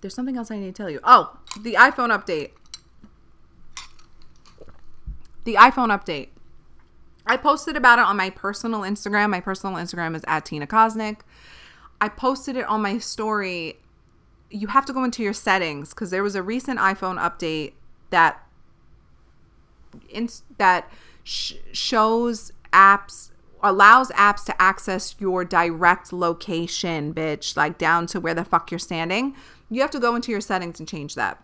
There's 0.00 0.14
something 0.14 0.36
else 0.36 0.50
I 0.50 0.58
need 0.58 0.66
to 0.66 0.72
tell 0.72 0.88
you. 0.88 1.00
Oh, 1.02 1.38
the 1.60 1.74
iPhone 1.74 2.16
update. 2.16 2.50
The 5.44 5.54
iPhone 5.54 5.88
update. 5.88 6.28
I 7.26 7.36
posted 7.36 7.76
about 7.76 7.98
it 7.98 8.04
on 8.04 8.16
my 8.16 8.30
personal 8.30 8.82
Instagram. 8.82 9.30
My 9.30 9.40
personal 9.40 9.74
Instagram 9.76 10.14
is 10.14 10.22
at 10.28 10.44
Tina 10.44 10.66
Kosnik. 10.66 11.20
I 12.00 12.08
posted 12.08 12.56
it 12.56 12.66
on 12.66 12.82
my 12.82 12.98
story. 12.98 13.78
You 14.48 14.68
have 14.68 14.86
to 14.86 14.92
go 14.92 15.02
into 15.02 15.24
your 15.24 15.32
settings 15.32 15.90
because 15.90 16.10
there 16.10 16.22
was 16.22 16.36
a 16.36 16.42
recent 16.42 16.78
iPhone 16.78 17.18
update 17.18 17.72
that 18.10 18.46
in, 20.08 20.28
that 20.58 20.88
sh- 21.26 21.54
shows 21.72 22.52
apps 22.72 23.30
allows 23.62 24.10
apps 24.12 24.44
to 24.44 24.62
access 24.62 25.16
your 25.18 25.44
direct 25.44 26.12
location, 26.12 27.12
bitch, 27.12 27.56
like 27.56 27.78
down 27.78 28.06
to 28.06 28.20
where 28.20 28.34
the 28.34 28.44
fuck 28.44 28.70
you're 28.70 28.78
standing. 28.78 29.34
You 29.68 29.80
have 29.80 29.90
to 29.90 29.98
go 29.98 30.14
into 30.14 30.30
your 30.30 30.40
settings 30.40 30.78
and 30.78 30.88
change 30.88 31.16
that. 31.16 31.42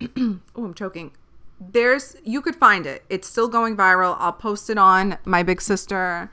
oh, 0.16 0.40
I'm 0.56 0.74
choking. 0.74 1.12
There's 1.60 2.16
you 2.24 2.42
could 2.42 2.56
find 2.56 2.84
it. 2.84 3.04
It's 3.08 3.28
still 3.28 3.48
going 3.48 3.76
viral. 3.76 4.16
I'll 4.18 4.32
post 4.32 4.68
it 4.68 4.76
on 4.76 5.18
my 5.24 5.42
big 5.42 5.62
sister. 5.62 6.30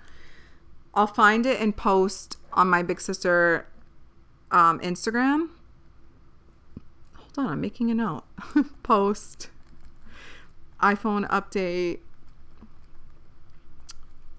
I'll 0.95 1.07
find 1.07 1.45
it 1.45 1.61
and 1.61 1.77
post 1.77 2.37
on 2.51 2.69
my 2.69 2.81
big 2.81 2.99
sister 2.99 3.67
um, 4.51 4.79
Instagram. 4.79 5.49
Hold 7.15 7.47
on, 7.47 7.53
I'm 7.53 7.61
making 7.61 7.89
a 7.89 7.95
note. 7.95 8.23
Post 8.83 9.49
iPhone 10.83 11.27
update 11.29 11.99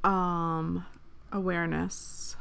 um 0.08 0.84
awareness 1.32 2.36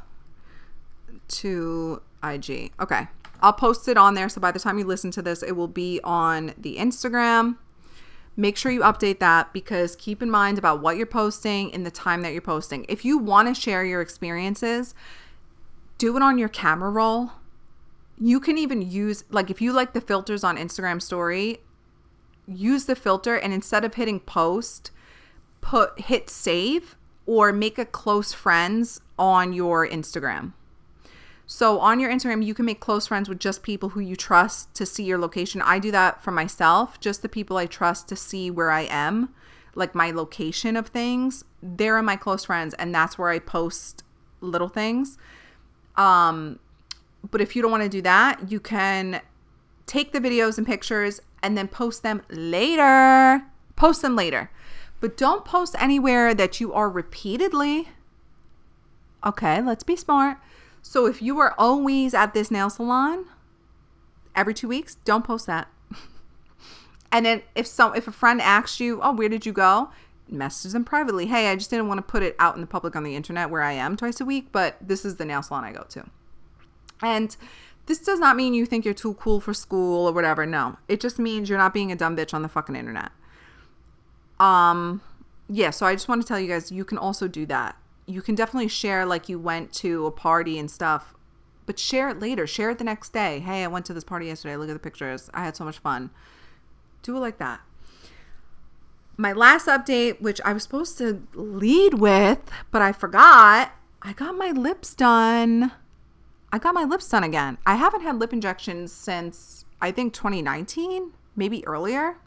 to 1.26 2.02
IG. 2.22 2.72
Okay. 2.78 3.08
I'll 3.40 3.52
post 3.52 3.88
it 3.88 3.96
on 3.96 4.14
there 4.14 4.28
so 4.28 4.40
by 4.40 4.52
the 4.52 4.58
time 4.58 4.78
you 4.78 4.84
listen 4.84 5.10
to 5.12 5.22
this 5.22 5.42
it 5.42 5.52
will 5.56 5.68
be 5.68 6.00
on 6.04 6.54
the 6.56 6.76
Instagram. 6.76 7.56
Make 8.36 8.56
sure 8.56 8.72
you 8.72 8.80
update 8.80 9.20
that 9.20 9.52
because 9.52 9.94
keep 9.96 10.20
in 10.20 10.30
mind 10.30 10.58
about 10.58 10.80
what 10.80 10.96
you're 10.96 11.06
posting 11.06 11.72
and 11.72 11.86
the 11.86 11.90
time 11.90 12.22
that 12.22 12.32
you're 12.32 12.42
posting. 12.42 12.84
If 12.88 13.04
you 13.04 13.16
want 13.18 13.48
to 13.48 13.60
share 13.60 13.84
your 13.84 14.00
experiences, 14.00 14.94
do 15.98 16.16
it 16.16 16.22
on 16.22 16.38
your 16.38 16.48
camera 16.48 16.90
roll. 16.90 17.32
You 18.18 18.40
can 18.40 18.58
even 18.58 18.82
use 18.82 19.24
like 19.30 19.50
if 19.50 19.60
you 19.60 19.72
like 19.72 19.92
the 19.92 20.00
filters 20.00 20.42
on 20.42 20.56
Instagram 20.56 21.00
story, 21.00 21.60
use 22.46 22.86
the 22.86 22.96
filter 22.96 23.36
and 23.36 23.52
instead 23.52 23.84
of 23.84 23.94
hitting 23.94 24.20
post, 24.20 24.90
put 25.60 25.98
hit 26.00 26.28
save 26.28 26.96
or 27.26 27.52
make 27.52 27.78
a 27.78 27.84
close 27.84 28.32
friends 28.32 29.00
on 29.18 29.52
your 29.52 29.88
Instagram. 29.88 30.52
So 31.46 31.78
on 31.78 32.00
your 32.00 32.10
Instagram, 32.10 32.44
you 32.44 32.54
can 32.54 32.64
make 32.64 32.80
close 32.80 33.06
friends 33.06 33.28
with 33.28 33.38
just 33.38 33.62
people 33.62 33.90
who 33.90 34.00
you 34.00 34.16
trust 34.16 34.74
to 34.74 34.86
see 34.86 35.04
your 35.04 35.18
location. 35.18 35.60
I 35.62 35.78
do 35.78 35.90
that 35.90 36.22
for 36.22 36.30
myself, 36.30 36.98
just 37.00 37.22
the 37.22 37.28
people 37.28 37.56
I 37.56 37.66
trust 37.66 38.08
to 38.08 38.16
see 38.16 38.50
where 38.50 38.70
I 38.70 38.82
am, 38.82 39.34
like 39.74 39.94
my 39.94 40.10
location 40.10 40.76
of 40.76 40.88
things. 40.88 41.44
They're 41.62 42.00
my 42.02 42.16
close 42.16 42.46
friends, 42.46 42.74
and 42.74 42.94
that's 42.94 43.18
where 43.18 43.28
I 43.28 43.38
post 43.38 44.04
little 44.40 44.68
things. 44.68 45.18
Um, 45.96 46.60
but 47.30 47.40
if 47.40 47.54
you 47.54 47.62
don't 47.62 47.70
want 47.70 47.82
to 47.82 47.88
do 47.88 48.02
that, 48.02 48.50
you 48.50 48.58
can 48.58 49.20
take 49.86 50.12
the 50.12 50.20
videos 50.20 50.56
and 50.56 50.66
pictures 50.66 51.20
and 51.44 51.58
then 51.58 51.68
post 51.68 52.02
them 52.02 52.22
later. 52.30 53.44
Post 53.76 54.02
them 54.02 54.16
later. 54.16 54.50
But 55.00 55.16
don't 55.16 55.44
post 55.44 55.76
anywhere 55.78 56.34
that 56.34 56.58
you 56.58 56.72
are 56.72 56.88
repeatedly. 56.88 57.90
Okay, 59.24 59.60
let's 59.60 59.84
be 59.84 59.94
smart. 59.94 60.38
So 60.80 61.06
if 61.06 61.20
you 61.20 61.38
are 61.40 61.54
always 61.58 62.14
at 62.14 62.32
this 62.32 62.50
nail 62.50 62.70
salon 62.70 63.26
every 64.34 64.54
two 64.54 64.68
weeks, 64.68 64.96
don't 65.04 65.24
post 65.24 65.46
that. 65.46 65.68
and 67.12 67.26
then 67.26 67.42
if 67.54 67.66
some 67.66 67.94
if 67.94 68.08
a 68.08 68.12
friend 68.12 68.40
asks 68.40 68.80
you, 68.80 69.00
"Oh, 69.02 69.12
where 69.12 69.28
did 69.28 69.46
you 69.46 69.52
go?" 69.52 69.90
message 70.26 70.72
them 70.72 70.84
privately. 70.84 71.26
Hey, 71.26 71.50
I 71.50 71.56
just 71.56 71.68
didn't 71.68 71.86
want 71.86 71.98
to 71.98 72.02
put 72.02 72.22
it 72.22 72.34
out 72.38 72.54
in 72.54 72.62
the 72.62 72.66
public 72.66 72.96
on 72.96 73.04
the 73.04 73.14
internet 73.14 73.50
where 73.50 73.62
I 73.62 73.72
am 73.72 73.94
twice 73.94 74.22
a 74.22 74.24
week, 74.24 74.48
but 74.52 74.76
this 74.80 75.04
is 75.04 75.16
the 75.16 75.26
nail 75.26 75.42
salon 75.42 75.64
I 75.64 75.72
go 75.72 75.84
to. 75.90 76.06
And 77.02 77.36
this 77.86 77.98
does 77.98 78.18
not 78.18 78.36
mean 78.36 78.54
you 78.54 78.66
think 78.66 78.84
you're 78.84 78.94
too 78.94 79.14
cool 79.14 79.40
for 79.40 79.52
school 79.52 80.06
or 80.06 80.12
whatever. 80.12 80.46
No, 80.46 80.78
it 80.88 81.00
just 81.00 81.18
means 81.18 81.48
you're 81.48 81.58
not 81.58 81.74
being 81.74 81.92
a 81.92 81.96
dumb 81.96 82.16
bitch 82.16 82.32
on 82.32 82.42
the 82.42 82.48
fucking 82.48 82.76
internet. 82.76 83.12
Um, 84.40 85.02
yeah, 85.48 85.70
so 85.70 85.86
I 85.86 85.94
just 85.94 86.08
want 86.08 86.22
to 86.22 86.28
tell 86.28 86.40
you 86.40 86.48
guys 86.48 86.72
you 86.72 86.84
can 86.84 86.98
also 86.98 87.28
do 87.28 87.46
that. 87.46 87.76
You 88.06 88.22
can 88.22 88.34
definitely 88.34 88.68
share 88.68 89.06
like 89.06 89.28
you 89.28 89.38
went 89.38 89.72
to 89.74 90.06
a 90.06 90.10
party 90.10 90.58
and 90.58 90.70
stuff, 90.70 91.14
but 91.66 91.78
share 91.78 92.08
it 92.08 92.20
later. 92.20 92.46
Share 92.46 92.70
it 92.70 92.78
the 92.78 92.84
next 92.84 93.12
day. 93.12 93.40
Hey, 93.40 93.64
I 93.64 93.66
went 93.68 93.86
to 93.86 93.94
this 93.94 94.04
party 94.04 94.26
yesterday. 94.26 94.56
Look 94.56 94.68
at 94.68 94.74
the 94.74 94.78
pictures. 94.78 95.30
I 95.32 95.44
had 95.44 95.56
so 95.56 95.64
much 95.64 95.78
fun. 95.78 96.10
Do 97.02 97.16
it 97.16 97.20
like 97.20 97.38
that. 97.38 97.60
My 99.16 99.32
last 99.32 99.66
update, 99.68 100.20
which 100.20 100.40
I 100.44 100.52
was 100.52 100.64
supposed 100.64 100.98
to 100.98 101.26
lead 101.34 101.94
with, 101.94 102.40
but 102.70 102.82
I 102.82 102.92
forgot, 102.92 103.72
I 104.02 104.12
got 104.12 104.36
my 104.36 104.50
lips 104.50 104.94
done. 104.94 105.72
I 106.54 106.58
got 106.58 106.72
my 106.72 106.84
lips 106.84 107.08
done 107.08 107.24
again. 107.24 107.58
I 107.66 107.74
haven't 107.74 108.02
had 108.02 108.20
lip 108.20 108.32
injections 108.32 108.92
since 108.92 109.64
I 109.80 109.90
think 109.90 110.14
2019, 110.14 111.10
maybe 111.34 111.66
earlier. 111.66 112.18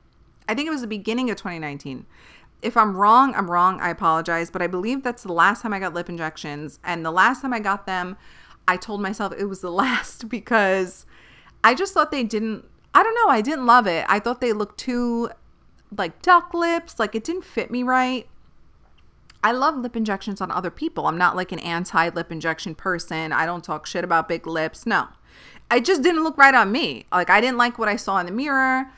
I 0.50 0.54
think 0.54 0.68
it 0.68 0.70
was 0.70 0.82
the 0.82 0.88
beginning 0.88 1.30
of 1.30 1.38
2019. 1.38 2.06
If 2.62 2.76
I'm 2.76 2.98
wrong, 2.98 3.34
I'm 3.36 3.50
wrong. 3.50 3.80
I 3.80 3.90
apologize. 3.90 4.52
But 4.52 4.62
I 4.62 4.68
believe 4.68 5.02
that's 5.02 5.24
the 5.24 5.32
last 5.32 5.62
time 5.62 5.72
I 5.72 5.80
got 5.80 5.94
lip 5.94 6.10
injections. 6.10 6.78
And 6.84 7.06
the 7.06 7.12
last 7.12 7.42
time 7.42 7.54
I 7.54 7.62
got 7.62 7.86
them, 7.86 8.18
I 8.68 8.76
told 8.76 9.02
myself 9.02 9.32
it 9.32 9.46
was 9.46 9.62
the 9.62 9.72
last 9.84 10.28
because 10.28 11.06
I 11.64 11.74
just 11.74 11.94
thought 11.94 12.12
they 12.12 12.26
didn't, 12.26 12.66
I 12.94 13.04
don't 13.04 13.16
know, 13.16 13.32
I 13.32 13.40
didn't 13.40 13.66
love 13.66 13.88
it. 13.88 14.06
I 14.10 14.20
thought 14.20 14.42
they 14.42 14.52
looked 14.52 14.78
too 14.78 15.30
like 15.98 16.22
duck 16.22 16.54
lips, 16.54 17.00
like 17.00 17.16
it 17.16 17.24
didn't 17.24 17.46
fit 17.46 17.72
me 17.72 17.82
right. 17.82 18.28
I 19.48 19.52
love 19.52 19.78
lip 19.78 19.96
injections 19.96 20.42
on 20.42 20.52
other 20.52 20.70
people. 20.70 21.08
I'm 21.08 21.18
not 21.18 21.38
like 21.38 21.54
an 21.54 21.60
anti 21.60 22.10
lip 22.10 22.34
injection 22.34 22.76
person. 22.76 23.32
I 23.32 23.46
don't 23.46 23.64
talk 23.64 23.86
shit 23.86 24.04
about 24.04 24.28
big 24.28 24.46
lips. 24.46 24.86
No. 24.86 25.08
I 25.72 25.80
just 25.80 26.02
didn't 26.02 26.26
look 26.26 26.38
right 26.38 26.54
on 26.54 26.70
me. 26.70 27.06
Like 27.14 27.30
I 27.30 27.40
didn't 27.40 27.56
like 27.56 27.80
what 27.80 27.88
I 27.88 27.96
saw 27.96 28.18
in 28.20 28.26
the 28.26 28.34
mirror. 28.34 28.92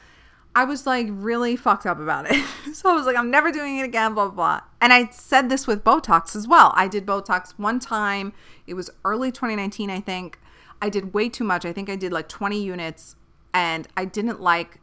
I 0.56 0.64
was 0.66 0.88
like 0.88 1.06
really 1.08 1.56
fucked 1.56 1.86
up 1.86 2.00
about 2.00 2.32
it. 2.32 2.44
so 2.74 2.90
I 2.90 2.96
was 2.96 3.06
like, 3.06 3.16
I'm 3.16 3.30
never 3.30 3.52
doing 3.52 3.78
it 3.78 3.84
again, 3.84 4.16
blah, 4.16 4.26
blah, 4.26 4.34
blah. 4.34 4.62
And 4.82 4.92
I 4.92 5.10
said 5.12 5.50
this 5.50 5.68
with 5.68 5.84
Botox 5.84 6.36
as 6.36 6.48
well. 6.48 6.74
I 6.76 6.88
did 6.88 7.06
Botox 7.06 7.52
one 7.58 7.80
time. 7.80 8.34
It 8.66 8.74
was 8.74 8.90
early 9.06 9.32
2019, 9.32 9.92
I 9.92 10.00
think. 10.00 10.40
I 10.82 10.90
did 10.90 11.14
way 11.14 11.30
too 11.30 11.44
much. 11.44 11.64
I 11.64 11.72
think 11.74 11.92
I 11.92 11.96
did 11.96 12.12
like 12.12 12.28
20 12.28 12.60
units 12.60 13.16
and 13.54 13.88
I 13.96 14.06
didn't 14.06 14.42
like 14.42 14.80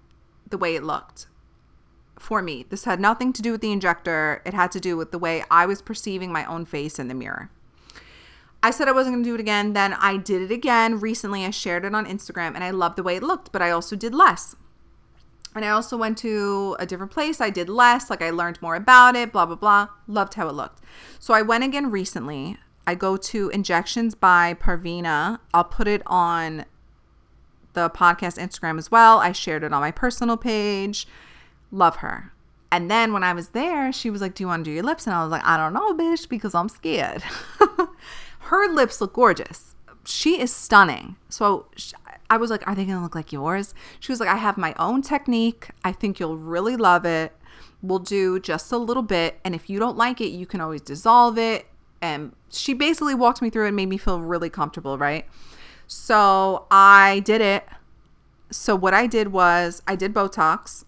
the 0.49 0.59
way 0.59 0.77
it 0.77 0.85
looked 0.85 1.27
for 2.19 2.43
me. 2.43 2.65
This 2.69 2.85
had 2.85 3.01
nothing 3.01 3.33
to 3.35 3.43
do 3.43 3.53
with 3.53 3.61
the 3.61 3.73
injector, 3.73 4.43
it 4.45 4.55
had 4.55 4.73
to 4.73 4.81
do 4.81 4.97
with 4.97 5.13
the 5.13 5.19
way 5.19 5.45
I 5.51 5.67
was 5.67 5.83
perceiving 5.83 6.33
my 6.33 6.45
own 6.45 6.65
face 6.65 6.99
in 6.99 7.09
the 7.09 7.15
mirror. 7.15 7.51
I 8.63 8.71
said 8.71 8.89
I 8.89 8.93
wasn't 8.93 9.15
going 9.15 9.25
to 9.25 9.31
do 9.31 9.35
it 9.35 9.41
again. 9.41 9.75
Then 9.75 9.93
I 9.95 10.17
did 10.17 10.43
it 10.43 10.51
again 10.51 10.99
recently. 10.99 11.45
I 11.45 11.51
shared 11.51 11.85
it 11.85 11.95
on 11.95 12.07
Instagram 12.07 12.55
and 12.55 12.65
I 12.65 12.71
loved 12.71 12.97
the 12.97 13.03
way 13.03 13.17
it 13.17 13.23
looked, 13.23 13.53
but 13.53 13.63
I 13.63 13.71
also 13.71 13.95
did 13.95 14.15
less. 14.15 14.57
And 15.55 15.65
I 15.65 15.69
also 15.71 15.97
went 15.97 16.19
to 16.19 16.77
a 16.79 16.85
different 16.85 17.13
place. 17.13 17.41
I 17.41 17.49
did 17.49 17.69
less, 17.69 18.11
like 18.11 18.23
I 18.23 18.31
learned 18.31 18.61
more 18.61 18.75
about 18.75 19.15
it, 19.15 19.33
blah, 19.33 19.47
blah, 19.47 19.57
blah. 19.57 19.89
Loved 20.07 20.35
how 20.35 20.49
it 20.49 20.53
looked. 20.53 20.83
So 21.19 21.33
I 21.33 21.43
went 21.43 21.65
again 21.65 21.91
recently. 21.91 22.59
I 22.87 22.95
go 22.95 23.17
to 23.17 23.49
Injections 23.51 24.15
by 24.15 24.55
Parvina. 24.55 25.39
I'll 25.55 25.65
put 25.65 25.89
it 25.89 26.03
on 26.07 26.67
the 27.73 27.89
podcast 27.89 28.39
Instagram 28.39 28.79
as 28.79 28.91
well. 28.91 29.19
I 29.19 29.33
shared 29.33 29.63
it 29.63 29.73
on 29.73 29.81
my 29.81 29.91
personal 29.91 30.37
page. 30.37 31.07
Love 31.77 31.97
her. 31.97 32.33
And 32.73 32.91
then 32.91 33.13
when 33.13 33.23
I 33.23 33.35
was 33.35 33.49
there, 33.49 33.93
she 33.93 34.09
was 34.09 34.23
like, 34.23 34.35
Do 34.35 34.43
you 34.43 34.49
want 34.49 34.65
to 34.65 34.71
do 34.71 34.75
your 34.75 34.83
lips? 34.83 35.07
And 35.07 35.15
I 35.15 35.23
was 35.23 35.31
like, 35.31 35.45
I 35.45 35.59
don't 35.59 35.75
know, 35.75 35.93
bitch, 35.93 36.27
because 36.27 36.55
I'm 36.55 36.71
scared. 36.71 37.23
her 38.39 38.73
lips 38.73 38.99
look 39.03 39.13
gorgeous. 39.13 39.75
She 40.07 40.41
is 40.41 40.51
stunning. 40.51 41.17
So 41.29 41.67
I 42.31 42.39
was 42.39 42.49
like, 42.49 42.67
Are 42.67 42.75
they 42.75 42.87
going 42.87 42.97
to 42.97 43.03
look 43.03 43.15
like 43.15 43.31
yours? 43.31 43.75
She 44.01 44.11
was 44.11 44.21
like, 44.21 44.31
I 44.31 44.37
have 44.37 44.57
my 44.57 44.75
own 44.79 45.03
technique. 45.03 45.69
I 45.85 45.93
think 45.93 46.19
you'll 46.19 46.39
really 46.39 46.77
love 46.77 47.05
it. 47.05 47.37
We'll 47.83 47.99
do 47.99 48.41
just 48.41 48.73
a 48.73 48.79
little 48.79 49.03
bit. 49.03 49.39
And 49.45 49.55
if 49.55 49.69
you 49.69 49.79
don't 49.79 49.99
like 49.99 50.23
it, 50.23 50.29
you 50.29 50.47
can 50.47 50.63
always 50.63 50.81
dissolve 50.81 51.37
it. 51.37 51.67
And 52.01 52.33
she 52.51 52.73
basically 52.73 53.15
walked 53.15 53.43
me 53.43 53.51
through 53.51 53.67
and 53.67 53.77
made 53.77 53.91
me 53.91 53.99
feel 53.99 54.23
really 54.23 54.49
comfortable, 54.49 54.97
right? 54.97 55.27
So 55.87 56.65
I 56.71 57.21
did 57.21 57.43
it. 57.43 57.67
So 58.51 58.75
what 58.75 58.95
I 58.95 59.07
did 59.07 59.29
was 59.29 59.83
I 59.87 59.95
did 59.95 60.15
Botox 60.15 60.86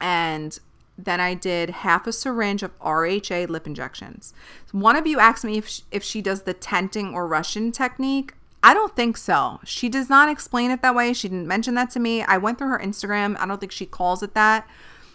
and 0.00 0.58
then 0.98 1.20
I 1.20 1.34
did 1.34 1.70
half 1.70 2.06
a 2.06 2.12
syringe 2.12 2.62
of 2.64 2.76
RHA 2.80 3.48
lip 3.48 3.66
injections. 3.66 4.34
One 4.72 4.96
of 4.96 5.06
you 5.06 5.20
asked 5.20 5.44
me 5.44 5.56
if 5.58 5.68
she, 5.68 5.82
if 5.92 6.02
she 6.02 6.20
does 6.20 6.42
the 6.42 6.54
tenting 6.54 7.14
or 7.14 7.26
Russian 7.26 7.70
technique. 7.70 8.34
I 8.60 8.74
don't 8.74 8.96
think 8.96 9.16
so. 9.16 9.60
She 9.64 9.88
does 9.88 10.10
not 10.10 10.28
explain 10.28 10.72
it 10.72 10.82
that 10.82 10.96
way. 10.96 11.12
She 11.12 11.28
didn't 11.28 11.46
mention 11.46 11.74
that 11.74 11.90
to 11.90 12.00
me. 12.00 12.22
I 12.22 12.36
went 12.38 12.58
through 12.58 12.70
her 12.70 12.80
Instagram. 12.80 13.36
I 13.38 13.46
don't 13.46 13.60
think 13.60 13.70
she 13.70 13.86
calls 13.86 14.22
it 14.24 14.34
that. 14.34 14.68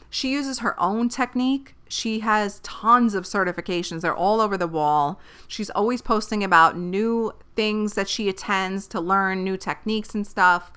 She 0.09 0.31
uses 0.31 0.59
her 0.59 0.79
own 0.79 1.09
technique. 1.09 1.75
She 1.89 2.21
has 2.21 2.59
tons 2.59 3.13
of 3.13 3.25
certifications. 3.25 4.01
They're 4.01 4.15
all 4.15 4.39
over 4.39 4.57
the 4.57 4.67
wall. 4.67 5.19
She's 5.47 5.69
always 5.71 6.01
posting 6.01 6.43
about 6.43 6.77
new 6.77 7.33
things 7.55 7.95
that 7.95 8.07
she 8.07 8.29
attends 8.29 8.87
to 8.87 9.01
learn 9.01 9.43
new 9.43 9.57
techniques 9.57 10.15
and 10.15 10.25
stuff. 10.25 10.71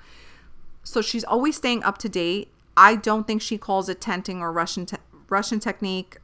So 0.83 1.01
she's 1.01 1.25
always 1.25 1.57
staying 1.57 1.85
up 1.85 1.99
to 1.99 2.09
date. 2.09 2.51
I 2.77 2.97
don't 2.97 3.27
think 3.27 3.41
she 3.43 3.59
calls 3.59 3.89
it 3.89 4.01
tenting 4.01 4.41
or 4.41 4.53
Russian 4.53 4.87
te- 4.87 4.97
Russian 5.29 5.61
technique. 5.61 6.19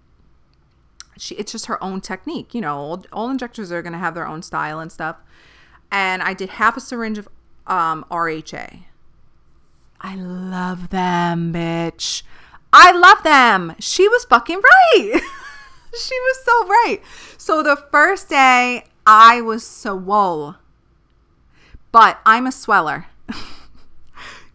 She 1.17 1.35
it's 1.37 1.53
just 1.53 1.67
her 1.67 1.83
own 1.83 2.01
technique. 2.01 2.55
You 2.55 2.61
know, 2.61 2.77
all, 2.77 3.05
all 3.13 3.31
injectors 3.31 3.73
are 3.73 3.83
going 3.83 3.93
to 3.93 3.99
have 3.99 4.15
their 4.15 4.27
own 4.27 4.43
style 4.43 4.79
and 4.79 4.93
stuff. 4.93 5.17
And 5.91 6.23
I 6.23 6.35
did 6.35 6.51
half 6.51 6.77
a 6.77 6.81
syringe 6.81 7.19
of 7.19 7.29
um, 7.67 8.05
RHA. 8.11 8.85
I 10.01 10.17
love 10.17 10.91
them, 10.91 11.53
bitch. 11.53 12.23
I 12.73 12.91
love 12.93 13.23
them. 13.23 13.77
She 13.79 14.09
was 14.09 14.25
fucking 14.25 14.61
right. 14.61 15.21
she 16.01 16.15
was 16.15 16.45
so 16.45 16.67
right. 16.67 17.01
So 17.37 17.63
the 17.63 17.77
first 17.77 18.29
day 18.29 18.85
I 19.07 19.41
was 19.41 19.65
so 19.67 19.95
whoa. 19.95 20.57
But 21.93 22.21
I'm 22.25 22.47
a 22.47 22.53
sweller. 22.53 23.07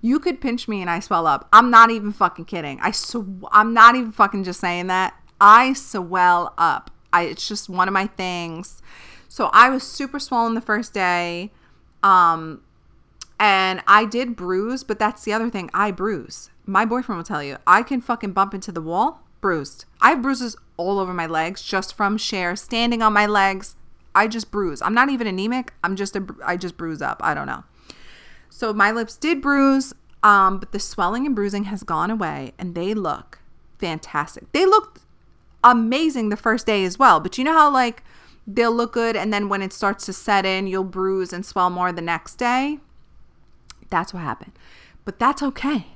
You 0.08 0.20
could 0.20 0.40
pinch 0.40 0.70
me 0.70 0.80
and 0.82 0.90
I 0.90 1.00
swell 1.02 1.28
up. 1.28 1.50
I'm 1.52 1.70
not 1.70 1.92
even 1.92 2.14
fucking 2.14 2.46
kidding. 2.46 2.80
I 2.82 2.92
sw- 2.92 3.44
I'm 3.52 3.74
not 3.74 3.96
even 3.96 4.14
fucking 4.14 4.46
just 4.46 4.62
saying 4.62 4.88
that. 4.88 5.14
I 5.42 5.74
swell 5.74 6.54
up. 6.58 6.92
I 7.12 7.24
it's 7.24 7.48
just 7.48 7.68
one 7.68 7.90
of 7.90 7.94
my 7.94 8.08
things. 8.08 8.82
So 9.28 9.50
I 9.52 9.70
was 9.70 9.84
super 9.84 10.20
swollen 10.20 10.54
the 10.54 10.62
first 10.62 10.94
day. 10.94 11.52
Um 12.04 12.62
And 13.38 13.84
I 13.86 14.06
did 14.06 14.36
bruise, 14.36 14.84
but 14.86 14.98
that's 14.98 15.24
the 15.26 15.34
other 15.34 15.50
thing. 15.50 15.70
I 15.74 15.92
bruise. 15.92 16.50
My 16.66 16.86
boyfriend 16.86 17.18
will 17.18 17.26
tell 17.26 17.44
you, 17.44 17.58
I 17.68 17.84
can 17.84 18.00
fucking 18.02 18.32
bump 18.32 18.54
into 18.54 18.72
the 18.72 18.82
wall, 18.82 19.22
bruised. 19.42 19.86
I 20.00 20.12
have 20.12 20.22
bruises 20.22 20.56
all 20.78 21.00
over 21.00 21.14
my 21.14 21.28
legs 21.28 21.62
just 21.62 21.94
from 21.94 22.18
Cher 22.18 22.56
standing 22.56 23.02
on 23.02 23.12
my 23.12 23.26
legs. 23.26 23.76
I 24.16 24.28
just 24.28 24.52
bruise. 24.52 24.82
I'm 24.82 24.94
not 24.94 25.10
even 25.10 25.28
anemic. 25.28 25.74
I'm 25.84 25.96
just 25.96 26.16
a, 26.16 26.26
I 26.46 26.56
just 26.58 26.78
bruise 26.78 27.02
up. 27.02 27.20
I 27.22 27.34
don't 27.34 27.48
know. 27.48 27.64
So 28.49 28.74
my 28.74 28.91
lips 28.91 29.18
did 29.18 29.41
bruise, 29.41 29.94
um, 30.24 30.60
but 30.60 30.72
the 30.72 30.80
swelling 30.80 31.26
and 31.26 31.36
bruising 31.36 31.65
has 31.65 31.84
gone 31.84 32.11
away, 32.11 32.53
and 32.57 32.76
they 32.76 32.94
look 32.94 33.40
fantastic. 33.78 34.52
They 34.52 34.65
looked 34.65 35.02
amazing 35.64 36.30
the 36.30 36.38
first 36.38 36.65
day 36.65 36.84
as 36.84 36.98
well. 36.98 37.19
But 37.19 37.38
you 37.38 37.44
know 37.44 37.53
how 37.53 37.72
like 37.72 38.03
they'll 38.45 38.72
look 38.72 38.94
good, 38.94 39.15
and 39.15 39.32
then 39.34 39.49
when 39.49 39.61
it 39.61 39.74
starts 39.74 40.06
to 40.06 40.14
set 40.14 40.45
in, 40.45 40.68
you'll 40.68 40.84
bruise 40.84 41.34
and 41.34 41.45
swell 41.45 41.69
more 41.69 41.91
the 41.91 42.02
next 42.02 42.36
day. 42.36 42.80
That's 43.90 44.14
what 44.14 44.24
happened. 44.24 44.53
But 45.06 45.19
that's 45.19 45.41
okay. 45.41 45.88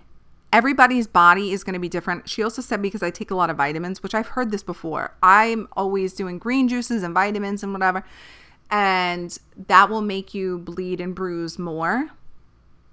Everybody's 0.53 1.07
body 1.07 1.51
is 1.51 1.63
going 1.63 1.73
to 1.73 1.79
be 1.79 1.89
different. 1.89 2.29
She 2.29 2.43
also 2.43 2.61
said 2.61 2.81
because 2.81 3.01
I 3.01 3.09
take 3.09 3.31
a 3.31 3.35
lot 3.35 3.49
of 3.49 3.57
vitamins, 3.57 4.03
which 4.03 4.13
I've 4.13 4.29
heard 4.29 4.51
this 4.51 4.63
before. 4.63 5.13
I'm 5.23 5.67
always 5.73 6.13
doing 6.13 6.37
green 6.37 6.67
juices 6.67 7.03
and 7.03 7.13
vitamins 7.13 7.63
and 7.63 7.71
whatever. 7.71 8.03
And 8.69 9.37
that 9.67 9.89
will 9.89 10.01
make 10.01 10.33
you 10.33 10.57
bleed 10.59 10.99
and 11.01 11.15
bruise 11.15 11.57
more, 11.57 12.09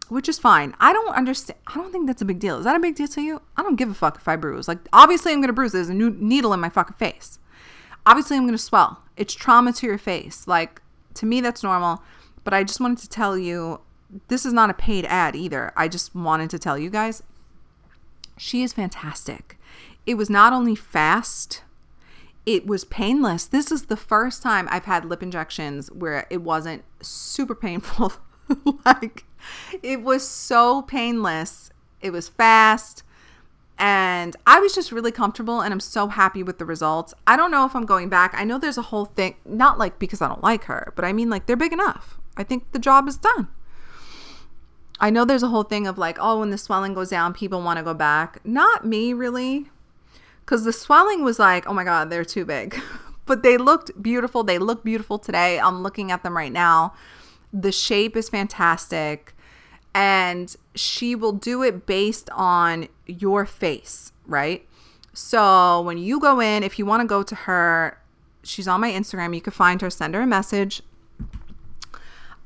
which 0.09 0.29
is 0.29 0.39
fine. 0.39 0.75
I 0.81 0.93
don't 0.93 1.15
understand. 1.15 1.59
I 1.67 1.75
don't 1.75 1.93
think 1.93 2.07
that's 2.07 2.23
a 2.23 2.25
big 2.25 2.39
deal. 2.39 2.59
Is 2.59 2.65
that 2.65 2.77
a 2.77 2.81
big 2.81 2.95
deal 2.95 3.09
to 3.09 3.21
you? 3.21 3.43
I 3.57 3.63
don't 3.63 3.77
give 3.77 3.91
a 3.91 3.95
fuck 3.95 4.17
if 4.17 4.29
I 4.29 4.37
bruise. 4.37 4.69
Like, 4.69 4.79
obviously, 4.93 5.33
I'm 5.33 5.39
going 5.39 5.49
to 5.49 5.53
bruise. 5.53 5.73
There's 5.73 5.89
a 5.89 5.95
new 5.95 6.11
needle 6.11 6.53
in 6.53 6.61
my 6.61 6.69
fucking 6.69 6.97
face. 6.97 7.39
Obviously, 8.07 8.37
I'm 8.37 8.45
going 8.45 8.57
to 8.57 8.63
swell. 8.63 9.03
It's 9.17 9.35
trauma 9.35 9.73
to 9.73 9.87
your 9.87 9.99
face. 9.99 10.47
Like, 10.47 10.81
to 11.15 11.27
me, 11.27 11.41
that's 11.41 11.63
normal. 11.63 12.03
But 12.45 12.55
I 12.55 12.65
just 12.65 12.81
wanted 12.81 12.99
to 12.99 13.09
tell 13.09 13.37
you 13.37 13.81
this 14.29 14.47
is 14.47 14.53
not 14.53 14.71
a 14.71 14.75
paid 14.75 15.05
ad 15.05 15.37
either. 15.37 15.73
I 15.77 15.89
just 15.89 16.15
wanted 16.15 16.51
to 16.51 16.59
tell 16.59 16.79
you 16.79 16.91
guys 16.91 17.23
she 18.39 18.63
is 18.63 18.73
fantastic. 18.73 19.59
It 20.07 20.15
was 20.15 20.31
not 20.31 20.53
only 20.53 20.75
fast, 20.75 21.63
it 22.47 22.67
was 22.67 22.85
painless. 22.85 23.47
This 23.47 23.71
is 23.71 23.87
the 23.87 23.97
first 23.97 24.43
time 24.43 24.69
I've 24.71 24.87
had 24.87 25.05
lip 25.05 25.23
injections 25.23 25.91
where 25.91 26.27
it 26.31 26.43
wasn't 26.43 26.85
super 27.03 27.55
painful. 27.55 28.13
like 28.85 29.25
it 29.83 30.03
was 30.03 30.27
so 30.27 30.83
painless. 30.83 31.71
It 32.01 32.11
was 32.11 32.29
fast. 32.29 33.03
And 33.81 34.35
I 34.45 34.59
was 34.59 34.75
just 34.75 34.91
really 34.91 35.13
comfortable 35.13 35.61
and 35.61 35.73
I'm 35.73 35.81
so 35.81 36.09
happy 36.09 36.43
with 36.43 36.59
the 36.59 36.65
results. 36.65 37.15
I 37.27 37.37
don't 37.37 37.53
know 37.53 37.65
if 37.65 37.77
I'm 37.77 37.87
going 37.87 38.09
back. 38.09 38.35
I 38.35 38.43
know 38.43 38.59
there's 38.59 38.79
a 38.79 38.83
whole 38.83 39.05
thing, 39.05 39.37
not 39.45 39.79
like 39.79 40.01
because 40.01 40.21
I 40.21 40.27
don't 40.27 40.43
like 40.43 40.65
her, 40.65 40.93
but 40.97 41.05
I 41.05 41.13
mean 41.13 41.31
like 41.31 41.47
they're 41.47 41.57
big 41.57 41.73
enough. 41.73 42.19
I 42.37 42.43
think 42.43 42.73
the 42.73 42.81
job 42.81 43.07
is 43.07 43.17
done. 43.17 43.49
I 45.01 45.11
know 45.11 45.25
there's 45.25 45.45
a 45.45 45.49
whole 45.49 45.63
thing 45.63 45.87
of 45.87 45.97
like, 45.97 46.19
oh, 46.21 46.41
when 46.41 46.51
the 46.51 46.59
swelling 46.59 46.93
goes 46.93 47.11
down, 47.11 47.33
people 47.33 47.63
want 47.63 47.79
to 47.79 47.85
go 47.85 47.95
back. 47.95 48.45
Not 48.45 48.85
me, 48.85 49.13
really. 49.13 49.67
Because 50.41 50.65
the 50.65 50.73
swelling 50.73 51.23
was 51.23 51.39
like, 51.39 51.69
oh 51.69 51.73
my 51.73 51.85
God, 51.85 52.11
they're 52.11 52.25
too 52.25 52.45
big. 52.45 52.81
but 53.27 53.43
they 53.43 53.57
looked 53.57 54.03
beautiful. 54.03 54.43
They 54.43 54.59
look 54.59 54.83
beautiful 54.83 55.19
today. 55.19 55.61
I'm 55.61 55.83
looking 55.83 56.11
at 56.11 56.25
them 56.25 56.37
right 56.37 56.53
now. 56.53 56.95
The 57.53 57.73
shape 57.73 58.17
is 58.17 58.29
fantastic. 58.29 59.35
And 59.95 60.55
she 60.75 61.15
will 61.15 61.33
do 61.33 61.63
it 61.63 61.87
based 61.87 62.31
on 62.31 62.89
your 63.07 63.47
face, 63.47 64.13
right? 64.27 64.67
So 65.13 65.81
when 65.81 65.99
you 65.99 66.21
go 66.21 66.41
in, 66.41 66.63
if 66.63 66.79
you 66.79 66.87
want 66.87 67.01
to 67.01 67.07
go 67.07 67.23
to 67.23 67.35
her, 67.35 68.01
she's 68.45 68.69
on 68.69 68.81
my 68.81 68.91
Instagram. 68.91 69.35
You 69.35 69.41
can 69.41 69.53
find 69.53 69.81
her, 69.81 69.91
send 69.91 70.15
her 70.15 70.21
a 70.21 70.27
message. 70.27 70.83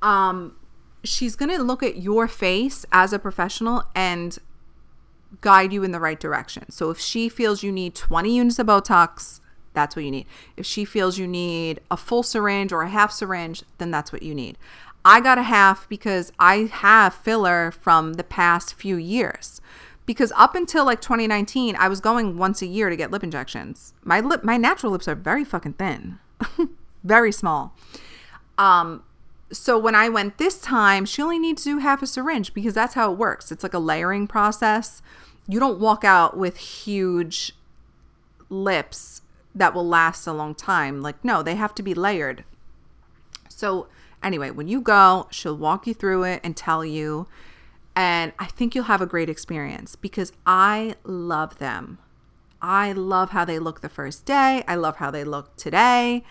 Um, 0.00 0.56
she's 1.04 1.36
going 1.36 1.50
to 1.50 1.62
look 1.62 1.82
at 1.82 1.96
your 1.96 2.28
face 2.28 2.86
as 2.92 3.12
a 3.12 3.18
professional 3.18 3.84
and 3.94 4.38
guide 5.40 5.72
you 5.72 5.82
in 5.82 5.92
the 5.92 6.00
right 6.00 6.18
direction. 6.18 6.70
So 6.70 6.90
if 6.90 6.98
she 6.98 7.28
feels 7.28 7.62
you 7.62 7.72
need 7.72 7.94
20 7.94 8.34
units 8.34 8.58
of 8.58 8.66
Botox, 8.66 9.40
that's 9.74 9.96
what 9.96 10.04
you 10.04 10.10
need. 10.10 10.26
If 10.56 10.66
she 10.66 10.84
feels 10.84 11.18
you 11.18 11.26
need 11.26 11.80
a 11.90 11.96
full 11.96 12.22
syringe 12.22 12.72
or 12.72 12.82
a 12.82 12.88
half 12.88 13.12
syringe, 13.12 13.62
then 13.78 13.90
that's 13.90 14.12
what 14.12 14.22
you 14.22 14.34
need. 14.34 14.58
I 15.04 15.20
got 15.20 15.38
a 15.38 15.42
half 15.42 15.88
because 15.88 16.32
I 16.38 16.70
have 16.72 17.14
filler 17.14 17.70
from 17.70 18.14
the 18.14 18.24
past 18.24 18.74
few 18.74 18.96
years. 18.96 19.60
Because 20.04 20.32
up 20.36 20.54
until 20.54 20.84
like 20.84 21.00
2019, 21.00 21.76
I 21.76 21.88
was 21.88 22.00
going 22.00 22.36
once 22.36 22.60
a 22.60 22.66
year 22.66 22.90
to 22.90 22.96
get 22.96 23.10
lip 23.10 23.22
injections. 23.22 23.94
My 24.02 24.20
lip 24.20 24.42
my 24.42 24.56
natural 24.56 24.92
lips 24.92 25.08
are 25.08 25.14
very 25.14 25.44
fucking 25.44 25.74
thin. 25.74 26.18
very 27.04 27.32
small. 27.32 27.76
Um 28.58 29.04
so 29.52 29.78
when 29.78 29.94
I 29.94 30.08
went 30.08 30.38
this 30.38 30.60
time, 30.60 31.04
she 31.04 31.20
only 31.20 31.38
needs 31.38 31.62
to 31.64 31.70
do 31.70 31.78
half 31.78 32.02
a 32.02 32.06
syringe 32.06 32.54
because 32.54 32.74
that's 32.74 32.94
how 32.94 33.12
it 33.12 33.18
works. 33.18 33.52
It's 33.52 33.62
like 33.62 33.74
a 33.74 33.78
layering 33.78 34.26
process. 34.26 35.02
You 35.46 35.60
don't 35.60 35.78
walk 35.78 36.04
out 36.04 36.36
with 36.36 36.56
huge 36.56 37.52
lips 38.48 39.22
that 39.54 39.74
will 39.74 39.86
last 39.86 40.26
a 40.26 40.32
long 40.32 40.54
time. 40.54 41.02
Like, 41.02 41.22
no, 41.24 41.42
they 41.42 41.56
have 41.56 41.74
to 41.74 41.82
be 41.82 41.92
layered. 41.92 42.44
So, 43.48 43.88
anyway, 44.23 44.51
when 44.51 44.69
you 44.69 44.81
go, 44.81 45.28
she'll 45.31 45.57
walk 45.57 45.86
you 45.86 45.94
through 45.94 46.24
it 46.24 46.40
and 46.43 46.57
tell 46.57 46.85
you. 46.85 47.27
And 47.94 48.32
I 48.39 48.47
think 48.47 48.74
you'll 48.74 48.85
have 48.85 49.03
a 49.03 49.07
great 49.07 49.28
experience 49.28 49.97
because 49.97 50.32
I 50.47 50.94
love 51.05 51.59
them. 51.59 51.99
I 52.61 52.93
love 52.93 53.31
how 53.31 53.44
they 53.44 53.59
look 53.59 53.81
the 53.81 53.89
first 53.89 54.24
day. 54.24 54.62
I 54.66 54.77
love 54.77 54.97
how 54.97 55.11
they 55.11 55.24
look 55.24 55.57
today. 55.57 56.24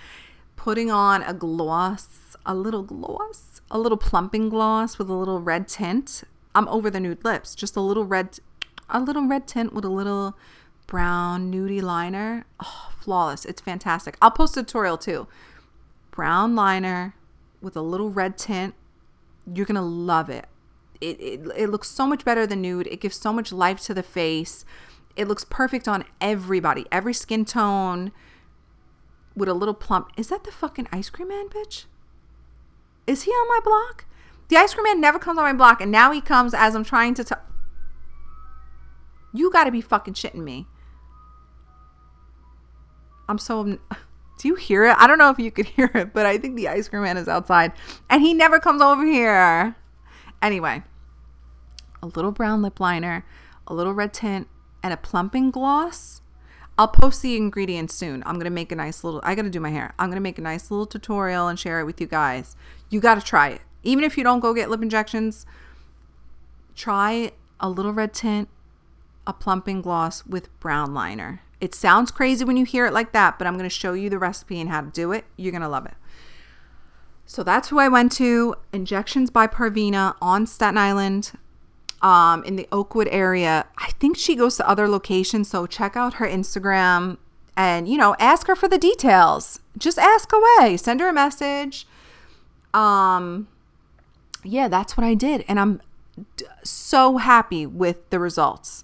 Putting 0.55 0.89
on 0.89 1.21
a 1.23 1.33
gloss 1.33 2.21
a 2.45 2.55
little 2.55 2.83
gloss, 2.83 3.61
a 3.69 3.77
little 3.77 3.97
plumping 3.97 4.49
gloss 4.49 4.97
with 4.97 5.09
a 5.09 5.13
little 5.13 5.39
red 5.39 5.67
tint. 5.67 6.23
I'm 6.53 6.67
over 6.67 6.89
the 6.89 6.99
nude 6.99 7.23
lips, 7.23 7.55
just 7.55 7.75
a 7.75 7.81
little 7.81 8.05
red, 8.05 8.39
a 8.89 8.99
little 8.99 9.27
red 9.27 9.47
tint 9.47 9.73
with 9.73 9.85
a 9.85 9.89
little 9.89 10.37
brown 10.87 11.51
nudie 11.51 11.81
liner. 11.81 12.45
Oh, 12.59 12.91
flawless. 12.99 13.45
It's 13.45 13.61
fantastic. 13.61 14.17
I'll 14.21 14.31
post 14.31 14.57
a 14.57 14.63
tutorial 14.63 14.97
too. 14.97 15.27
Brown 16.11 16.55
liner 16.55 17.15
with 17.61 17.75
a 17.75 17.81
little 17.81 18.09
red 18.09 18.37
tint. 18.37 18.75
You're 19.51 19.65
going 19.65 19.75
to 19.75 19.81
love 19.81 20.29
it. 20.29 20.47
It, 20.99 21.19
it. 21.19 21.41
it 21.55 21.69
looks 21.69 21.89
so 21.89 22.05
much 22.05 22.25
better 22.25 22.45
than 22.45 22.61
nude. 22.61 22.87
It 22.87 23.01
gives 23.01 23.15
so 23.15 23.33
much 23.33 23.51
life 23.51 23.79
to 23.81 23.93
the 23.93 24.03
face. 24.03 24.65
It 25.15 25.27
looks 25.27 25.43
perfect 25.43 25.87
on 25.87 26.05
everybody, 26.19 26.85
every 26.91 27.13
skin 27.13 27.45
tone 27.45 28.11
with 29.35 29.49
a 29.49 29.53
little 29.53 29.73
plump. 29.73 30.09
Is 30.17 30.27
that 30.29 30.43
the 30.43 30.51
fucking 30.51 30.87
ice 30.91 31.09
cream 31.09 31.29
man, 31.29 31.49
bitch? 31.49 31.85
Is 33.07 33.23
he 33.23 33.31
on 33.31 33.47
my 33.47 33.59
block? 33.63 34.05
The 34.49 34.57
ice 34.57 34.73
cream 34.73 34.83
man 34.83 35.01
never 35.01 35.19
comes 35.19 35.37
on 35.37 35.45
my 35.45 35.53
block, 35.53 35.81
and 35.81 35.91
now 35.91 36.11
he 36.11 36.21
comes 36.21 36.53
as 36.53 36.75
I'm 36.75 36.83
trying 36.83 37.13
to 37.15 37.23
tell. 37.23 37.41
You 39.33 39.51
gotta 39.51 39.71
be 39.71 39.81
fucking 39.81 40.13
shitting 40.15 40.43
me. 40.43 40.67
I'm 43.29 43.37
so. 43.37 43.79
Do 44.41 44.47
you 44.47 44.55
hear 44.55 44.85
it? 44.85 44.95
I 44.97 45.05
don't 45.05 45.19
know 45.19 45.29
if 45.29 45.37
you 45.37 45.51
could 45.51 45.65
hear 45.77 45.91
it, 45.93 46.13
but 46.13 46.25
I 46.25 46.37
think 46.37 46.55
the 46.55 46.67
ice 46.67 46.87
cream 46.87 47.03
man 47.03 47.17
is 47.17 47.27
outside, 47.27 47.73
and 48.09 48.21
he 48.21 48.33
never 48.33 48.59
comes 48.59 48.81
over 48.81 49.05
here. 49.05 49.75
Anyway, 50.41 50.81
a 52.01 52.07
little 52.07 52.31
brown 52.31 52.61
lip 52.61 52.79
liner, 52.79 53.25
a 53.67 53.73
little 53.73 53.93
red 53.93 54.13
tint, 54.13 54.47
and 54.81 54.91
a 54.93 54.97
plumping 54.97 55.51
gloss 55.51 56.21
I'll 56.81 56.87
post 56.87 57.21
the 57.21 57.35
ingredients 57.35 57.93
soon. 57.93 58.23
I'm 58.25 58.35
going 58.35 58.45
to 58.45 58.49
make 58.49 58.71
a 58.71 58.75
nice 58.75 59.03
little, 59.03 59.21
I 59.23 59.35
got 59.35 59.43
to 59.43 59.51
do 59.51 59.59
my 59.59 59.69
hair. 59.69 59.93
I'm 59.99 60.07
going 60.07 60.15
to 60.15 60.21
make 60.21 60.39
a 60.39 60.41
nice 60.41 60.71
little 60.71 60.87
tutorial 60.87 61.47
and 61.47 61.59
share 61.59 61.79
it 61.79 61.85
with 61.85 62.01
you 62.01 62.07
guys. 62.07 62.55
You 62.89 62.99
got 62.99 63.15
to 63.15 63.21
try 63.21 63.49
it. 63.49 63.61
Even 63.83 64.03
if 64.03 64.17
you 64.17 64.23
don't 64.23 64.39
go 64.39 64.51
get 64.53 64.69
lip 64.69 64.81
injections, 64.81 65.45
try 66.75 67.33
a 67.59 67.69
little 67.69 67.93
red 67.93 68.13
tint, 68.15 68.49
a 69.27 69.33
plumping 69.33 69.83
gloss 69.83 70.25
with 70.25 70.59
brown 70.59 70.91
liner. 70.93 71.41
It 71.61 71.75
sounds 71.75 72.09
crazy 72.09 72.43
when 72.43 72.57
you 72.57 72.65
hear 72.65 72.87
it 72.87 72.93
like 72.93 73.13
that, 73.13 73.37
but 73.37 73.47
I'm 73.47 73.53
going 73.53 73.69
to 73.69 73.69
show 73.69 73.93
you 73.93 74.09
the 74.09 74.17
recipe 74.17 74.59
and 74.59 74.69
how 74.69 74.81
to 74.81 74.89
do 74.89 75.11
it. 75.11 75.25
You're 75.37 75.51
going 75.51 75.61
to 75.61 75.69
love 75.69 75.85
it. 75.85 75.93
So 77.27 77.43
that's 77.43 77.69
who 77.69 77.79
I 77.79 77.87
went 77.87 78.11
to. 78.13 78.55
Injections 78.73 79.29
by 79.29 79.47
Parvina 79.47 80.15
on 80.21 80.47
Staten 80.47 80.77
Island 80.77 81.31
um, 82.01 82.43
in 82.43 82.55
the 82.55 82.67
Oakwood 82.71 83.07
area. 83.11 83.67
I 83.77 83.91
think 83.99 84.17
she 84.17 84.35
goes 84.35 84.57
to 84.57 84.67
other 84.67 84.89
locations. 84.89 85.49
So 85.49 85.67
check 85.67 85.95
out 85.95 86.15
her 86.15 86.27
Instagram 86.27 87.17
and, 87.55 87.87
you 87.87 87.97
know, 87.97 88.15
ask 88.19 88.47
her 88.47 88.55
for 88.55 88.67
the 88.67 88.79
details. 88.79 89.59
Just 89.77 89.99
ask 89.99 90.31
away. 90.33 90.77
Send 90.77 90.99
her 90.99 91.09
a 91.09 91.13
message. 91.13 91.87
Um, 92.73 93.47
yeah, 94.43 94.67
that's 94.67 94.97
what 94.97 95.05
I 95.05 95.13
did. 95.13 95.45
And 95.47 95.59
I'm 95.59 95.81
d- 96.37 96.45
so 96.63 97.17
happy 97.17 97.65
with 97.67 98.09
the 98.09 98.19
results. 98.19 98.83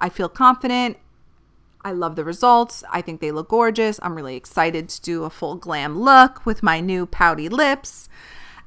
I 0.00 0.08
feel 0.08 0.28
confident. 0.28 0.96
I 1.86 1.92
love 1.92 2.16
the 2.16 2.24
results. 2.24 2.82
I 2.90 3.00
think 3.00 3.20
they 3.20 3.30
look 3.30 3.48
gorgeous. 3.48 4.00
I'm 4.02 4.16
really 4.16 4.34
excited 4.34 4.88
to 4.88 5.00
do 5.00 5.22
a 5.22 5.30
full 5.30 5.54
glam 5.54 6.00
look 6.00 6.44
with 6.44 6.60
my 6.62 6.80
new 6.80 7.06
pouty 7.06 7.48
lips. 7.48 8.08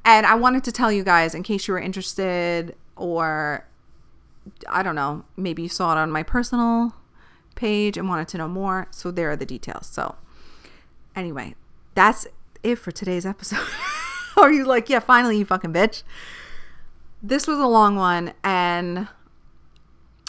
And 0.06 0.26
I 0.26 0.36
wanted 0.36 0.64
to 0.64 0.72
tell 0.72 0.90
you 0.90 1.04
guys, 1.04 1.36
in 1.36 1.44
case 1.44 1.68
you 1.68 1.74
were 1.74 1.80
interested, 1.80 2.78
or 2.96 3.68
I 4.70 4.84
don't 4.84 4.96
know, 4.96 5.26
maybe 5.36 5.64
you 5.64 5.70
saw 5.70 5.91
it 5.91 5.98
on 5.98 6.10
my 6.10 6.24
personal 6.24 6.96
page 7.56 7.98
and 7.98 8.08
wanted 8.08 8.30
to 8.30 8.38
know 8.38 8.48
more. 8.48 8.88
So 8.91 9.12
there 9.12 9.30
are 9.32 9.36
the 9.36 9.46
details. 9.46 9.88
So 9.88 10.16
anyway, 11.14 11.56
that's 11.96 12.26
it 12.64 12.78
for 12.78 12.91
today's 12.91 13.26
episode. 13.26 13.68
are 14.38 14.54
you 14.54 14.64
like, 14.64 14.90
yeah, 14.90 15.00
finally, 15.00 15.38
you 15.38 15.46
fucking 15.46 15.74
bitch? 15.74 16.04
this 17.22 17.48
was 17.48 17.60
a 17.60 17.68
long 17.68 17.96
one. 17.96 18.34
And 18.44 19.08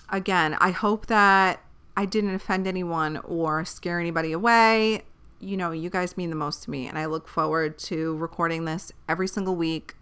again, 0.09 0.57
I 0.61 0.71
hope 0.71 1.07
that 1.07 1.61
I 2.01 2.06
didn't 2.06 2.35
offend 2.35 2.66
anyone 2.66 3.18
or 3.18 3.62
scare 3.66 4.01
anybody 4.01 4.32
away. 4.32 5.02
You 5.39 5.59
know, 5.59 5.70
you 5.70 5.90
guys 5.90 6.16
mean 6.16 6.31
the 6.31 6.36
most 6.36 6.62
to 6.62 6.70
me. 6.70 6.86
And 6.86 6.97
I 6.97 7.05
look 7.05 7.28
forward 7.28 7.77
to 7.81 8.16
recording 8.16 8.64
this 8.64 8.90
every 9.06 9.28
single 9.28 9.55
week. 9.55 9.97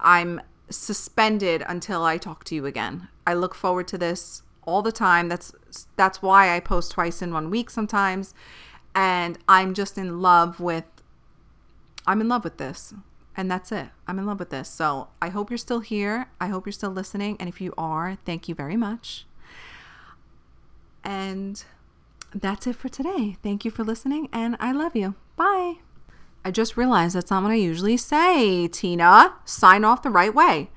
I'm 0.00 0.40
suspended 0.70 1.62
until 1.68 2.04
I 2.04 2.16
talk 2.16 2.44
to 2.44 2.54
you 2.54 2.64
again. 2.64 3.08
I 3.26 3.34
look 3.34 3.54
forward 3.54 3.86
to 3.88 3.98
this 3.98 4.44
all 4.62 4.80
the 4.80 4.90
time. 4.90 5.28
That's 5.28 5.52
that's 5.96 6.22
why 6.22 6.56
I 6.56 6.58
post 6.58 6.92
twice 6.92 7.20
in 7.20 7.34
one 7.34 7.50
week 7.50 7.68
sometimes. 7.68 8.32
And 8.94 9.38
I'm 9.46 9.74
just 9.74 9.98
in 9.98 10.22
love 10.22 10.58
with 10.58 10.86
I'm 12.06 12.22
in 12.22 12.30
love 12.30 12.44
with 12.44 12.56
this. 12.56 12.94
And 13.36 13.50
that's 13.50 13.70
it. 13.72 13.88
I'm 14.06 14.18
in 14.18 14.24
love 14.24 14.38
with 14.38 14.48
this. 14.48 14.70
So 14.70 15.08
I 15.20 15.28
hope 15.28 15.50
you're 15.50 15.58
still 15.58 15.80
here. 15.80 16.30
I 16.40 16.46
hope 16.46 16.64
you're 16.64 16.72
still 16.72 16.92
listening. 16.92 17.36
And 17.38 17.46
if 17.46 17.60
you 17.60 17.74
are, 17.76 18.16
thank 18.24 18.48
you 18.48 18.54
very 18.54 18.78
much. 18.78 19.26
And 21.06 21.64
that's 22.34 22.66
it 22.66 22.74
for 22.74 22.88
today. 22.88 23.36
Thank 23.40 23.64
you 23.64 23.70
for 23.70 23.84
listening. 23.84 24.28
And 24.32 24.56
I 24.58 24.72
love 24.72 24.96
you. 24.96 25.14
Bye. 25.36 25.74
I 26.44 26.50
just 26.50 26.76
realized 26.76 27.14
that's 27.14 27.30
not 27.30 27.44
what 27.44 27.52
I 27.52 27.56
usually 27.56 27.96
say. 27.96 28.66
Tina, 28.66 29.34
sign 29.44 29.84
off 29.84 30.02
the 30.02 30.10
right 30.10 30.34
way. 30.34 30.68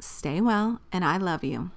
Stay 0.00 0.40
well, 0.40 0.80
and 0.90 1.04
I 1.04 1.18
love 1.18 1.44
you. 1.44 1.70